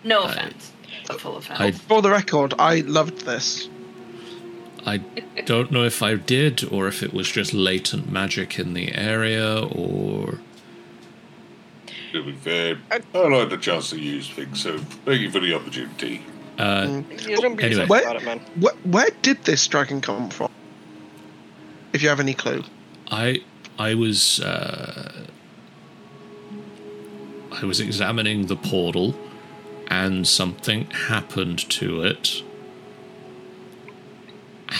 No 0.04 0.22
I- 0.22 0.32
offense, 0.32 0.72
but 1.08 1.18
full 1.20 1.36
offense. 1.38 1.60
I 1.60 1.70
For 1.72 2.02
the 2.02 2.10
record, 2.10 2.52
I 2.58 2.80
loved 2.80 3.24
this. 3.24 3.68
I 4.84 4.98
don't 5.46 5.70
know 5.70 5.84
if 5.84 6.02
I 6.02 6.16
did, 6.16 6.64
or 6.70 6.88
if 6.88 7.02
it 7.02 7.14
was 7.14 7.30
just 7.30 7.54
latent 7.54 8.10
magic 8.10 8.58
in 8.58 8.74
the 8.74 8.92
area, 8.94 9.64
or 9.64 10.40
To 12.12 12.22
be 12.22 12.32
fair, 12.32 12.76
I 12.90 13.00
like 13.18 13.48
the 13.48 13.56
chance 13.56 13.88
to 13.88 13.98
use 13.98 14.28
things, 14.28 14.60
so 14.62 14.76
thank 15.06 15.22
you 15.22 15.30
for 15.30 15.40
the 15.40 15.54
opportunity. 15.54 16.22
uh, 16.58 17.02
you 17.08 17.36
Anyway. 17.38 17.86
Where, 17.86 18.02
about 18.02 18.16
it, 18.16 18.24
man. 18.24 18.38
where, 18.60 18.74
where 18.84 19.08
did 19.22 19.44
this 19.44 19.66
dragon 19.66 20.02
come 20.02 20.28
from? 20.28 20.50
If 21.94 22.02
you 22.02 22.10
have 22.10 22.20
any 22.20 22.34
clue. 22.34 22.64
I 23.10 23.40
I 23.78 23.94
was 23.94 24.40
uh, 24.40 25.26
I 27.50 27.64
was 27.64 27.80
examining 27.80 28.46
the 28.46 28.56
portal, 28.56 29.14
and 29.88 30.28
something 30.28 30.90
happened 30.90 31.60
to 31.70 32.02
it, 32.02 32.42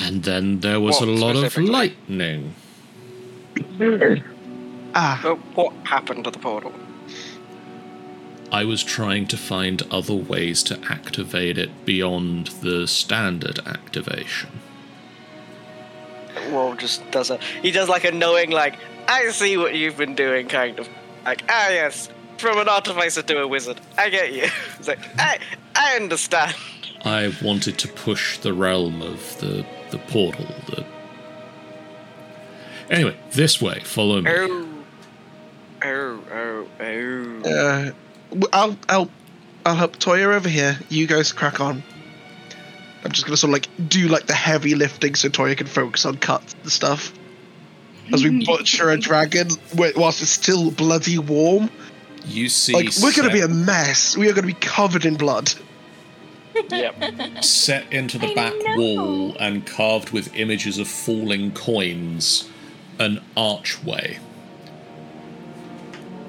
and 0.03 0.23
then 0.25 0.61
there 0.61 0.81
was 0.81 1.01
What 1.01 1.09
a 1.09 1.13
lot 1.13 1.37
of 1.37 1.57
lightning. 1.57 2.55
Ah, 4.95 5.19
But 5.23 5.39
what 5.57 5.73
happened 5.85 6.25
to 6.25 6.31
the 6.31 6.39
portal? 6.39 6.73
I 8.53 8.65
was 8.65 8.85
trying 8.85 9.27
to 9.29 9.39
find 9.39 9.83
other 9.91 10.15
ways 10.15 10.63
to 10.65 10.79
activate 10.91 11.57
it 11.57 11.87
beyond 11.87 12.49
the 12.61 12.87
standard 12.87 13.59
activation. 13.67 14.51
Well, 16.51 16.75
just 16.75 17.11
does 17.11 17.31
a 17.31 17.39
he 17.63 17.71
does 17.71 17.89
like 17.89 18.05
a 18.05 18.13
knowing 18.13 18.51
like 18.51 18.79
I 19.09 19.31
see 19.31 19.57
what 19.57 19.75
you've 19.75 19.97
been 19.97 20.15
doing 20.15 20.49
kind 20.49 20.79
of 20.79 20.87
like 21.25 21.45
ah 21.49 21.71
yes 21.71 22.11
from 22.37 22.59
an 22.59 22.69
artificer 22.69 23.23
to 23.23 23.41
a 23.41 23.49
wizard 23.49 23.81
I 23.97 24.11
get 24.11 24.35
you. 24.35 24.49
It's 24.79 24.87
like 24.89 25.01
I 25.19 25.39
I 25.75 25.97
understand. 25.97 26.55
I 27.07 27.33
wanted 27.43 27.79
to 27.79 27.89
push 27.89 28.37
the 28.39 28.53
realm 28.53 29.01
of 29.01 29.41
the 29.41 29.65
the 29.91 29.99
portal. 29.99 30.47
The 30.67 30.85
anyway, 32.91 33.17
this 33.31 33.63
way. 33.63 33.81
Follow 33.81 34.21
me. 34.21 34.31
Oh 34.31 34.85
oh 35.83 36.25
oh 36.31 36.69
oh. 36.81 37.41
uh, 37.51 37.85
w- 37.85 37.95
I'll, 38.53 38.77
I'll, 38.89 39.11
I'll 39.65 39.75
help 39.77 39.97
Toya 39.97 40.35
over 40.35 40.49
here. 40.49 40.79
You 40.89 41.07
guys 41.07 41.33
crack 41.33 41.61
on. 41.61 41.83
I'm 43.05 43.11
just 43.11 43.27
gonna 43.27 43.37
sort 43.37 43.49
of 43.51 43.53
like 43.55 43.89
do 43.89 44.07
like 44.09 44.27
the 44.27 44.35
heavy 44.35 44.75
lifting 44.75 45.15
so 45.17 45.29
Toya 45.29 45.57
can 45.57 45.67
focus 45.67 46.05
on 46.07 46.17
cuts 46.19 46.55
and 46.63 46.71
stuff. 46.71 47.13
As 48.13 48.23
we 48.23 48.45
butcher 48.47 48.91
a 48.91 48.97
dragon 48.97 49.49
whilst 49.75 50.23
it's 50.23 50.31
still 50.31 50.71
bloody 50.71 51.19
warm. 51.19 51.69
You 52.25 52.49
see, 52.49 52.73
Like 52.73 52.91
we're 53.03 53.13
gonna 53.13 53.33
be 53.33 53.41
a 53.41 53.49
mess. 53.49 54.17
We 54.17 54.29
are 54.31 54.33
gonna 54.33 54.47
be 54.47 54.53
covered 54.55 55.05
in 55.05 55.17
blood. 55.17 55.53
Yep. 56.71 57.43
set 57.43 57.91
into 57.93 58.19
the 58.19 58.29
I 58.29 58.35
back 58.35 58.53
know. 58.63 58.77
wall 58.77 59.37
and 59.41 59.67
carved 59.67 60.11
with 60.11 60.35
images 60.37 60.79
of 60.79 60.87
falling 60.87 61.53
coins, 61.53 62.49
an 62.99 63.23
archway. 63.37 64.19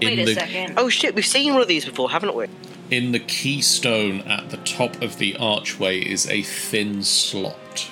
Wait 0.05 0.19
a 0.19 0.25
the, 0.25 0.33
second. 0.33 0.73
Oh 0.77 0.89
shit, 0.89 1.15
we've 1.15 1.25
seen 1.25 1.53
one 1.53 1.61
of 1.61 1.67
these 1.67 1.85
before, 1.85 2.09
haven't 2.09 2.35
we? 2.35 2.47
In 2.91 3.11
the 3.11 3.19
keystone 3.19 4.21
at 4.21 4.49
the 4.49 4.57
top 4.57 5.01
of 5.01 5.17
the 5.17 5.35
archway 5.37 5.99
is 5.99 6.27
a 6.27 6.41
thin 6.43 7.03
slot. 7.03 7.89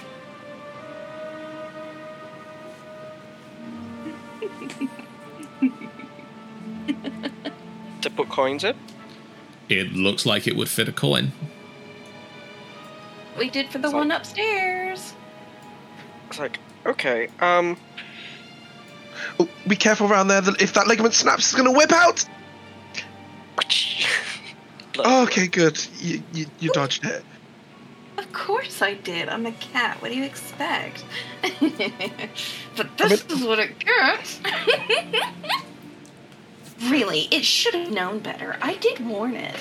To 8.01 8.09
put 8.09 8.29
coins 8.29 8.63
in. 8.63 8.75
It 9.69 9.93
looks 9.93 10.25
like 10.25 10.47
it 10.47 10.55
would 10.55 10.69
fit 10.69 10.89
a 10.89 10.91
coin. 10.91 11.31
we 13.37 13.49
did 13.49 13.69
for 13.69 13.77
the 13.77 13.87
It's 13.89 13.93
one 13.93 14.07
like- 14.09 14.19
upstairs. 14.19 15.13
It's 16.27 16.39
like, 16.39 16.59
okay, 16.85 17.27
um, 17.39 17.77
Oh, 19.39 19.47
be 19.67 19.75
careful 19.75 20.07
around 20.07 20.27
there. 20.27 20.41
that 20.41 20.61
If 20.61 20.73
that 20.73 20.87
ligament 20.87 21.13
snaps, 21.13 21.45
it's 21.45 21.55
gonna 21.55 21.71
whip 21.71 21.91
out. 21.91 22.25
Oh, 24.99 25.23
okay, 25.23 25.47
good. 25.47 25.79
You 25.99 26.23
you, 26.33 26.45
you 26.59 26.71
dodged 26.71 27.05
it. 27.05 27.23
Of 28.17 28.31
course 28.33 28.81
I 28.81 28.93
did. 28.93 29.29
I'm 29.29 29.45
a 29.45 29.51
cat. 29.53 30.01
What 30.01 30.11
do 30.11 30.17
you 30.17 30.23
expect? 30.23 31.03
but 32.77 32.97
this 32.97 33.25
is 33.25 33.43
what 33.43 33.59
it 33.59 33.79
gets. 33.79 34.39
really, 36.89 37.27
it 37.31 37.43
should 37.43 37.73
have 37.73 37.91
known 37.91 38.19
better. 38.19 38.57
I 38.61 38.75
did 38.75 39.05
warn 39.05 39.35
it. 39.35 39.55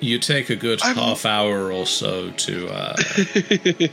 You 0.00 0.18
take 0.18 0.48
a 0.50 0.56
good 0.56 0.82
I'm- 0.82 0.96
half 0.96 1.26
hour 1.26 1.70
or 1.72 1.86
so 1.86 2.30
to 2.30 2.68
uh, 2.68 2.96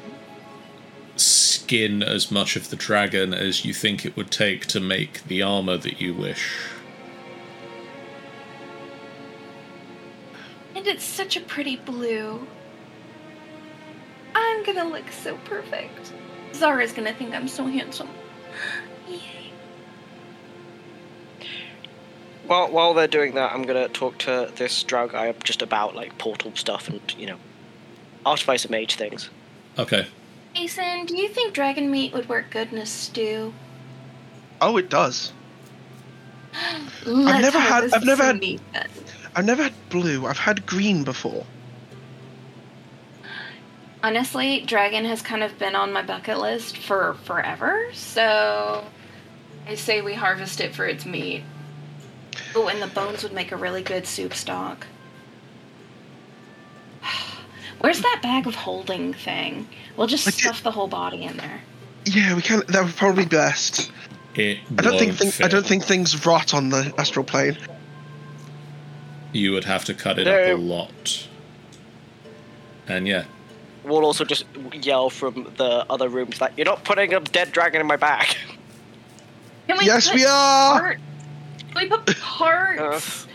skin 1.17 2.01
as 2.01 2.31
much 2.31 2.55
of 2.55 2.69
the 2.69 2.75
dragon 2.77 3.33
as 3.33 3.65
you 3.65 3.73
think 3.73 4.05
it 4.05 4.15
would 4.15 4.31
take 4.31 4.65
to 4.67 4.79
make 4.79 5.23
the 5.25 5.41
armor 5.41 5.77
that 5.77 5.99
you 6.01 6.13
wish. 6.13 6.57
and 10.75 10.85
it's 10.85 11.03
such 11.03 11.35
a 11.35 11.41
pretty 11.41 11.75
blue. 11.75 12.45
I'm 14.35 14.63
gonna 14.63 14.83
look 14.87 15.11
so 15.11 15.35
perfect. 15.45 16.13
Zara's 16.53 16.93
gonna 16.93 17.13
think 17.13 17.33
I'm 17.33 17.47
so 17.47 17.65
handsome. 17.65 18.09
Yay. 19.09 19.19
While 22.47 22.71
while 22.71 22.93
they're 22.93 23.07
doing 23.07 23.35
that, 23.35 23.51
I'm 23.53 23.63
gonna 23.63 23.89
talk 23.89 24.17
to 24.19 24.51
this 24.55 24.83
drow 24.83 25.07
guy 25.07 25.31
just 25.43 25.61
about 25.61 25.95
like 25.95 26.17
portal 26.17 26.51
stuff 26.55 26.87
and 26.89 27.01
you 27.17 27.27
know, 27.27 27.37
artifice 28.25 28.63
and 28.63 28.71
mage 28.71 28.95
things. 28.95 29.29
Okay. 29.77 30.07
Vason, 30.55 31.05
do 31.05 31.15
you 31.17 31.27
think 31.29 31.53
dragon 31.53 31.91
meat 31.91 32.13
would 32.13 32.27
work 32.29 32.49
good 32.49 32.71
in 32.71 32.77
a 32.79 32.85
stew? 32.85 33.53
Oh, 34.61 34.77
it 34.77 34.89
does. 34.89 35.33
Let's 37.05 37.41
never 37.41 37.59
had- 37.59 37.93
I've 37.93 38.05
never 38.05 38.23
had- 38.23 38.39
meat 38.39 38.61
then. 38.73 38.87
I've 39.35 39.45
never 39.45 39.63
had 39.63 39.73
blue. 39.89 40.25
I've 40.25 40.39
had 40.39 40.65
green 40.65 41.03
before. 41.03 41.45
Honestly, 44.03 44.61
dragon 44.61 45.05
has 45.05 45.21
kind 45.21 45.43
of 45.43 45.59
been 45.59 45.75
on 45.75 45.91
my 45.91 46.01
bucket 46.01 46.39
list 46.39 46.77
for 46.77 47.15
forever, 47.25 47.87
so 47.93 48.83
I 49.67 49.75
say 49.75 50.01
we 50.01 50.13
harvest 50.13 50.61
it 50.61 50.73
for 50.73 50.85
its 50.87 51.05
meat. 51.05 51.43
Oh, 52.55 52.67
and 52.67 52.81
the 52.81 52.87
bones 52.87 53.23
would 53.23 53.33
make 53.33 53.51
a 53.51 53.55
really 53.57 53.81
good 53.83 54.05
soup 54.07 54.33
stock. 54.33 54.85
Where's 57.79 58.01
that 58.01 58.19
bag 58.23 58.47
of 58.47 58.55
holding 58.55 59.13
thing? 59.13 59.67
We'll 59.95 60.07
just 60.07 60.27
I 60.27 60.31
did- 60.31 60.39
stuff 60.39 60.63
the 60.63 60.71
whole 60.71 60.87
body 60.87 61.23
in 61.23 61.37
there. 61.37 61.61
Yeah, 62.05 62.35
we 62.35 62.41
can. 62.41 62.61
That 62.69 62.85
would 62.85 62.95
probably 62.95 63.25
be 63.25 63.29
best. 63.29 63.91
It 64.35 64.59
I 64.77 64.81
don't 64.81 64.97
think 64.99 65.15
thing, 65.15 65.31
I 65.45 65.47
don't 65.49 65.65
think 65.65 65.83
things 65.83 66.25
rot 66.25 66.53
on 66.53 66.69
the 66.69 66.93
astral 66.97 67.25
plane. 67.25 67.57
you 69.33 69.51
would 69.51 69.65
have 69.65 69.83
to 69.85 69.93
cut 69.93 70.17
it 70.17 70.25
No. 70.25 70.31
up 70.53 70.57
a 70.57 70.61
lot. 70.61 71.27
And 72.87 73.07
yeah, 73.07 73.25
We'll 73.83 74.05
also 74.05 74.23
just 74.25 74.45
yell 74.73 75.09
from 75.09 75.51
the 75.57 75.85
other 75.89 76.07
rooms 76.09 76.39
that 76.39 76.53
you're 76.57 76.65
not 76.65 76.83
putting 76.85 77.13
a 77.13 77.19
dead 77.19 77.51
dragon 77.51 77.81
in 77.81 77.87
my 77.87 77.95
bag. 77.97 78.35
Can 79.67 79.77
Yes, 79.81 80.13
we 80.13 80.25
are! 80.25 80.97
Part- 81.85 82.05
Can 82.05 82.07
we 82.07 82.13
put 82.13 82.21
parts? 82.21 83.27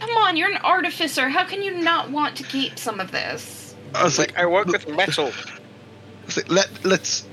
Come 0.00 0.16
on, 0.18 0.36
you're 0.36 0.50
an 0.50 0.58
artificer. 0.58 1.28
How 1.28 1.44
can 1.44 1.62
you 1.62 1.72
not 1.78 2.10
want 2.10 2.36
to 2.36 2.42
keep 2.42 2.78
some 2.78 3.00
of 3.00 3.10
this? 3.12 3.74
I 3.94 4.04
was 4.04 4.18
like, 4.18 4.32
Like 4.32 4.38
I 4.38 4.46
work 4.46 4.66
with 4.66 4.88
metal. 4.88 5.26
I 5.28 6.26
was 6.26 6.36
like, 6.36 6.50
let 6.50 6.84
let's 6.84 7.26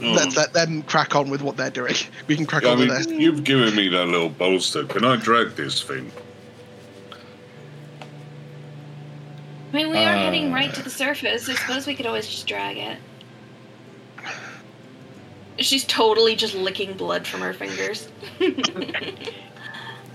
let's 0.00 0.36
let 0.36 0.52
them 0.52 0.82
crack 0.82 1.14
on 1.16 1.30
with 1.30 1.42
what 1.42 1.56
they're 1.56 1.70
doing. 1.70 1.94
We 2.26 2.36
can 2.36 2.46
crack 2.46 2.64
I 2.64 2.70
on 2.72 2.78
with 2.78 2.88
mean, 2.88 2.96
this. 2.96 3.06
you've 3.08 3.44
given 3.44 3.74
me 3.74 3.88
that 3.88 4.06
little 4.06 4.28
bolster. 4.28 4.84
Can 4.84 5.04
I 5.04 5.16
drag 5.16 5.50
this 5.56 5.82
thing? 5.82 6.10
I 9.72 9.76
mean, 9.76 9.90
we 9.90 9.98
are 9.98 10.12
heading 10.16 10.50
Uh. 10.52 10.54
right 10.54 10.72
to 10.74 10.82
the 10.82 10.90
surface. 10.90 11.48
I 11.48 11.54
suppose 11.54 11.86
we 11.86 11.94
could 11.94 12.06
always 12.06 12.26
just 12.28 12.46
drag 12.46 12.76
it. 12.76 12.98
She's 15.58 15.84
totally 15.84 16.34
just 16.36 16.54
licking 16.54 16.94
blood 16.94 17.26
from 17.26 17.40
her 17.40 17.52
fingers. 17.52 18.08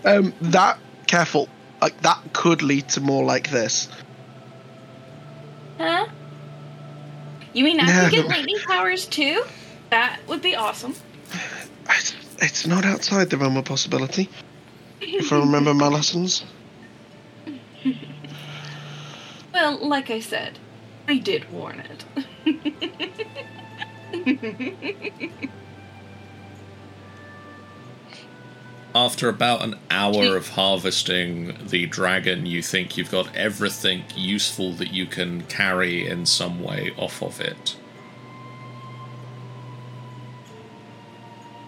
Um, 0.06 0.34
that 0.42 0.78
careful. 1.08 1.50
Like 1.82 2.00
that 2.02 2.20
could 2.32 2.62
lead 2.62 2.88
to 2.90 3.02
more 3.02 3.26
like 3.26 3.50
this. 3.50 3.90
huh? 5.78 6.08
You 7.52 7.64
mean 7.64 7.80
I 7.80 7.88
Yeah, 7.88 8.04
could 8.04 8.12
get 8.12 8.28
lightning 8.28 8.58
powers 8.68 9.06
too? 9.06 9.44
That 9.90 10.20
would 10.28 10.42
be 10.42 10.56
awesome. 10.56 10.94
It's, 11.90 12.16
it's 12.40 12.68
not 12.68 12.86
outside 12.86 13.30
the 13.32 13.38
realm 13.38 13.58
of 13.58 13.66
possibility. 13.66 14.30
If 15.02 15.34
I 15.34 15.40
remember 15.40 15.74
my 15.74 15.88
lessons. 15.88 16.46
Well, 19.54 19.78
like 19.86 20.10
I 20.12 20.20
said, 20.20 20.60
I 21.08 21.18
did 21.18 21.52
warn 21.52 21.82
it. 21.82 22.06
after 28.98 29.30
about 29.30 29.61
an 29.61 29.76
hour 29.92 30.36
of 30.36 30.50
harvesting 30.50 31.56
the 31.68 31.86
dragon, 31.86 32.45
you 32.45 32.61
think 32.64 32.98
you've 32.98 33.11
got 33.11 33.34
everything 33.36 34.03
useful 34.16 34.74
that 34.74 34.92
you 34.92 35.06
can 35.06 35.44
carry 35.44 36.08
in 36.08 36.26
some 36.26 36.64
way 36.64 36.92
off 36.98 37.22
of 37.22 37.40
it. 37.40 37.77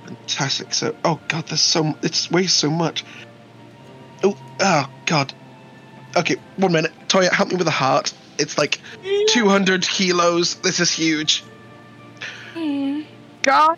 Fantastic. 0.05 0.73
So, 0.73 0.95
oh 1.05 1.19
god, 1.27 1.47
there's 1.47 1.61
so 1.61 1.95
it 2.01 2.27
weighs 2.31 2.53
so 2.53 2.71
much. 2.71 3.05
Oh, 4.23 4.35
oh 4.59 4.89
god. 5.05 5.31
Okay, 6.17 6.37
one 6.57 6.71
minute. 6.71 6.91
Toya, 7.07 7.31
help 7.31 7.49
me 7.49 7.57
with 7.57 7.65
the 7.65 7.71
heart. 7.71 8.11
It's 8.39 8.57
like 8.57 8.79
200 9.27 9.83
kilos. 9.83 10.55
This 10.55 10.79
is 10.79 10.91
huge. 10.91 11.43
God. 13.43 13.77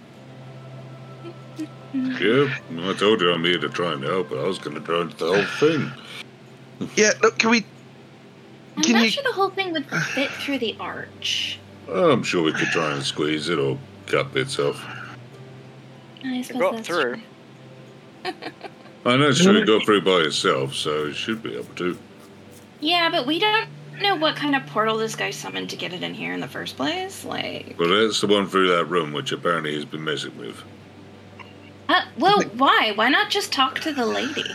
Yeah, 1.93 2.53
I 2.80 2.93
told 2.93 3.19
you 3.22 3.32
I'm 3.32 3.43
here 3.43 3.59
to 3.59 3.69
try 3.69 3.93
and 3.93 4.03
help, 4.03 4.30
but 4.30 4.40
I 4.40 4.48
was 4.48 4.58
going 4.59 4.75
to 4.75 4.82
try 4.82 5.01
and 5.01 5.09
do 5.17 5.25
the 5.25 5.33
whole 5.33 5.45
thing. 5.59 5.91
Yeah, 6.95 7.11
look, 7.22 7.38
can 7.38 7.50
we? 7.50 7.66
I'm 8.77 8.83
Can 8.83 8.93
not 8.95 9.03
you- 9.06 9.09
sure 9.11 9.24
the 9.24 9.33
whole 9.33 9.50
thing 9.50 9.74
would 9.74 9.85
fit 10.14 10.30
through 10.32 10.59
the 10.59 10.75
arch. 10.80 11.59
I'm 11.91 12.24
sure 12.24 12.41
we 12.43 12.53
could 12.53 12.69
try 12.69 12.93
and 12.93 13.03
squeeze 13.03 13.50
it 13.50 13.59
or 13.59 13.77
cut 14.08 14.33
bits 14.33 14.58
off. 14.59 14.82
I 16.24 16.38
It 16.38 16.45
suppose 16.45 16.72
got 16.72 16.85
through. 16.85 17.19
I 18.24 19.17
know 19.17 19.27
it's 19.30 19.41
true, 19.43 19.66
go 19.66 19.80
through 19.80 20.01
by 20.03 20.19
itself, 20.27 20.74
so 20.75 21.08
it 21.08 21.16
should 21.16 21.41
be 21.43 21.56
able 21.56 21.74
to. 21.75 21.98
Yeah, 22.80 23.09
but 23.09 23.25
we 23.27 23.40
don't 23.40 23.67
know 24.01 24.15
what 24.15 24.35
kind 24.35 24.55
of 24.55 24.65
portal 24.67 24.97
this 24.97 25.15
guy 25.15 25.31
summoned 25.31 25.69
to 25.71 25.75
get 25.75 25.93
it 25.93 26.03
in 26.03 26.13
here 26.13 26.33
in 26.33 26.39
the 26.39 26.47
first 26.47 26.75
place. 26.77 27.23
Like, 27.25 27.75
But 27.77 27.88
that's 27.88 28.21
the 28.21 28.27
one 28.27 28.47
through 28.47 28.69
that 28.75 28.85
room, 28.85 29.13
which 29.13 29.31
apparently 29.31 29.73
he's 29.75 29.85
been 29.85 30.03
messing 30.03 30.38
with. 30.38 30.61
uh, 31.89 32.01
well, 32.17 32.41
why? 32.55 32.91
Why 32.95 33.09
not 33.09 33.30
just 33.30 33.51
talk 33.51 33.80
to 33.81 33.91
the 33.93 34.05
lady? 34.05 34.45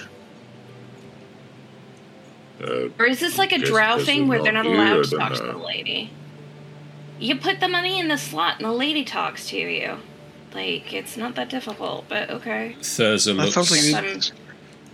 Uh, 2.63 2.89
Or 2.99 3.07
is 3.07 3.21
this 3.21 3.37
like 3.39 3.53
a 3.53 3.59
Just 3.59 3.71
drow 3.73 3.95
because 3.95 4.07
thing 4.07 4.29
where 4.29 4.43
they're 4.43 4.53
not 4.53 4.65
not 4.65 4.73
here, 4.73 4.81
I 4.81 4.91
allowed 4.93 5.05
to 5.05 5.11
don't 5.11 5.21
talk 5.21 5.35
to 5.35 5.43
the 5.43 5.59
lady? 5.59 6.11
You 7.19 7.37
put 7.37 7.61
the 7.61 7.69
money 7.69 7.99
in 7.99 8.09
the 8.09 8.19
slot 8.19 8.57
and 8.59 8.65
the 8.67 8.73
lady 8.73 9.05
talks 9.05 9.49
to 9.49 9.57
you. 9.59 9.97
Like, 10.55 10.93
it's 10.93 11.17
not 11.17 11.35
that 11.35 11.51
difficult, 11.51 12.07
but 12.09 12.31
okay. 12.31 12.77
Thurza 12.81 13.27
That 13.27 13.35
looks, 13.35 13.55
sounds 13.55 13.93
like 13.93 14.05
I'm- 14.05 14.21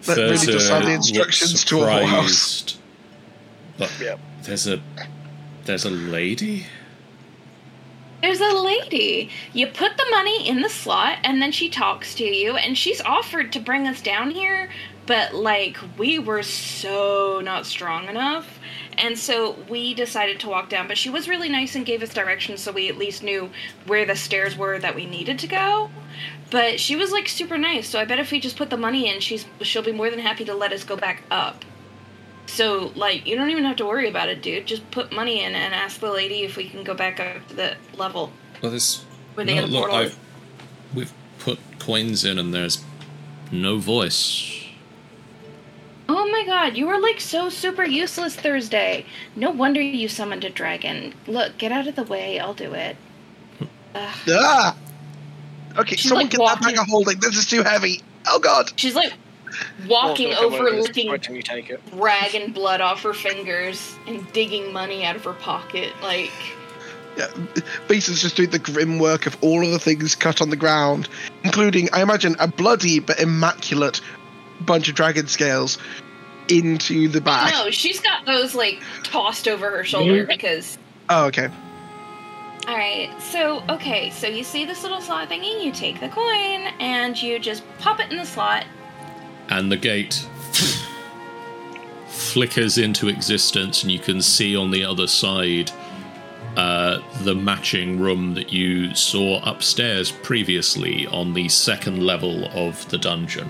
That 0.03 0.17
really 0.17 0.29
Thursday 0.31 0.53
does 0.53 0.67
sound 0.67 0.85
the 0.87 0.91
looks 0.95 1.09
instructions 1.09 1.65
to 1.67 1.77
a 1.83 1.87
whorehouse. 1.87 2.29
surprised. 2.29 2.77
But 3.79 3.93
Yep. 4.01 4.21
There's 4.43 4.67
a 4.67 4.81
there's 5.65 5.85
a 5.85 5.91
lady. 5.91 6.67
There's 8.21 8.41
a 8.41 8.55
lady. 8.55 9.31
You 9.53 9.67
put 9.67 9.97
the 9.97 10.07
money 10.11 10.49
in 10.49 10.63
the 10.63 10.69
slot, 10.69 11.19
and 11.25 11.43
then 11.43 11.51
she 11.51 11.69
talks 11.69 12.15
to 12.17 12.25
you, 12.25 12.57
and 12.57 12.79
she's 12.79 13.01
offered 13.01 13.53
to 13.53 13.61
bring 13.61 13.89
us 13.89 14.01
down 14.01 14.31
here, 14.31 14.71
but 15.07 15.35
like 15.35 15.77
we 15.99 16.19
were 16.19 16.43
so 16.43 17.41
not 17.43 17.67
strong 17.67 18.09
enough. 18.09 18.59
And 18.99 19.19
so 19.19 19.57
we 19.69 19.95
decided 19.95 20.39
to 20.41 20.49
walk 20.49 20.69
down, 20.69 20.87
but 20.87 20.99
she 20.99 21.11
was 21.11 21.29
really 21.29 21.49
nice 21.49 21.75
and 21.75 21.87
gave 21.87 22.03
us 22.03 22.13
directions 22.13 22.61
so 22.61 22.73
we 22.73 22.89
at 22.89 22.99
least 22.99 23.23
knew 23.23 23.51
where 23.87 24.05
the 24.05 24.15
stairs 24.15 24.57
were 24.57 24.79
that 24.79 24.95
we 24.95 25.07
needed 25.07 25.39
to 25.41 25.47
go. 25.47 25.91
But 26.51 26.79
she 26.79 26.95
was 26.95 27.11
like 27.11 27.27
super 27.29 27.57
nice, 27.57 27.89
so 27.89 27.99
I 27.99 28.05
bet 28.05 28.19
if 28.19 28.31
we 28.31 28.39
just 28.39 28.57
put 28.57 28.71
the 28.71 28.77
money 28.77 29.09
in, 29.09 29.21
she's 29.21 29.47
she'll 29.63 29.83
be 29.83 29.93
more 29.93 30.11
than 30.11 30.19
happy 30.19 30.45
to 30.45 30.55
let 30.55 30.73
us 30.73 30.85
go 30.85 30.97
back 30.97 31.23
up. 31.31 31.65
So 32.53 32.93
like 32.95 33.27
you 33.27 33.35
don't 33.37 33.51
even 33.51 33.65
have 33.65 33.77
to 33.77 33.87
worry 33.87 34.09
about 34.09 34.29
it, 34.29 34.43
dude. 34.43 34.67
Just 34.67 34.89
put 34.91 35.11
money 35.13 35.43
in 35.43 35.55
and 35.55 35.75
ask 35.75 36.01
the 36.01 36.11
lady 36.13 36.43
if 36.43 36.57
we 36.57 36.69
can 36.69 36.85
go 36.85 36.93
back 36.95 37.19
up 37.19 37.47
to 37.49 37.55
the 37.57 37.77
level 37.97 38.31
Well, 38.63 38.71
there's 38.71 39.05
where 39.35 39.47
the 39.47 39.55
no, 39.55 39.63
other 39.63 39.73
look. 39.73 39.81
portal. 39.89 39.97
I've 39.97 40.19
we've 40.95 41.13
put 41.39 41.59
coins 41.79 42.25
in, 42.25 42.39
and 42.39 42.53
there's 42.53 42.85
no 43.51 43.79
voice. 43.79 44.59
Oh 46.09 46.29
my 46.31 46.45
god, 46.45 46.77
you 46.77 46.87
were 46.87 46.99
like 47.01 47.21
so 47.21 47.49
super 47.49 47.85
useless 47.85 48.37
Thursday. 48.37 49.07
No 49.35 49.51
wonder 49.51 49.81
you 49.81 50.09
summoned 50.09 50.45
a 50.45 50.51
dragon. 50.51 51.15
Look, 51.27 51.57
get 51.59 51.73
out 51.73 51.87
of 51.87 51.97
the 51.97 52.03
way. 52.03 52.39
I'll 52.39 52.53
do 52.55 52.75
it. 52.75 52.97
Ugh. 53.95 54.15
Ah! 54.29 54.77
Okay, 55.79 55.97
She's, 55.97 56.09
someone 56.11 56.25
like, 56.27 56.33
get 56.33 56.39
that 56.39 56.57
bag 56.61 56.63
walking- 56.65 56.79
of 56.79 56.87
holding. 56.89 57.19
This 57.19 57.37
is 57.39 57.47
too 57.47 57.63
heavy. 57.63 58.03
Oh 58.29 58.39
god! 58.39 58.73
She's 58.77 58.95
like 58.95 59.15
walking 59.89 60.31
Also, 60.31 60.47
over, 60.47 60.65
when 60.65 60.75
it's 60.75 60.89
licking 60.89 61.09
pointing, 61.09 61.37
you 61.37 61.43
take 61.43 61.71
it. 61.71 61.81
rag 61.93 62.35
and 62.35 62.55
blood 62.55 62.81
off 62.81 63.03
her 63.03 63.13
fingers 63.13 63.97
and 64.07 64.31
digging 64.33 64.73
money 64.73 65.05
out 65.05 65.17
of 65.17 65.25
her 65.25 65.33
pocket. 65.35 65.93
Like, 66.03 66.33
Yeah, 67.17 67.29
Vason's 67.89 68.23
just 68.23 68.37
doing 68.37 68.51
the 68.51 68.59
grim 68.59 68.99
work 68.99 69.27
of 69.27 69.37
all 69.43 69.65
of 69.65 69.71
the 69.71 69.79
things 69.79 70.15
cut 70.15 70.41
on 70.41 70.51
the 70.51 70.57
ground, 70.57 71.09
including, 71.45 71.89
I 71.93 72.03
imagine, 72.03 72.37
a 72.39 72.49
bloody 72.49 73.01
but 73.01 73.21
immaculate 73.21 74.01
bunch 74.61 74.89
of 74.89 74.95
dragon 74.95 75.27
scales 75.27 75.79
into 76.49 77.09
the 77.09 77.21
bag. 77.21 77.53
no, 77.53 77.71
she's 77.71 78.01
got 78.01 78.27
those 78.27 78.55
like 78.55 78.81
tossed 79.05 79.49
over 79.49 79.71
her 79.71 79.85
shoulder 79.85 80.23
mm-hmm. 80.23 80.29
because 80.29 80.79
Oh, 81.09 81.27
okay. 81.27 81.49
All 82.69 82.77
right. 82.77 83.11
So, 83.21 83.63
okay. 83.69 84.11
So 84.11 84.29
you 84.29 84.45
see 84.45 84.65
this 84.65 84.83
little 84.83 85.01
slot 85.01 85.29
thingy. 85.29 85.63
You 85.65 85.73
take 85.73 86.01
the 86.01 86.09
coin 86.09 86.73
and 86.81 87.21
you 87.21 87.39
just 87.39 87.65
pop 87.79 88.01
it 88.01 88.11
in 88.11 88.17
the 88.17 88.25
slot. 88.25 88.65
And 89.53 89.71
the 89.71 89.77
gate 89.77 90.27
flickers 92.09 92.79
into 92.79 93.09
existence, 93.09 93.83
and 93.83 93.93
you 93.93 93.99
can 93.99 94.23
see 94.23 94.57
on 94.57 94.71
the 94.71 94.83
other 94.83 95.07
side 95.07 95.71
uh, 96.57 97.01
the 97.23 97.35
matching 97.35 98.01
room 98.01 98.33
that 98.33 98.51
you 98.51 98.95
saw 98.95 99.43
upstairs 99.45 100.11
previously 100.11 101.07
on 101.09 101.35
the 101.35 101.49
second 101.51 102.03
level 102.03 102.47
of 102.55 102.89
the 102.89 102.97
dungeon. 102.97 103.49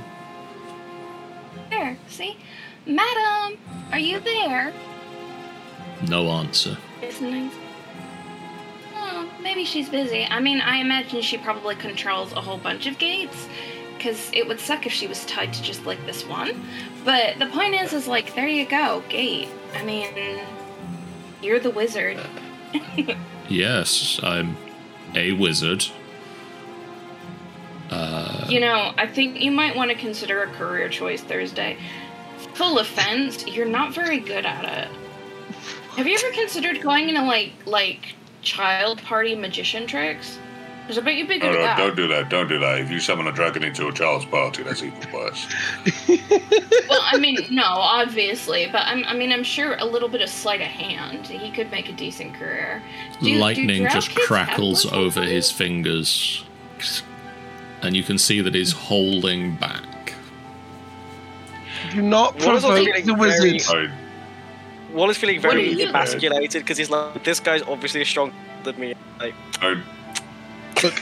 There. 1.70 1.97
See, 2.08 2.36
Madam, 2.84 3.58
are 3.92 3.98
you 4.00 4.18
there? 4.18 4.72
No 6.08 6.28
answer. 6.31 6.76
Nice. 7.00 7.55
Oh, 8.97 9.31
maybe 9.40 9.64
she's 9.64 9.89
busy. 9.89 10.24
I 10.24 10.40
mean, 10.40 10.60
I 10.60 10.78
imagine 10.78 11.22
she 11.22 11.39
probably 11.39 11.76
controls 11.76 12.32
a 12.32 12.40
whole 12.40 12.58
bunch 12.58 12.89
of 12.89 12.98
gates. 12.98 13.48
Because 14.02 14.31
it 14.32 14.48
would 14.48 14.58
suck 14.58 14.84
if 14.84 14.92
she 14.92 15.06
was 15.06 15.24
tied 15.26 15.52
to 15.52 15.62
just 15.62 15.86
like 15.86 16.05
this 16.06 16.26
one. 16.26 16.66
But 17.05 17.39
the 17.39 17.47
point 17.47 17.74
is, 17.74 17.92
is 17.92 18.08
like, 18.08 18.34
there 18.34 18.48
you 18.48 18.66
go, 18.66 19.05
gate. 19.08 19.48
I 19.76 19.84
mean, 19.84 20.40
you're 21.40 21.60
the 21.60 21.70
wizard. 21.70 22.18
Yes, 23.48 24.18
I'm 24.22 24.56
a 25.14 25.32
wizard. 25.32 25.84
Uh, 27.90 28.47
you 28.48 28.60
know, 28.60 28.94
I 28.97 29.06
think 29.06 29.42
you 29.42 29.50
might 29.50 29.76
want 29.76 29.90
to 29.90 29.97
consider 29.97 30.42
a 30.42 30.47
career 30.47 30.89
choice 30.89 31.20
Thursday. 31.20 31.76
Full 32.55 32.78
offense, 32.78 33.47
you're 33.47 33.66
not 33.66 33.94
very 33.94 34.20
good 34.20 34.47
at 34.47 34.64
it. 34.64 34.89
Have 35.97 36.06
you 36.06 36.14
ever 36.14 36.31
considered 36.32 36.81
going 36.81 37.10
into 37.10 37.22
like 37.24 37.52
like 37.66 38.14
child 38.40 39.02
party 39.02 39.34
magician 39.34 39.86
tricks? 39.86 40.39
Because 40.83 40.99
I 40.99 41.02
bet 41.02 41.15
you'd 41.15 41.28
be 41.28 41.39
No, 41.39 41.47
good 41.47 41.57
oh, 41.57 41.61
no, 41.61 41.62
that. 41.62 41.77
don't 41.77 41.97
do 41.97 42.09
that. 42.09 42.28
Don't 42.28 42.49
do 42.49 42.59
that. 42.59 42.81
If 42.81 42.91
you 42.91 42.99
summon 42.99 43.28
a 43.28 43.33
dragon 43.33 43.62
into 43.62 43.86
a 43.86 43.93
child's 43.93 44.25
party, 44.25 44.65
that's 44.65 44.83
even 44.83 44.99
worse. 45.12 45.47
well, 46.89 47.01
I 47.05 47.19
mean, 47.19 47.39
no, 47.51 47.62
obviously, 47.65 48.67
but 48.67 48.83
I'm, 48.86 49.05
I 49.05 49.15
mean, 49.15 49.33
I'm 49.33 49.44
sure 49.44 49.77
a 49.78 49.85
little 49.85 50.09
bit 50.09 50.23
of 50.23 50.28
sleight 50.28 50.61
of 50.61 50.67
hand, 50.67 51.27
he 51.28 51.51
could 51.52 51.70
make 51.70 51.89
a 51.89 51.93
decent 51.93 52.35
career. 52.35 52.83
Do- 53.20 53.27
do 53.27 53.39
Lightning 53.39 53.83
drow 53.83 53.93
just 53.93 54.15
crackles 54.15 54.85
over 54.93 55.23
his 55.23 55.52
fingers, 55.52 56.44
and 57.83 57.94
you 57.94 58.02
can 58.02 58.19
see 58.19 58.41
that 58.41 58.55
he's 58.55 58.73
holding 58.73 59.55
back. 59.57 60.15
Do 61.93 62.02
not 62.02 62.35
What 62.35 62.57
is 62.57 62.65
all 62.65 62.73
provoke 62.73 63.05
the 63.05 63.15
wizard. 63.15 63.62
I, 63.69 63.91
Wall 64.93 65.09
is 65.11 65.17
feeling 65.17 65.41
very 65.41 65.81
emasculated 65.83 66.62
because 66.62 66.77
he's 66.77 66.91
like, 66.91 67.25
this 67.25 67.41
guy's 67.41 67.62
obviously 67.62 68.05
stronger 68.05 68.35
than 68.62 68.78
me. 68.78 68.94
Like, 69.19 69.35
I, 70.85 70.93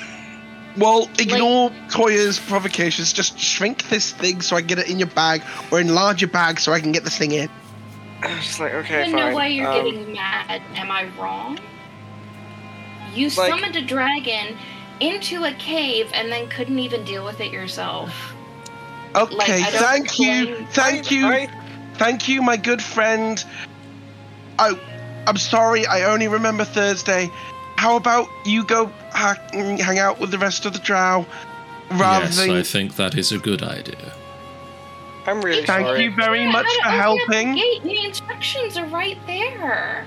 Well, 0.76 1.09
ignore 1.18 1.70
Toya's 1.91 2.39
provocations. 2.39 3.12
Just 3.12 3.39
shrink 3.39 3.89
this 3.89 4.12
thing 4.12 4.41
so 4.41 4.57
I 4.57 4.60
can 4.60 4.68
get 4.68 4.78
it 4.78 4.89
in 4.89 4.99
your 4.99 5.09
bag, 5.09 5.42
or 5.70 5.81
enlarge 5.81 6.20
your 6.20 6.31
bag 6.31 6.60
so 6.60 6.73
I 6.73 6.81
can 6.81 6.92
get 6.92 7.05
this 7.05 7.17
thing 7.18 7.33
in. 7.33 7.49
I'm 8.23 8.36
just 8.41 8.60
like, 8.60 8.73
I 8.73 8.76
okay, 8.76 9.02
don't 9.05 9.12
fine. 9.12 9.31
know 9.31 9.34
why 9.34 9.47
you're 9.49 9.67
um, 9.70 9.84
getting 9.84 10.12
mad. 10.15 10.62
Am 10.75 10.91
I 10.91 11.09
wrong? 11.18 11.59
You 13.15 13.26
Like- 13.31 13.50
summoned 13.50 13.76
a 13.76 13.83
dragon 13.83 14.57
into 15.00 15.44
a 15.44 15.52
cave 15.55 16.10
and 16.15 16.31
then 16.31 16.49
couldn't 16.49 16.78
even 16.78 17.05
deal 17.05 17.25
with 17.25 17.41
it 17.41 17.50
yourself. 17.52 18.12
Okay, 19.15 19.62
I 19.62 19.70
don't 19.70 19.83
thank 19.83 20.18
you, 20.20 20.67
thank 20.70 21.10
you, 21.10 21.26
I- 21.26 21.49
thank 21.94 22.28
you, 22.28 22.42
my 22.42 22.57
good 22.57 22.81
friend. 22.83 23.42
I, 24.59 24.78
I'm 25.26 25.36
sorry, 25.36 25.84
I 25.86 26.05
only 26.05 26.28
remember 26.28 26.65
Thursday. 26.65 27.28
How 27.81 27.97
about 27.97 28.28
you 28.44 28.62
go 28.62 28.92
ha- 29.10 29.39
hang 29.55 29.99
out 29.99 30.20
with 30.20 30.31
the 30.31 30.36
rest 30.36 30.67
of 30.67 30.75
the 30.75 30.78
drow, 30.81 31.25
rather 31.92 32.26
yes, 32.26 32.36
than 32.36 32.50
I 32.50 32.62
think 32.62 32.97
that 32.97 33.17
is 33.17 33.33
a 33.33 33.39
good 33.39 33.62
idea. 33.62 34.12
I'm 35.26 35.41
really 35.41 35.65
Thank 35.65 35.86
sorry. 35.86 36.05
you 36.05 36.15
very 36.15 36.41
Yeah, 36.42 36.52
much 36.52 36.67
I 36.67 36.76
for 36.83 36.89
I 36.89 37.02
don't 37.02 37.31
the 37.31 37.34
helping. 37.36 37.89
The 37.89 38.05
instructions 38.05 38.76
are 38.76 38.84
right 38.89 39.17
there. 39.26 40.05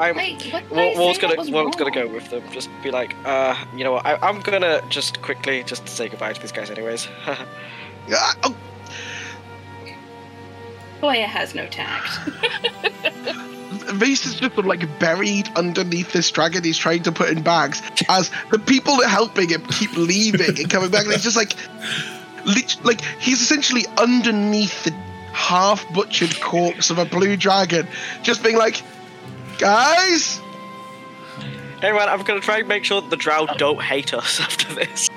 I'm, 0.00 0.16
Like, 0.16 0.42
what 0.50 0.68
did 0.68 0.98
Wall's 0.98 1.18
gonna 1.18 1.36
that 1.36 1.52
Wall's 1.52 1.76
gonna 1.76 1.92
go 1.92 2.08
with 2.08 2.28
them. 2.30 2.42
Just 2.50 2.68
be 2.82 2.90
like, 2.90 3.14
uh, 3.24 3.54
you 3.76 3.84
know 3.84 3.92
what? 3.92 4.04
I, 4.04 4.16
I'm 4.16 4.40
gonna 4.40 4.82
just 4.88 5.22
quickly 5.22 5.62
just 5.62 5.88
say 5.88 6.08
goodbye 6.08 6.32
to 6.32 6.40
these 6.40 6.50
guys, 6.50 6.70
anyways. 6.70 7.06
Ah, 8.12 8.36
oh, 8.42 8.56
Toya 11.00 11.26
has 11.26 11.54
no 11.54 11.68
tact. 11.68 12.18
Reese 13.94 14.26
is 14.26 14.34
just 14.36 14.56
like 14.58 14.98
buried 14.98 15.48
underneath 15.56 16.12
this 16.12 16.30
dragon 16.30 16.64
he's 16.64 16.78
trying 16.78 17.02
to 17.04 17.12
put 17.12 17.30
in 17.30 17.42
bags 17.42 17.82
as 18.08 18.30
the 18.50 18.58
people 18.58 18.96
that 18.96 19.06
are 19.06 19.08
helping 19.08 19.48
him 19.48 19.62
keep 19.66 19.92
leaving 19.96 20.58
and 20.58 20.70
coming 20.70 20.90
back. 20.90 21.04
And 21.04 21.12
he's 21.12 21.22
just 21.22 21.36
like, 21.36 21.54
like 22.84 23.00
he's 23.20 23.40
essentially 23.40 23.84
underneath 23.98 24.84
the 24.84 24.92
half 25.32 25.84
butchered 25.94 26.38
corpse 26.40 26.90
of 26.90 26.98
a 26.98 27.04
blue 27.04 27.36
dragon, 27.36 27.88
just 28.22 28.42
being 28.42 28.56
like, 28.56 28.82
guys, 29.58 30.40
man, 31.90 32.08
I'm 32.08 32.22
gonna 32.22 32.40
try 32.40 32.58
and 32.58 32.68
make 32.68 32.84
sure 32.84 33.00
that 33.00 33.10
the 33.10 33.16
Drow 33.16 33.46
don't 33.56 33.82
hate 33.82 34.14
us 34.14 34.40
after 34.40 34.72
this. 34.74 35.08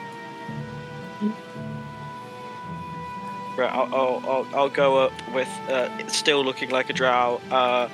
Right, 3.58 3.72
I'll, 3.72 3.96
I'll, 3.96 4.24
I'll, 4.28 4.48
I'll 4.54 4.70
go 4.70 4.98
up 4.98 5.14
with 5.34 5.48
uh, 5.70 6.08
still 6.08 6.44
looking 6.44 6.72
like 6.72 6.90
a 6.90 6.94
Drow, 6.94 7.40
uh, 7.52 7.88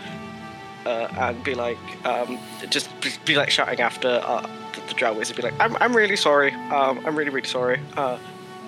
uh, 0.85 1.07
and 1.17 1.43
be 1.43 1.53
like, 1.55 1.77
um, 2.05 2.37
just 2.69 2.89
be, 3.01 3.11
be 3.25 3.35
like 3.35 3.49
shouting 3.49 3.79
after 3.79 4.21
uh, 4.23 4.41
the, 4.73 4.81
the 4.87 4.93
Drow 4.93 5.13
wizard, 5.13 5.35
be 5.35 5.43
like, 5.43 5.59
I'm, 5.59 5.75
I'm 5.77 5.95
really 5.95 6.15
sorry, 6.15 6.53
um, 6.71 6.99
I'm 7.05 7.15
really, 7.15 7.29
really 7.29 7.47
sorry. 7.47 7.79
Uh, 7.95 8.17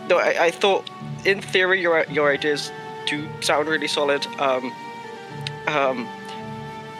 no, 0.09 0.17
I, 0.17 0.45
I 0.45 0.51
thought, 0.51 0.89
in 1.25 1.41
theory, 1.41 1.81
your 1.81 2.03
your 2.09 2.29
ideas 2.29 2.71
do 3.07 3.27
sound 3.41 3.67
really 3.67 3.87
solid. 3.87 4.25
Um, 4.39 4.73
um, 5.67 6.07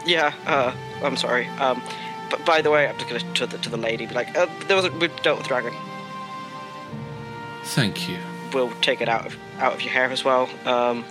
yeah, 0.06 0.33
uh, 0.45 0.74
I'm 1.03 1.17
sorry. 1.17 1.48
Um, 1.59 1.82
but 2.30 2.45
by 2.45 2.61
the 2.61 2.72
way, 2.72 2.88
I'm 2.88 2.98
just 2.98 3.09
gonna 3.09 3.33
to 3.33 3.45
the 3.45 3.58
to 3.58 3.69
the 3.69 3.77
lady, 3.77 4.06
be 4.06 4.14
like, 4.14 4.35
uh, 4.38 4.48
there 4.67 4.75
was 4.75 4.85
a, 4.85 4.92
we 4.92 5.09
dealt 5.22 5.40
with 5.40 5.48
dragon. 5.48 5.74
Thank 7.66 8.09
you. 8.09 8.17
We'll 8.53 8.72
take 8.82 9.01
it 9.01 9.09
out 9.09 9.25
of 9.25 9.38
out 9.59 9.74
of 9.74 9.82
your 9.82 9.92
hair 9.92 10.09
as 10.09 10.24
well. 10.24 10.50
Um, 10.66 11.03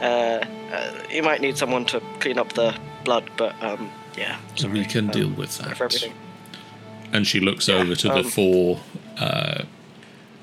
uh, 0.00 0.44
uh, 0.72 1.02
you 1.10 1.22
might 1.22 1.40
need 1.40 1.56
someone 1.56 1.84
to 1.86 2.02
clean 2.18 2.38
up 2.38 2.52
the 2.54 2.74
blood, 3.04 3.30
but 3.36 3.54
um, 3.62 3.90
yeah. 4.16 4.38
So 4.54 4.68
we 4.68 4.84
can 4.84 5.06
um, 5.06 5.10
deal 5.12 5.30
with 5.30 5.58
that. 5.58 5.76
for 5.76 5.84
everything. 5.84 6.12
And 7.12 7.26
she 7.26 7.40
looks 7.40 7.68
over 7.68 7.94
to 7.94 8.08
the 8.08 8.18
um, 8.20 8.24
four. 8.24 8.80
Uh, 9.18 9.64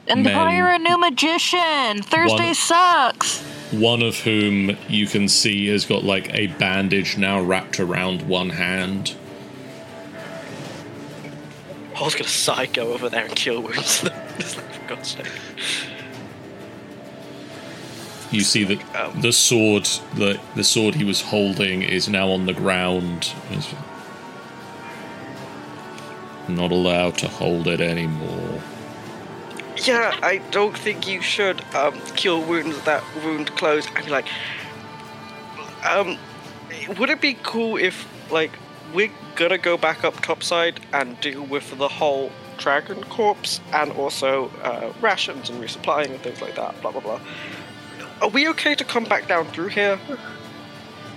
And 0.07 0.23
Men- 0.23 0.33
hire 0.33 0.69
a 0.69 0.79
new 0.79 0.97
magician. 0.97 2.01
Thursday 2.03 2.45
One- 2.47 2.55
sucks. 2.55 3.41
one 3.71 4.01
of 4.01 4.17
whom 4.19 4.75
you 4.87 5.05
can 5.07 5.27
see 5.27 5.67
has 5.67 5.85
got 5.85 6.03
like 6.03 6.33
a 6.33 6.47
bandage 6.47 7.17
now 7.17 7.39
wrapped 7.41 7.79
around 7.79 8.23
one 8.27 8.49
hand. 8.51 9.15
I 11.95 12.03
was 12.03 12.15
gonna 12.15 12.29
side 12.29 12.73
go 12.73 12.93
over 12.93 13.09
there 13.09 13.25
and 13.25 13.35
kill 13.35 13.61
wounds 13.61 14.01
them. 14.01 14.13
Just 14.39 14.55
like, 14.57 14.71
for 14.73 14.87
God's 14.87 15.09
sake. 15.11 15.25
You 18.31 18.41
see 18.41 18.63
that 18.63 18.79
Um. 18.95 19.21
the 19.21 19.33
sword, 19.33 19.85
the 20.13 20.39
the 20.55 20.63
sword 20.63 20.95
he 20.95 21.03
was 21.03 21.21
holding, 21.21 21.81
is 21.81 22.07
now 22.07 22.29
on 22.29 22.45
the 22.45 22.53
ground. 22.53 23.33
He's 23.49 23.73
not 26.47 26.71
allowed 26.71 27.17
to 27.19 27.27
hold 27.27 27.67
it 27.67 27.81
anymore. 27.81 28.61
Yeah, 29.77 30.17
I 30.21 30.37
don't 30.51 30.77
think 30.77 31.07
you 31.07 31.21
should 31.21 31.63
um, 31.73 31.99
cure 32.15 32.39
wounds 32.39 32.81
that 32.83 33.03
wound 33.23 33.55
close. 33.55 33.87
I'd 33.95 34.05
be 34.05 34.11
like, 34.11 34.27
um, 35.89 36.17
would 36.97 37.09
it 37.09 37.21
be 37.21 37.37
cool 37.43 37.77
if, 37.77 38.07
like, 38.29 38.51
we're 38.93 39.11
gonna 39.35 39.57
go 39.57 39.77
back 39.77 40.03
up 40.03 40.19
topside 40.21 40.81
and 40.91 41.19
deal 41.21 41.43
with 41.43 41.77
the 41.77 41.87
whole 41.87 42.31
dragon 42.57 43.01
corpse 43.05 43.61
and 43.71 43.91
also 43.93 44.51
uh, 44.63 44.91
rations 44.99 45.49
and 45.49 45.63
resupplying 45.63 46.09
and 46.09 46.19
things 46.19 46.41
like 46.41 46.55
that, 46.55 46.79
blah 46.81 46.91
blah 46.91 47.01
blah. 47.01 47.19
Are 48.21 48.29
we 48.29 48.47
okay 48.49 48.75
to 48.75 48.83
come 48.83 49.05
back 49.05 49.27
down 49.27 49.45
through 49.47 49.69
here? 49.69 49.99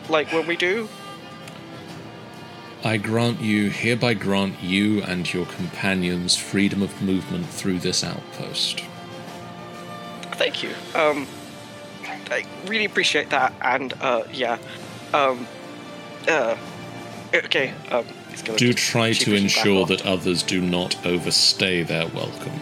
Like 0.08 0.32
when 0.32 0.46
we 0.46 0.56
do? 0.56 0.88
I 2.84 2.96
grant 2.96 3.40
you, 3.40 3.70
hereby 3.70 4.14
grant 4.14 4.60
you 4.62 5.02
and 5.02 5.32
your 5.32 5.46
companions 5.46 6.36
freedom 6.36 6.82
of 6.82 7.00
movement 7.00 7.46
through 7.46 7.78
this 7.78 8.02
outpost. 8.02 8.82
Thank 10.32 10.62
you. 10.62 10.70
Um, 10.94 11.26
I 12.30 12.44
really 12.66 12.86
appreciate 12.86 13.30
that, 13.30 13.52
and 13.60 13.92
uh, 14.00 14.24
yeah, 14.32 14.58
um, 15.12 15.46
uh, 16.26 16.56
okay. 17.34 17.74
Um, 17.90 18.06
Do 18.56 18.72
try 18.72 19.12
to 19.12 19.34
ensure 19.34 19.86
that 19.86 20.06
others 20.06 20.42
do 20.42 20.60
not 20.60 21.04
overstay 21.06 21.82
their 21.82 22.06
welcome. 22.08 22.58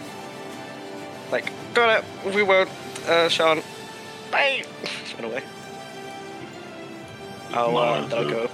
Like, 1.31 1.51
got 1.73 2.03
it. 2.03 2.35
We 2.35 2.43
won't, 2.43 2.69
uh, 3.07 3.29
Sean. 3.29 3.63
Bye. 4.31 4.63
Run 5.19 5.31
away. 5.31 5.43
I'll 7.51 7.77
uh, 7.77 7.99
Mind 7.99 8.11
let 8.11 8.29
go. 8.29 8.49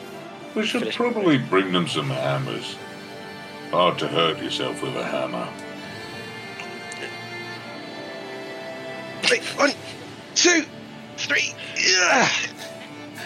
We 0.55 0.65
should 0.65 0.81
Finish. 0.81 0.95
probably 0.95 1.37
bring 1.37 1.71
them 1.71 1.87
some 1.87 2.09
hammers. 2.09 2.75
Hard 3.71 3.99
to 3.99 4.07
hurt 4.07 4.41
yourself 4.41 4.81
with 4.81 4.95
a 4.95 5.03
hammer. 5.03 5.47
One, 9.57 9.71
two, 10.35 10.63
three. 11.17 11.53
Ugh. 12.01 12.31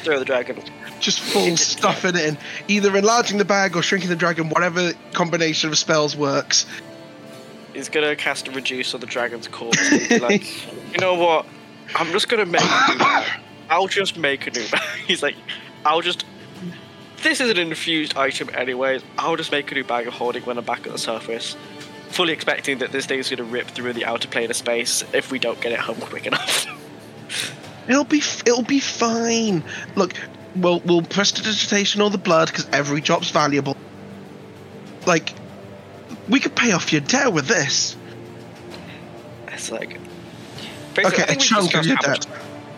Throw 0.04 0.20
the 0.20 0.26
dragon. 0.26 0.58
Just 1.00 1.20
full 1.20 1.56
stuffing 1.58 2.16
it 2.16 2.26
in. 2.26 2.38
Either 2.68 2.96
enlarging 2.98 3.38
the 3.38 3.46
bag 3.46 3.76
or 3.76 3.84
shrinking 3.84 4.10
the 4.10 4.16
dragon, 4.16 4.50
whatever 4.50 4.94
combination 5.14 5.70
of 5.70 5.78
spells 5.78 6.16
works. 6.16 6.66
He's 7.74 7.88
gonna 7.88 8.16
cast 8.16 8.48
a 8.48 8.52
reduce 8.52 8.94
on 8.94 9.00
the 9.00 9.06
dragon's 9.06 9.48
corpse. 9.48 9.92
like, 10.20 10.44
you 10.94 11.00
know 11.00 11.14
what? 11.16 11.46
I'm 11.96 12.12
just 12.12 12.30
gonna 12.30 12.46
make 12.46 12.62
a 12.64 12.92
new 12.92 12.98
bag. 13.00 13.42
I'll 13.70 13.88
just 13.88 14.18
make 14.18 14.48
a 14.48 14.52
new 14.52 14.68
bag. 14.70 14.82
He's 15.08 15.24
like, 15.24 15.36
I'll 15.86 16.02
just. 16.02 16.26
This 17.24 17.40
is 17.40 17.50
an 17.52 17.58
infused 17.58 18.18
item, 18.18 18.50
anyways. 18.54 19.04
I'll 19.18 19.36
just 19.36 19.52
make 19.52 19.72
a 19.72 19.76
new 19.76 19.84
bag 19.84 20.08
of 20.08 20.14
holding 20.14 20.44
when 20.44 20.58
I'm 20.58 20.66
back 20.66 20.88
at 20.88 20.92
the 20.92 20.98
surface. 20.98 21.56
Fully 22.10 22.34
expecting 22.34 22.80
that 22.80 22.92
this 22.92 23.06
thing's 23.06 23.30
gonna 23.30 23.44
rip 23.44 23.68
through 23.68 23.94
the 23.94 24.06
outer 24.06 24.28
plane 24.28 24.50
of 24.50 24.56
space 24.56 25.04
if 25.14 25.32
we 25.32 25.40
don't 25.40 25.60
get 25.62 25.72
it 25.72 25.80
home 25.80 25.98
quick 25.98 26.26
enough. 26.26 26.68
It'll 27.88 28.04
be 28.04 28.22
it'll 28.46 28.64
be 28.64 28.80
fine. 28.80 29.64
Look, 29.96 30.14
we'll 30.56 30.80
we'll 30.82 31.02
prestidigitation 31.02 32.02
all 32.02 32.10
the 32.10 32.18
blood 32.18 32.48
because 32.48 32.68
every 32.72 33.02
drop's 33.02 33.32
valuable. 33.32 33.76
Like, 35.06 35.34
we 36.30 36.40
could 36.40 36.56
pay 36.56 36.72
off 36.72 36.92
your 36.92 37.02
debt 37.02 37.34
with 37.34 37.48
this. 37.48 37.98
it's 39.48 39.72
like. 39.72 40.01
Okay, 40.98 41.24
I 41.24 41.26
think 41.26 41.40
we 41.40 41.46
chunk 41.46 41.74
of 41.76 41.84
discussed 41.84 41.88
your 41.88 41.98
debt. 41.98 42.28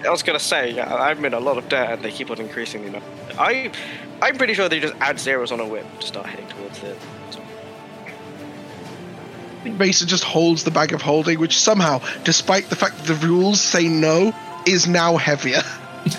I 0.06 0.09
was 0.09 0.22
gonna 0.24 0.40
say, 0.40 0.72
yeah, 0.72 0.93
I'm 0.93 1.24
in 1.25 1.33
a 1.33 1.40
lot 1.40 1.58
of 1.58 1.69
debt, 1.69 1.92
and 1.93 2.03
they 2.03 2.11
keep 2.11 2.30
on 2.30 2.40
increasing. 2.40 2.83
You 2.83 2.90
know, 2.92 3.01
I, 3.40 3.72
I'm 4.22 4.35
pretty 4.38 4.53
sure 4.53 4.67
they 4.69 4.80
just 4.80 4.93
add 5.00 5.19
zeros 5.19 5.51
on 5.51 5.59
a 5.59 5.66
whip 5.66 5.85
to 6.01 6.08
start 6.08 6.25
heading 6.27 6.48
towards 6.48 6.83
it. 6.83 6.98
Vason 9.64 10.08
just 10.08 10.25
holds 10.25 10.66
the 10.66 10.72
bag 10.72 10.92
of 10.92 11.01
holding, 11.01 11.40
which 11.40 11.58
somehow, 11.58 12.01
despite 12.25 12.69
the 12.69 12.75
fact 12.75 12.98
that 12.98 13.08
the 13.08 13.27
rules 13.27 13.61
say 13.61 13.88
no, 13.88 14.35
is 14.67 14.88
now 14.88 15.16
heavier. 15.16 15.61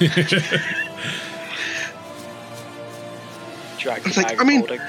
Drag 3.78 4.06
It's 4.06 4.16
the 4.16 4.22
like, 4.22 4.40
I 4.40 4.44
mean- 4.44 4.60
holding. 4.60 4.80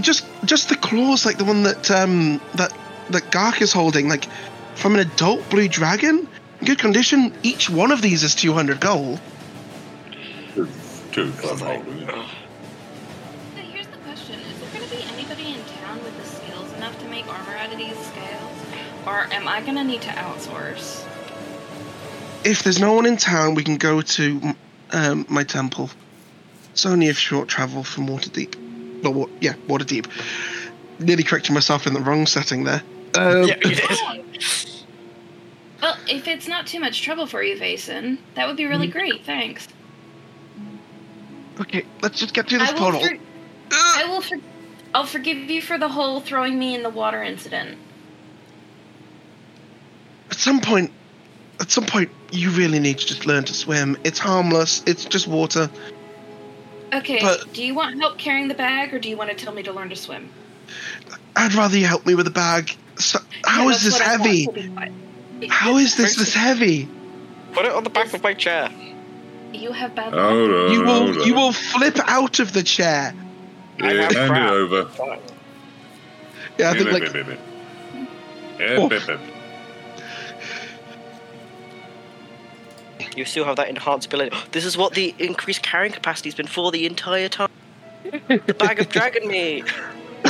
just 0.00 0.24
just 0.44 0.68
the 0.68 0.76
claws 0.76 1.24
like 1.24 1.38
the 1.38 1.44
one 1.44 1.62
that 1.62 1.90
um 1.92 2.40
that 2.54 2.76
that 3.10 3.30
Gark 3.30 3.60
is 3.62 3.72
holding 3.72 4.08
like 4.08 4.26
from 4.74 4.94
an 4.94 5.00
adult 5.00 5.48
blue 5.50 5.68
dragon 5.68 6.26
good 6.64 6.78
condition. 6.78 7.32
Each 7.42 7.68
one 7.70 7.90
of 7.92 8.02
these 8.02 8.22
is 8.22 8.34
200 8.34 8.80
gold. 8.80 9.20
Two 11.12 11.30
for 11.32 11.56
holding 11.64 11.98
it. 11.98 12.08
So 12.08 13.60
here's 13.60 13.86
the 13.88 13.96
question: 13.98 14.40
Is 14.40 14.60
there 14.60 14.70
going 14.70 14.88
to 14.88 14.96
be 14.96 15.02
anybody 15.14 15.54
in 15.54 15.60
town 15.82 16.02
with 16.04 16.16
the 16.16 16.24
skills 16.24 16.72
enough 16.74 16.98
to 17.00 17.08
make 17.08 17.26
armor 17.28 17.56
out 17.56 17.70
of 17.72 17.78
these 17.78 17.98
scales, 18.06 18.58
or 19.06 19.24
am 19.32 19.46
I 19.48 19.60
going 19.60 19.76
to 19.76 19.84
need 19.84 20.02
to 20.02 20.10
outsource? 20.10 21.06
if 22.44 22.64
there's 22.64 22.80
no 22.80 22.92
one 22.92 23.06
in 23.06 23.16
town 23.16 23.54
we 23.54 23.62
can 23.62 23.76
go 23.76 24.00
to 24.02 24.54
um, 24.90 25.24
my 25.28 25.44
temple. 25.44 25.88
It's 26.72 26.84
only 26.84 27.08
a 27.08 27.14
short 27.14 27.46
travel 27.48 27.84
from 27.84 28.08
Waterdeep. 28.08 29.02
Well 29.04 29.12
wa- 29.14 29.28
yeah 29.40 29.52
Waterdeep. 29.68 30.08
Nearly 30.98 31.22
correcting 31.22 31.54
myself 31.54 31.86
in 31.86 31.94
the 31.94 32.00
wrong 32.00 32.26
setting 32.26 32.64
there. 32.64 32.82
Um, 33.14 33.46
Yeah, 33.46 33.58
you 33.64 33.74
did. 33.76 34.68
Well, 35.82 35.96
if 36.08 36.28
it's 36.28 36.46
not 36.48 36.66
too 36.66 36.78
much 36.80 37.02
trouble 37.02 37.26
for 37.26 37.42
you, 37.42 37.56
Vason, 37.58 38.18
that 38.34 38.46
would 38.46 38.56
be 38.56 38.66
really 38.66 38.88
Mm. 38.88 38.92
great. 38.92 39.24
Thanks. 39.26 39.68
okay 41.60 41.84
let's 42.00 42.18
just 42.18 42.32
get 42.32 42.48
through 42.48 42.58
this 42.60 42.70
I 42.70 42.72
will. 42.72 42.78
portal 42.80 43.00
For- 43.00 43.18
I 43.70 44.04
will. 44.08 44.22
For- 44.22 44.38
I'll 44.94 45.04
forgive 45.06 45.36
you 45.50 45.60
for 45.60 45.76
the 45.76 45.88
whole 45.88 46.20
throwing 46.20 46.58
me 46.58 46.74
in 46.74 46.82
the 46.82 46.88
water 46.88 47.22
incident. 47.22 47.76
at 50.30 50.38
some 50.38 50.60
point 50.60 50.90
at 51.60 51.70
some 51.70 51.84
point 51.84 52.10
you 52.32 52.48
really 52.50 52.78
need 52.80 52.98
to 52.98 53.06
just 53.06 53.26
learn 53.26 53.44
to 53.44 53.52
swim 53.52 53.98
it's 54.02 54.18
harmless 54.18 54.82
it's 54.86 55.04
just 55.04 55.26
water 55.28 55.68
Okay. 56.94 57.20
But- 57.20 57.52
do 57.52 57.62
you 57.62 57.74
want 57.74 57.98
help 58.00 58.16
carrying 58.18 58.48
the 58.48 58.54
bag, 58.54 58.92
or 58.94 58.98
do 58.98 59.08
you 59.10 59.16
want 59.16 59.30
to 59.30 59.36
tell 59.36 59.52
me 59.54 59.62
to 59.62 59.72
learn 59.72 59.88
to 59.90 59.96
swim? 59.96 60.28
I'd 61.36 61.54
rather 61.54 61.76
you 61.78 61.86
help 61.86 62.04
me 62.06 62.14
with 62.14 62.26
the 62.26 62.30
bag. 62.32 62.76
So, 62.98 63.18
how 63.46 63.64
Yeah, 63.68 63.74
is 63.74 63.82
this 63.82 63.98
heavy? 63.98 64.46
To 65.42 65.48
be 65.48 65.48
fine. 65.48 65.58
How 65.58 65.76
is 65.78 65.96
this 65.96 66.16
this 66.16 66.34
heavy? 66.34 66.88
Put 67.52 67.66
it 67.66 67.72
on 67.72 67.84
the 67.84 67.90
back 67.90 68.12
of 68.14 68.22
my 68.22 68.34
chair. 68.34 68.70
You 69.52 69.72
have 69.72 69.94
bad 69.94 70.12
luck. 70.14 70.30
Hold 70.30 70.50
on, 70.50 70.72
You 70.72 70.84
hold 70.84 71.16
will 71.16 71.22
on. 71.22 71.26
you 71.28 71.34
will 71.34 71.52
flip 71.52 71.98
out 72.06 72.38
of 72.40 72.52
the 72.52 72.62
chair. 72.62 73.14
I 73.80 73.92
Yeah, 73.92 74.02
have 74.02 74.12
hand 74.12 74.30
crap. 74.30 74.52
it 74.52 74.54
over. 74.54 74.88
Yeah, 74.98 75.04
I 75.04 75.18
Yeah, 76.58 76.72
think 76.72 76.84
bip, 76.84 76.92
like 76.92 77.12
bip, 77.12 77.26
bip. 77.26 77.40
Yeah, 78.58 78.76
Oh. 78.78 78.88
bip, 78.88 79.06
bip. 79.06 79.20
You 83.16 83.24
still 83.26 83.44
have 83.44 83.56
that 83.56 83.68
enhanced 83.68 84.06
ability. 84.06 84.36
This 84.52 84.64
is 84.64 84.76
what 84.76 84.94
the 84.94 85.14
increased 85.18 85.62
carrying 85.62 85.92
capacity 85.92 86.30
has 86.30 86.34
been 86.34 86.46
for 86.46 86.70
the 86.70 86.86
entire 86.86 87.28
time. 87.28 87.50
The 88.28 88.54
bag 88.58 88.80
of 88.80 88.88
dragon 88.96 89.28
meat. 89.28 89.64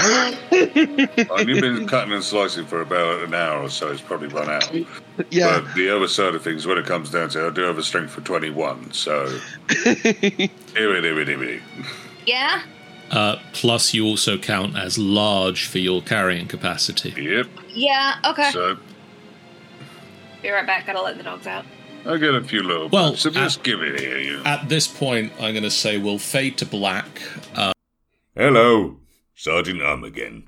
I've 1.30 1.46
been 1.46 1.86
cutting 1.86 2.12
and 2.12 2.22
slicing 2.24 2.66
for 2.66 2.80
about 2.80 3.22
an 3.24 3.34
hour 3.34 3.62
or 3.62 3.68
so. 3.68 3.90
It's 3.90 4.00
probably 4.00 4.28
run 4.28 4.50
out. 4.50 4.72
yeah. 5.30 5.60
But 5.60 5.74
the 5.74 5.94
other 5.94 6.08
side 6.08 6.34
of 6.34 6.42
things, 6.42 6.66
when 6.66 6.78
it 6.78 6.86
comes 6.86 7.10
down 7.10 7.28
to 7.30 7.44
it, 7.46 7.50
I 7.50 7.54
do 7.54 7.62
have 7.62 7.78
a 7.78 7.82
strength 7.82 8.10
for 8.12 8.20
21, 8.22 8.92
so. 8.92 9.38
Yeah. 12.26 12.62
Uh, 13.10 13.36
plus, 13.52 13.92
you 13.92 14.04
also 14.06 14.38
count 14.38 14.76
as 14.76 14.96
large 14.98 15.66
for 15.66 15.78
your 15.78 16.00
carrying 16.02 16.46
capacity. 16.48 17.10
Yep, 17.20 17.46
Yeah. 17.68 18.14
Okay. 18.24 18.50
so 18.52 18.78
Be 20.40 20.50
right 20.50 20.66
back. 20.66 20.86
Gotta 20.86 21.02
let 21.02 21.18
the 21.18 21.22
dogs 21.22 21.46
out. 21.46 21.64
I 22.06 22.16
get 22.16 22.34
a 22.34 22.42
few 22.42 22.62
little. 22.62 22.88
Well, 22.88 23.14
so 23.14 23.30
just 23.30 23.60
uh, 23.60 23.62
give 23.62 23.82
it 23.82 24.00
here. 24.00 24.18
You. 24.18 24.42
At 24.44 24.68
this 24.68 24.88
point, 24.88 25.32
I'm 25.38 25.52
going 25.52 25.62
to 25.62 25.70
say 25.70 25.98
we'll 25.98 26.18
fade 26.18 26.58
to 26.58 26.66
black. 26.66 27.06
Uh, 27.54 27.72
Hello, 28.34 28.96
Sergeant 29.34 29.82
Um 29.82 30.04
again. 30.04 30.44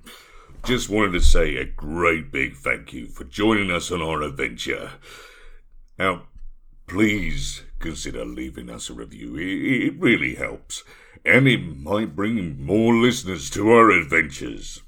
Just 0.64 0.88
wanted 0.88 1.12
to 1.12 1.20
say 1.20 1.56
a 1.56 1.64
great 1.64 2.30
big 2.30 2.56
thank 2.56 2.92
you 2.92 3.06
for 3.06 3.24
joining 3.24 3.70
us 3.70 3.90
on 3.90 4.00
our 4.00 4.22
adventure. 4.22 4.92
Now, 5.98 6.22
please 6.86 7.62
consider 7.78 8.24
leaving 8.24 8.70
us 8.70 8.88
a 8.88 8.94
review. 8.94 9.36
It, 9.36 9.88
it 9.88 10.00
really 10.00 10.36
helps, 10.36 10.84
and 11.24 11.46
it 11.48 11.58
might 11.58 12.16
bring 12.16 12.64
more 12.64 12.94
listeners 12.94 13.50
to 13.50 13.70
our 13.70 13.90
adventures. 13.90 14.82